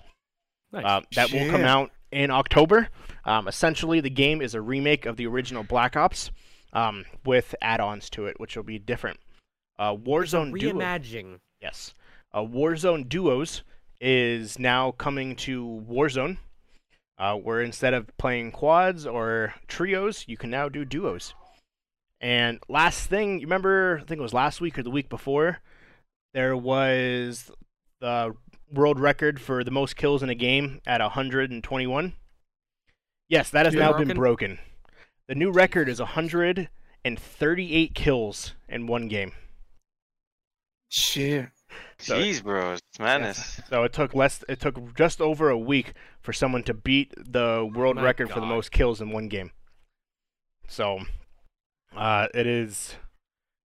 Nice. 0.72 0.84
Uh, 0.84 1.00
that 1.14 1.32
will 1.32 1.50
come 1.50 1.64
out 1.64 1.90
in 2.12 2.30
October. 2.30 2.88
Um, 3.24 3.48
essentially, 3.48 4.00
the 4.00 4.10
game 4.10 4.40
is 4.40 4.54
a 4.54 4.60
remake 4.60 5.06
of 5.06 5.16
the 5.16 5.26
original 5.26 5.62
Black 5.62 5.96
Ops 5.96 6.30
um, 6.72 7.05
with 7.24 7.55
add-ons 7.60 8.09
to 8.10 8.26
it, 8.26 8.38
which 8.40 8.56
will 8.56 8.62
be 8.64 8.78
different. 8.78 9.18
Uh, 9.78 9.94
Warzone 9.97 10.59
Duo, 10.59 10.74
Reimagining. 10.74 11.38
yes, 11.60 11.94
uh, 12.32 12.40
Warzone 12.40 13.09
Duos 13.09 13.62
is 14.01 14.59
now 14.59 14.92
coming 14.92 15.36
to 15.36 15.84
Warzone, 15.88 16.38
uh, 17.18 17.34
where 17.34 17.60
instead 17.60 17.94
of 17.94 18.16
playing 18.18 18.52
quads 18.52 19.06
or 19.06 19.55
trios, 19.68 20.24
you 20.28 20.36
can 20.36 20.51
now 20.51 20.68
do 20.68 20.84
duos. 20.84 21.34
And 22.20 22.60
last 22.68 23.09
thing, 23.09 23.40
you 23.40 23.47
remember? 23.47 23.98
I 24.02 24.05
think 24.05 24.18
it 24.18 24.22
was 24.22 24.34
last 24.34 24.60
week 24.60 24.78
or 24.78 24.82
the 24.82 24.90
week 24.90 25.09
before. 25.09 25.60
There 26.34 26.56
was 26.56 27.51
the 28.01 28.34
world 28.72 29.01
record 29.01 29.40
for 29.40 29.64
the 29.64 29.70
most 29.70 29.97
kills 29.97 30.22
in 30.22 30.28
a 30.30 30.34
game 30.34 30.80
at 30.86 31.01
121. 31.01 32.12
Yes, 33.28 33.51
that 33.51 33.64
has 33.66 33.74
Been 33.74 33.80
now 33.80 33.90
broken? 33.92 34.09
been 34.09 34.16
broken. 34.16 34.59
The 35.31 35.36
new 35.36 35.52
record 35.52 35.89
is 35.89 36.01
138 36.01 37.94
kills 37.94 38.55
in 38.69 38.89
one 38.89 39.07
game. 39.07 39.31
Shit. 40.89 41.51
So- 42.01 42.19
Jeez, 42.19 42.43
bro, 42.43 42.73
it's 42.73 42.98
madness. 42.98 43.61
So 43.69 43.85
it 43.85 43.93
took 43.93 44.12
less. 44.12 44.43
It 44.48 44.59
took 44.59 44.93
just 44.97 45.20
over 45.20 45.48
a 45.48 45.57
week 45.57 45.93
for 46.20 46.32
someone 46.32 46.65
to 46.65 46.74
beat 46.74 47.15
the 47.16 47.65
world 47.73 47.94
My 47.94 48.02
record 48.02 48.31
for 48.31 48.40
the 48.40 48.47
most 48.47 48.73
kills 48.73 49.01
in 49.01 49.11
one 49.12 49.28
game. 49.28 49.52
So, 50.66 50.98
uh, 51.94 52.27
it 52.35 52.48
is 52.48 52.97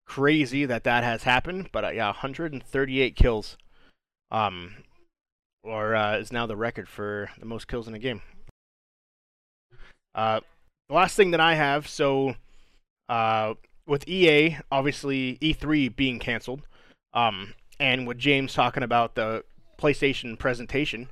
crazy 0.06 0.66
that 0.66 0.84
that 0.84 1.04
has 1.04 1.24
happened. 1.24 1.70
But 1.72 1.84
uh, 1.84 1.90
yeah, 1.90 2.06
138 2.10 3.16
kills, 3.16 3.58
um, 4.30 4.76
or 5.64 5.96
uh, 5.96 6.18
is 6.20 6.32
now 6.32 6.46
the 6.46 6.56
record 6.56 6.88
for 6.88 7.32
the 7.40 7.46
most 7.48 7.68
kills 7.68 7.88
in 7.88 7.96
a 7.96 8.00
game. 8.00 8.22
Uh, 10.14 10.42
the 10.90 10.96
last 10.96 11.16
thing 11.16 11.32
that 11.32 11.40
I 11.40 11.56
have, 11.56 11.88
so, 11.88 12.36
uh, 13.10 13.54
with 13.88 14.08
EA, 14.08 14.58
obviously 14.72 15.38
E3 15.42 15.96
being 15.96 16.20
canceled, 16.20 16.62
um, 17.14 17.54
and 17.80 18.08
with 18.08 18.18
James 18.18 18.54
talking 18.54 18.84
about 18.84 19.16
the 19.16 19.44
PlayStation 19.78 20.38
presentation 20.40 21.10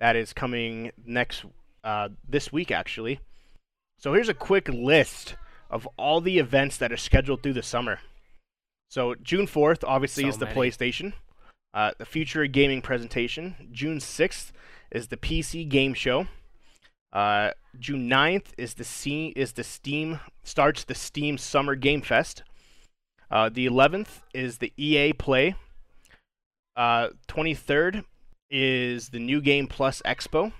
that 0.00 0.16
is 0.16 0.32
coming 0.32 0.90
next 1.06 1.44
uh, 1.84 2.08
this 2.28 2.52
week 2.52 2.70
actually. 2.70 3.20
So 3.98 4.12
here's 4.14 4.28
a 4.28 4.34
quick 4.34 4.68
list 4.68 5.36
of 5.70 5.88
all 5.96 6.20
the 6.20 6.38
events 6.38 6.76
that 6.78 6.92
are 6.92 6.96
scheduled 6.96 7.42
through 7.42 7.54
the 7.54 7.62
summer. 7.62 8.00
So 8.90 9.14
June 9.14 9.46
4th 9.46 9.84
obviously 9.86 10.24
So 10.24 10.28
is 10.28 10.38
the 10.38 10.46
many. 10.46 10.60
PlayStation. 10.60 11.12
Uh, 11.72 11.92
the 11.96 12.04
Future 12.04 12.46
Gaming 12.46 12.82
presentation. 12.82 13.68
June 13.72 13.98
6th 13.98 14.52
is 14.90 15.08
the 15.08 15.16
PC 15.16 15.66
Game 15.68 15.94
Show. 15.94 16.26
Uh, 17.12 17.50
June 17.78 18.08
9th 18.08 18.46
is 18.56 18.74
the 18.74 18.84
C- 18.84 19.32
is 19.36 19.52
the 19.52 19.64
Steam 19.64 20.20
starts 20.42 20.84
the 20.84 20.94
Steam 20.94 21.36
Summer 21.36 21.74
Game 21.74 22.00
Fest. 22.00 22.42
Uh, 23.30 23.48
the 23.48 23.66
11th 23.66 24.22
is 24.34 24.58
the 24.58 24.72
EA 24.76 25.12
Play. 25.12 25.54
Uh, 26.76 27.08
23rd 27.28 28.04
is 28.50 29.10
the 29.10 29.18
New 29.18 29.40
Game 29.40 29.66
Plus 29.66 30.02
Expo. 30.04 30.52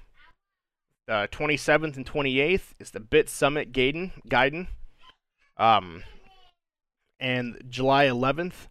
Uh, 1.08 1.26
27th 1.26 1.96
and 1.96 2.06
28th 2.06 2.72
is 2.78 2.90
the 2.90 3.00
Bit 3.00 3.28
Summit 3.28 3.72
Gaiden. 3.72 4.12
Gaiden. 4.28 4.68
Um, 5.56 6.04
and 7.20 7.62
July 7.68 8.06
11th 8.06 8.68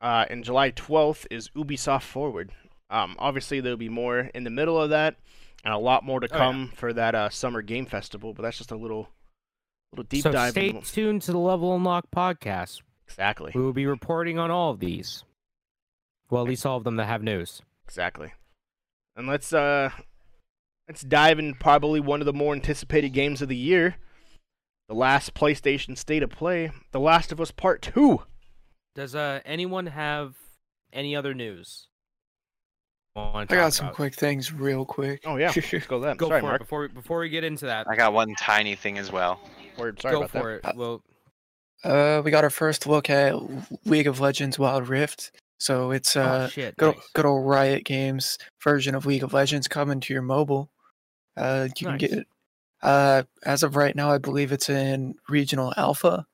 uh, 0.00 0.26
and 0.28 0.44
July 0.44 0.72
12th 0.72 1.26
is 1.30 1.48
Ubisoft 1.50 2.02
Forward. 2.02 2.50
Um, 2.90 3.16
obviously, 3.18 3.60
there'll 3.60 3.78
be 3.78 3.88
more 3.88 4.30
in 4.34 4.44
the 4.44 4.50
middle 4.50 4.80
of 4.80 4.90
that, 4.90 5.16
and 5.64 5.72
a 5.74 5.78
lot 5.78 6.04
more 6.04 6.20
to 6.20 6.26
Oh, 6.30 6.34
yeah. 6.34 6.38
come 6.38 6.72
for 6.74 6.92
that 6.92 7.14
uh, 7.14 7.28
summer 7.30 7.62
game 7.62 7.86
festival. 7.86 8.32
But 8.34 8.42
that's 8.42 8.58
just 8.58 8.70
a 8.72 8.76
little, 8.76 9.08
little 9.92 10.04
deep 10.08 10.22
so 10.22 10.32
dive. 10.32 10.52
stay 10.52 10.70
into- 10.70 10.92
tuned 10.92 11.22
to 11.22 11.32
the 11.32 11.38
Level 11.38 11.74
Unlock 11.74 12.06
podcast. 12.14 12.82
Exactly. 13.06 13.52
We 13.54 13.60
will 13.60 13.72
be 13.72 13.86
reporting 13.86 14.38
on 14.38 14.50
all 14.50 14.70
of 14.70 14.80
these. 14.80 15.24
Well, 16.30 16.42
at 16.42 16.48
least 16.48 16.64
all 16.64 16.78
of 16.78 16.84
them 16.84 16.96
that 16.96 17.06
have 17.06 17.22
news. 17.22 17.60
Exactly. 17.84 18.32
And 19.14 19.26
let's 19.26 19.52
uh 19.52 19.90
let's 20.88 21.02
dive 21.02 21.38
in 21.38 21.52
probably 21.54 22.00
one 22.00 22.20
of 22.20 22.26
the 22.26 22.32
more 22.32 22.54
anticipated 22.54 23.10
games 23.10 23.42
of 23.42 23.48
the 23.48 23.56
year. 23.56 23.96
The 24.88 24.94
last 24.94 25.34
PlayStation 25.34 25.96
State 25.98 26.22
of 26.22 26.30
Play, 26.30 26.70
The 26.92 27.00
Last 27.00 27.32
of 27.32 27.40
Us 27.40 27.50
Part 27.50 27.82
2. 27.82 28.22
Does 28.94 29.14
uh 29.14 29.40
anyone 29.44 29.88
have 29.88 30.36
any 30.92 31.14
other 31.14 31.34
news? 31.34 31.88
I 33.14 33.40
I 33.42 33.44
got 33.44 33.72
some 33.74 33.90
quick 33.92 34.14
things 34.14 34.52
real 34.52 34.84
quick. 34.84 35.22
Oh 35.26 35.36
yeah, 35.36 35.52
let's 35.54 35.86
go 35.86 36.00
then. 36.00 36.16
Go 36.16 36.28
sorry, 36.28 36.40
for 36.40 36.46
Mark. 36.46 36.60
it 36.60 36.64
before 36.64 36.80
we, 36.82 36.88
before 36.88 37.18
we 37.20 37.28
get 37.28 37.44
into 37.44 37.66
that. 37.66 37.86
I 37.88 37.96
got 37.96 38.12
one 38.12 38.34
tiny 38.40 38.74
thing 38.74 38.98
as 38.98 39.12
well. 39.12 39.40
Word, 39.78 40.00
sorry 40.00 40.12
Go 40.14 40.18
about 40.20 40.30
for 40.30 40.60
that. 40.62 40.70
it. 40.70 40.76
Well, 40.76 41.02
Uh, 41.84 42.22
we 42.24 42.30
got 42.30 42.44
our 42.44 42.50
first 42.50 42.86
look 42.86 43.10
at 43.10 43.34
League 43.86 44.06
of 44.06 44.20
Legends 44.20 44.58
Wild 44.58 44.88
Rift. 44.88 45.32
So 45.58 45.90
it's 45.92 46.16
oh 46.16 46.22
uh, 46.22 46.48
shit. 46.48 46.76
good, 46.76 46.96
nice. 46.96 47.08
good 47.14 47.24
old 47.26 47.46
Riot 47.46 47.84
Games 47.84 48.38
version 48.64 48.94
of 48.94 49.06
League 49.06 49.22
of 49.22 49.32
Legends 49.32 49.68
coming 49.68 50.00
to 50.00 50.12
your 50.12 50.22
mobile. 50.22 50.70
Uh, 51.36 51.68
you 51.76 51.86
Nice. 51.88 51.98
can 51.98 51.98
get 51.98 52.12
it. 52.12 52.26
Uh, 52.82 53.22
as 53.44 53.62
of 53.62 53.76
right 53.76 53.94
now, 53.94 54.10
I 54.10 54.18
believe 54.18 54.50
it's 54.52 54.68
in 54.68 55.14
regional 55.28 55.72
alpha. 55.76 56.26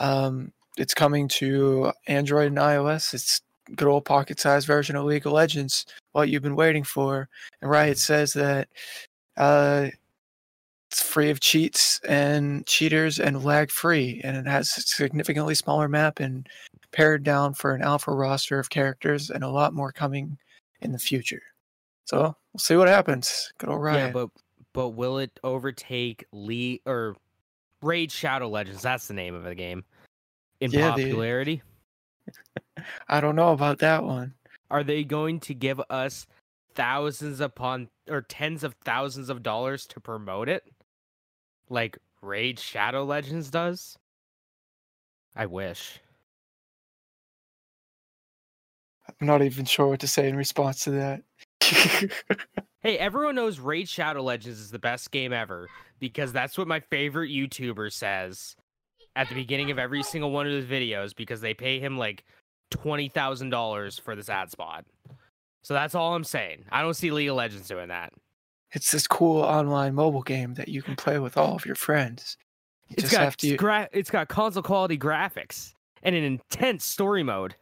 Um, 0.00 0.52
it's 0.78 0.94
coming 0.94 1.28
to 1.28 1.92
Android 2.06 2.46
and 2.48 2.56
iOS. 2.56 3.12
It's 3.12 3.42
good 3.76 3.88
old 3.88 4.04
pocket-sized 4.04 4.66
version 4.66 4.96
of 4.96 5.04
League 5.04 5.26
of 5.26 5.32
Legends. 5.32 5.86
What 6.12 6.28
you've 6.28 6.42
been 6.42 6.56
waiting 6.56 6.84
for. 6.84 7.28
And 7.62 7.70
Riot 7.70 7.98
says 7.98 8.32
that 8.32 8.68
uh, 9.36 9.88
it's 10.90 11.02
free 11.02 11.30
of 11.30 11.40
cheats 11.40 12.00
and 12.08 12.66
cheaters 12.66 13.18
and 13.20 13.44
lag-free, 13.44 14.20
and 14.24 14.36
it 14.36 14.46
has 14.46 14.76
a 14.76 14.80
significantly 14.80 15.54
smaller 15.54 15.88
map 15.88 16.18
and 16.20 16.48
pared 16.92 17.22
down 17.22 17.52
for 17.54 17.74
an 17.74 17.82
alpha 17.82 18.10
roster 18.10 18.58
of 18.58 18.70
characters 18.70 19.30
and 19.30 19.44
a 19.44 19.48
lot 19.50 19.74
more 19.74 19.92
coming 19.92 20.38
in 20.80 20.92
the 20.92 20.98
future. 20.98 21.42
So 22.06 22.34
we'll 22.52 22.58
see 22.58 22.76
what 22.76 22.88
happens. 22.88 23.52
Good 23.58 23.68
old 23.68 23.82
Riot. 23.82 24.06
Yeah, 24.06 24.12
but 24.12 24.30
but 24.72 24.88
will 24.90 25.18
it 25.18 25.38
overtake 25.44 26.24
Lee 26.32 26.80
or 26.86 27.16
Raid 27.82 28.10
Shadow 28.10 28.48
Legends? 28.48 28.80
That's 28.80 29.08
the 29.08 29.14
name 29.14 29.34
of 29.34 29.44
the 29.44 29.54
game. 29.54 29.84
In 30.60 30.70
Yeah, 30.70 30.94
the- 30.96 31.02
popularity, 31.04 31.62
I 33.08 33.20
don't 33.20 33.36
know 33.36 33.52
about 33.52 33.78
that 33.78 34.04
one. 34.04 34.34
are 34.70 34.84
they 34.84 35.04
going 35.04 35.40
to 35.40 35.54
give 35.54 35.80
us 35.90 36.26
thousands 36.74 37.40
upon 37.40 37.88
or 38.08 38.22
tens 38.22 38.64
of 38.64 38.74
thousands 38.84 39.28
of 39.28 39.42
dollars 39.42 39.86
to 39.86 40.00
promote 40.00 40.48
it, 40.48 40.64
like 41.68 41.98
Raid 42.22 42.58
Shadow 42.58 43.04
Legends 43.04 43.50
does? 43.50 43.96
I 45.34 45.46
wish. 45.46 46.00
I'm 49.20 49.26
not 49.26 49.42
even 49.42 49.64
sure 49.64 49.88
what 49.88 50.00
to 50.00 50.08
say 50.08 50.28
in 50.28 50.36
response 50.36 50.84
to 50.84 50.90
that. 50.92 51.22
Hey, 52.80 52.96
everyone 52.96 53.34
knows 53.34 53.58
Raid 53.58 53.88
Shadow 53.88 54.22
Legends 54.22 54.60
is 54.60 54.70
the 54.70 54.78
best 54.78 55.10
game 55.10 55.32
ever 55.32 55.68
because 55.98 56.32
that's 56.32 56.56
what 56.56 56.68
my 56.68 56.78
favorite 56.78 57.28
YouTuber 57.28 57.92
says 57.92 58.54
at 59.16 59.28
the 59.28 59.34
beginning 59.34 59.72
of 59.72 59.80
every 59.80 60.04
single 60.04 60.30
one 60.30 60.46
of 60.46 60.52
his 60.52 60.64
videos 60.64 61.14
because 61.14 61.40
they 61.40 61.54
pay 61.54 61.80
him 61.80 61.98
like 61.98 62.24
twenty 62.70 63.08
thousand 63.08 63.50
dollars 63.50 63.98
for 63.98 64.14
this 64.16 64.28
ad 64.28 64.50
spot. 64.50 64.84
So 65.62 65.74
that's 65.74 65.94
all 65.94 66.14
I'm 66.14 66.24
saying. 66.24 66.64
I 66.70 66.82
don't 66.82 66.94
see 66.94 67.10
League 67.10 67.28
of 67.28 67.36
Legends 67.36 67.68
doing 67.68 67.88
that. 67.88 68.12
it's 68.72 68.90
this 68.90 69.06
cool 69.06 69.42
online 69.42 69.94
mobile 69.94 70.22
game 70.22 70.54
that 70.54 70.68
you 70.68 70.82
can 70.82 70.96
play 70.96 71.18
with 71.18 71.36
all 71.36 71.54
of 71.56 71.66
your 71.66 71.74
friends. 71.74 72.36
You 72.88 72.94
It's 72.98 73.10
got 73.12 73.36
to. 73.38 73.56
gra- 73.56 73.88
it's 73.92 74.10
got 74.10 74.28
console 74.28 74.62
quality 74.62 74.96
graphics 74.98 75.74
and 76.02 76.14
an 76.14 76.24
intense 76.24 76.84
story 76.84 77.22
mode. 77.22 77.54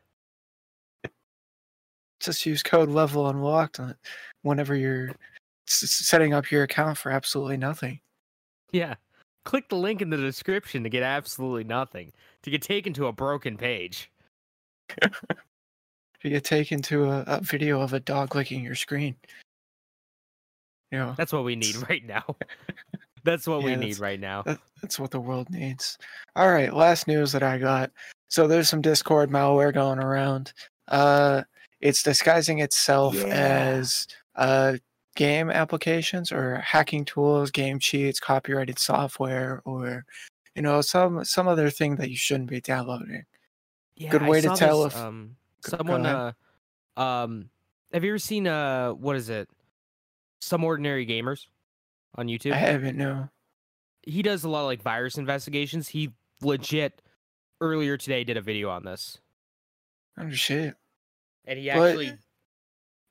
just 2.20 2.46
use 2.46 2.62
code 2.62 2.88
level 2.88 3.28
unlocked 3.28 3.78
on 3.80 3.94
whenever 4.42 4.74
you're 4.74 5.10
setting 5.66 6.32
up 6.32 6.50
your 6.50 6.62
account 6.62 6.96
for 6.96 7.10
absolutely 7.10 7.56
nothing. 7.56 8.00
Yeah. 8.72 8.94
Click 9.44 9.68
the 9.68 9.76
link 9.76 10.00
in 10.02 10.10
the 10.10 10.16
description 10.16 10.82
to 10.82 10.88
get 10.88 11.02
absolutely 11.02 11.64
nothing. 11.64 12.12
To 12.42 12.50
get 12.50 12.62
taken 12.62 12.92
to 12.94 13.06
a 13.06 13.12
broken 13.12 13.56
page. 13.56 14.10
You 16.22 16.30
get 16.30 16.44
taken 16.44 16.82
to 16.82 17.04
a, 17.04 17.20
a 17.26 17.40
video 17.40 17.80
of 17.82 17.92
a 17.92 18.00
dog 18.00 18.34
licking 18.34 18.64
your 18.64 18.74
screen. 18.74 19.14
You 20.90 20.98
know, 20.98 21.14
That's 21.16 21.32
what 21.32 21.44
we 21.44 21.54
need 21.54 21.76
right 21.88 22.04
now. 22.04 22.24
That's 23.24 23.46
what 23.46 23.62
we 23.62 23.76
need 23.76 23.98
right 24.00 24.18
now. 24.18 24.42
that, 24.42 24.58
that's 24.80 24.98
what 24.98 25.10
the 25.10 25.20
world 25.20 25.50
needs. 25.50 25.98
All 26.34 26.50
right, 26.52 26.72
last 26.72 27.06
news 27.08 27.32
that 27.32 27.42
I 27.42 27.58
got. 27.58 27.90
So 28.28 28.46
there's 28.48 28.68
some 28.68 28.80
Discord 28.80 29.30
malware 29.30 29.74
going 29.74 29.98
around. 29.98 30.52
Uh, 30.88 31.42
it's 31.80 32.02
disguising 32.04 32.60
itself 32.60 33.14
Yeah. 33.14 33.24
as 33.26 34.06
uh, 34.36 34.76
game 35.16 35.50
applications 35.50 36.30
or 36.32 36.56
hacking 36.56 37.04
tools, 37.04 37.50
game 37.50 37.78
cheats, 37.80 38.18
copyrighted 38.20 38.78
software, 38.78 39.60
or 39.64 40.04
you 40.54 40.62
know 40.62 40.80
some 40.80 41.24
some 41.24 41.46
other 41.48 41.68
thing 41.70 41.96
that 41.96 42.10
you 42.10 42.16
shouldn't 42.16 42.48
be 42.50 42.60
downloading. 42.60 43.24
Yeah, 43.96 44.10
good 44.10 44.22
way 44.22 44.40
to 44.40 44.54
tell 44.56 44.84
this, 44.84 44.94
if- 44.94 45.00
um 45.00 45.36
Go- 45.62 45.70
go 45.70 45.76
someone 45.78 46.06
uh 46.06 46.32
um 46.96 47.50
have 47.92 48.04
you 48.04 48.10
ever 48.10 48.18
seen 48.18 48.46
uh 48.46 48.90
what 48.92 49.16
is 49.16 49.28
it? 49.28 49.48
SomeOrdinaryGamers 50.42 51.46
on 52.16 52.26
YouTube. 52.28 52.52
I 52.52 52.56
haven't 52.56 52.96
no. 52.96 53.28
he 54.02 54.22
does 54.22 54.44
a 54.44 54.48
lot 54.48 54.60
of 54.60 54.66
like 54.66 54.82
virus 54.82 55.18
investigations. 55.18 55.88
He 55.88 56.10
legit 56.42 57.02
earlier 57.60 57.96
today 57.96 58.22
did 58.24 58.36
a 58.36 58.42
video 58.42 58.70
on 58.70 58.84
this. 58.84 59.18
Oh 60.18 60.30
shit. 60.30 60.74
And 61.46 61.58
he 61.58 61.70
But- 61.70 61.88
actually 61.90 62.12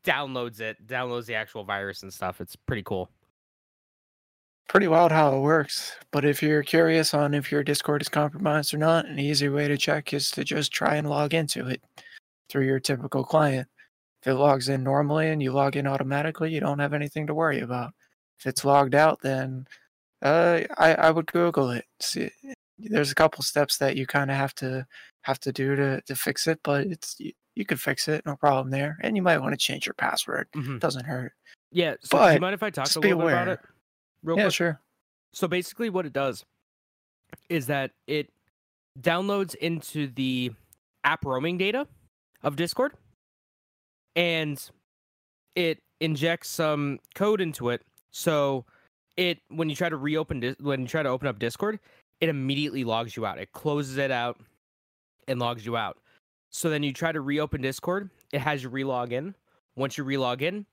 downloads 0.04 0.60
it, 0.60 0.86
downloads 0.86 1.26
the 1.26 1.34
actual 1.36 1.64
virus 1.64 2.04
and 2.04 2.14
stuff. 2.14 2.40
It's 2.40 2.56
pretty 2.56 2.84
cool. 2.84 3.10
Pretty 4.68 4.88
wild 4.88 5.12
how 5.12 5.36
it 5.36 5.42
works. 5.42 5.96
But 6.12 6.26
if 6.26 6.42
you're 6.42 6.64
curious 6.64 7.14
on 7.14 7.34
if 7.34 7.52
your 7.52 7.64
Discord 7.64 8.02
is 8.02 8.10
compromised 8.10 8.74
or 8.74 8.78
not, 8.78 9.06
an 9.06 9.20
easy 9.20 9.50
way 9.50 9.68
to 9.68 9.78
check 9.78 10.14
is 10.14 10.32
to 10.32 10.44
just 10.44 10.72
try 10.72 10.96
and 10.96 11.10
log 11.10 11.34
into 11.34 11.68
it 11.68 11.82
through 12.50 12.66
your 12.66 12.80
typical 12.80 13.24
client. 13.24 13.68
If 14.22 14.30
it 14.30 14.36
logs 14.36 14.70
in 14.70 14.84
normally 14.84 15.30
and 15.30 15.42
you 15.42 15.52
log 15.52 15.76
in 15.76 15.86
automatically, 15.88 16.52
you 16.54 16.60
don't 16.60 16.80
have 16.80 16.94
anything 16.94 17.28
to 17.28 17.34
worry 17.34 17.60
about. 17.60 17.94
If 18.40 18.48
it's 18.48 18.66
logged 18.66 18.96
out, 18.96 19.22
then 19.22 19.68
uh, 20.22 20.62
I, 20.78 20.96
I 20.96 21.12
would 21.12 21.28
Google 21.32 21.70
it. 21.72 21.86
See, 22.02 22.32
there's 22.78 23.12
a 23.12 23.16
couple 23.16 23.44
steps 23.44 23.78
that 23.78 23.96
you 23.96 24.08
kind 24.08 24.32
of 24.32 24.38
have 24.38 24.56
to 24.56 24.86
have 25.24 25.40
to 25.42 25.52
do 25.52 25.76
to, 25.76 26.02
to 26.02 26.16
fix 26.16 26.48
it, 26.48 26.60
but 26.64 26.88
it's 26.88 27.16
you, 27.20 27.32
you 27.56 27.66
can 27.66 27.78
fix 27.78 28.08
it, 28.08 28.26
no 28.26 28.36
problem 28.36 28.70
there. 28.72 28.98
And 29.02 29.16
you 29.16 29.22
might 29.22 29.38
want 29.40 29.54
to 29.54 29.58
change 29.58 29.86
your 29.86 29.94
password. 29.94 30.48
Mhm. 30.56 30.80
Doesn't 30.80 31.06
hurt. 31.06 31.34
Yeah. 31.72 31.96
So 32.02 32.18
do 32.18 32.24
you 32.24 32.32
But 32.34 32.42
mind 32.42 32.54
if 32.56 32.64
I 32.64 32.70
talk 32.70 32.88
a 32.96 33.00
little 33.00 33.18
bit 33.20 33.28
about 33.28 33.44
aware. 33.48 33.54
it? 33.54 33.60
Real 34.26 34.38
yeah, 34.38 34.44
quick? 34.46 34.54
sure. 34.54 34.82
So 35.34 35.48
basically, 35.48 35.90
what 35.90 36.06
it 36.06 36.14
does 36.14 36.44
is 37.48 37.68
that 37.68 37.92
it 38.08 38.30
downloads 39.00 39.56
into 39.56 40.08
the 40.08 40.52
app 41.04 41.24
roaming 41.24 41.58
data 41.58 41.88
of 42.42 42.56
Discord, 42.56 42.94
and 44.16 44.60
it 45.56 45.80
injects 46.02 46.50
some 46.50 47.00
code 47.14 47.40
into 47.40 47.70
it. 47.70 47.84
So 48.12 48.66
it 49.16 49.40
when 49.50 49.70
you 49.70 49.76
try 49.76 49.90
to 49.90 49.98
reopen 49.98 50.56
when 50.60 50.82
you 50.82 50.88
try 50.88 51.04
to 51.04 51.10
open 51.10 51.28
up 51.28 51.38
Discord, 51.38 51.80
it 52.20 52.30
immediately 52.30 52.84
logs 52.84 53.16
you 53.16 53.26
out. 53.26 53.38
It 53.38 53.52
closes 53.52 53.98
it 53.98 54.10
out 54.10 54.40
and 55.28 55.40
logs 55.40 55.66
you 55.66 55.78
out. 55.78 55.98
So 56.50 56.70
then 56.70 56.82
you 56.82 56.94
try 56.94 57.12
to 57.12 57.22
reopen 57.22 57.62
Discord, 57.62 58.10
it 58.34 58.40
has 58.40 58.64
you 58.64 58.72
relog 58.72 59.12
in. 59.12 59.36
Once 59.76 59.98
you 59.98 60.06
relog 60.06 60.42
in, 60.42 60.66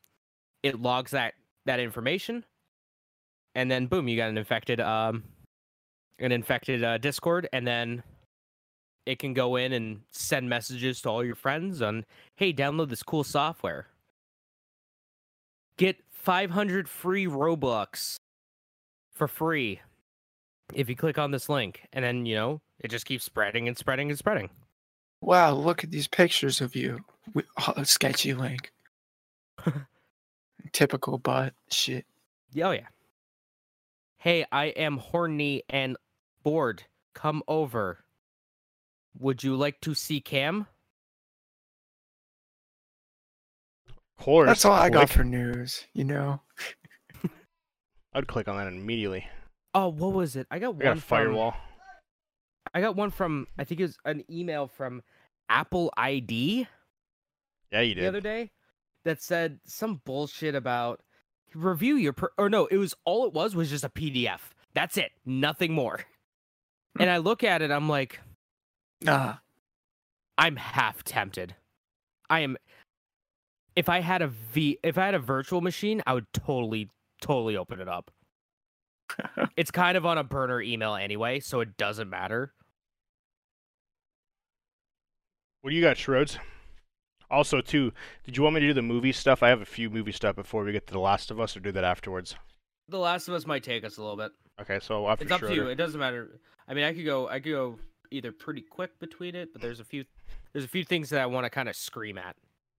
it 0.62 0.80
logs 0.80 1.10
that 1.10 1.34
that 1.66 1.80
information 1.80 2.44
and 3.54 3.70
then 3.70 3.86
boom, 3.86 4.08
you 4.08 4.16
got 4.16 4.30
an 4.30 4.38
infected 4.38 4.80
um 4.80 5.24
an 6.18 6.32
infected 6.32 6.84
uh, 6.84 6.98
Discord, 6.98 7.48
and 7.52 7.66
then 7.66 8.02
it 9.06 9.18
can 9.18 9.34
go 9.34 9.56
in 9.56 9.72
and 9.72 10.00
send 10.12 10.48
messages 10.48 11.00
to 11.02 11.08
all 11.08 11.24
your 11.24 11.34
friends 11.34 11.82
on, 11.82 12.04
hey, 12.36 12.52
download 12.52 12.88
this 12.88 13.02
cool 13.02 13.24
software. 13.24 13.88
Get 15.76 15.96
500 16.10 16.88
free 16.88 17.26
Robux 17.26 18.16
for 19.12 19.26
free 19.26 19.80
if 20.72 20.88
you 20.88 20.96
click 20.96 21.18
on 21.18 21.32
this 21.32 21.48
link, 21.48 21.86
and 21.92 22.04
then 22.04 22.24
you 22.24 22.34
know 22.34 22.60
it 22.78 22.90
just 22.90 23.06
keeps 23.06 23.24
spreading 23.24 23.68
and 23.68 23.76
spreading 23.76 24.08
and 24.10 24.18
spreading. 24.18 24.50
Wow, 25.20 25.54
look 25.54 25.84
at 25.84 25.90
these 25.90 26.08
pictures 26.08 26.60
of 26.60 26.74
you. 26.76 27.00
oh, 27.76 27.82
sketchy 27.82 28.34
link. 28.34 28.72
Typical 30.72 31.18
butt 31.18 31.54
shit. 31.70 32.06
Oh 32.62 32.70
yeah. 32.70 32.86
Hey, 34.22 34.44
I 34.52 34.66
am 34.66 34.98
horny 34.98 35.64
and 35.68 35.96
bored. 36.44 36.84
Come 37.12 37.42
over. 37.48 38.04
Would 39.18 39.42
you 39.42 39.56
like 39.56 39.80
to 39.80 39.94
see 39.94 40.20
Cam? 40.20 40.68
Of 43.88 44.24
course. 44.24 44.46
That's 44.46 44.64
all 44.64 44.74
I 44.74 44.90
got 44.90 45.10
for 45.10 45.24
news, 45.24 45.86
you 45.92 46.04
know. 46.04 46.40
I'd 48.14 48.28
click 48.28 48.46
on 48.46 48.56
that 48.58 48.68
immediately. 48.68 49.26
Oh, 49.74 49.88
what 49.88 50.12
was 50.12 50.36
it? 50.36 50.46
I 50.52 50.60
got 50.60 50.66
I 50.66 50.70
one 50.70 50.78
got 50.78 50.92
a 50.98 51.00
from- 51.00 51.00
firewall. 51.00 51.54
I 52.72 52.80
got 52.80 52.94
one 52.94 53.10
from 53.10 53.48
I 53.58 53.64
think 53.64 53.80
it 53.80 53.84
was 53.86 53.98
an 54.04 54.22
email 54.30 54.68
from 54.68 55.02
Apple 55.48 55.92
ID 55.96 56.68
Yeah, 57.72 57.80
you 57.80 57.94
did. 57.96 58.04
the 58.04 58.08
other 58.08 58.20
day 58.20 58.52
that 59.04 59.20
said 59.20 59.58
some 59.66 60.00
bullshit 60.06 60.54
about 60.54 61.00
review 61.54 61.96
your 61.96 62.12
per- 62.12 62.32
or 62.38 62.48
no, 62.48 62.66
it 62.66 62.76
was 62.76 62.94
all 63.04 63.26
it 63.26 63.32
was 63.32 63.54
was 63.54 63.70
just 63.70 63.84
a 63.84 63.88
PDF. 63.88 64.40
That's 64.74 64.96
it, 64.96 65.12
nothing 65.24 65.72
more. 65.72 66.00
Hmm. 66.96 67.02
And 67.02 67.10
I 67.10 67.18
look 67.18 67.44
at 67.44 67.62
it, 67.62 67.70
I'm 67.70 67.88
like, 67.88 68.20
ah, 69.06 69.40
I'm 70.38 70.56
half 70.56 71.02
tempted. 71.04 71.54
I 72.30 72.40
am. 72.40 72.56
If 73.74 73.88
I 73.88 74.00
had 74.00 74.22
a 74.22 74.28
V, 74.28 74.78
if 74.82 74.98
I 74.98 75.06
had 75.06 75.14
a 75.14 75.18
virtual 75.18 75.60
machine, 75.60 76.02
I 76.06 76.14
would 76.14 76.26
totally, 76.32 76.90
totally 77.20 77.56
open 77.56 77.80
it 77.80 77.88
up. 77.88 78.10
it's 79.56 79.70
kind 79.70 79.96
of 79.96 80.04
on 80.04 80.18
a 80.18 80.24
burner 80.24 80.60
email 80.60 80.94
anyway, 80.94 81.40
so 81.40 81.60
it 81.60 81.76
doesn't 81.76 82.10
matter. 82.10 82.52
What 85.62 85.70
do 85.70 85.76
you 85.76 85.82
got, 85.82 85.96
Schroeds? 85.96 86.38
Also, 87.32 87.60
too, 87.60 87.92
did 88.24 88.36
you 88.36 88.42
want 88.42 88.54
me 88.54 88.60
to 88.60 88.66
do 88.68 88.74
the 88.74 88.82
movie 88.82 89.12
stuff? 89.12 89.42
I 89.42 89.48
have 89.48 89.60
a 89.62 89.66
few 89.66 89.88
movie 89.90 90.12
stuff 90.12 90.36
before 90.36 90.64
we 90.64 90.72
get 90.72 90.86
to 90.88 90.92
The 90.92 91.00
Last 91.00 91.30
of 91.30 91.40
Us, 91.40 91.56
or 91.56 91.60
do 91.60 91.72
that 91.72 91.82
afterwards. 91.84 92.36
The 92.88 92.98
Last 92.98 93.26
of 93.26 93.34
Us 93.34 93.46
might 93.46 93.64
take 93.64 93.84
us 93.84 93.96
a 93.96 94.02
little 94.02 94.16
bit. 94.16 94.32
Okay, 94.60 94.78
so 94.80 95.08
after 95.08 95.24
It's 95.24 95.32
up 95.32 95.40
to 95.40 95.54
you. 95.54 95.66
It 95.68 95.76
doesn't 95.76 95.98
matter. 95.98 96.38
I 96.68 96.74
mean, 96.74 96.84
I 96.84 96.92
could 96.92 97.06
go. 97.06 97.28
I 97.28 97.40
could 97.40 97.52
go 97.52 97.78
either 98.10 98.30
pretty 98.30 98.60
quick 98.60 98.98
between 99.00 99.34
it, 99.34 99.52
but 99.52 99.62
there's 99.62 99.80
a 99.80 99.84
few. 99.84 100.04
There's 100.52 100.64
a 100.64 100.68
few 100.68 100.84
things 100.84 101.08
that 101.10 101.20
I 101.20 101.26
want 101.26 101.44
to 101.44 101.50
kind 101.50 101.68
of 101.68 101.74
scream 101.74 102.18
at. 102.18 102.36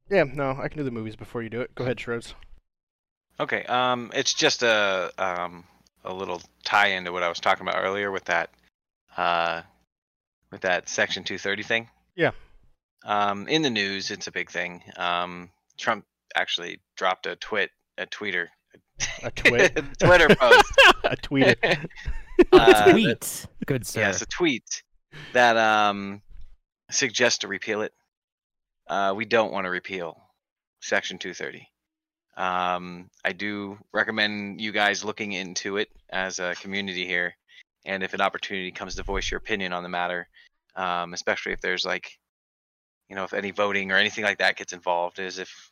Yeah, 0.09 0.25
no, 0.31 0.51
I 0.61 0.67
can 0.67 0.77
do 0.77 0.83
the 0.83 0.91
movies 0.91 1.15
before 1.15 1.41
you 1.41 1.49
do 1.49 1.61
it. 1.61 1.73
Go 1.73 1.83
ahead, 1.83 1.97
Schroeds. 1.97 2.33
Okay, 3.39 3.63
um, 3.63 4.11
it's 4.13 4.33
just 4.33 4.61
a 4.61 5.11
um 5.17 5.63
a 6.05 6.13
little 6.13 6.41
tie 6.63 6.87
into 6.87 7.11
what 7.11 7.23
I 7.23 7.29
was 7.29 7.39
talking 7.39 7.67
about 7.67 7.81
earlier 7.83 8.11
with 8.11 8.25
that 8.25 8.51
uh 9.17 9.61
with 10.51 10.61
that 10.61 10.87
Section 10.87 11.23
230 11.23 11.63
thing. 11.63 11.89
Yeah. 12.15 12.31
Um, 13.05 13.47
in 13.47 13.61
the 13.61 13.69
news, 13.69 14.11
it's 14.11 14.27
a 14.27 14.31
big 14.31 14.49
thing. 14.49 14.81
Um, 14.97 15.49
Trump 15.77 16.05
actually 16.35 16.79
dropped 16.95 17.25
a 17.25 17.35
twit, 17.35 17.69
a 17.97 18.05
tweeter, 18.05 18.47
A 19.23 19.31
twit. 19.31 19.75
Twitter 19.99 20.33
post. 20.35 20.71
a 21.03 21.15
tweet. 21.15 21.57
it. 21.63 21.79
Uh, 22.51 22.91
Tweet, 22.91 23.45
good 23.67 23.85
sir. 23.85 23.99
Yes, 23.99 24.23
a 24.23 24.25
tweet 24.25 24.81
that 25.33 25.55
um 25.55 26.19
suggests 26.89 27.37
to 27.39 27.47
repeal 27.47 27.83
it. 27.83 27.93
Uh, 28.89 29.13
we 29.15 29.23
don't 29.23 29.51
want 29.51 29.65
to 29.65 29.69
repeal 29.69 30.19
Section 30.81 31.19
230. 31.19 31.67
Um, 32.35 33.09
I 33.23 33.33
do 33.33 33.77
recommend 33.93 34.59
you 34.61 34.71
guys 34.71 35.03
looking 35.05 35.33
into 35.33 35.77
it 35.77 35.89
as 36.11 36.39
a 36.39 36.55
community 36.55 37.05
here, 37.05 37.35
and 37.85 38.01
if 38.01 38.15
an 38.15 38.21
opportunity 38.21 38.71
comes 38.71 38.95
to 38.95 39.03
voice 39.03 39.29
your 39.29 39.37
opinion 39.37 39.71
on 39.71 39.83
the 39.83 39.89
matter, 39.89 40.27
um, 40.75 41.13
especially 41.13 41.51
if 41.53 41.61
there's 41.61 41.85
like, 41.85 42.17
you 43.13 43.15
know, 43.15 43.25
if 43.25 43.33
any 43.33 43.51
voting 43.51 43.91
or 43.91 43.95
anything 43.97 44.23
like 44.23 44.39
that 44.39 44.55
gets 44.57 44.73
involved, 44.73 45.19
is 45.19 45.37
if 45.37 45.69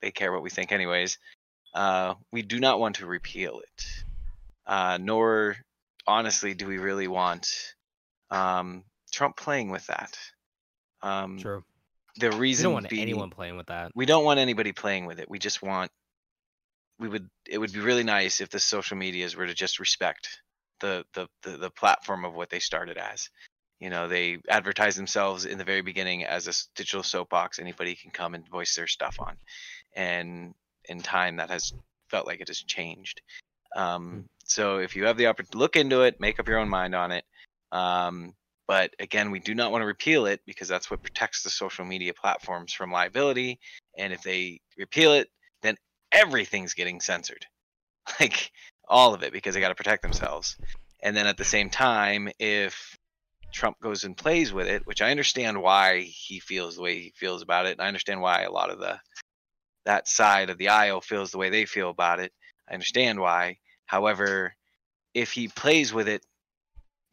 they 0.00 0.12
care 0.12 0.30
what 0.30 0.44
we 0.44 0.48
think 0.48 0.70
anyways. 0.70 1.18
Uh, 1.74 2.14
we 2.30 2.40
do 2.40 2.60
not 2.60 2.78
want 2.78 2.94
to 2.96 3.06
repeal 3.06 3.58
it, 3.58 3.84
uh, 4.68 4.96
nor 5.02 5.56
honestly 6.06 6.54
do 6.54 6.68
we 6.68 6.78
really 6.78 7.08
want 7.08 7.48
um, 8.30 8.84
Trump 9.12 9.36
playing 9.36 9.70
with 9.70 9.84
that. 9.88 10.16
Um, 11.02 11.40
True. 11.40 11.64
The 12.20 12.30
reason 12.30 12.66
We 12.66 12.68
don't 12.68 12.72
want 12.74 12.88
being- 12.90 13.02
anyone 13.02 13.30
playing 13.30 13.56
with 13.56 13.66
that. 13.66 13.90
we 13.96 14.06
don't 14.06 14.24
want 14.24 14.38
anybody 14.38 14.70
playing 14.70 15.06
with 15.06 15.18
it. 15.18 15.28
We 15.28 15.40
just 15.40 15.62
want 15.62 15.90
we 17.00 17.08
would 17.08 17.28
it 17.48 17.58
would 17.58 17.72
be 17.72 17.80
really 17.80 18.04
nice 18.04 18.40
if 18.40 18.50
the 18.50 18.60
social 18.60 18.96
medias 18.96 19.34
were 19.34 19.48
to 19.48 19.54
just 19.54 19.80
respect 19.80 20.28
the 20.78 21.04
the 21.14 21.26
the, 21.42 21.56
the 21.56 21.70
platform 21.70 22.24
of 22.24 22.34
what 22.34 22.50
they 22.50 22.60
started 22.60 22.98
as. 22.98 23.30
You 23.84 23.90
know, 23.90 24.08
they 24.08 24.38
advertise 24.48 24.96
themselves 24.96 25.44
in 25.44 25.58
the 25.58 25.64
very 25.64 25.82
beginning 25.82 26.24
as 26.24 26.48
a 26.48 26.54
digital 26.74 27.02
soapbox 27.02 27.58
anybody 27.58 27.94
can 27.94 28.12
come 28.12 28.34
and 28.34 28.48
voice 28.48 28.74
their 28.74 28.86
stuff 28.86 29.16
on. 29.18 29.36
And 29.94 30.54
in 30.86 31.02
time 31.02 31.36
that 31.36 31.50
has 31.50 31.74
felt 32.08 32.26
like 32.26 32.40
it 32.40 32.48
has 32.48 32.62
changed. 32.62 33.20
Um, 33.76 34.24
so 34.46 34.78
if 34.78 34.96
you 34.96 35.04
have 35.04 35.18
the 35.18 35.26
opportunity 35.26 35.58
look 35.58 35.76
into 35.76 36.00
it, 36.00 36.18
make 36.18 36.40
up 36.40 36.48
your 36.48 36.60
own 36.60 36.70
mind 36.70 36.94
on 36.94 37.12
it. 37.12 37.26
Um, 37.72 38.32
but 38.66 38.94
again, 38.98 39.30
we 39.30 39.38
do 39.38 39.54
not 39.54 39.70
want 39.70 39.82
to 39.82 39.86
repeal 39.86 40.24
it 40.24 40.40
because 40.46 40.66
that's 40.66 40.90
what 40.90 41.02
protects 41.02 41.42
the 41.42 41.50
social 41.50 41.84
media 41.84 42.14
platforms 42.14 42.72
from 42.72 42.90
liability. 42.90 43.60
And 43.98 44.14
if 44.14 44.22
they 44.22 44.62
repeal 44.78 45.12
it, 45.12 45.28
then 45.60 45.76
everything's 46.10 46.72
getting 46.72 47.02
censored, 47.02 47.44
like 48.18 48.50
all 48.88 49.12
of 49.12 49.22
it, 49.22 49.34
because 49.34 49.54
they 49.54 49.60
got 49.60 49.68
to 49.68 49.74
protect 49.74 50.00
themselves. 50.00 50.56
And 51.02 51.14
then 51.14 51.26
at 51.26 51.36
the 51.36 51.44
same 51.44 51.68
time, 51.68 52.30
if 52.38 52.96
Trump 53.54 53.78
goes 53.80 54.04
and 54.04 54.16
plays 54.16 54.52
with 54.52 54.66
it, 54.66 54.86
which 54.86 55.00
I 55.00 55.10
understand 55.10 55.62
why 55.62 56.00
he 56.00 56.40
feels 56.40 56.76
the 56.76 56.82
way 56.82 57.00
he 57.00 57.12
feels 57.16 57.40
about 57.40 57.66
it, 57.66 57.72
and 57.72 57.80
I 57.80 57.88
understand 57.88 58.20
why 58.20 58.42
a 58.42 58.50
lot 58.50 58.70
of 58.70 58.78
the 58.78 58.98
that 59.86 60.08
side 60.08 60.50
of 60.50 60.58
the 60.58 60.68
aisle 60.68 61.00
feels 61.00 61.30
the 61.30 61.38
way 61.38 61.50
they 61.50 61.66
feel 61.66 61.90
about 61.90 62.20
it. 62.20 62.32
I 62.68 62.74
understand 62.74 63.20
why. 63.20 63.58
However, 63.86 64.54
if 65.14 65.32
he 65.32 65.48
plays 65.48 65.92
with 65.92 66.08
it, 66.08 66.24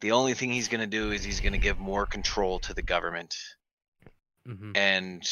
the 0.00 0.12
only 0.12 0.34
thing 0.34 0.50
he's 0.50 0.68
going 0.68 0.80
to 0.80 0.86
do 0.86 1.12
is 1.12 1.22
he's 1.22 1.40
going 1.40 1.52
to 1.52 1.58
give 1.58 1.78
more 1.78 2.06
control 2.06 2.58
to 2.60 2.74
the 2.74 2.82
government 2.82 3.34
hmm 4.46 4.72
and 4.74 5.22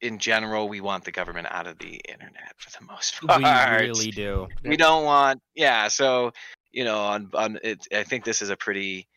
in 0.00 0.18
general 0.18 0.68
we 0.68 0.80
want 0.80 1.04
the 1.04 1.12
government 1.12 1.46
out 1.50 1.66
of 1.66 1.78
the 1.78 2.00
internet 2.08 2.54
for 2.56 2.70
the 2.70 2.86
most 2.86 3.20
part. 3.20 3.38
We 3.38 3.44
really 3.86 4.10
do. 4.10 4.48
we 4.64 4.76
don't 4.76 5.04
want 5.04 5.40
yeah 5.54 5.88
so 5.88 6.32
you 6.72 6.84
know 6.84 6.98
on 6.98 7.30
on 7.34 7.58
it 7.62 7.86
i 7.92 8.02
think 8.02 8.24
this 8.24 8.40
is 8.42 8.50
a 8.50 8.56
pretty 8.56 9.08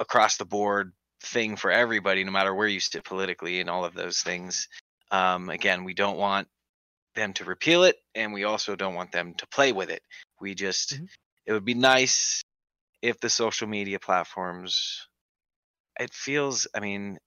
across 0.00 0.38
the 0.38 0.46
board 0.46 0.92
thing 1.22 1.56
for 1.56 1.70
everybody 1.70 2.24
no 2.24 2.32
matter 2.32 2.54
where 2.54 2.66
you 2.68 2.80
sit 2.80 3.04
politically 3.04 3.60
and 3.60 3.70
all 3.70 3.84
of 3.84 3.94
those 3.94 4.22
things 4.22 4.68
um 5.12 5.50
again 5.50 5.84
we 5.84 5.94
don't 5.94 6.16
want 6.16 6.48
them 7.14 7.32
to 7.34 7.44
repeal 7.44 7.84
it 7.84 7.96
and 8.14 8.32
we 8.32 8.44
also 8.44 8.74
don't 8.74 8.94
want 8.94 9.12
them 9.12 9.34
to 9.34 9.46
play 9.48 9.72
with 9.72 9.90
it 9.90 10.02
we 10.40 10.54
just 10.54 10.94
Mhm. 10.94 11.08
it 11.46 11.52
would 11.52 11.64
be 11.64 11.74
nice 11.74 12.42
if 13.02 13.20
the 13.20 13.30
social 13.30 13.68
media 13.68 13.98
platforms 13.98 15.08
it 15.98 16.12
feels 16.14 16.66
i 16.74 16.80
mean 16.80 17.18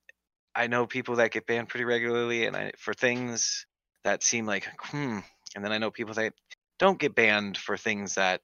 i 0.56 0.66
know 0.66 0.86
people 0.86 1.16
that 1.16 1.30
get 1.30 1.46
banned 1.46 1.68
pretty 1.68 1.84
regularly 1.84 2.46
and 2.46 2.56
I, 2.56 2.72
for 2.78 2.94
things 2.94 3.66
that 4.02 4.22
seem 4.24 4.46
like 4.46 4.68
hmm 4.80 5.20
and 5.54 5.64
then 5.64 5.72
i 5.72 5.78
know 5.78 5.90
people 5.92 6.14
that 6.14 6.34
don't 6.78 6.98
get 6.98 7.14
banned 7.14 7.56
for 7.56 7.76
things 7.76 8.16
that 8.16 8.40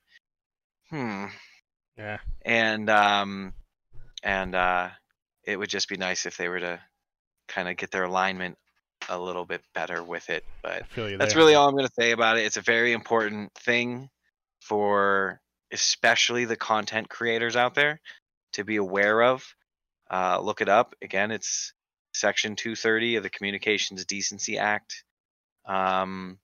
hmm 0.90 1.26
Yeah. 1.96 2.18
and 2.44 2.88
um 2.90 3.54
and 4.22 4.54
uh 4.54 4.88
it 5.44 5.58
would 5.58 5.70
just 5.70 5.88
be 5.88 5.96
nice 5.96 6.26
if 6.26 6.36
they 6.36 6.48
were 6.48 6.60
to 6.60 6.80
kind 7.48 7.68
of 7.68 7.76
get 7.76 7.90
their 7.90 8.04
alignment 8.04 8.56
a 9.08 9.18
little 9.18 9.44
bit 9.44 9.62
better 9.74 10.02
with 10.02 10.28
it 10.30 10.44
but 10.62 10.82
I 10.82 10.94
feel 10.94 11.10
you 11.10 11.18
that's 11.18 11.34
really 11.34 11.54
all 11.54 11.68
I'm 11.68 11.74
going 11.74 11.86
to 11.86 11.94
say 11.98 12.10
about 12.12 12.38
it. 12.38 12.44
It's 12.44 12.56
a 12.56 12.62
very 12.62 12.92
important 12.92 13.52
thing 13.54 14.08
for 14.60 15.40
especially 15.72 16.44
the 16.44 16.56
content 16.56 17.08
creators 17.08 17.56
out 17.56 17.74
there 17.74 18.00
to 18.54 18.64
be 18.64 18.76
aware 18.76 19.22
of. 19.22 19.44
Uh, 20.10 20.40
look 20.40 20.60
it 20.60 20.68
up. 20.68 20.94
Again, 21.02 21.30
it's 21.30 21.72
Section 22.12 22.56
230 22.56 23.16
of 23.16 23.22
the 23.22 23.30
Communications 23.30 24.04
Decency 24.04 24.58
Act. 24.58 25.04
Um, 25.66 26.38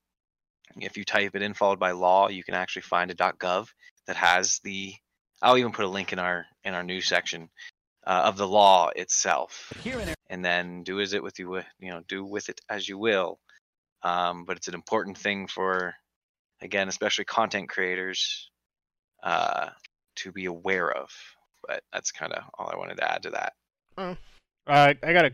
if 0.77 0.97
you 0.97 1.05
type 1.05 1.35
it 1.35 1.43
in 1.43 1.55
followed 1.55 1.81
by 1.81 1.91
law, 1.91 2.29
you 2.29 2.45
can 2.45 2.55
actually 2.55 2.83
find 2.83 3.11
a 3.11 3.15
.gov 3.15 3.69
that 4.07 4.17
has 4.17 4.61
the. 4.63 4.95
I'll 5.43 5.59
even 5.59 5.73
put 5.73 5.85
a 5.85 5.89
link 5.89 6.13
in 6.13 6.19
our 6.19 6.47
in 6.65 6.75
our 6.75 6.83
news 6.83 7.07
section 7.07 7.49
uh, 8.07 8.23
of 8.25 8.37
the 8.37 8.49
law 8.49 8.91
itself. 8.95 9.73
And 10.31 10.45
then 10.45 10.83
do 10.83 11.01
as 11.01 11.13
it 11.13 11.23
with 11.23 11.39
you 11.39 11.57
you 11.79 11.91
know 11.91 12.03
do 12.09 12.25
with 12.25 12.49
it 12.49 12.61
as 12.69 12.89
you 12.89 12.99
will. 12.99 13.39
Um, 14.03 14.45
but 14.45 14.57
it's 14.57 14.69
an 14.69 14.75
important 14.75 15.19
thing 15.19 15.47
for 15.47 15.95
again 16.61 16.89
especially 16.89 17.25
content 17.25 17.69
creators 17.69 18.51
uh, 19.23 19.71
to 20.17 20.33
be 20.33 20.47
aware 20.47 20.91
of. 20.91 21.11
But 21.67 21.83
that's 21.93 22.13
kind 22.13 22.33
of 22.33 22.45
all 22.57 22.71
i 22.73 22.77
wanted 22.77 22.97
to 22.99 23.13
add 23.13 23.25
to 23.25 23.31
that. 23.31 23.53
Uh, 24.67 24.95
I 25.03 25.13
got 25.13 25.25
a 25.27 25.33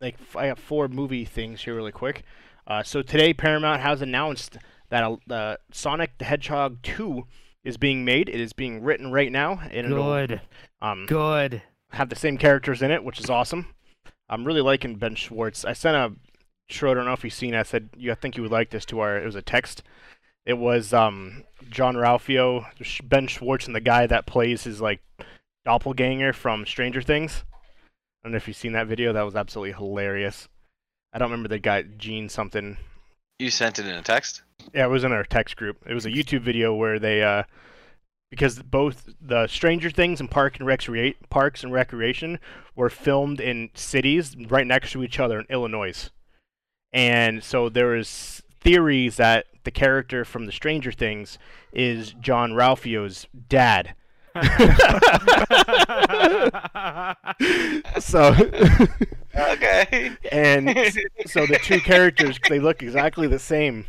like 0.00 0.16
I 0.34 0.48
got 0.48 0.58
four 0.58 0.88
movie 0.88 1.24
things 1.24 1.62
here 1.62 1.74
really 1.74 1.92
quick. 1.92 2.22
Uh, 2.66 2.82
so 2.82 3.02
today 3.02 3.34
Paramount 3.34 3.82
has 3.82 4.00
announced 4.00 4.56
that 4.88 5.18
uh, 5.30 5.56
Sonic 5.72 6.18
the 6.18 6.24
Hedgehog 6.24 6.82
2 6.82 7.24
is 7.64 7.76
being 7.76 8.04
made. 8.04 8.28
It 8.28 8.40
is 8.40 8.52
being 8.52 8.82
written 8.82 9.10
right 9.10 9.32
now, 9.32 9.60
and 9.70 9.86
it'll 9.86 10.04
Good. 10.04 10.40
um, 10.82 11.06
Good. 11.06 11.62
have 11.90 12.08
the 12.08 12.16
same 12.16 12.36
characters 12.38 12.82
in 12.82 12.90
it, 12.90 13.02
which 13.02 13.20
is 13.20 13.30
awesome. 13.30 13.66
I'm 14.28 14.44
really 14.44 14.60
liking 14.60 14.96
Ben 14.96 15.14
Schwartz. 15.14 15.64
I 15.64 15.72
sent 15.72 15.96
a 15.96 16.12
Schroeder, 16.68 17.00
I 17.00 17.02
don't 17.02 17.10
know 17.10 17.14
if 17.14 17.24
you've 17.24 17.32
seen 17.32 17.54
it. 17.54 17.60
I 17.60 17.62
said, 17.62 17.90
you, 17.96 18.10
I 18.10 18.14
think 18.14 18.36
you 18.36 18.42
would 18.42 18.52
like 18.52 18.70
this 18.70 18.84
to 18.86 19.00
our, 19.00 19.18
it 19.18 19.26
was 19.26 19.36
a 19.36 19.42
text. 19.42 19.82
It 20.46 20.54
was 20.54 20.92
um, 20.92 21.44
Jean-Ralphio, 21.70 22.66
Ben 23.04 23.26
Schwartz, 23.26 23.66
and 23.66 23.74
the 23.74 23.80
guy 23.80 24.06
that 24.06 24.26
plays 24.26 24.64
his 24.64 24.80
like 24.80 25.00
doppelganger 25.64 26.32
from 26.32 26.66
Stranger 26.66 27.02
Things. 27.02 27.44
I 27.60 27.64
don't 28.24 28.32
know 28.32 28.36
if 28.36 28.48
you've 28.48 28.56
seen 28.56 28.72
that 28.72 28.86
video. 28.86 29.12
That 29.12 29.22
was 29.22 29.36
absolutely 29.36 29.72
hilarious. 29.72 30.48
I 31.12 31.18
don't 31.18 31.30
remember 31.30 31.48
the 31.48 31.58
guy, 31.58 31.82
Gene 31.82 32.28
something. 32.28 32.76
You 33.38 33.50
sent 33.50 33.78
it 33.78 33.86
in 33.86 33.94
a 33.94 34.02
text 34.02 34.42
Yeah, 34.72 34.84
it 34.84 34.90
was 34.90 35.04
in 35.04 35.12
our 35.12 35.24
text 35.24 35.56
group. 35.56 35.78
It 35.86 35.94
was 35.94 36.06
a 36.06 36.10
YouTube 36.10 36.42
video 36.42 36.74
where 36.74 36.98
they, 36.98 37.22
uh, 37.22 37.44
because 38.30 38.62
both 38.62 39.08
the 39.20 39.46
Stranger 39.46 39.90
Things 39.90 40.20
and 40.20 40.30
Park 40.30 40.58
and 40.58 40.68
Recrea- 40.68 41.16
Parks 41.30 41.62
and 41.62 41.72
Recreation 41.72 42.38
were 42.74 42.90
filmed 42.90 43.40
in 43.40 43.70
cities 43.74 44.36
right 44.48 44.66
next 44.66 44.92
to 44.92 45.02
each 45.02 45.18
other 45.18 45.40
in 45.40 45.46
Illinois, 45.50 46.10
and 46.92 47.42
so 47.42 47.68
there 47.68 47.88
was 47.88 48.42
theories 48.60 49.16
that 49.16 49.46
the 49.64 49.70
character 49.70 50.24
from 50.24 50.46
the 50.46 50.52
Stranger 50.52 50.92
Things 50.92 51.38
is 51.72 52.14
Jean-Ralphio's 52.20 53.26
dad. 53.48 53.94
so, 58.00 58.34
okay. 59.36 60.10
and 60.32 60.70
so 61.26 61.46
the 61.46 61.60
two 61.62 61.80
characters 61.80 62.36
they 62.48 62.58
look 62.58 62.82
exactly 62.82 63.28
the 63.28 63.38
same. 63.38 63.86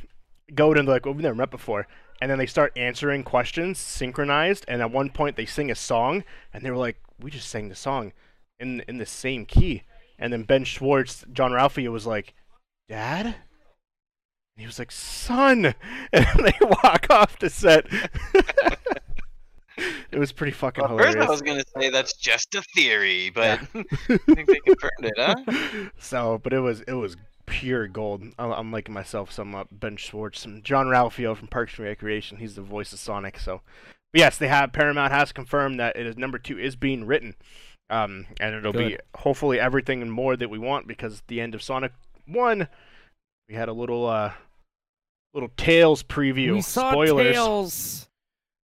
Go 0.54 0.76
to 0.76 0.84
like 0.84 1.08
we've 1.08 1.18
never 1.18 1.34
met 1.34 1.50
before. 1.50 1.88
And 2.22 2.30
then 2.30 2.38
they 2.38 2.46
start 2.46 2.78
answering 2.78 3.24
questions 3.24 3.80
synchronized 3.80 4.66
and 4.68 4.84
at 4.84 4.92
one 4.92 5.10
point 5.10 5.36
they 5.36 5.48
sing 5.48 5.72
a 5.72 5.76
song 5.76 6.24
and 6.54 6.64
they 6.64 6.70
were 6.70 6.78
like 6.78 6.98
we 7.20 7.32
just 7.32 7.50
sang 7.50 7.70
the 7.70 7.76
song 7.76 8.14
in 8.60 8.82
in 8.88 9.00
the 9.00 9.08
same 9.08 9.48
key. 9.48 9.82
And 10.20 10.32
then 10.32 10.44
ben 10.44 10.64
schwartz 10.64 11.26
jean-ralphio 11.34 11.92
was 11.92 12.06
like 12.06 12.36
dad? 12.88 13.26
And 13.26 13.36
he 14.58 14.68
was 14.68 14.78
like 14.78 14.92
son. 14.92 15.74
And 16.14 16.46
they 16.46 16.54
walk 16.62 17.08
off 17.10 17.40
the 17.40 17.50
set 17.50 17.88
it 20.12 20.20
was 20.20 20.32
pretty 20.32 20.52
fucking 20.52 20.84
well, 20.84 20.98
first 20.98 21.18
i 21.18 21.30
was 21.30 21.42
going 21.42 21.58
to 21.58 21.66
say 21.78 21.90
that's 21.90 22.14
just 22.18 22.56
a 22.56 22.62
theory 22.76 23.30
but 23.30 23.60
i 23.76 24.18
think 24.18 24.48
they 24.48 24.60
confirmed 24.66 24.92
it 25.02 25.14
huh 25.18 25.90
so, 26.00 26.40
but 26.44 26.54
it 26.54 26.60
was 26.60 26.82
it 26.82 26.94
was 26.94 27.18
pure 27.46 27.88
gold. 27.88 28.24
I'm, 28.38 28.52
I'm 28.52 28.70
making 28.70 28.94
myself 28.94 29.32
some 29.32 29.56
uh, 29.56 29.64
Ben 29.72 29.98
Schwartz, 29.98 30.42
some 30.42 30.62
Jean-Ralphio 30.62 31.36
from 31.36 31.48
Parks 31.48 31.78
and 31.78 31.88
Recreation. 31.88 32.38
He's 32.38 32.56
the 32.56 32.62
voice 32.62 32.94
of 32.94 33.00
Sonic. 33.00 33.40
So, 33.40 33.62
but 34.12 34.20
yes, 34.20 34.38
they 34.38 34.48
have 34.48 34.74
Paramount 34.74 35.12
has 35.12 35.32
confirmed 35.32 35.80
that 35.80 35.96
it 35.96 36.06
is 36.06 36.18
number 36.18 36.38
two 36.38 36.60
is 36.60 36.76
being 36.76 37.06
written, 37.06 37.36
um, 37.90 38.28
and 38.40 38.56
it'll 38.56 38.74
be 38.74 38.98
hopefully 39.16 39.60
everything 39.60 40.02
and 40.02 40.12
more 40.12 40.36
that 40.36 40.50
we 40.50 40.60
want 40.60 40.88
because 40.88 41.24
the 41.28 41.42
end 41.42 41.56
of 41.56 41.62
Sonic 41.62 41.94
One, 42.28 42.68
we 43.48 43.56
had 43.56 43.70
a 43.70 43.74
little 43.74 44.08
uh 44.08 44.34
little 45.34 45.52
Tails 45.58 46.02
preview. 46.04 46.54
we 46.54 46.62
saw 46.62 46.92
Spoilers. 46.92 47.34
tails. 47.34 48.08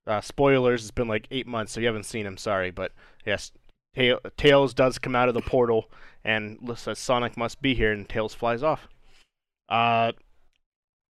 Uh, 0.07 0.21
spoilers. 0.21 0.81
It's 0.81 0.91
been 0.91 1.07
like 1.07 1.27
eight 1.31 1.47
months, 1.47 1.73
so 1.73 1.79
you 1.79 1.87
haven't 1.87 2.05
seen 2.05 2.25
him. 2.25 2.37
Sorry, 2.37 2.71
but 2.71 2.91
yes, 3.25 3.51
Ta- 3.95 4.19
Tails 4.37 4.73
does 4.73 4.97
come 4.97 5.15
out 5.15 5.27
of 5.27 5.33
the 5.33 5.41
portal 5.41 5.89
and 6.23 6.57
says 6.75 6.99
Sonic 6.99 7.37
must 7.37 7.61
be 7.61 7.73
here, 7.73 7.91
and 7.91 8.07
Tails 8.07 8.33
flies 8.33 8.63
off. 8.63 8.87
Uh, 9.69 10.11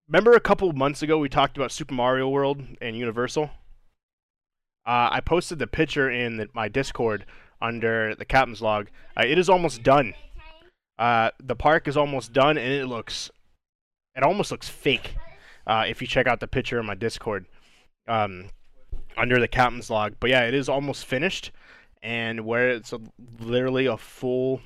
remember 0.07 0.33
a 0.33 0.39
couple 0.39 0.71
months 0.73 1.01
ago 1.01 1.17
we 1.17 1.29
talked 1.29 1.57
about 1.57 1.71
Super 1.71 1.93
Mario 1.93 2.29
World 2.29 2.61
and 2.81 2.97
Universal. 2.97 3.49
Uh, 4.85 5.09
I 5.11 5.21
posted 5.21 5.59
the 5.59 5.67
picture 5.67 6.09
in 6.09 6.37
the, 6.37 6.49
my 6.53 6.67
Discord 6.67 7.25
under 7.61 8.15
the 8.15 8.25
captain's 8.25 8.61
log. 8.61 8.87
Uh, 9.15 9.23
it 9.25 9.37
is 9.37 9.49
almost 9.49 9.83
done. 9.83 10.13
Uh, 10.97 11.31
the 11.39 11.55
park 11.55 11.87
is 11.87 11.97
almost 11.97 12.33
done, 12.33 12.57
and 12.57 12.71
it 12.71 12.87
looks 12.87 13.29
it 14.15 14.23
almost 14.23 14.51
looks 14.51 14.69
fake. 14.69 15.15
Uh, 15.65 15.85
if 15.87 16.01
you 16.01 16.07
check 16.07 16.27
out 16.27 16.39
the 16.39 16.47
picture 16.47 16.79
in 16.79 16.85
my 16.85 16.95
Discord, 16.95 17.45
um, 18.07 18.49
under 19.17 19.39
the 19.39 19.47
captain's 19.47 19.89
log. 19.89 20.15
But 20.19 20.29
yeah, 20.29 20.41
it 20.41 20.53
is 20.53 20.69
almost 20.69 21.05
finished, 21.05 21.51
and 22.01 22.45
where 22.45 22.69
it's 22.69 22.93
a, 22.93 22.99
literally 23.39 23.85
a 23.85 23.97
full 23.97 24.61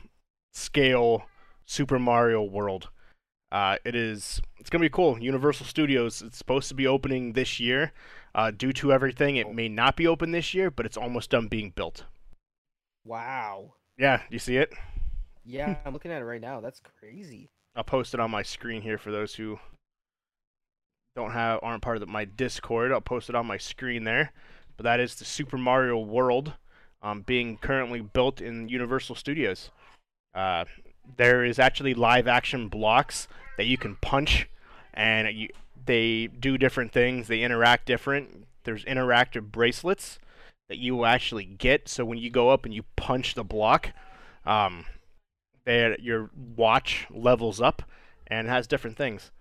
scale 0.53 1.25
Super 1.65 1.99
Mario 1.99 2.43
World. 2.43 2.89
Uh, 3.51 3.77
it 3.85 3.95
is. 3.95 4.41
It's 4.59 4.69
gonna 4.69 4.81
be 4.81 4.89
cool. 4.89 5.19
Universal 5.19 5.65
Studios. 5.65 6.21
It's 6.21 6.37
supposed 6.37 6.67
to 6.69 6.75
be 6.75 6.87
opening 6.87 7.33
this 7.33 7.59
year. 7.59 7.93
Uh, 8.33 8.51
due 8.51 8.73
to 8.73 8.91
everything, 8.91 9.37
it 9.37 9.53
may 9.53 9.69
not 9.69 9.95
be 9.95 10.07
open 10.07 10.31
this 10.31 10.53
year, 10.53 10.69
but 10.69 10.85
it's 10.85 10.97
almost 10.97 11.29
done 11.29 11.47
being 11.47 11.69
built. 11.69 12.03
Wow. 13.05 13.75
Yeah, 13.97 14.23
you 14.29 14.39
see 14.39 14.57
it? 14.57 14.73
Yeah, 15.45 15.75
I'm 15.85 15.93
looking 15.93 16.11
at 16.11 16.21
it 16.21 16.25
right 16.25 16.41
now. 16.41 16.59
That's 16.59 16.81
crazy. 16.99 17.49
I'll 17.75 17.83
post 17.83 18.13
it 18.13 18.19
on 18.19 18.31
my 18.31 18.41
screen 18.41 18.81
here 18.81 18.97
for 18.97 19.11
those 19.11 19.35
who 19.35 19.59
don't 21.15 21.31
have 21.31 21.59
aren't 21.63 21.81
part 21.81 21.95
of 21.95 22.01
the, 22.01 22.07
my 22.07 22.25
Discord. 22.25 22.91
I'll 22.91 23.01
post 23.01 23.29
it 23.29 23.35
on 23.35 23.45
my 23.45 23.57
screen 23.57 24.03
there. 24.03 24.33
But 24.77 24.83
that 24.83 24.99
is 24.99 25.15
the 25.15 25.25
Super 25.25 25.57
Mario 25.57 25.97
World 25.97 26.53
um, 27.01 27.21
being 27.21 27.57
currently 27.57 28.01
built 28.01 28.41
in 28.41 28.67
Universal 28.67 29.15
Studios. 29.15 29.71
Uh, 30.33 30.65
there 31.17 31.45
is 31.45 31.59
actually 31.59 31.93
live 31.93 32.27
action 32.27 32.67
blocks 32.67 33.27
that 33.57 33.67
you 33.67 33.77
can 33.77 33.95
punch, 33.95 34.49
and 34.93 35.33
you, 35.33 35.49
they 35.85 36.27
do 36.27 36.57
different 36.57 36.91
things. 36.91 37.27
They 37.27 37.41
interact 37.41 37.85
different. 37.85 38.47
There's 38.65 38.83
interactive 38.83 39.51
bracelets 39.51 40.19
that 40.67 40.79
you 40.79 40.97
will 40.97 41.05
actually 41.05 41.45
get. 41.45 41.87
So 41.87 42.03
when 42.03 42.17
you 42.17 42.29
go 42.29 42.49
up 42.49 42.65
and 42.65 42.73
you 42.73 42.83
punch 42.97 43.35
the 43.35 43.43
block, 43.43 43.91
um, 44.45 44.85
your 45.65 46.31
watch 46.55 47.07
levels 47.09 47.61
up 47.61 47.83
and 48.27 48.47
has 48.47 48.67
different 48.67 48.97
things. 48.97 49.31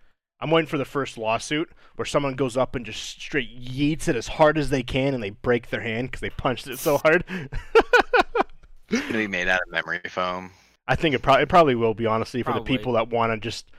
I'm 0.44 0.50
waiting 0.50 0.68
for 0.68 0.76
the 0.76 0.84
first 0.84 1.16
lawsuit 1.16 1.72
where 1.96 2.04
someone 2.04 2.34
goes 2.34 2.54
up 2.56 2.74
and 2.76 2.84
just 2.84 3.02
straight 3.20 3.48
yeets 3.58 4.08
it 4.08 4.14
as 4.14 4.28
hard 4.28 4.58
as 4.58 4.68
they 4.68 4.82
can 4.82 5.14
and 5.14 5.22
they 5.22 5.30
break 5.30 5.70
their 5.70 5.80
hand 5.80 6.08
because 6.08 6.20
they 6.20 6.28
punched 6.28 6.66
it 6.66 6.78
so 6.78 6.98
hard. 7.04 7.24
It's 7.30 9.00
gonna 9.06 9.12
be 9.18 9.26
made 9.26 9.48
out 9.48 9.60
of 9.66 9.72
memory 9.72 10.00
foam. 10.10 10.50
I 10.86 10.96
think 10.96 11.14
it, 11.14 11.22
pro- 11.22 11.36
it 11.36 11.48
probably 11.48 11.74
will 11.74 11.94
be, 11.94 12.04
honestly, 12.04 12.42
for 12.42 12.50
Probably. 12.52 12.72
the 12.72 12.78
people 12.78 12.92
that 12.92 13.08
want 13.08 13.32
to 13.32 13.38
just 13.38 13.70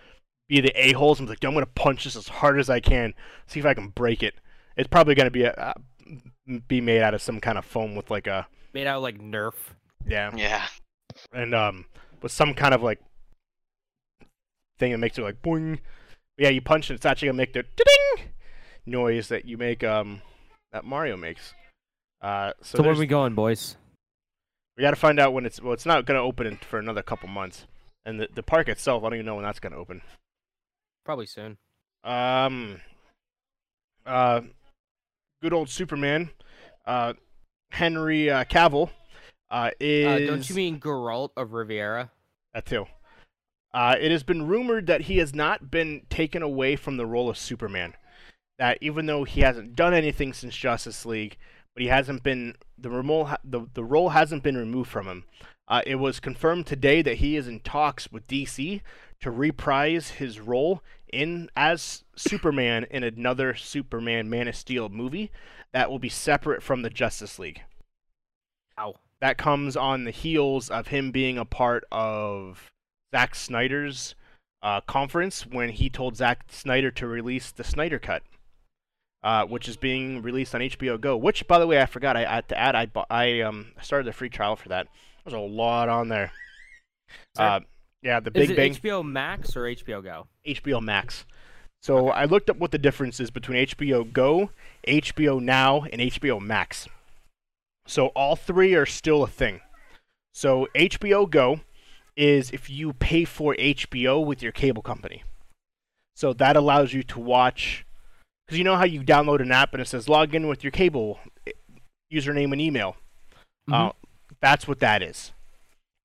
be 0.49 0.59
the 0.59 0.71
a-holes 0.75 1.19
and 1.19 1.27
be 1.27 1.33
like, 1.33 1.45
I'm 1.45 1.53
going 1.53 1.63
to 1.63 1.71
punch 1.71 2.03
this 2.05 2.15
as 2.15 2.27
hard 2.27 2.59
as 2.59 2.67
I 2.67 2.79
can, 2.79 3.13
see 3.45 3.59
if 3.59 3.65
I 3.67 3.75
can 3.75 3.89
break 3.89 4.23
it. 4.23 4.33
It's 4.75 4.87
probably 4.87 5.13
going 5.13 5.27
to 5.27 5.31
be 5.31 5.43
a, 5.43 5.51
uh, 5.53 5.73
be 6.67 6.81
made 6.81 7.01
out 7.03 7.13
of 7.13 7.21
some 7.21 7.39
kind 7.39 7.59
of 7.59 7.65
foam 7.65 7.93
with 7.95 8.09
like 8.09 8.25
a, 8.25 8.47
Made 8.73 8.87
out 8.87 8.97
of 8.97 9.03
like 9.03 9.19
Nerf. 9.19 9.53
yeah, 10.07 10.31
Yeah. 10.35 10.65
and 11.31 11.53
um 11.53 11.85
with 12.23 12.31
some 12.31 12.55
kind 12.55 12.73
of 12.73 12.81
like 12.81 12.99
thing 14.79 14.91
that 14.91 14.97
makes 14.97 15.17
it 15.17 15.21
like 15.21 15.41
boing. 15.43 15.79
Yeah, 16.37 16.49
you 16.49 16.61
punch 16.61 16.91
it, 16.91 16.95
it's 16.95 17.05
actually 17.05 17.27
gonna 17.27 17.37
make 17.37 17.53
the 17.53 17.63
ding 17.63 18.27
noise 18.85 19.29
that 19.29 19.45
you 19.45 19.57
make 19.57 19.83
um 19.83 20.21
that 20.71 20.83
Mario 20.85 21.15
makes. 21.17 21.53
Uh, 22.21 22.51
so 22.61 22.77
So, 22.77 22.83
where 22.83 22.93
are 22.93 22.97
we 22.97 23.07
going, 23.07 23.33
boys? 23.35 23.77
we 24.77 24.81
got 24.81 24.89
to 24.89 24.95
find 24.97 25.19
out 25.19 25.31
when 25.33 25.45
it's 25.45 25.61
well, 25.61 25.73
it's 25.73 25.85
not 25.85 26.05
gonna 26.05 26.21
open 26.21 26.57
for 26.57 26.79
another 26.79 27.01
couple 27.01 27.29
months, 27.29 27.65
and 28.05 28.19
the 28.19 28.27
the 28.33 28.43
park 28.43 28.67
itself, 28.67 29.03
I 29.03 29.07
don't 29.07 29.15
even 29.15 29.25
know 29.25 29.35
when 29.35 29.43
that's 29.45 29.59
gonna 29.59 29.77
open. 29.77 30.01
Probably 31.05 31.27
soon. 31.27 31.57
Um, 32.03 32.81
uh, 34.05 34.41
good 35.41 35.53
old 35.53 35.69
Superman, 35.69 36.31
uh, 36.85 37.13
Henry 37.71 38.29
uh, 38.29 38.43
Cavill, 38.45 38.89
uh, 39.49 39.71
is 39.79 40.05
Uh, 40.23 40.27
don't 40.27 40.49
you 40.49 40.55
mean 40.55 40.79
Geralt 40.79 41.29
of 41.37 41.53
Riviera? 41.53 42.11
That 42.53 42.65
too. 42.65 42.85
Uh, 43.75 43.97
it 43.99 44.09
has 44.09 44.23
been 44.23 44.47
rumored 44.47 44.87
that 44.87 45.01
he 45.01 45.17
has 45.17 45.35
not 45.35 45.69
been 45.69 46.03
taken 46.09 46.41
away 46.41 46.77
from 46.77 46.95
the 46.95 47.05
role 47.05 47.29
of 47.29 47.37
Superman. 47.37 47.93
That 48.57 48.77
even 48.79 49.05
though 49.05 49.25
he 49.25 49.41
hasn't 49.41 49.75
done 49.75 49.93
anything 49.93 50.31
since 50.31 50.55
Justice 50.55 51.05
League, 51.05 51.35
but 51.73 51.83
he 51.83 51.89
hasn't 51.89 52.23
been 52.23 52.55
the 52.77 52.89
role 52.89 53.29
the, 53.43 53.67
the 53.73 53.83
role 53.83 54.09
hasn't 54.09 54.43
been 54.43 54.55
removed 54.55 54.89
from 54.89 55.07
him. 55.07 55.25
Uh, 55.67 55.81
it 55.85 55.95
was 55.95 56.21
confirmed 56.21 56.65
today 56.65 57.01
that 57.01 57.17
he 57.17 57.35
is 57.35 57.49
in 57.49 57.59
talks 57.59 58.09
with 58.09 58.25
DC 58.27 58.79
to 59.19 59.29
reprise 59.29 60.11
his 60.11 60.39
role 60.39 60.81
in 61.11 61.49
as 61.57 62.05
Superman 62.15 62.85
in 62.89 63.03
another 63.03 63.55
Superman 63.55 64.29
Man 64.29 64.47
of 64.47 64.55
Steel 64.55 64.87
movie 64.87 65.31
that 65.73 65.91
will 65.91 65.99
be 65.99 66.07
separate 66.07 66.63
from 66.63 66.81
the 66.81 66.89
Justice 66.89 67.39
League 67.39 67.63
Ow. 68.79 68.95
that 69.19 69.37
comes 69.37 69.75
on 69.75 70.05
the 70.05 70.11
heels 70.11 70.69
of 70.69 70.87
him 70.87 71.11
being 71.11 71.37
a 71.37 71.43
part 71.43 71.83
of 71.91 72.71
Zack 73.11 73.35
Snyder's 73.35 74.15
uh, 74.61 74.81
conference 74.81 75.45
when 75.45 75.69
he 75.69 75.89
told 75.89 76.17
Zack 76.17 76.45
Snyder 76.49 76.91
to 76.91 77.07
release 77.07 77.51
the 77.51 77.63
Snyder 77.63 77.99
Cut, 77.99 78.23
uh, 79.23 79.45
which 79.45 79.67
is 79.67 79.77
being 79.77 80.21
released 80.21 80.55
on 80.55 80.61
HBO 80.61 80.99
Go. 80.99 81.15
Which, 81.15 81.47
by 81.47 81.59
the 81.59 81.67
way, 81.67 81.81
I 81.81 81.85
forgot 81.85 82.17
I, 82.17 82.37
I 82.37 82.41
to 82.41 82.57
add. 82.57 82.75
I 82.75 82.87
bought, 82.87 83.07
I 83.09 83.41
um 83.41 83.73
started 83.81 84.07
the 84.07 84.13
free 84.13 84.29
trial 84.29 84.55
for 84.55 84.69
that. 84.69 84.87
There's 85.23 85.35
a 85.35 85.39
lot 85.39 85.89
on 85.89 86.09
there. 86.09 86.31
Uh, 87.37 87.59
yeah, 88.01 88.19
the 88.19 88.31
Big 88.31 88.51
it 88.51 88.55
Bang 88.55 88.73
HBO 88.73 89.03
Max 89.03 89.55
or 89.55 89.63
HBO 89.63 90.03
Go? 90.03 90.27
HBO 90.45 90.81
Max. 90.81 91.25
So 91.81 92.09
I 92.09 92.25
looked 92.25 92.49
up 92.49 92.57
what 92.57 92.71
the 92.71 92.77
difference 92.77 93.19
is 93.19 93.29
between 93.29 93.65
HBO 93.67 94.11
Go, 94.11 94.49
HBO 94.87 95.41
Now, 95.41 95.83
and 95.83 96.01
HBO 96.01 96.41
Max. 96.41 96.87
So 97.87 98.07
all 98.07 98.35
three 98.35 98.73
are 98.73 98.85
still 98.85 99.23
a 99.23 99.27
thing. 99.27 99.61
So 100.33 100.67
HBO 100.75 101.29
Go 101.29 101.61
is 102.15 102.51
if 102.51 102.69
you 102.69 102.93
pay 102.93 103.25
for 103.25 103.55
HBO 103.55 104.25
with 104.25 104.41
your 104.41 104.51
cable 104.51 104.81
company. 104.81 105.23
So 106.15 106.33
that 106.33 106.55
allows 106.55 106.93
you 106.93 107.03
to 107.03 107.19
watch 107.19 107.85
because 108.45 108.57
you 108.57 108.63
know 108.63 108.75
how 108.77 108.85
you 108.85 109.01
download 109.01 109.41
an 109.41 109.51
app 109.51 109.73
and 109.73 109.81
it 109.81 109.87
says 109.87 110.07
log 110.07 110.33
in 110.33 110.47
with 110.47 110.63
your 110.63 110.71
cable 110.71 111.19
eh, 111.45 111.51
username 112.13 112.51
and 112.51 112.61
email. 112.61 112.95
Uh, 113.69 113.89
that's 114.39 114.67
what 114.67 114.79
that 114.79 115.01
is. 115.01 115.31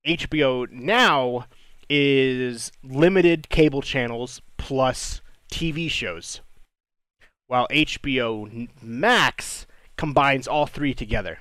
HBO 0.05 0.69
Now 0.71 1.45
is 1.89 2.71
limited 2.83 3.49
cable 3.49 3.81
channels 3.81 4.41
plus 4.57 5.21
TV 5.51 5.89
shows, 5.89 6.41
while 7.47 7.67
HBO 7.69 8.69
Max 8.81 9.67
combines 9.97 10.47
all 10.47 10.65
three 10.65 10.93
together. 10.93 11.39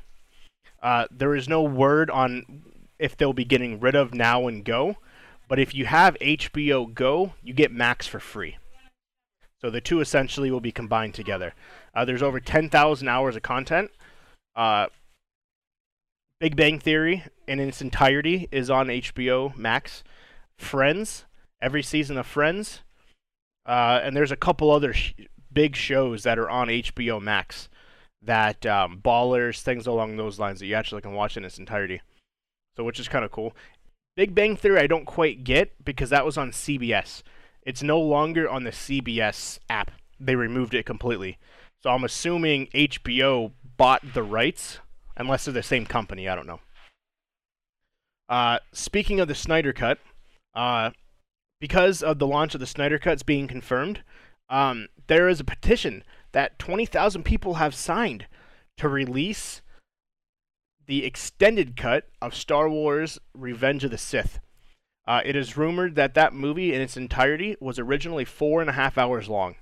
Uh, 0.83 1.07
there 1.11 1.35
is 1.35 1.49
no 1.49 1.63
word 1.63 2.11
on 2.11 2.65
if 3.01 3.17
they'll 3.17 3.33
be 3.33 3.45
getting 3.45 3.81
rid 3.81 3.97
of 3.97 4.15
Now 4.15 4.47
and 4.47 4.65
Go, 4.65 4.97
but 5.49 5.59
if 5.59 5.75
you 5.75 5.87
have 5.87 6.17
HBO 6.21 6.93
Go, 6.93 7.33
you 7.43 7.53
get 7.53 7.73
Max 7.73 8.07
for 8.07 8.21
free. 8.21 8.59
So 9.61 9.71
the 9.71 9.81
two 9.81 10.01
essentially 10.01 10.51
will 10.51 10.61
be 10.61 10.71
combined 10.71 11.15
together. 11.15 11.55
Uh, 11.95 12.05
there's 12.05 12.23
over 12.23 12.39
10,000 12.39 13.09
hours 13.09 13.37
of 13.37 13.43
content. 13.43 13.91
Uh, 14.55 14.87
Big 16.39 16.57
Bang 16.57 16.79
Theory 16.79 17.25
in 17.47 17.59
its 17.59 17.83
entirety 17.83 18.49
is 18.53 18.71
on 18.71 18.87
HBO 18.87 19.55
Max. 19.57 20.03
Friends, 20.57 21.25
every 21.61 21.83
season 21.83 22.17
of 22.17 22.27
Friends, 22.27 22.81
uh, 23.67 24.01
and 24.03 24.17
there's 24.17 24.33
a 24.33 24.37
couple 24.37 24.71
other 24.71 24.93
sh- 24.93 25.15
big 25.53 25.77
shows 25.77 26.23
that 26.23 26.39
are 26.39 26.49
on 26.49 26.69
HBO 26.69 27.21
Max 27.21 27.69
that 28.23 28.65
um, 28.67 29.01
ballers, 29.03 29.61
things 29.61 29.87
along 29.87 30.17
those 30.17 30.39
lines 30.39 30.61
that 30.61 30.67
you 30.67 30.75
actually 30.75 31.03
can 31.03 31.13
watch 31.13 31.37
in 31.37 31.45
its 31.45 31.59
entirety. 31.59 32.01
So, 32.81 32.85
which 32.85 32.99
is 32.99 33.09
kind 33.09 33.27
of 33.27 33.31
cool. 33.31 33.55
Big 34.17 34.35
Bang 34.35 34.57
Theory, 34.57 34.81
I 34.81 34.87
don't 34.87 35.05
quite 35.05 35.45
get 35.45 35.85
because 35.85 36.09
that 36.09 36.25
was 36.25 36.39
on 36.39 36.51
CBS. 36.51 37.23
It's 37.63 37.83
no 37.83 38.01
longer 38.01 38.49
on 38.49 38.65
the 38.65 38.71
CBS 38.71 39.59
app. 39.69 39.91
They 40.19 40.35
removed 40.35 40.73
it 40.73 40.87
completely. 40.87 41.37
So 41.83 41.91
I'm 41.91 42.05
assuming 42.05 42.69
HBO 42.69 43.53
bought 43.77 44.15
the 44.15 44.23
rights, 44.23 44.79
unless 45.15 45.45
they're 45.45 45.53
the 45.53 45.63
same 45.63 45.85
company. 45.85 46.27
I 46.27 46.35
don't 46.35 46.47
know. 46.47 46.61
Uh, 48.31 48.61
speaking 48.73 49.21
of 49.21 49.29
the 49.29 49.35
Snyder 49.35 49.75
Cut, 49.75 49.99
uh, 50.55 50.93
because 51.61 52.03
of 52.03 52.19
the 52.19 52.27
launch 52.27 52.55
of 52.55 52.61
the 52.61 52.67
Snyder 52.67 52.99
Cuts 52.99 53.23
being 53.23 53.47
confirmed, 53.47 54.01
um, 54.49 54.89
there 55.07 55.29
is 55.29 55.39
a 55.39 55.45
petition 55.45 56.03
that 56.33 56.59
20,000 56.59 57.25
people 57.25 57.55
have 57.57 57.75
signed 57.75 58.25
to 58.79 58.89
release 58.89 59.61
the 60.87 61.05
extended 61.05 61.77
cut 61.77 62.09
of 62.21 62.35
Star 62.35 62.69
Wars 62.69 63.19
Revenge 63.35 63.85
of 63.85 63.91
the 63.91 63.99
Sith. 63.99 64.41
Uh, 65.07 65.21
it 65.25 65.35
is 65.37 65.57
rumored 65.57 65.95
that 65.97 66.15
that 66.15 66.33
movie 66.35 66.73
in 66.75 66.81
its 66.81 66.97
entirety 66.97 67.57
was 67.61 67.79
originally 67.79 68.25
four 68.25 68.61
and 68.61 68.71
a 68.71 68.75
half 68.75 68.97
hours 68.99 69.29
long, 69.29 69.57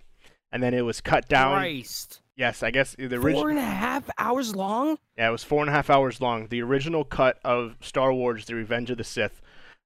and 0.53 0.63
then 0.63 0.75
it 0.75 0.83
was 0.83 1.01
cut 1.01 1.29
down. 1.29 1.57
Christ. 1.59 2.21
Yes, 2.37 2.63
I 2.63 2.71
guess 2.71 2.95
the 2.97 3.09
Four 3.09 3.19
original. 3.19 3.49
and 3.49 3.59
a 3.59 3.63
half 3.63 4.09
hours 4.17 4.55
long? 4.55 4.99
Yeah, 5.17 5.29
it 5.29 5.33
was 5.33 5.43
four 5.43 5.61
and 5.61 5.69
a 5.69 5.73
half 5.73 5.91
hours 5.91 6.21
long. 6.21 6.47
The 6.49 6.63
original 6.63 7.03
cut 7.05 7.39
of 7.45 7.77
Star 7.81 8.13
Wars: 8.13 8.45
The 8.47 8.55
Revenge 8.55 8.91
of 8.91 8.99
the 8.99 9.05
Sith, 9.05 9.41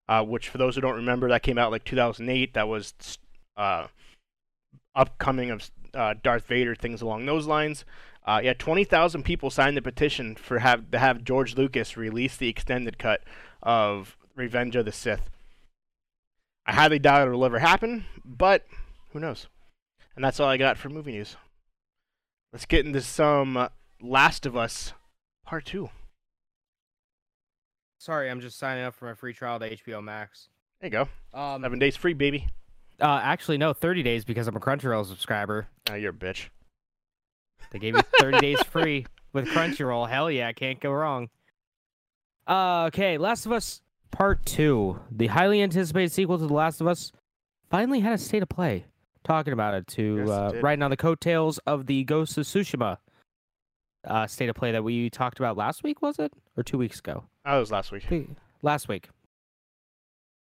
uh, 0.09 0.23
which 0.25 0.49
for 0.51 0.59
those 0.59 0.75
who 0.75 0.81
don't 0.83 0.97
remember, 0.97 1.29
that 1.29 1.43
came 1.43 1.57
out 1.59 1.71
like 1.71 1.85
2008. 1.85 2.53
That 2.55 2.69
was 2.69 2.93
uh, 3.57 3.87
upcoming 4.95 5.51
of 5.51 5.71
uh, 5.95 6.15
Darth 6.23 6.47
Vader, 6.47 6.75
things 6.75 7.01
along 7.03 7.25
those 7.27 7.47
lines. 7.47 7.85
Uh, 8.25 8.41
yeah, 8.43 8.53
20,000 8.53 9.25
people 9.25 9.51
signed 9.51 9.77
the 9.77 9.83
petition 9.83 10.37
for 10.37 10.61
have 10.61 10.91
to 10.93 10.99
have 10.99 11.25
George 11.25 11.57
Lucas 11.57 11.97
release 11.97 12.37
the 12.37 12.49
extended 12.49 12.99
cut 12.99 13.23
of 13.63 14.17
Revenge 14.37 14.77
of 14.77 14.85
the 14.85 14.93
Sith. 14.93 15.29
I 16.65 16.75
highly 16.75 17.01
doubt 17.01 17.27
it'll 17.27 17.45
ever 17.45 17.59
happen, 17.59 18.05
but 18.25 18.67
Who 19.11 19.19
knows? 19.21 19.49
And 20.15 20.25
that's 20.25 20.39
all 20.41 20.49
I 20.49 20.57
got 20.57 20.79
for 20.79 20.89
movie 20.89 21.13
news. 21.13 21.37
Let's 22.53 22.67
get 22.67 22.87
into 22.87 23.01
some 23.01 23.57
uh, 23.57 23.69
Last 24.01 24.47
of 24.47 24.57
Us 24.57 24.93
Part 25.45 25.65
2. 25.67 25.91
Sorry, 27.99 28.31
I'm 28.31 28.41
just 28.41 28.59
signing 28.59 28.85
up 28.85 28.95
for 28.95 29.07
my 29.07 29.15
free 29.15 29.33
trial 29.33 29.59
to 29.61 29.77
HBO 29.77 30.03
Max. 30.03 30.49
There 30.81 30.89
you 30.89 31.07
go. 31.33 31.39
Um, 31.39 31.63
Seven 31.63 31.79
days 31.79 31.97
free, 31.97 32.15
baby. 32.15 32.49
uh, 33.01 33.21
actually, 33.23 33.59
no, 33.59 33.73
30 33.73 34.03
days 34.03 34.25
because 34.25 34.47
I'm 34.49 34.57
a 34.57 34.61
Crunchyroll 34.61 35.07
subscriber. 35.07 35.69
Oh, 35.91 35.95
you're 35.95 36.11
a 36.11 36.15
bitch. 36.15 36.49
They 37.73 37.79
gave 37.79 37.95
me 37.95 38.03
30 38.21 38.39
days 38.41 38.63
free 38.63 39.07
with 39.33 39.47
Crunchyroll. 39.49 40.09
Hell 40.09 40.31
yeah, 40.31 40.53
can't 40.53 40.79
go 40.81 40.91
wrong. 40.93 41.31
Uh, 42.47 42.85
okay, 42.87 43.19
Last 43.19 43.47
of 43.47 43.53
Us 43.53 43.81
Part 44.11 44.45
2. 44.47 44.99
The 45.11 45.29
highly 45.29 45.63
anticipated 45.63 46.13
sequel 46.13 46.39
to 46.39 46.47
The 46.47 46.53
Last 46.53 46.81
of 46.81 46.87
Us 46.87 47.13
finally 47.71 48.01
had 48.01 48.13
a 48.13 48.19
state 48.19 48.43
of 48.43 48.49
play. 48.49 48.85
Talking 49.25 49.53
about 49.53 49.75
it 49.75 49.87
to 49.89 50.17
Yes, 50.19 50.29
it 50.29 50.33
uh, 50.33 50.51
did. 50.51 50.63
riding 50.63 50.83
on 50.83 50.91
the 50.91 50.97
coattails 50.97 51.59
of 51.59 51.87
the 51.87 52.05
Ghost 52.05 52.37
of 52.37 52.45
Tsushima 52.45 52.99
uh, 54.05 54.27
state 54.27 54.49
of 54.49 54.57
play 54.57 54.73
that 54.73 54.83
we 54.83 55.09
talked 55.09 55.39
about 55.39 55.57
last 55.57 55.83
week, 55.85 56.03
was 56.03 56.19
it? 56.19 56.33
Or 56.57 56.63
two 56.65 56.77
weeks 56.77 56.99
ago? 56.99 57.25
Oh, 57.47 57.53
that 57.53 57.59
was 57.61 57.71
last 57.71 57.93
week. 57.93 58.05
Last 58.63 58.89
week. 58.89 59.09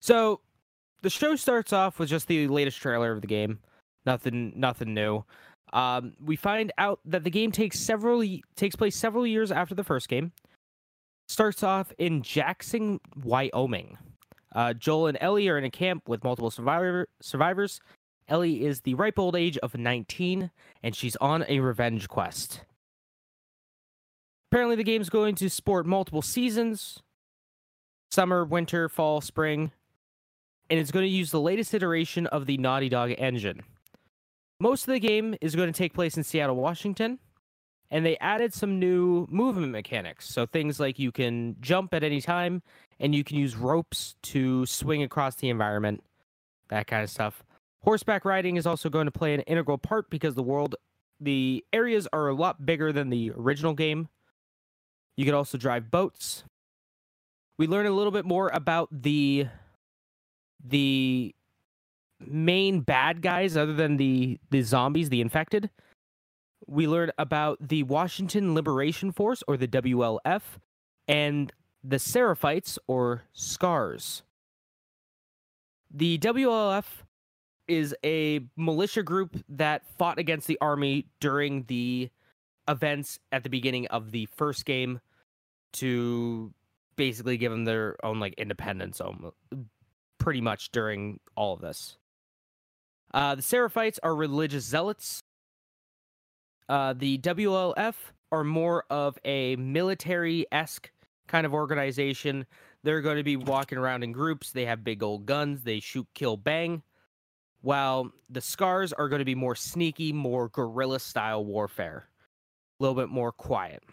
So 0.02 0.41
the 1.02 1.10
show 1.10 1.36
starts 1.36 1.74
off 1.74 2.00
with 2.00 2.10
just 2.10 2.28
the 2.28 2.48
latest 2.48 2.80
trailer 2.80 3.12
of 3.12 3.22
the 3.22 3.28
game. 3.28 3.60
Nothing 4.06 4.54
nothing 4.56 4.94
new. 4.94 5.24
Um, 5.74 6.14
we 6.24 6.36
find 6.36 6.72
out 6.78 7.00
that 7.06 7.24
the 7.24 7.30
game 7.30 7.52
takes 7.52 7.80
several 7.80 8.24
takes 8.56 8.76
place 8.76 8.96
several 8.96 9.26
years 9.26 9.52
after 9.52 9.76
the 9.76 9.84
first 9.84 10.10
game. 10.10 10.32
Starts 11.28 11.62
off 11.62 11.94
in 11.98 12.24
Jackson, 12.24 13.00
Wyoming. 13.24 13.98
Uh, 14.54 14.74
Joel 14.74 15.08
and 15.08 15.18
Ellie 15.22 15.48
are 15.48 15.58
in 15.58 15.64
a 15.64 15.70
camp 15.70 16.10
with 16.10 16.24
multiple 16.24 16.50
survivor 16.50 17.08
survivors. 17.22 17.80
Ellie 18.28 18.66
is 18.66 18.82
the 18.82 18.96
ripe 18.96 19.20
old 19.20 19.36
age 19.36 19.58
of 19.60 19.78
19, 19.78 20.52
and 20.84 20.96
she's 20.96 21.16
on 21.18 21.46
a 21.48 21.60
revenge 21.60 22.08
quest. 22.08 22.64
Apparently, 24.52 24.76
the 24.76 24.84
game's 24.84 25.10
going 25.10 25.36
to 25.36 25.50
sport 25.50 25.86
multiple 25.86 26.22
seasons 26.22 27.02
summer, 28.12 28.44
winter, 28.44 28.90
fall, 28.90 29.22
spring, 29.22 29.72
and 30.70 30.80
it's 30.80 30.91
going 30.91 31.06
to 31.06 31.10
use 31.10 31.30
the 31.30 31.40
latest 31.40 31.74
iteration 31.74 32.26
of 32.28 32.48
the 32.48 32.58
Naughty 32.58 32.90
Dog 32.90 33.14
engine. 33.18 33.62
Most 34.60 34.88
of 34.88 34.94
the 34.94 34.99
game 34.99 35.36
is 35.40 35.56
going 35.56 35.72
to 35.72 35.77
take 35.77 35.94
place 35.94 36.18
in 36.18 36.23
Seattle, 36.23 36.56
Washington, 36.56 37.19
and 37.90 38.06
they 38.06 38.18
added 38.18 38.53
some 38.53 38.80
new 38.80 39.26
movement 39.30 39.72
mechanics. 39.72 40.30
So 40.30 40.45
things 40.45 40.80
like 40.80 40.99
you 40.99 41.11
can 41.11 41.56
jump 41.61 41.94
at 41.94 42.03
any 42.03 42.19
time, 42.22 42.61
and 42.99 43.15
you 43.15 43.23
can 43.23 43.38
use 43.38 43.56
ropes 43.56 44.15
to 44.23 44.65
swing 44.65 45.02
across 45.02 45.36
the 45.36 45.49
environment, 45.49 46.03
that 46.69 46.88
kind 46.88 47.03
of 47.03 47.10
stuff. 47.10 47.44
Horseback 47.84 48.26
riding 48.26 48.57
is 48.57 48.68
also 48.68 48.90
going 48.90 49.06
to 49.06 49.11
play 49.11 49.34
an 49.34 49.41
integral 49.41 49.77
part 49.77 50.10
because 50.10 50.36
the 50.36 50.44
world, 50.44 50.76
the 51.22 51.64
areas 51.72 52.07
are 52.11 52.27
a 52.27 52.36
lot 52.36 52.65
bigger 52.65 52.91
than 52.91 53.10
the 53.10 53.31
original 53.31 53.73
game. 53.73 54.10
You 55.15 55.26
can 55.26 55.34
also 55.34 55.57
drive 55.57 55.90
boats. 55.90 56.44
We 57.57 57.68
learn 57.68 57.86
a 57.86 57.91
little 57.91 58.11
bit 58.11 58.26
more 58.26 58.49
about 58.49 58.90
the 58.91 59.48
the 60.64 61.34
main 62.20 62.82
bad 62.82 63.22
guys 63.22 63.56
other 63.56 63.74
than 63.74 63.98
the 63.98 64.40
the 64.50 64.62
zombies, 64.62 65.10
the 65.10 65.22
infected. 65.22 65.70
We 66.68 66.88
learn 66.88 67.12
about 67.18 67.68
the 67.68 67.84
Washington 67.84 68.54
Liberation 68.54 69.12
Force 69.12 69.44
or 69.48 69.58
the 69.58 69.68
WLF 69.68 70.41
and 71.08 71.52
the 71.84 71.96
Seraphites 71.96 72.78
or 72.88 73.24
Scars. 73.34 74.24
The 75.91 76.20
WLF 76.20 76.86
is 77.68 77.96
a 78.04 78.41
militia 78.58 79.04
group 79.04 79.38
that 79.48 79.84
fought 79.98 80.20
against 80.20 80.48
the 80.48 80.58
army 80.60 81.06
during 81.20 81.64
the 81.64 82.10
events 82.68 83.20
at 83.32 83.44
the 83.44 83.50
beginning 83.50 83.88
of 83.88 84.12
the 84.12 84.28
first 84.36 84.66
game 84.66 85.00
to 85.74 86.54
basically 86.96 87.38
give 87.38 87.52
them 87.52 87.66
their 87.66 87.96
own 88.04 88.20
like 88.20 88.34
independence 88.38 89.00
almo- 89.00 89.34
pretty 90.18 90.41
much 90.41 90.72
during 90.72 91.20
all 91.36 91.54
of 91.54 91.62
this. 91.62 91.99
Uh, 93.14 93.36
the 93.36 93.41
Seraphites 93.41 93.98
are 94.03 94.15
religious 94.15 94.65
zealots. 94.65 95.22
Uh, 96.68 96.94
the 96.94 97.18
WLF 97.19 97.95
are 98.31 98.44
more 98.44 98.86
of 98.90 99.18
a 99.26 99.56
military 99.56 100.45
esque 100.52 100.91
kind 101.27 101.45
of 101.45 101.53
organization. 101.53 102.45
They're 102.84 103.02
going 103.02 103.18
to 103.18 103.23
be 103.23 103.36
walking 103.36 103.77
around 103.77 104.03
in 104.03 104.11
groups. 104.11 104.52
They 104.52 104.65
have 104.65 104.84
big 104.84 105.02
old 105.02 105.26
guns. 105.26 105.64
They 105.64 105.80
shoot, 105.80 106.07
kill, 106.14 106.38
bang. 106.38 106.84
While 107.61 108.11
the 108.30 108.41
Scars 108.41 108.94
are 108.94 109.10
going 109.10 109.19
to 109.19 109.26
be 109.26 109.36
more 109.36 109.56
sneaky, 109.56 110.14
more 110.14 110.49
guerrilla 110.49 110.99
style 110.99 111.44
warfare, 111.44 112.07
a 112.80 112.84
little 112.84 112.95
bit 112.95 113.10
more 113.10 113.31
quiet. 113.31 113.84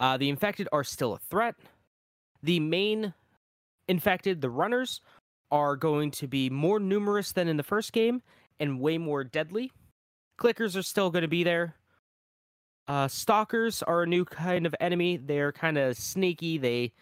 Uh, 0.00 0.16
the 0.16 0.28
infected 0.28 0.68
are 0.72 0.84
still 0.84 1.12
a 1.12 1.18
threat. 1.18 1.54
The 2.42 2.60
main 2.60 3.14
infected, 3.86 4.40
the 4.40 4.50
runners, 4.50 5.00
are 5.50 5.76
going 5.76 6.10
to 6.12 6.26
be 6.26 6.50
more 6.50 6.78
numerous 6.78 7.32
than 7.32 7.48
in 7.48 7.56
the 7.56 7.62
first 7.62 7.92
game 7.92 8.22
and 8.60 8.80
way 8.80 8.98
more 8.98 9.24
deadly. 9.24 9.72
Clickers 10.38 10.76
are 10.76 10.82
still 10.82 11.10
going 11.10 11.22
to 11.22 11.28
be 11.28 11.44
there. 11.44 11.74
Uh, 12.86 13.08
stalkers 13.08 13.82
are 13.82 14.02
a 14.02 14.06
new 14.06 14.24
kind 14.24 14.66
of 14.66 14.74
enemy. 14.80 15.16
They're 15.16 15.52
kind 15.52 15.76
of 15.76 15.96
sneaky. 15.96 16.58
They 16.58 16.92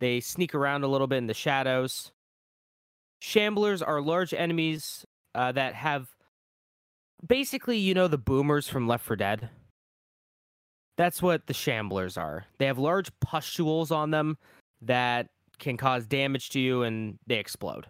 they 0.00 0.20
sneak 0.20 0.54
around 0.54 0.84
a 0.84 0.88
little 0.88 1.06
bit 1.06 1.18
in 1.18 1.26
the 1.26 1.34
shadows. 1.34 2.12
Shamblers 3.22 3.82
are 3.86 4.00
large 4.00 4.34
enemies 4.34 5.06
uh, 5.34 5.52
that 5.52 5.74
have 5.74 6.08
basically, 7.26 7.78
you 7.78 7.94
know, 7.94 8.08
the 8.08 8.18
boomers 8.18 8.68
from 8.68 8.86
Left 8.86 9.04
4 9.04 9.16
Dead. 9.16 9.48
That's 10.98 11.22
what 11.22 11.46
the 11.46 11.54
shamblers 11.54 12.18
are. 12.18 12.44
They 12.58 12.66
have 12.66 12.78
large 12.78 13.10
pustules 13.20 13.90
on 13.90 14.10
them 14.10 14.36
that 14.82 15.28
can 15.58 15.76
cause 15.76 16.06
damage 16.06 16.50
to 16.50 16.60
you 16.60 16.82
and 16.82 17.18
they 17.26 17.36
explode. 17.36 17.86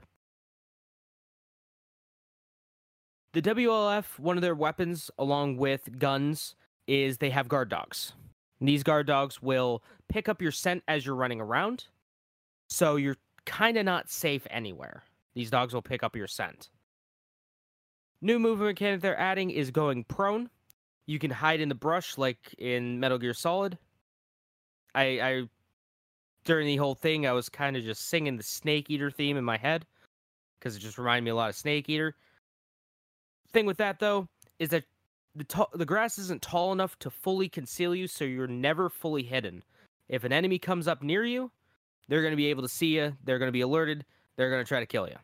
The 3.32 3.42
WLF, 3.42 4.18
one 4.18 4.36
of 4.36 4.42
their 4.42 4.54
weapons, 4.54 5.10
along 5.18 5.56
with 5.56 5.98
guns, 5.98 6.54
is 6.86 7.18
they 7.18 7.30
have 7.30 7.48
guard 7.48 7.68
dogs. 7.68 8.12
And 8.60 8.68
these 8.68 8.82
guard 8.82 9.06
dogs 9.06 9.42
will 9.42 9.82
pick 10.08 10.28
up 10.28 10.40
your 10.40 10.52
scent 10.52 10.82
as 10.88 11.04
you're 11.04 11.14
running 11.14 11.40
around, 11.40 11.86
so 12.68 12.96
you're 12.96 13.16
kind 13.44 13.76
of 13.76 13.84
not 13.84 14.08
safe 14.08 14.46
anywhere. 14.50 15.04
These 15.34 15.50
dogs 15.50 15.74
will 15.74 15.82
pick 15.82 16.02
up 16.02 16.16
your 16.16 16.26
scent. 16.26 16.70
New 18.22 18.38
movement 18.38 18.70
mechanic 18.70 19.02
they're 19.02 19.18
adding 19.18 19.50
is 19.50 19.70
going 19.70 20.04
prone. 20.04 20.48
You 21.06 21.18
can 21.18 21.30
hide 21.30 21.60
in 21.60 21.68
the 21.68 21.74
brush 21.74 22.16
like 22.16 22.54
in 22.58 22.98
Metal 22.98 23.18
Gear 23.18 23.34
Solid. 23.34 23.76
I, 24.94 25.04
I 25.20 25.48
during 26.44 26.66
the 26.66 26.76
whole 26.76 26.94
thing, 26.94 27.26
I 27.26 27.32
was 27.32 27.48
kind 27.48 27.76
of 27.76 27.84
just 27.84 28.08
singing 28.08 28.36
the 28.36 28.42
Snake 28.42 28.88
Eater 28.88 29.10
theme 29.10 29.36
in 29.36 29.44
my 29.44 29.58
head 29.58 29.84
because 30.58 30.74
it 30.76 30.78
just 30.78 30.96
reminded 30.96 31.24
me 31.24 31.30
a 31.30 31.34
lot 31.34 31.50
of 31.50 31.56
Snake 31.56 31.88
Eater. 31.88 32.14
Thing 33.56 33.64
with 33.64 33.78
that 33.78 34.00
though 34.00 34.28
is 34.58 34.68
that 34.68 34.84
the 35.34 35.44
ta- 35.44 35.70
the 35.72 35.86
grass 35.86 36.18
isn't 36.18 36.42
tall 36.42 36.72
enough 36.72 36.98
to 36.98 37.08
fully 37.08 37.48
conceal 37.48 37.94
you, 37.94 38.06
so 38.06 38.22
you're 38.22 38.46
never 38.46 38.90
fully 38.90 39.22
hidden. 39.22 39.62
If 40.10 40.24
an 40.24 40.32
enemy 40.34 40.58
comes 40.58 40.86
up 40.86 41.02
near 41.02 41.24
you, 41.24 41.50
they're 42.06 42.20
going 42.20 42.34
to 42.34 42.36
be 42.36 42.48
able 42.48 42.64
to 42.64 42.68
see 42.68 42.96
you. 42.98 43.16
They're 43.24 43.38
going 43.38 43.48
to 43.48 43.52
be 43.52 43.62
alerted. 43.62 44.04
They're 44.36 44.50
going 44.50 44.62
to 44.62 44.68
try 44.68 44.80
to 44.80 44.84
kill 44.84 45.08
you. 45.08 45.16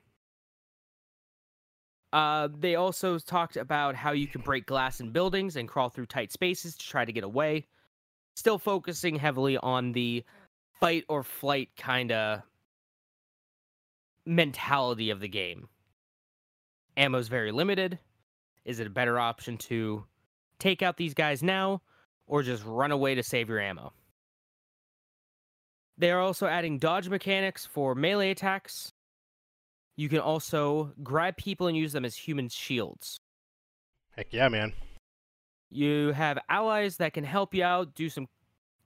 Uh, 2.18 2.48
they 2.58 2.74
also 2.74 3.18
talked 3.18 3.58
about 3.58 3.96
how 3.96 4.12
you 4.12 4.26
can 4.26 4.40
break 4.40 4.64
glass 4.64 5.00
in 5.00 5.10
buildings 5.10 5.56
and 5.56 5.68
crawl 5.68 5.90
through 5.90 6.06
tight 6.06 6.32
spaces 6.32 6.74
to 6.74 6.88
try 6.88 7.04
to 7.04 7.12
get 7.12 7.24
away. 7.24 7.66
Still 8.36 8.56
focusing 8.56 9.16
heavily 9.16 9.58
on 9.58 9.92
the 9.92 10.24
fight 10.80 11.04
or 11.10 11.22
flight 11.22 11.68
kind 11.76 12.10
of 12.10 12.40
mentality 14.24 15.10
of 15.10 15.20
the 15.20 15.28
game. 15.28 15.68
Ammo's 16.96 17.28
very 17.28 17.52
limited. 17.52 17.98
Is 18.64 18.80
it 18.80 18.86
a 18.86 18.90
better 18.90 19.18
option 19.18 19.56
to 19.58 20.04
take 20.58 20.82
out 20.82 20.96
these 20.96 21.14
guys 21.14 21.42
now 21.42 21.82
or 22.26 22.42
just 22.42 22.64
run 22.64 22.92
away 22.92 23.14
to 23.14 23.22
save 23.22 23.48
your 23.48 23.60
ammo? 23.60 23.92
They 25.98 26.10
are 26.10 26.20
also 26.20 26.46
adding 26.46 26.78
dodge 26.78 27.08
mechanics 27.08 27.66
for 27.66 27.94
melee 27.94 28.30
attacks. 28.30 28.92
You 29.96 30.08
can 30.08 30.20
also 30.20 30.92
grab 31.02 31.36
people 31.36 31.66
and 31.66 31.76
use 31.76 31.92
them 31.92 32.04
as 32.04 32.16
human 32.16 32.48
shields. 32.48 33.20
Heck 34.16 34.32
yeah, 34.32 34.48
man. 34.48 34.72
You 35.70 36.12
have 36.12 36.38
allies 36.48 36.96
that 36.98 37.12
can 37.14 37.24
help 37.24 37.54
you 37.54 37.64
out, 37.64 37.94
do 37.94 38.08
some 38.08 38.28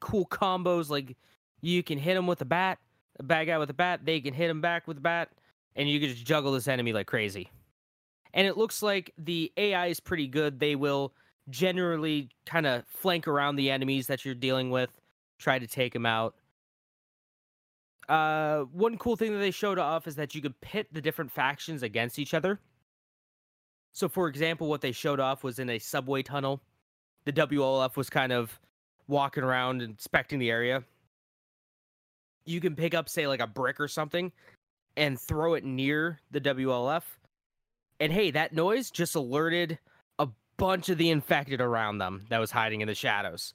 cool 0.01 0.27
combos. 0.27 0.89
Like 0.89 1.17
you 1.61 1.83
can 1.83 1.99
hit 1.99 2.15
them 2.15 2.27
with 2.27 2.41
a 2.41 2.45
bat, 2.45 2.79
a 3.19 3.23
bad 3.23 3.47
guy 3.47 3.59
with 3.59 3.71
a 3.71 3.75
bat, 3.75 4.01
they 4.05 4.21
can 4.21 4.35
hit 4.35 4.51
him 4.51 4.61
back 4.61 4.87
with 4.87 4.99
a 4.99 5.01
bat, 5.01 5.31
and 5.75 5.89
you 5.89 6.01
can 6.01 6.11
just 6.11 6.25
juggle 6.25 6.53
this 6.53 6.69
enemy 6.69 6.93
like 6.93 7.07
crazy. 7.07 7.51
And 8.37 8.47
it 8.47 8.59
looks 8.59 8.83
like 8.83 9.13
the 9.17 9.51
AI 9.57 9.87
is 9.87 9.99
pretty 9.99 10.29
good. 10.29 10.61
They 10.61 10.77
will 10.77 11.15
generally 11.49 12.29
kind 12.45 12.67
of 12.67 12.85
flank 12.87 13.27
around 13.27 13.57
the 13.57 13.71
enemies 13.71 14.07
that 14.09 14.25
you're 14.25 14.35
dealing 14.35 14.71
with, 14.71 14.91
try 15.39 15.59
to 15.59 15.67
take 15.67 15.95
them 15.95 16.05
out. 16.05 16.35
Uh, 18.11 18.61
one 18.73 18.99
cool 18.99 19.17
thing 19.17 19.33
that 19.33 19.39
they 19.39 19.51
showed 19.51 19.79
off 19.79 20.07
is 20.07 20.15
that 20.17 20.35
you 20.35 20.43
could 20.43 20.61
pit 20.61 20.87
the 20.93 21.01
different 21.01 21.33
factions 21.33 21.83
against 21.83 22.19
each 22.19 22.35
other. 22.35 22.61
So, 23.95 24.07
for 24.07 24.29
example, 24.29 24.69
what 24.69 24.83
they 24.83 24.93
showed 24.93 25.19
off 25.19 25.43
was 25.43 25.59
in 25.59 25.71
a 25.71 25.79
subway 25.79 26.23
tunnel. 26.23 26.61
The 27.25 27.33
WLF 27.33 27.97
was 27.97 28.11
kind 28.11 28.33
of 28.33 28.61
walking 29.09 29.45
around 29.45 29.81
inspecting 29.81 30.39
the 30.39 30.51
area. 30.51 30.85
You 32.45 32.61
can 32.61 32.77
pick 32.77 32.95
up, 32.95 33.09
say, 33.09 33.27
like 33.27 33.41
a 33.41 33.47
brick 33.47 33.81
or 33.81 33.89
something 33.89 34.31
and 34.99 35.19
throw 35.19 35.55
it 35.55 35.65
near 35.65 36.21
the 36.31 36.41
WLF. 36.41 37.03
And 37.99 38.13
hey, 38.13 38.31
that 38.33 38.53
noise 38.53 38.91
just 38.91 39.15
alerted 39.15 39.79
a 40.19 40.29
bunch 40.57 40.89
of 40.89 40.99
the 40.99 41.11
infected 41.11 41.61
around 41.61 41.99
them 41.99 42.27
that 42.29 42.39
was 42.39 42.51
hiding 42.51 42.81
in 42.81 42.89
the 42.89 42.95
shadows. 42.95 43.55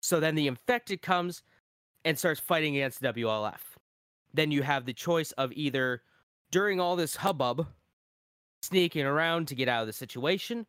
So 0.00 0.20
then 0.20 0.34
the 0.34 0.46
infected 0.46 1.02
comes 1.02 1.42
and 2.04 2.18
starts 2.18 2.40
fighting 2.40 2.76
against 2.76 3.02
WLF. 3.02 3.58
Then 4.32 4.50
you 4.50 4.62
have 4.62 4.86
the 4.86 4.92
choice 4.92 5.32
of 5.32 5.52
either 5.52 6.02
during 6.50 6.80
all 6.80 6.96
this 6.96 7.16
hubbub, 7.16 7.66
sneaking 8.62 9.04
around 9.04 9.48
to 9.48 9.54
get 9.54 9.68
out 9.68 9.82
of 9.82 9.86
the 9.86 9.92
situation, 9.92 10.66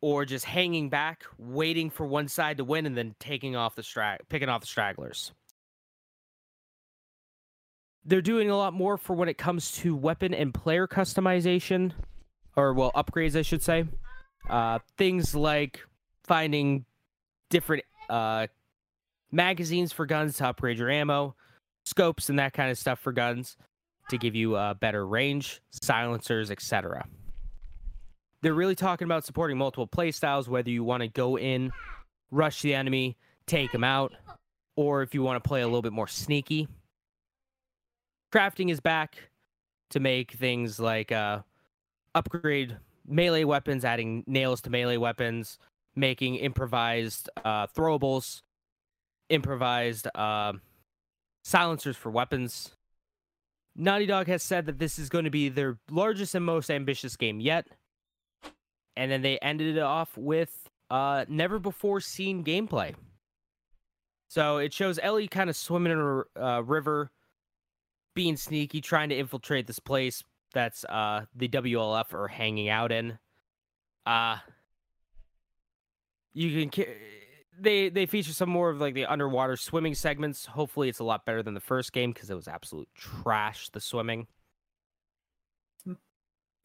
or 0.00 0.24
just 0.24 0.44
hanging 0.44 0.88
back, 0.90 1.24
waiting 1.38 1.90
for 1.90 2.06
one 2.06 2.28
side 2.28 2.58
to 2.58 2.64
win, 2.64 2.86
and 2.86 2.96
then 2.96 3.14
taking 3.18 3.56
off 3.56 3.74
the 3.74 3.82
strag- 3.82 4.20
picking 4.28 4.48
off 4.48 4.60
the 4.60 4.66
stragglers. 4.66 5.32
They're 8.04 8.22
doing 8.22 8.50
a 8.50 8.56
lot 8.56 8.72
more 8.72 8.96
for 8.96 9.14
when 9.14 9.28
it 9.28 9.38
comes 9.38 9.72
to 9.78 9.96
weapon 9.96 10.32
and 10.32 10.54
player 10.54 10.86
customization, 10.86 11.92
or 12.56 12.72
well, 12.72 12.92
upgrades, 12.94 13.36
I 13.36 13.42
should 13.42 13.62
say. 13.62 13.84
Uh, 14.48 14.78
things 14.96 15.34
like 15.34 15.80
finding 16.24 16.84
different 17.50 17.84
uh, 18.08 18.46
magazines 19.30 19.92
for 19.92 20.06
guns 20.06 20.36
to 20.38 20.48
upgrade 20.48 20.78
your 20.78 20.90
ammo, 20.90 21.34
scopes 21.84 22.28
and 22.28 22.38
that 22.38 22.52
kind 22.52 22.70
of 22.70 22.78
stuff 22.78 22.98
for 22.98 23.12
guns 23.12 23.56
to 24.10 24.18
give 24.18 24.34
you 24.34 24.56
a 24.56 24.74
better 24.74 25.06
range, 25.06 25.60
silencers, 25.70 26.50
etc. 26.50 27.06
They're 28.42 28.54
really 28.54 28.74
talking 28.76 29.06
about 29.06 29.24
supporting 29.24 29.58
multiple 29.58 29.88
playstyles, 29.88 30.46
whether 30.46 30.70
you 30.70 30.84
want 30.84 31.02
to 31.02 31.08
go 31.08 31.36
in, 31.36 31.72
rush 32.30 32.62
the 32.62 32.74
enemy, 32.74 33.16
take 33.46 33.72
them 33.72 33.84
out, 33.84 34.12
or 34.76 35.02
if 35.02 35.14
you 35.14 35.22
want 35.22 35.42
to 35.42 35.46
play 35.46 35.62
a 35.62 35.66
little 35.66 35.82
bit 35.82 35.92
more 35.92 36.06
sneaky. 36.06 36.68
Crafting 38.32 38.70
is 38.70 38.80
back 38.80 39.16
to 39.90 40.00
make 40.00 40.32
things 40.32 40.78
like 40.78 41.10
uh, 41.10 41.40
upgrade 42.16 42.78
melee 43.06 43.44
weapons, 43.44 43.84
adding 43.84 44.24
nails 44.26 44.60
to 44.62 44.70
melee 44.70 44.96
weapons, 44.96 45.58
making 45.94 46.36
improvised 46.36 47.28
uh, 47.44 47.66
throwables, 47.68 48.42
improvised 49.28 50.08
uh, 50.14 50.54
silencers 51.44 51.96
for 51.96 52.10
weapons. 52.10 52.74
Naughty 53.76 54.06
Dog 54.06 54.26
has 54.26 54.42
said 54.42 54.66
that 54.66 54.78
this 54.78 54.98
is 54.98 55.10
going 55.10 55.26
to 55.26 55.30
be 55.30 55.50
their 55.50 55.78
largest 55.90 56.34
and 56.34 56.44
most 56.44 56.70
ambitious 56.70 57.16
game 57.16 57.38
yet. 57.38 57.66
And 58.96 59.12
then 59.12 59.20
they 59.20 59.38
ended 59.38 59.76
it 59.76 59.82
off 59.82 60.16
with 60.16 60.70
uh, 60.90 61.26
never 61.28 61.58
before 61.58 62.00
seen 62.00 62.42
gameplay. 62.42 62.94
So 64.28 64.56
it 64.56 64.72
shows 64.72 64.98
Ellie 65.02 65.28
kind 65.28 65.50
of 65.50 65.56
swimming 65.56 65.92
in 65.92 65.98
a 65.98 66.42
uh, 66.42 66.60
river, 66.62 67.10
being 68.14 68.36
sneaky, 68.38 68.80
trying 68.80 69.10
to 69.10 69.16
infiltrate 69.16 69.66
this 69.66 69.78
place 69.78 70.24
that's 70.56 70.84
uh, 70.86 71.26
the 71.34 71.48
WLF 71.48 72.14
are 72.14 72.28
hanging 72.28 72.70
out 72.70 72.90
in. 72.90 73.18
Uh, 74.06 74.38
you 76.32 76.66
can 76.68 76.86
they 77.58 77.90
they 77.90 78.06
feature 78.06 78.32
some 78.32 78.48
more 78.48 78.70
of 78.70 78.80
like 78.80 78.94
the 78.94 79.04
underwater 79.04 79.56
swimming 79.56 79.94
segments. 79.94 80.46
Hopefully, 80.46 80.88
it's 80.88 80.98
a 80.98 81.04
lot 81.04 81.26
better 81.26 81.42
than 81.42 81.52
the 81.52 81.60
first 81.60 81.92
game 81.92 82.12
because 82.12 82.30
it 82.30 82.34
was 82.34 82.48
absolute 82.48 82.88
trash. 82.94 83.68
The 83.68 83.80
swimming. 83.80 84.26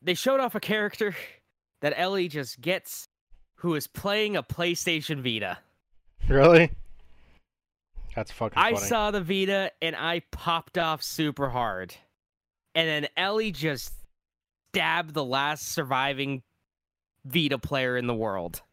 They 0.01 0.13
showed 0.13 0.39
off 0.39 0.55
a 0.55 0.61
character 0.61 1.13
that 1.81 1.93
Ellie 1.97 2.29
just 2.29 2.61
gets, 2.61 3.09
who 3.55 3.75
is 3.75 3.87
playing 3.87 4.37
a 4.37 4.43
PlayStation 4.43 5.21
Vita. 5.21 5.57
Really? 6.29 6.71
That's 8.15 8.31
fucking 8.31 8.57
I 8.57 8.73
saw 8.75 9.11
the 9.11 9.21
Vita 9.21 9.71
and 9.81 9.95
I 9.95 10.21
popped 10.31 10.77
off 10.77 11.03
super 11.03 11.49
hard, 11.49 11.93
and 12.75 12.87
then 12.87 13.07
Ellie 13.17 13.51
just 13.51 13.93
stabbed 14.73 15.13
the 15.13 15.25
last 15.25 15.69
surviving 15.69 16.43
Vita 17.25 17.57
player 17.57 17.97
in 17.97 18.07
the 18.07 18.15
world. 18.15 18.61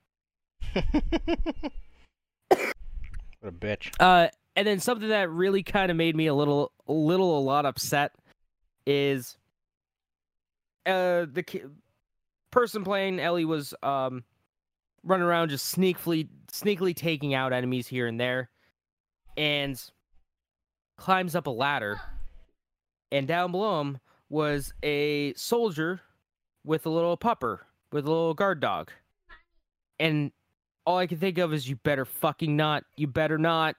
What 3.40 3.50
a 3.50 3.52
bitch. 3.52 3.92
Uh, 4.00 4.28
and 4.56 4.66
then 4.66 4.80
something 4.80 5.08
that 5.10 5.30
really 5.30 5.62
kind 5.62 5.90
of 5.90 5.96
made 5.96 6.16
me 6.16 6.26
a 6.26 6.34
little, 6.34 6.72
a 6.86 6.92
little, 6.92 7.38
a 7.38 7.40
lot 7.40 7.66
upset 7.66 8.12
is, 8.86 9.36
uh, 10.86 11.26
the 11.32 11.44
ki- 11.46 11.62
person 12.50 12.82
playing 12.82 13.20
Ellie 13.20 13.44
was 13.44 13.74
um 13.82 14.24
running 15.04 15.26
around 15.26 15.50
just 15.50 15.76
sneakily, 15.76 16.26
sneakily 16.50 16.96
taking 16.96 17.34
out 17.34 17.52
enemies 17.52 17.86
here 17.86 18.06
and 18.06 18.18
there, 18.18 18.50
and 19.36 19.80
climbs 20.96 21.36
up 21.36 21.46
a 21.46 21.50
ladder, 21.50 22.00
and 23.10 23.26
down 23.26 23.50
below 23.52 23.80
him 23.80 23.98
was 24.28 24.72
a 24.82 25.32
soldier 25.34 26.00
with 26.64 26.86
a 26.86 26.90
little 26.90 27.16
pupper 27.16 27.60
with 27.92 28.04
a 28.04 28.08
little 28.08 28.34
guard 28.34 28.60
dog, 28.60 28.90
and 29.98 30.32
all 30.84 30.98
I 30.98 31.06
can 31.06 31.18
think 31.18 31.38
of 31.38 31.52
is 31.52 31.68
you 31.68 31.76
better 31.76 32.04
fucking 32.04 32.56
not. 32.56 32.84
You 32.96 33.06
better 33.06 33.38
not. 33.38 33.76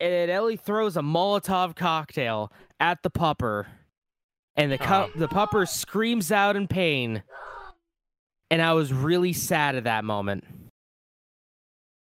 And 0.00 0.30
Ellie 0.30 0.56
throws 0.56 0.96
a 0.96 1.00
Molotov 1.00 1.76
cocktail 1.76 2.52
at 2.80 3.02
the 3.02 3.10
pupper, 3.10 3.66
and 4.56 4.72
the 4.72 4.78
cu- 4.78 5.18
the 5.18 5.28
pupper 5.28 5.68
screams 5.68 6.32
out 6.32 6.56
in 6.56 6.66
pain. 6.66 7.22
And 8.50 8.60
I 8.60 8.74
was 8.74 8.92
really 8.92 9.32
sad 9.32 9.76
at 9.76 9.84
that 9.84 10.04
moment. 10.04 10.44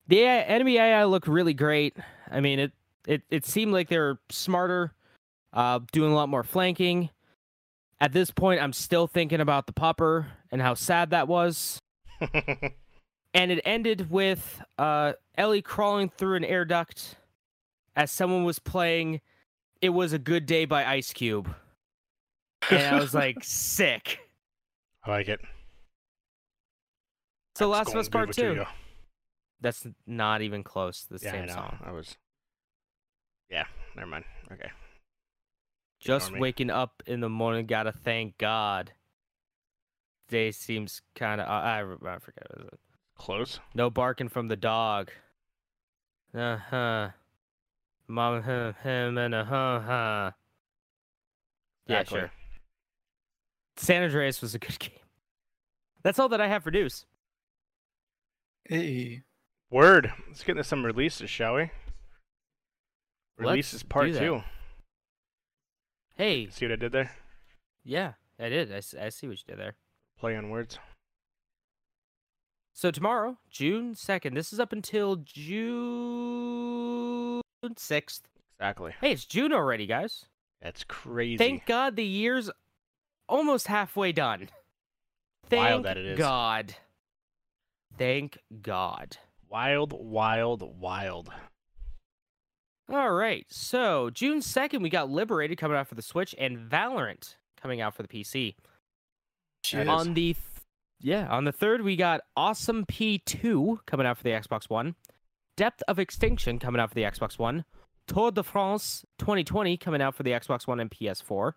The 0.06 0.24
enemy 0.24 0.78
AI 0.78 1.04
looked 1.04 1.28
really 1.28 1.52
great. 1.52 1.96
I 2.30 2.40
mean, 2.40 2.58
it 2.58 2.72
it 3.06 3.22
it 3.30 3.44
seemed 3.44 3.72
like 3.72 3.88
they 3.88 3.98
were 3.98 4.18
smarter, 4.30 4.94
uh, 5.52 5.80
doing 5.92 6.12
a 6.12 6.14
lot 6.14 6.28
more 6.28 6.42
flanking. 6.44 7.10
At 8.00 8.12
this 8.12 8.30
point, 8.30 8.62
I'm 8.62 8.72
still 8.72 9.06
thinking 9.06 9.40
about 9.40 9.66
the 9.66 9.72
pupper 9.72 10.26
and 10.52 10.62
how 10.62 10.74
sad 10.74 11.10
that 11.10 11.26
was 11.28 11.80
and 13.34 13.52
it 13.52 13.60
ended 13.64 14.10
with 14.10 14.62
uh, 14.78 15.12
Ellie 15.36 15.62
crawling 15.62 16.08
through 16.08 16.36
an 16.36 16.44
air 16.44 16.64
duct 16.64 17.16
as 17.96 18.10
someone 18.10 18.44
was 18.44 18.58
playing 18.58 19.20
"It 19.80 19.90
Was 19.90 20.12
a 20.12 20.18
Good 20.18 20.46
Day" 20.46 20.64
by 20.64 20.84
Ice 20.84 21.12
Cube, 21.12 21.52
and 22.70 22.82
I 22.96 22.98
was 23.00 23.14
like, 23.14 23.38
sick. 23.42 24.18
I 25.04 25.10
like 25.10 25.28
it. 25.28 25.40
So, 27.56 27.68
That's 27.70 27.88
Last 27.88 27.94
of 27.94 28.00
Us 28.00 28.08
Part 28.08 28.28
give 28.34 28.44
it 28.44 28.48
to 28.48 28.54
Two. 28.54 28.60
you. 28.60 28.66
That's 29.60 29.86
not 30.06 30.42
even 30.42 30.62
close 30.62 31.02
to 31.04 31.14
the 31.18 31.20
Yeah, 31.24 31.30
I 31.30 31.32
same 31.32 31.46
know. 31.46 31.54
song. 31.54 31.78
I 31.84 31.90
was. 31.92 32.16
Yeah, 33.50 33.64
never 33.96 34.06
mind. 34.06 34.24
Okay. 34.52 34.70
Just 36.00 36.32
me. 36.32 36.40
waking 36.40 36.70
up 36.70 37.02
in 37.06 37.20
the 37.20 37.28
morning, 37.28 37.66
gotta 37.66 37.92
thank 37.92 38.38
God. 38.38 38.92
Day 40.28 40.50
seems 40.52 41.02
kind 41.14 41.40
of. 41.40 41.48
I, 41.48 41.80
I 41.80 42.14
I 42.14 42.18
forget. 42.18 42.46
What 42.50 42.60
it 42.66 42.74
is. 42.74 42.78
Close. 43.16 43.60
No 43.74 43.90
barking 43.90 44.28
from 44.28 44.48
the 44.48 44.56
dog. 44.56 45.10
Uh 46.34 46.56
huh. 46.58 47.08
Mom, 48.06 48.42
him, 48.42 48.74
him, 48.82 49.18
and 49.18 49.34
a 49.34 49.44
huh, 49.44 49.80
huh. 49.80 50.30
Yeah, 51.86 52.00
Exactly. 52.00 52.18
sure. 52.20 52.30
San 53.76 54.02
Andreas 54.02 54.40
was 54.40 54.54
a 54.54 54.58
good 54.58 54.78
game. 54.78 54.90
That's 56.02 56.18
all 56.18 56.28
that 56.28 56.40
I 56.40 56.48
have 56.48 56.62
for 56.62 56.70
news. 56.70 57.06
Hey. 58.64 59.22
Word. 59.70 60.12
Let's 60.28 60.44
get 60.44 60.52
into 60.52 60.64
some 60.64 60.84
releases, 60.84 61.28
shall 61.28 61.54
we? 61.56 61.62
Let's 61.62 61.72
Releases 63.38 63.82
part 63.82 64.06
do 64.06 64.12
that. 64.14 64.20
two. 64.20 64.42
Hey, 66.18 66.48
See 66.50 66.66
what 66.66 66.72
I 66.72 66.76
did 66.76 66.92
there? 66.92 67.12
yeah, 67.84 68.14
I 68.40 68.48
did. 68.48 68.72
I, 68.72 68.78
I 68.78 69.08
see 69.08 69.28
what 69.28 69.38
you 69.38 69.44
did 69.46 69.58
there. 69.58 69.74
Play 70.18 70.36
on 70.36 70.50
words. 70.50 70.78
So 72.74 72.90
tomorrow, 72.90 73.38
June 73.50 73.94
2nd, 73.94 74.34
this 74.34 74.52
is 74.52 74.58
up 74.60 74.72
until 74.72 75.14
June 75.16 75.80
6th. 77.64 78.20
Exactly. 78.58 78.92
Hey, 79.00 79.12
it's 79.12 79.24
June 79.24 79.52
already, 79.52 79.86
guys. 79.86 80.24
That's 80.60 80.82
crazy. 80.84 81.38
Thank 81.38 81.66
God 81.66 81.94
the 81.94 82.04
year's 82.04 82.50
almost 83.28 83.68
halfway 83.68 84.10
done. 84.10 84.48
Thank 85.48 85.62
Wild 85.62 85.84
that 85.84 85.96
it 85.96 86.06
is. 86.06 86.18
God. 86.18 86.74
Thank 87.96 88.38
God. 88.60 89.16
Wild, 89.48 89.92
wild, 89.92 90.80
wild. 90.80 91.30
All 92.90 93.10
right. 93.12 93.46
So, 93.50 94.10
June 94.10 94.40
2nd, 94.40 94.80
we 94.82 94.88
got 94.88 95.10
Liberated 95.10 95.58
coming 95.58 95.76
out 95.76 95.88
for 95.88 95.94
the 95.94 96.02
Switch 96.02 96.34
and 96.38 96.58
Valorant 96.70 97.34
coming 97.60 97.80
out 97.80 97.94
for 97.94 98.02
the 98.02 98.08
PC. 98.08 98.54
Is- 99.72 99.88
On 99.88 100.14
the 100.14 100.32
th- 100.34 100.36
yeah, 101.00 101.28
on 101.28 101.44
the 101.44 101.52
3rd, 101.52 101.82
we 101.84 101.96
got 101.96 102.22
Awesome 102.36 102.84
Pea 102.86 103.18
2 103.18 103.80
coming 103.86 104.06
out 104.06 104.16
for 104.16 104.24
the 104.24 104.30
Xbox 104.30 104.68
One. 104.70 104.94
Depth 105.56 105.82
of 105.86 105.98
Extinction 105.98 106.58
coming 106.58 106.80
out 106.80 106.88
for 106.88 106.94
the 106.94 107.02
Xbox 107.02 107.38
One. 107.38 107.64
Tour 108.06 108.30
de 108.30 108.42
France 108.42 109.04
2020 109.18 109.76
coming 109.76 110.00
out 110.00 110.14
for 110.14 110.22
the 110.22 110.30
Xbox 110.30 110.66
One 110.66 110.80
and 110.80 110.90
PS4. 110.90 111.52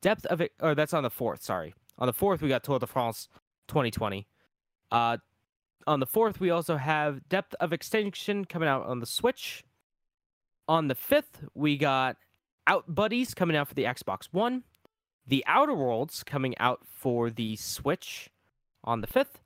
Depth 0.00 0.26
of 0.26 0.40
it, 0.40 0.52
or 0.60 0.74
that's 0.74 0.92
on 0.92 1.04
the 1.04 1.10
4th, 1.10 1.42
sorry. 1.42 1.74
On 1.98 2.06
the 2.06 2.12
fourth, 2.12 2.42
we 2.42 2.48
got 2.48 2.64
Tour 2.64 2.80
de 2.80 2.86
France 2.88 3.28
2020. 3.68 4.26
Uh, 4.90 5.18
on 5.86 6.00
the 6.00 6.06
fourth, 6.06 6.40
we 6.40 6.50
also 6.50 6.76
have 6.76 7.28
Depth 7.28 7.54
of 7.60 7.72
Extinction 7.72 8.44
coming 8.46 8.68
out 8.68 8.84
on 8.86 8.98
the 8.98 9.06
Switch. 9.06 9.62
On 10.68 10.88
the 10.88 10.94
fifth, 10.94 11.44
we 11.54 11.76
got 11.76 12.16
Outbuddies 12.68 13.34
coming 13.34 13.56
out 13.56 13.68
for 13.68 13.74
the 13.74 13.84
Xbox 13.84 14.28
One. 14.30 14.62
The 15.26 15.44
Outer 15.46 15.74
Worlds 15.74 16.22
coming 16.24 16.56
out 16.58 16.80
for 16.86 17.30
the 17.30 17.56
Switch 17.56 18.30
on 18.84 19.00
the 19.00 19.06
fifth. 19.06 19.40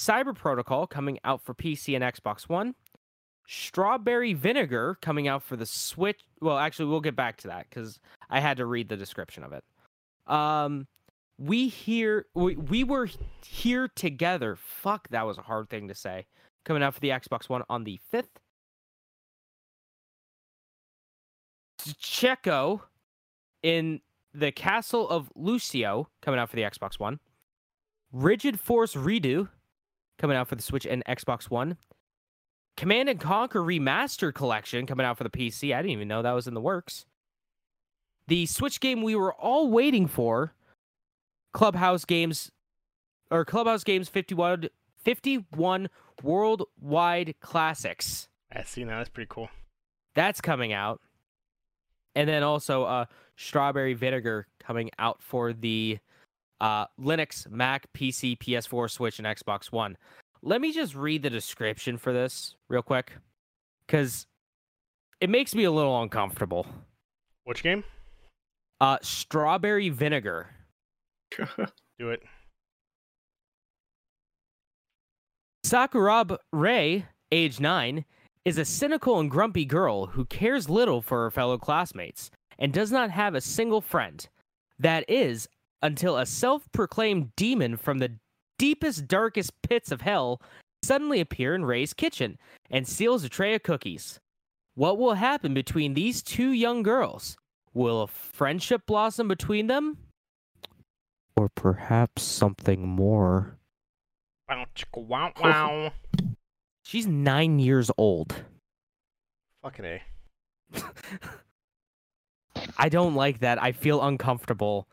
Cyber 0.00 0.34
Protocol 0.34 0.86
coming 0.86 1.18
out 1.24 1.40
for 1.42 1.54
PC 1.54 1.94
and 1.94 2.04
Xbox 2.04 2.48
One. 2.48 2.74
Strawberry 3.46 4.34
Vinegar 4.34 4.98
coming 5.00 5.28
out 5.28 5.42
for 5.42 5.56
the 5.56 5.66
Switch. 5.66 6.20
Well, 6.40 6.58
actually, 6.58 6.86
we'll 6.86 7.00
get 7.00 7.16
back 7.16 7.36
to 7.38 7.48
that 7.48 7.66
because 7.68 8.00
I 8.30 8.40
had 8.40 8.56
to 8.58 8.66
read 8.66 8.88
the 8.88 8.96
description 8.96 9.44
of 9.44 9.52
it. 9.52 9.64
Um, 10.26 10.86
we 11.38 11.68
here 11.68 12.26
we, 12.34 12.56
we 12.56 12.84
were 12.84 13.08
here 13.44 13.88
together. 13.94 14.56
Fuck, 14.56 15.08
that 15.10 15.26
was 15.26 15.38
a 15.38 15.42
hard 15.42 15.68
thing 15.70 15.88
to 15.88 15.94
say. 15.94 16.26
Coming 16.64 16.82
out 16.82 16.94
for 16.94 17.00
the 17.00 17.08
Xbox 17.08 17.48
One 17.48 17.62
on 17.68 17.84
the 17.84 17.98
fifth. 18.10 18.40
Checo 22.00 22.80
in 23.62 24.00
the 24.34 24.52
Castle 24.52 25.08
of 25.08 25.30
Lucio 25.34 26.08
coming 26.20 26.40
out 26.40 26.48
for 26.50 26.56
the 26.56 26.62
Xbox 26.62 26.98
One. 26.98 27.20
Rigid 28.12 28.60
Force 28.60 28.96
Redux 28.96 29.48
coming 30.18 30.36
out 30.36 30.48
for 30.48 30.56
the 30.56 30.62
Switch 30.62 30.86
and 30.86 31.04
Xbox 31.06 31.50
One. 31.50 31.76
Command 32.76 33.08
and 33.08 33.20
Conquer 33.20 33.60
Remaster 33.60 34.32
Collection 34.32 34.86
coming 34.86 35.04
out 35.04 35.18
for 35.18 35.24
the 35.24 35.30
PC. 35.30 35.74
I 35.74 35.82
didn't 35.82 35.92
even 35.92 36.08
know 36.08 36.22
that 36.22 36.32
was 36.32 36.46
in 36.46 36.54
the 36.54 36.60
works. 36.60 37.04
The 38.28 38.46
Switch 38.46 38.80
game 38.80 39.02
we 39.02 39.14
were 39.14 39.34
all 39.34 39.70
waiting 39.70 40.06
for, 40.06 40.54
Clubhouse 41.52 42.04
Games 42.04 42.50
or 43.30 43.44
Clubhouse 43.44 43.84
Games 43.84 44.08
51 44.08 44.68
51 45.04 45.88
Worldwide 46.22 47.34
Classics. 47.40 48.28
I 48.54 48.62
see 48.62 48.84
now. 48.84 48.98
That's 48.98 49.08
pretty 49.08 49.28
cool. 49.30 49.48
That's 50.14 50.40
coming 50.40 50.72
out. 50.72 51.00
And 52.14 52.28
then 52.28 52.42
also 52.42 52.84
uh 52.84 53.04
Strawberry 53.36 53.94
Vinegar 53.94 54.46
coming 54.60 54.90
out 54.98 55.22
for 55.22 55.52
the 55.52 55.98
uh 56.60 56.86
Linux, 57.00 57.50
Mac, 57.50 57.86
PC, 57.92 58.38
PS4, 58.38 58.90
Switch 58.90 59.18
and 59.18 59.26
Xbox 59.26 59.72
One. 59.72 59.96
Let 60.42 60.60
me 60.60 60.72
just 60.72 60.94
read 60.94 61.22
the 61.22 61.30
description 61.30 61.96
for 61.96 62.12
this 62.12 62.56
real 62.68 62.82
quick 62.82 63.12
cuz 63.88 64.26
it 65.20 65.30
makes 65.30 65.54
me 65.54 65.64
a 65.64 65.70
little 65.70 66.02
uncomfortable. 66.02 66.66
Which 67.44 67.62
game? 67.62 67.84
Uh 68.80 68.98
Strawberry 69.02 69.88
Vinegar. 69.88 70.50
Do 71.98 72.10
it. 72.10 72.22
Sakuraba 75.64 76.38
Ray, 76.52 77.06
age 77.30 77.60
9, 77.60 78.04
is 78.44 78.58
a 78.58 78.64
cynical 78.64 79.20
and 79.20 79.30
grumpy 79.30 79.64
girl 79.64 80.06
who 80.06 80.24
cares 80.24 80.68
little 80.68 81.00
for 81.00 81.22
her 81.22 81.30
fellow 81.30 81.58
classmates 81.58 82.30
and 82.58 82.72
does 82.72 82.90
not 82.90 83.10
have 83.10 83.34
a 83.34 83.40
single 83.40 83.80
friend. 83.80 84.28
That 84.78 85.04
is, 85.08 85.48
until 85.80 86.16
a 86.16 86.26
self 86.26 86.70
proclaimed 86.72 87.30
demon 87.36 87.76
from 87.76 87.98
the 87.98 88.16
deepest, 88.58 89.06
darkest 89.06 89.52
pits 89.62 89.92
of 89.92 90.00
hell 90.00 90.40
suddenly 90.82 91.20
appear 91.20 91.54
in 91.54 91.64
Ray's 91.64 91.94
kitchen 91.94 92.38
and 92.70 92.86
steals 92.86 93.22
a 93.24 93.28
tray 93.28 93.54
of 93.54 93.62
cookies. 93.62 94.18
What 94.74 94.98
will 94.98 95.14
happen 95.14 95.54
between 95.54 95.94
these 95.94 96.22
two 96.22 96.50
young 96.50 96.82
girls? 96.82 97.36
Will 97.74 98.02
a 98.02 98.06
friendship 98.06 98.82
blossom 98.86 99.28
between 99.28 99.66
them? 99.66 99.98
Or 101.36 101.48
perhaps 101.48 102.22
something 102.22 102.86
more? 102.86 103.58
Wow, 104.48 104.66
wow, 104.96 105.32
wow. 105.40 105.92
She's 106.82 107.06
nine 107.06 107.58
years 107.58 107.90
old. 107.96 108.34
Fucking 109.62 109.84
A. 109.84 110.02
I 112.76 112.88
don't 112.88 113.14
like 113.14 113.40
that. 113.40 113.62
I 113.62 113.72
feel 113.72 114.02
uncomfortable. 114.02 114.88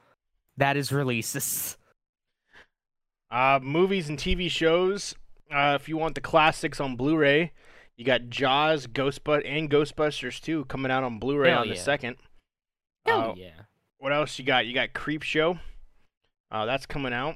That 0.58 0.78
is 0.78 0.92
releases. 0.92 1.78
Uh, 3.32 3.60
movies 3.62 4.10
and 4.10 4.18
TV 4.18 4.50
shows. 4.50 5.16
Uh, 5.52 5.78
if 5.80 5.90
you 5.90 5.98
want 5.98 6.16
the 6.16 6.22
classics 6.22 6.80
on 6.80 6.96
Blu-ray, 6.96 7.52
you 7.98 8.06
got 8.06 8.30
Jaws, 8.30 8.88
Ghostbusters, 8.88 9.44
and 9.46 9.70
Ghostbusters 9.70 10.40
2 10.42 10.66
coming 10.66 10.92
out 10.92 11.04
on 11.04 11.20
Blu-ray 11.20 11.50
Hell 11.52 11.62
on 11.62 11.70
the 11.70 11.76
second. 11.76 12.18
Hell 13.06 13.32
Uh, 13.32 13.34
yeah. 13.36 13.52
What 13.98 14.14
else 14.14 14.38
you 14.40 14.46
got? 14.46 14.66
You 14.66 14.74
got 14.74 14.94
Creep 14.94 15.24
Show. 15.24 15.60
Uh, 16.52 16.66
that's 16.66 16.86
coming 16.86 17.14
out. 17.14 17.36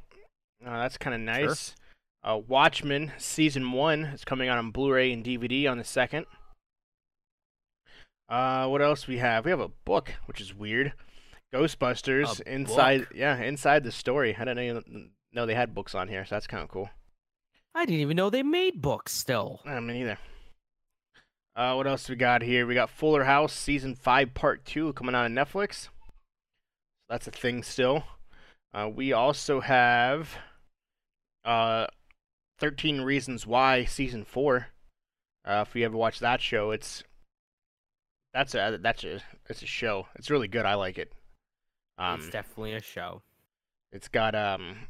Uh, 0.66 0.78
that's 0.78 0.98
kind 0.98 1.14
of 1.16 1.22
nice. 1.22 1.76
Uh, 2.24 2.40
Watchmen 2.48 3.12
season 3.18 3.72
one 3.74 4.06
is 4.06 4.24
coming 4.24 4.48
out 4.48 4.58
on 4.58 4.72
Blu-ray 4.72 5.12
and 5.12 5.24
DVD 5.24 5.70
on 5.70 5.78
the 5.78 5.84
second. 5.84 6.26
Uh, 8.30 8.68
what 8.68 8.82
else 8.82 9.08
we 9.08 9.18
have? 9.18 9.46
We 9.46 9.52
have 9.52 9.60
a 9.60 9.68
book, 9.86 10.14
which 10.26 10.40
is 10.40 10.54
weird. 10.56 10.94
Ghostbusters 11.54 12.40
A 12.42 12.54
inside, 12.54 13.02
book? 13.02 13.10
yeah, 13.14 13.38
inside 13.42 13.84
the 13.84 13.92
story. 13.92 14.36
I 14.36 14.46
didn't 14.46 14.60
even 14.64 15.12
know 15.34 15.46
they 15.46 15.54
had 15.54 15.76
books 15.76 15.94
on 15.94 16.08
here, 16.08 16.26
so 16.26 16.36
that's 16.36 16.48
kind 16.48 16.64
of 16.64 16.70
cool. 16.70 16.90
I 17.76 17.86
didn't 17.86 18.02
even 18.02 18.16
know 18.16 18.30
they 18.30 18.44
made 18.44 18.82
books 18.82 19.12
still. 19.12 19.60
I 19.66 19.80
mean, 19.80 19.98
either. 19.98 20.18
Uh, 21.56 21.74
what 21.76 21.86
else 21.86 22.10
we 22.10 22.16
got 22.16 22.42
here? 22.42 22.66
We 22.66 22.74
got 22.74 22.90
Fuller 22.90 23.26
House 23.26 23.54
season 23.54 23.96
five, 23.96 24.34
part 24.34 24.66
two, 24.66 24.94
coming 24.94 25.14
out 25.14 25.26
on 25.26 25.34
Netflix. 25.34 25.90
That's 27.10 27.28
a 27.28 27.32
thing 27.32 27.62
still. 27.62 28.04
Uh, 28.74 28.90
we 28.92 29.14
also 29.14 29.60
have 29.60 30.30
uh, 31.46 31.86
Thirteen 32.64 33.02
Reasons 33.02 33.46
Why 33.46 33.84
season 33.84 34.24
four. 34.24 34.68
Uh, 35.44 35.66
if 35.68 35.76
you 35.76 35.84
ever 35.84 35.98
watch 35.98 36.20
that 36.20 36.40
show, 36.40 36.72
it's 36.72 37.04
that's 38.34 38.56
a 38.56 38.80
that's 38.82 39.04
a 39.04 39.20
it's 39.50 39.62
a 39.62 39.66
show. 39.66 40.08
It's 40.16 40.30
really 40.30 40.48
good. 40.48 40.66
I 40.66 40.76
like 40.76 40.98
it. 40.98 41.12
Um, 41.98 42.22
it's 42.22 42.30
definitely 42.30 42.72
a 42.72 42.82
show. 42.82 43.22
it's 43.92 44.08
got 44.08 44.34
um, 44.34 44.88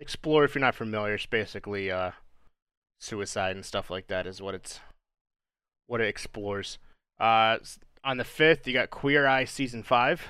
explore 0.00 0.44
if 0.44 0.54
you're 0.54 0.60
not 0.60 0.74
familiar. 0.74 1.16
It's 1.16 1.26
basically 1.26 1.90
uh, 1.90 2.12
suicide 2.98 3.56
and 3.56 3.64
stuff 3.66 3.90
like 3.90 4.06
that 4.06 4.26
is 4.26 4.40
what 4.40 4.54
it's 4.54 4.80
what 5.86 6.00
it 6.00 6.08
explores. 6.08 6.78
Uh, 7.18 7.58
on 8.02 8.16
the 8.16 8.24
fifth, 8.24 8.66
you 8.66 8.72
got 8.72 8.88
Queer 8.88 9.26
Eye 9.26 9.44
season 9.44 9.82
five. 9.82 10.28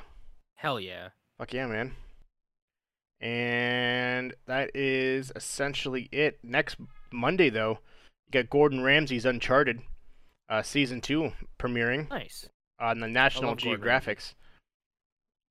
Hell 0.57 0.81
yeah. 0.81 1.11
Fuck 1.39 1.53
yeah, 1.53 1.69
man. 1.69 1.95
And 3.21 4.35
that 4.47 4.75
is 4.75 5.31
essentially 5.37 6.09
it. 6.11 6.39
Next 6.43 6.77
Monday, 7.13 7.51
though, 7.51 7.81
you 8.27 8.43
got 8.43 8.51
Gordon 8.51 8.83
Ramsay's 8.83 9.27
Uncharted, 9.27 9.83
uh, 10.49 10.63
season 10.63 11.01
two 11.01 11.33
premiering 11.59 12.09
Nice. 12.09 12.49
on 12.79 13.01
the 13.01 13.09
National 13.09 13.57
Geographics. 13.57 14.35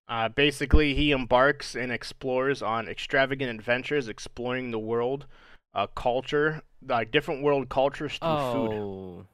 Uh, 0.08 0.28
basically, 0.30 0.96
he 0.96 1.12
embarks 1.12 1.76
and 1.76 1.92
explores 1.92 2.64
on 2.64 2.88
extravagant 2.88 3.52
adventures, 3.52 4.08
exploring 4.08 4.72
the 4.72 4.80
world, 4.80 5.28
uh, 5.76 5.86
culture, 5.86 6.64
like 6.88 7.12
different 7.12 7.44
world 7.44 7.70
cultures 7.70 8.18
through 8.18 8.30
food. 8.52 8.72
Oh. 8.74 9.26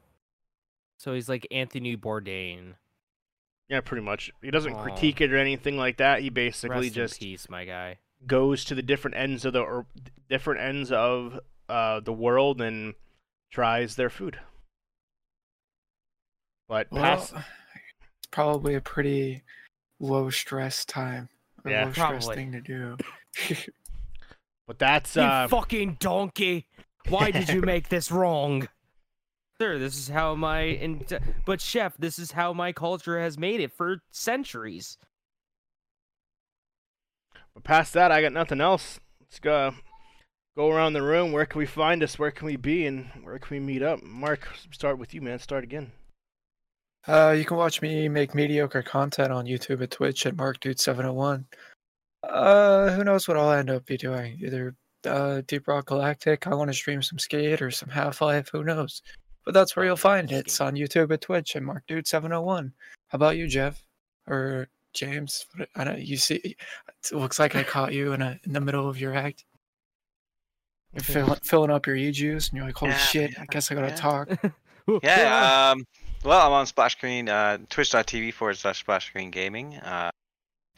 So 0.98 1.14
he's 1.14 1.30
like 1.30 1.48
Anthony 1.52 1.96
Bourdain. 1.96 2.74
Yeah, 3.70 3.80
pretty 3.82 4.04
much. 4.04 4.32
He 4.42 4.52
doesn't 4.52 4.74
Aw. 4.74 4.84
critique 4.84 5.22
it 5.22 5.32
or 5.32 5.38
anything 5.38 5.78
like 5.78 5.98
that. 5.98 6.22
He 6.22 6.30
basically 6.30 6.88
Rest 6.88 6.96
just 6.96 7.20
peace, 7.20 7.50
my 7.50 7.64
guy. 7.64 8.00
Goes 8.28 8.66
to 8.66 8.76
the 8.76 8.82
different 8.82 9.18
ends 9.18 9.46
of 9.46 9.54
the 9.54 9.60
or 9.60 9.86
different 10.30 10.62
ends 10.62 10.92
of 10.92 11.40
uh, 11.70 12.00
the 12.00 12.14
world 12.14 12.62
and 12.62 12.94
tries 13.52 13.96
their 13.96 14.10
food. 14.10 14.40
But 16.68 16.88
Well, 16.92 17.04
past, 17.04 17.34
it's 17.34 18.28
probably 18.32 18.76
a 18.76 18.82
pretty 18.82 19.44
low 20.00 20.30
stress 20.30 20.86
time. 20.86 21.30
A 21.64 21.70
Yeah. 21.70 21.86
low 21.86 21.92
stress 21.92 22.28
thing 22.28 22.52
to 22.52 22.62
do. 22.62 22.98
but 24.68 24.80
that's 24.80 25.16
you 25.16 25.22
uh, 25.22 25.48
fucking 25.48 25.98
donkey! 26.00 26.68
Why 27.08 27.32
did 27.32 27.50
you 27.50 27.62
make 27.64 27.90
this 27.90 28.12
wrong? 28.12 28.68
Sir, 29.62 29.78
this 29.80 29.96
is 29.98 30.10
how 30.10 30.36
my 30.36 30.62
in- 30.62 31.06
but 31.46 31.62
chef, 31.62 31.96
this 31.98 32.20
is 32.20 32.32
how 32.32 32.52
my 32.52 32.72
culture 32.74 33.20
has 33.20 33.38
made 33.38 33.62
it 33.62 33.72
for 33.72 34.02
centuries. 34.12 34.98
But 37.56 37.64
past 37.64 37.94
that, 37.94 38.12
I 38.12 38.22
got 38.22 38.34
nothing 38.34 38.62
else. 38.62 39.00
Let's 39.20 39.40
go 39.40 39.74
go 40.56 40.72
around 40.72 40.94
the 40.94 41.02
room. 41.02 41.32
Where 41.32 41.46
can 41.46 41.60
we 41.60 41.66
find 41.66 42.02
us? 42.04 42.18
Where 42.18 42.32
can 42.32 42.46
we 42.46 42.56
be? 42.56 42.86
And 42.86 43.10
where 43.24 43.38
can 43.40 43.56
we 43.56 43.60
meet 43.60 43.82
up? 43.82 44.02
Mark, 44.04 44.48
start 44.72 44.98
with 44.98 45.14
you, 45.14 45.22
man. 45.22 45.40
Start 45.40 45.64
again. 45.64 45.92
Uh, 47.08 47.36
you 47.38 47.46
can 47.46 47.58
watch 47.58 47.82
me 47.82 48.10
make 48.10 48.34
mediocre 48.34 48.82
content 48.82 49.32
on 49.32 49.46
YouTube 49.46 49.82
and 49.82 49.92
Twitch 49.92 50.26
at 50.26 50.36
MarkDude701. 50.36 51.46
Uh, 52.24 52.90
who 52.92 53.04
knows 53.04 53.28
what 53.28 53.38
I'll 53.38 53.52
end 53.52 53.70
up 53.70 53.86
be 53.86 53.98
doing? 53.98 54.40
Either 54.44 54.76
uh, 55.06 55.42
Deep 55.46 55.68
Rock 55.68 55.86
Galactic, 55.86 56.48
I 56.48 56.56
want 56.56 56.70
to 56.70 56.74
stream 56.74 57.04
some 57.04 57.20
Skate 57.20 57.62
or 57.62 57.70
some 57.70 57.90
Half 57.90 58.22
Life, 58.22 58.50
who 58.52 58.64
knows? 58.64 59.04
But 59.44 59.54
that's 59.54 59.76
where 59.76 59.86
you'll 59.86 59.98
find 59.98 60.32
it. 60.32 60.48
It's 60.48 60.60
on 60.60 60.74
YouTube 60.74 61.12
and 61.12 61.22
Twitch 61.22 61.56
at 61.56 61.62
MarkDude701. 61.62 62.72
How 63.10 63.16
about 63.16 63.38
you, 63.38 63.48
Jeff? 63.48 63.84
Or 64.28 64.68
James. 64.96 65.46
I 65.76 65.84
don't. 65.84 66.00
You 66.00 66.18
see, 66.18 66.36
it 66.36 66.58
looks 67.12 67.40
like 67.40 67.56
I 67.56 67.64
caught 67.64 67.94
you 67.94 68.14
in 68.14 68.22
a 68.22 68.40
in 68.44 68.54
the 68.54 68.62
middle 68.62 68.90
of 68.90 69.00
your 69.00 69.14
act. 69.16 69.46
You're 70.94 71.04
fill, 71.04 71.36
filling 71.44 71.72
up 71.72 71.86
your 71.88 71.96
e 71.96 72.12
juice, 72.12 72.50
and 72.50 72.58
you're 72.58 72.66
like, 72.66 72.78
"Holy 72.78 72.92
Yeah, 72.92 72.98
shit! 72.98 73.32
yeah, 73.32 73.42
I 73.42 73.46
guess 73.46 73.72
I 73.72 73.76
gotta 73.76 73.88
yeah. 73.90 73.96
talk." 73.96 74.30
Yeah. 75.04 75.72
Um, 75.72 75.86
well, 76.24 76.46
I'm 76.46 76.54
on 76.54 76.68
Splash 76.68 76.94
Screen, 76.94 77.28
uh, 77.28 77.58
twitch.tv 77.70 78.34
forward 78.34 78.58
slash 78.58 78.80
Splash 78.80 79.08
Screen 79.08 79.32
Gaming, 79.32 79.76
uh, 79.78 80.12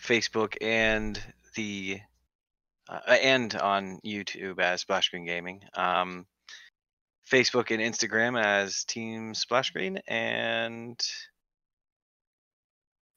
Facebook, 0.01 0.55
and 0.61 1.21
the 1.55 1.99
uh, 2.89 2.99
and 3.09 3.53
on 3.55 3.99
YouTube 4.05 4.59
as 4.59 4.81
Splash 4.81 5.07
Screen 5.07 5.25
Gaming. 5.25 5.61
Um, 5.73 6.25
Facebook 7.29 7.71
and 7.71 7.81
Instagram 7.81 8.41
as 8.41 8.85
Team 8.85 9.33
Splash 9.33 9.67
Screen, 9.67 9.99
and 10.07 10.99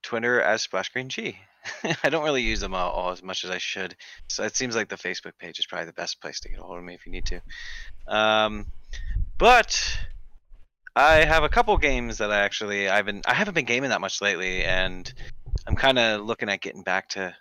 Twitter 0.03 0.41
as 0.41 0.63
Splash 0.63 0.87
Screen 0.87 1.09
G. 1.09 1.39
I 2.05 2.09
don't 2.09 2.25
really 2.25 2.43
use 2.43 2.61
them 2.61 2.75
all, 2.75 2.91
all 2.91 3.11
as 3.11 3.23
much 3.23 3.45
as 3.45 3.51
I 3.51 3.59
should, 3.59 3.95
so 4.29 4.45
it 4.45 4.57
seems 4.57 4.75
like 4.75 4.89
the 4.89 4.97
Facebook 4.97 5.33
page 5.39 5.59
is 5.59 5.67
probably 5.67 5.87
the 5.87 5.93
best 5.93 6.21
place 6.21 6.41
to 6.41 6.49
get 6.49 6.59
a 6.59 6.63
hold 6.63 6.79
of 6.79 6.85
me 6.85 6.95
if 6.95 7.07
you 7.07 7.13
need 7.13 7.27
to. 7.27 7.41
Um, 8.09 8.67
but 9.39 9.99
I 10.97 11.25
have 11.25 11.45
a 11.45 11.49
couple 11.49 11.77
games 11.77 12.19
that 12.19 12.31
I 12.31 12.41
actually 12.41 12.89
I've 12.89 13.07
been 13.07 13.23
I 13.27 13.35
haven't 13.35 13.55
been 13.55 13.65
gaming 13.65 13.91
that 13.91 14.01
much 14.01 14.21
lately, 14.21 14.65
and 14.65 15.13
I'm 15.67 15.77
kind 15.77 15.99
of 15.99 16.23
looking 16.23 16.49
at 16.49 16.61
getting 16.61 16.83
back 16.83 17.11
to 17.11 17.35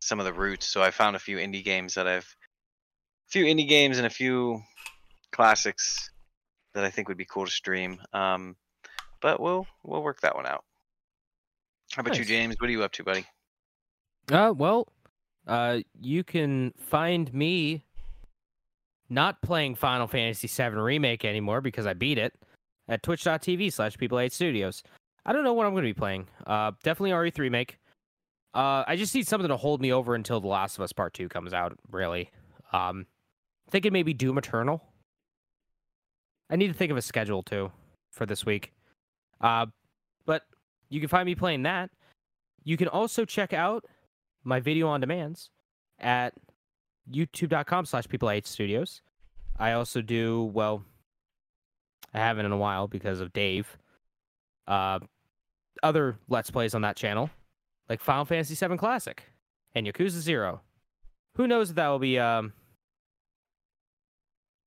some 0.00 0.20
of 0.20 0.26
the 0.26 0.32
roots. 0.32 0.66
So 0.66 0.82
I 0.82 0.90
found 0.90 1.16
a 1.16 1.20
few 1.20 1.38
indie 1.38 1.64
games 1.64 1.94
that 1.94 2.06
I've 2.06 2.36
a 3.28 3.30
few 3.30 3.44
indie 3.44 3.68
games 3.68 3.98
and 3.98 4.06
a 4.06 4.10
few 4.10 4.62
classics 5.32 6.10
that 6.74 6.84
I 6.84 6.90
think 6.90 7.08
would 7.08 7.16
be 7.16 7.24
cool 7.24 7.46
to 7.46 7.50
stream. 7.50 8.00
Um, 8.12 8.56
but 9.20 9.40
we'll 9.40 9.66
we'll 9.82 10.02
work 10.02 10.20
that 10.20 10.36
one 10.36 10.46
out. 10.46 10.64
How 11.94 12.00
about 12.00 12.18
you, 12.18 12.24
James? 12.24 12.56
What 12.58 12.68
are 12.68 12.72
you 12.72 12.82
up 12.82 12.90
to, 12.92 13.04
buddy? 13.04 13.24
Uh, 14.32 14.52
well, 14.56 14.88
uh, 15.46 15.78
you 16.00 16.24
can 16.24 16.72
find 16.76 17.32
me 17.32 17.84
not 19.08 19.40
playing 19.42 19.76
Final 19.76 20.08
Fantasy 20.08 20.48
VII 20.48 20.76
Remake 20.76 21.24
anymore 21.24 21.60
because 21.60 21.86
I 21.86 21.92
beat 21.92 22.18
it 22.18 22.34
at 22.88 23.04
twitch.tv 23.04 23.72
slash 23.72 23.96
people8 23.96 24.32
studios. 24.32 24.82
I 25.24 25.32
don't 25.32 25.44
know 25.44 25.52
what 25.52 25.66
I'm 25.66 25.72
going 25.72 25.84
to 25.84 25.88
be 25.88 25.94
playing. 25.94 26.26
Uh, 26.46 26.72
definitely 26.82 27.10
RE3 27.12 27.38
Remake. 27.38 27.78
Uh, 28.54 28.82
I 28.88 28.96
just 28.96 29.14
need 29.14 29.28
something 29.28 29.48
to 29.48 29.56
hold 29.56 29.80
me 29.80 29.92
over 29.92 30.16
until 30.16 30.40
The 30.40 30.48
Last 30.48 30.76
of 30.76 30.82
Us 30.82 30.92
Part 30.92 31.14
2 31.14 31.28
comes 31.28 31.52
out, 31.52 31.78
really. 31.92 32.30
Um, 32.72 33.06
thinking 33.70 33.92
maybe 33.92 34.12
Doom 34.12 34.38
Eternal. 34.38 34.82
I 36.50 36.56
need 36.56 36.68
to 36.68 36.74
think 36.74 36.90
of 36.90 36.96
a 36.96 37.02
schedule 37.02 37.44
too 37.44 37.70
for 38.12 38.26
this 38.26 38.44
week. 38.44 38.72
Uh, 39.40 39.66
but 40.26 40.42
you 40.88 41.00
can 41.00 41.08
find 41.08 41.26
me 41.26 41.34
playing 41.34 41.62
that. 41.62 41.90
You 42.64 42.76
can 42.76 42.88
also 42.88 43.24
check 43.24 43.52
out 43.52 43.84
my 44.42 44.60
video 44.60 44.88
on 44.88 45.00
demands 45.00 45.50
at 45.98 46.34
youtube.com 47.10 47.86
slash 47.86 48.08
people 48.08 48.28
I 48.28 48.40
studios. 48.44 49.02
I 49.58 49.72
also 49.72 50.00
do, 50.02 50.50
well, 50.52 50.84
I 52.12 52.18
haven't 52.18 52.46
in 52.46 52.52
a 52.52 52.56
while 52.56 52.88
because 52.88 53.20
of 53.20 53.32
Dave. 53.32 53.76
Uh, 54.66 55.00
other 55.82 56.18
Let's 56.28 56.50
Plays 56.50 56.74
on 56.74 56.82
that 56.82 56.96
channel, 56.96 57.30
like 57.88 58.00
Final 58.00 58.24
Fantasy 58.24 58.54
VII 58.54 58.76
Classic 58.76 59.22
and 59.74 59.86
Yakuza 59.86 60.20
Zero. 60.20 60.62
Who 61.36 61.46
knows 61.46 61.70
if 61.70 61.76
that 61.76 61.88
will 61.88 61.98
be, 61.98 62.18
um, 62.18 62.52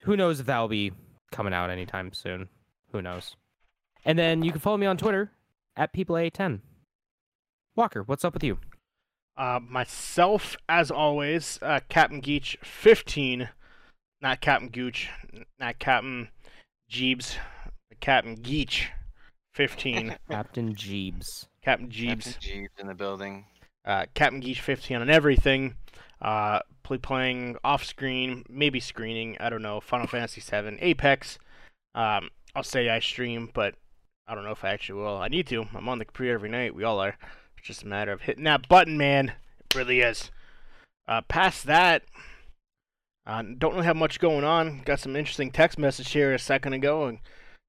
who 0.01 0.15
knows 0.15 0.39
if 0.39 0.45
that 0.45 0.59
will 0.59 0.67
be 0.67 0.91
coming 1.31 1.53
out 1.53 1.69
anytime 1.69 2.13
soon. 2.13 2.49
Who 2.91 3.01
knows? 3.01 3.35
And 4.05 4.17
then 4.17 4.43
you 4.43 4.51
can 4.51 4.59
follow 4.59 4.77
me 4.77 4.85
on 4.85 4.97
Twitter 4.97 5.31
at 5.77 5.93
people810. 5.93 6.59
Walker, 7.75 8.03
what's 8.03 8.25
up 8.25 8.33
with 8.33 8.43
you? 8.43 8.57
Uh, 9.37 9.59
myself, 9.61 10.57
as 10.67 10.89
always, 10.89 11.59
uh, 11.61 11.79
Captain 11.89 12.19
Geach 12.19 12.57
15, 12.63 13.49
not 14.19 14.41
Captain 14.41 14.69
Gooch, 14.69 15.09
not 15.59 15.77
Captain 15.77 16.29
Jeebs, 16.91 17.35
Captain 17.99 18.33
Geach 18.33 18.89
15, 19.53 20.15
Captain 20.31 20.73
Jeebs. 20.73 21.45
Captain 21.63 21.87
Jeebs. 21.89 22.23
Captain 22.33 22.41
Jeebs, 22.41 22.79
in 22.79 22.87
the 22.87 22.95
building. 22.95 23.45
uh, 23.85 24.05
Captain 24.15 24.39
Geach 24.39 24.59
15 24.61 24.97
on 24.97 25.09
everything. 25.09 25.75
Uh, 26.19 26.59
play 26.81 26.97
playing 26.97 27.57
off 27.63 27.83
screen, 27.85 28.43
maybe 28.49 28.79
screening, 28.79 29.37
I 29.39 29.51
don't 29.51 29.61
know, 29.61 29.79
Final 29.79 30.07
Fantasy 30.07 30.41
7, 30.41 30.79
Apex. 30.81 31.37
Um, 31.93 32.29
I'll 32.55 32.63
say 32.63 32.89
I 32.89 32.99
stream, 32.99 33.51
but 33.53 33.75
I 34.27 34.35
don't 34.35 34.43
know 34.43 34.51
if 34.51 34.65
I 34.65 34.69
actually 34.69 35.01
will. 35.01 35.17
I 35.17 35.29
need 35.29 35.47
to. 35.47 35.67
I'm 35.73 35.87
on 35.87 35.99
the 35.99 36.05
computer 36.05 36.33
every 36.33 36.49
night. 36.49 36.75
We 36.75 36.83
all 36.83 36.99
are. 36.99 37.15
It's 37.57 37.67
just 37.67 37.83
a 37.83 37.87
matter 37.87 38.11
of 38.11 38.21
hitting 38.21 38.43
that 38.43 38.67
button, 38.67 38.97
man. 38.97 39.33
It 39.59 39.75
really 39.75 40.01
is. 40.01 40.31
Uh, 41.07 41.21
past 41.21 41.65
that, 41.65 42.03
uh, 43.25 43.43
don't 43.57 43.73
really 43.73 43.85
have 43.85 43.95
much 43.95 44.19
going 44.19 44.43
on. 44.43 44.81
Got 44.83 44.99
some 44.99 45.15
interesting 45.15 45.51
text 45.51 45.79
message 45.79 46.11
here 46.11 46.33
a 46.33 46.39
second 46.39 46.73
ago, 46.73 47.05
and 47.05 47.19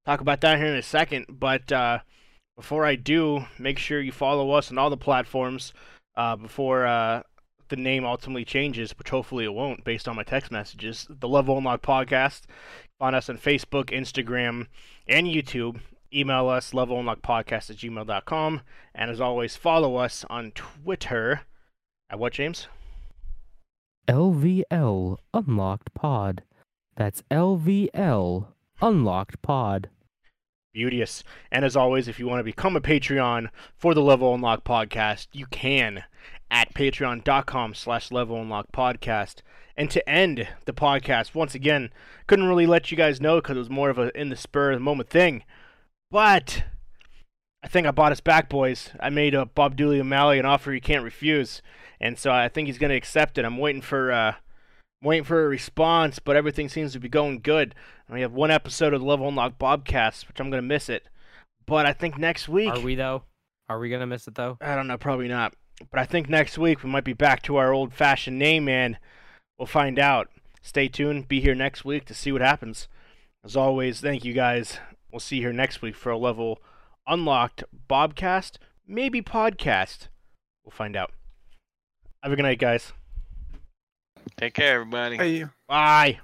talk 0.05 0.21
about 0.21 0.41
that 0.41 0.59
here 0.59 0.67
in 0.67 0.75
a 0.75 0.83
second. 0.83 1.27
But 1.29 1.71
uh, 1.71 2.01
before 2.57 2.85
I 2.85 2.97
do, 2.97 3.45
make 3.59 3.79
sure 3.79 4.01
you 4.01 4.11
follow 4.11 4.51
us 4.51 4.73
on 4.73 4.79
all 4.79 4.91
the 4.91 4.97
platforms 4.97 5.73
uh, 6.17 6.35
before 6.35 6.87
uh, 6.87 7.23
the 7.69 7.77
name 7.77 8.05
ultimately 8.05 8.45
changes, 8.45 8.93
which 8.99 9.11
hopefully 9.11 9.45
it 9.45 9.55
won't, 9.55 9.85
based 9.85 10.09
on 10.09 10.17
my 10.17 10.25
text 10.25 10.51
messages. 10.51 11.07
The 11.09 11.29
Level 11.29 11.59
Unlock 11.59 11.83
Podcast. 11.83 12.43
Find 12.99 13.15
us 13.15 13.29
on 13.29 13.39
Facebook, 13.39 13.97
Instagram, 13.97 14.67
and 15.07 15.29
YouTube. 15.29 15.81
Email 16.13 16.49
us, 16.49 16.73
levelunlockpodcast 16.73 17.71
at 17.71 17.77
gmail.com. 17.77 18.63
And 18.95 19.11
as 19.11 19.21
always, 19.21 19.57
follow 19.57 19.97
us 19.97 20.25
on 20.31 20.53
Twitter. 20.53 21.43
At 22.11 22.19
what, 22.19 22.33
James? 22.33 22.69
LVL 24.09 25.19
Unlocked 25.35 25.93
Pod. 25.95 26.43
That's 26.97 27.23
LVL 27.31 28.47
Unlocked 28.81 29.43
Pod. 29.43 29.91
Beauteous. 30.73 31.25
And 31.53 31.65
as 31.65 31.77
always, 31.77 32.09
if 32.09 32.19
you 32.19 32.27
want 32.27 32.41
to 32.41 32.45
become 32.45 32.77
a 32.77 32.81
Patreon 32.81 33.49
for 33.77 33.95
the 33.95 34.03
Level 34.03 34.35
Unlock 34.35 34.65
Podcast, 34.65 35.29
you 35.33 35.47
can 35.47 36.05
at 36.51 36.73
patreon.com 36.75 37.75
slash 37.75 38.11
level 38.11 38.41
unlock 38.41 38.73
podcast. 38.73 39.43
And 39.77 39.91
to 39.91 40.09
end 40.09 40.49
the 40.65 40.73
podcast, 40.73 41.35
once 41.35 41.55
again, 41.55 41.91
couldn't 42.27 42.49
really 42.49 42.67
let 42.67 42.91
you 42.91 42.97
guys 42.97 43.21
know 43.21 43.37
because 43.37 43.57
it 43.57 43.61
was 43.61 43.71
more 43.71 43.91
of 43.91 43.99
a 43.99 44.19
in 44.19 44.29
the 44.29 44.37
spur 44.37 44.73
of 44.73 44.79
the 44.79 44.85
moment 44.85 45.11
thing. 45.11 45.45
But 46.11 46.65
I 47.63 47.69
think 47.69 47.87
I 47.87 47.91
bought 47.91 48.13
us 48.13 48.21
back, 48.21 48.49
boys. 48.49 48.91
I 49.01 49.11
made 49.11 49.35
a 49.35 49.47
Bob 49.47 49.77
Dooley 49.77 50.01
O'Malley 50.01 50.39
an 50.39 50.47
offer 50.47 50.73
he 50.73 50.81
can't 50.81 51.05
refuse. 51.05 51.63
And 52.01 52.19
so 52.19 52.31
I 52.31 52.49
think 52.49 52.67
he's 52.67 52.79
going 52.79 52.91
to 52.91 52.97
accept 52.97 53.39
it. 53.39 53.45
I'm 53.45 53.59
waiting 53.59 53.83
for 53.83 54.13
uh, 54.13 54.33
I'm 55.03 55.07
waiting 55.07 55.25
for 55.25 55.45
a 55.45 55.49
response, 55.49 56.19
but 56.19 56.37
everything 56.37 56.69
seems 56.69 56.93
to 56.93 57.01
be 57.01 57.09
going 57.09 57.41
good. 57.41 57.75
And 58.07 58.15
we 58.15 58.23
have 58.23 58.33
one 58.33 58.51
episode 58.51 58.95
of 58.95 59.01
the 59.01 59.07
Level 59.07 59.29
Unlock 59.29 59.59
Bobcast, 59.59 60.29
which 60.29 60.41
I'm 60.41 60.51
going 60.51 60.63
to 60.63 60.67
miss 60.67 60.89
it. 60.89 61.09
But 61.67 61.85
I 61.85 61.93
think 61.93 62.17
next 62.17 62.49
week. 62.49 62.71
Are 62.71 62.81
we 62.81 62.95
though? 62.95 63.25
Are 63.69 63.79
we 63.79 63.91
gonna 63.91 64.07
miss 64.07 64.27
it 64.27 64.35
though? 64.35 64.57
I 64.61 64.75
don't 64.75 64.87
know, 64.87 64.97
probably 64.97 65.29
not. 65.29 65.55
But 65.91 66.01
I 66.01 66.07
think 66.07 66.29
next 66.29 66.57
week 66.57 66.83
we 66.83 66.91
might 66.91 67.05
be 67.05 67.13
back 67.13 67.43
to 67.43 67.57
our 67.57 67.73
old 67.73 67.93
fashioned 67.93 68.39
name, 68.39 68.65
man. 68.65 68.99
We'll 69.59 69.67
find 69.67 69.99
out. 69.99 70.31
Stay 70.63 70.89
tuned. 70.89 71.29
Be 71.29 71.41
here 71.41 71.55
next 71.55 71.85
week 71.85 72.07
to 72.07 72.15
see 72.15 72.33
what 72.33 72.41
happens. 72.41 72.89
As 73.45 73.57
always, 73.57 74.01
thank 74.01 74.25
you 74.25 74.33
guys. 74.33 74.79
We'll 75.11 75.21
see 75.21 75.37
you 75.37 75.43
here 75.43 75.53
next 75.53 75.83
week 75.83 75.97
for 75.97 76.11
a 76.11 76.19
level 76.19 76.61
unlocked 77.07 77.65
Bobcast, 77.89 78.57
maybe 78.87 79.23
podcast. 79.23 80.09
We'll 80.65 80.73
find 80.73 80.95
out. 80.95 81.13
Have 82.23 82.33
a 82.33 82.37
good 82.37 82.43
night, 82.43 82.59
guys. 82.59 82.93
Take 84.37 84.55
care, 84.55 84.75
everybody. 84.75 85.17
Hey, 85.17 85.45
Bye. 85.67 86.21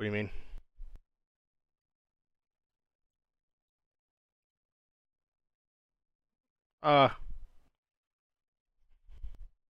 What 0.00 0.04
do 0.04 0.12
you 0.12 0.12
mean? 0.16 0.30
Uh, 6.82 7.10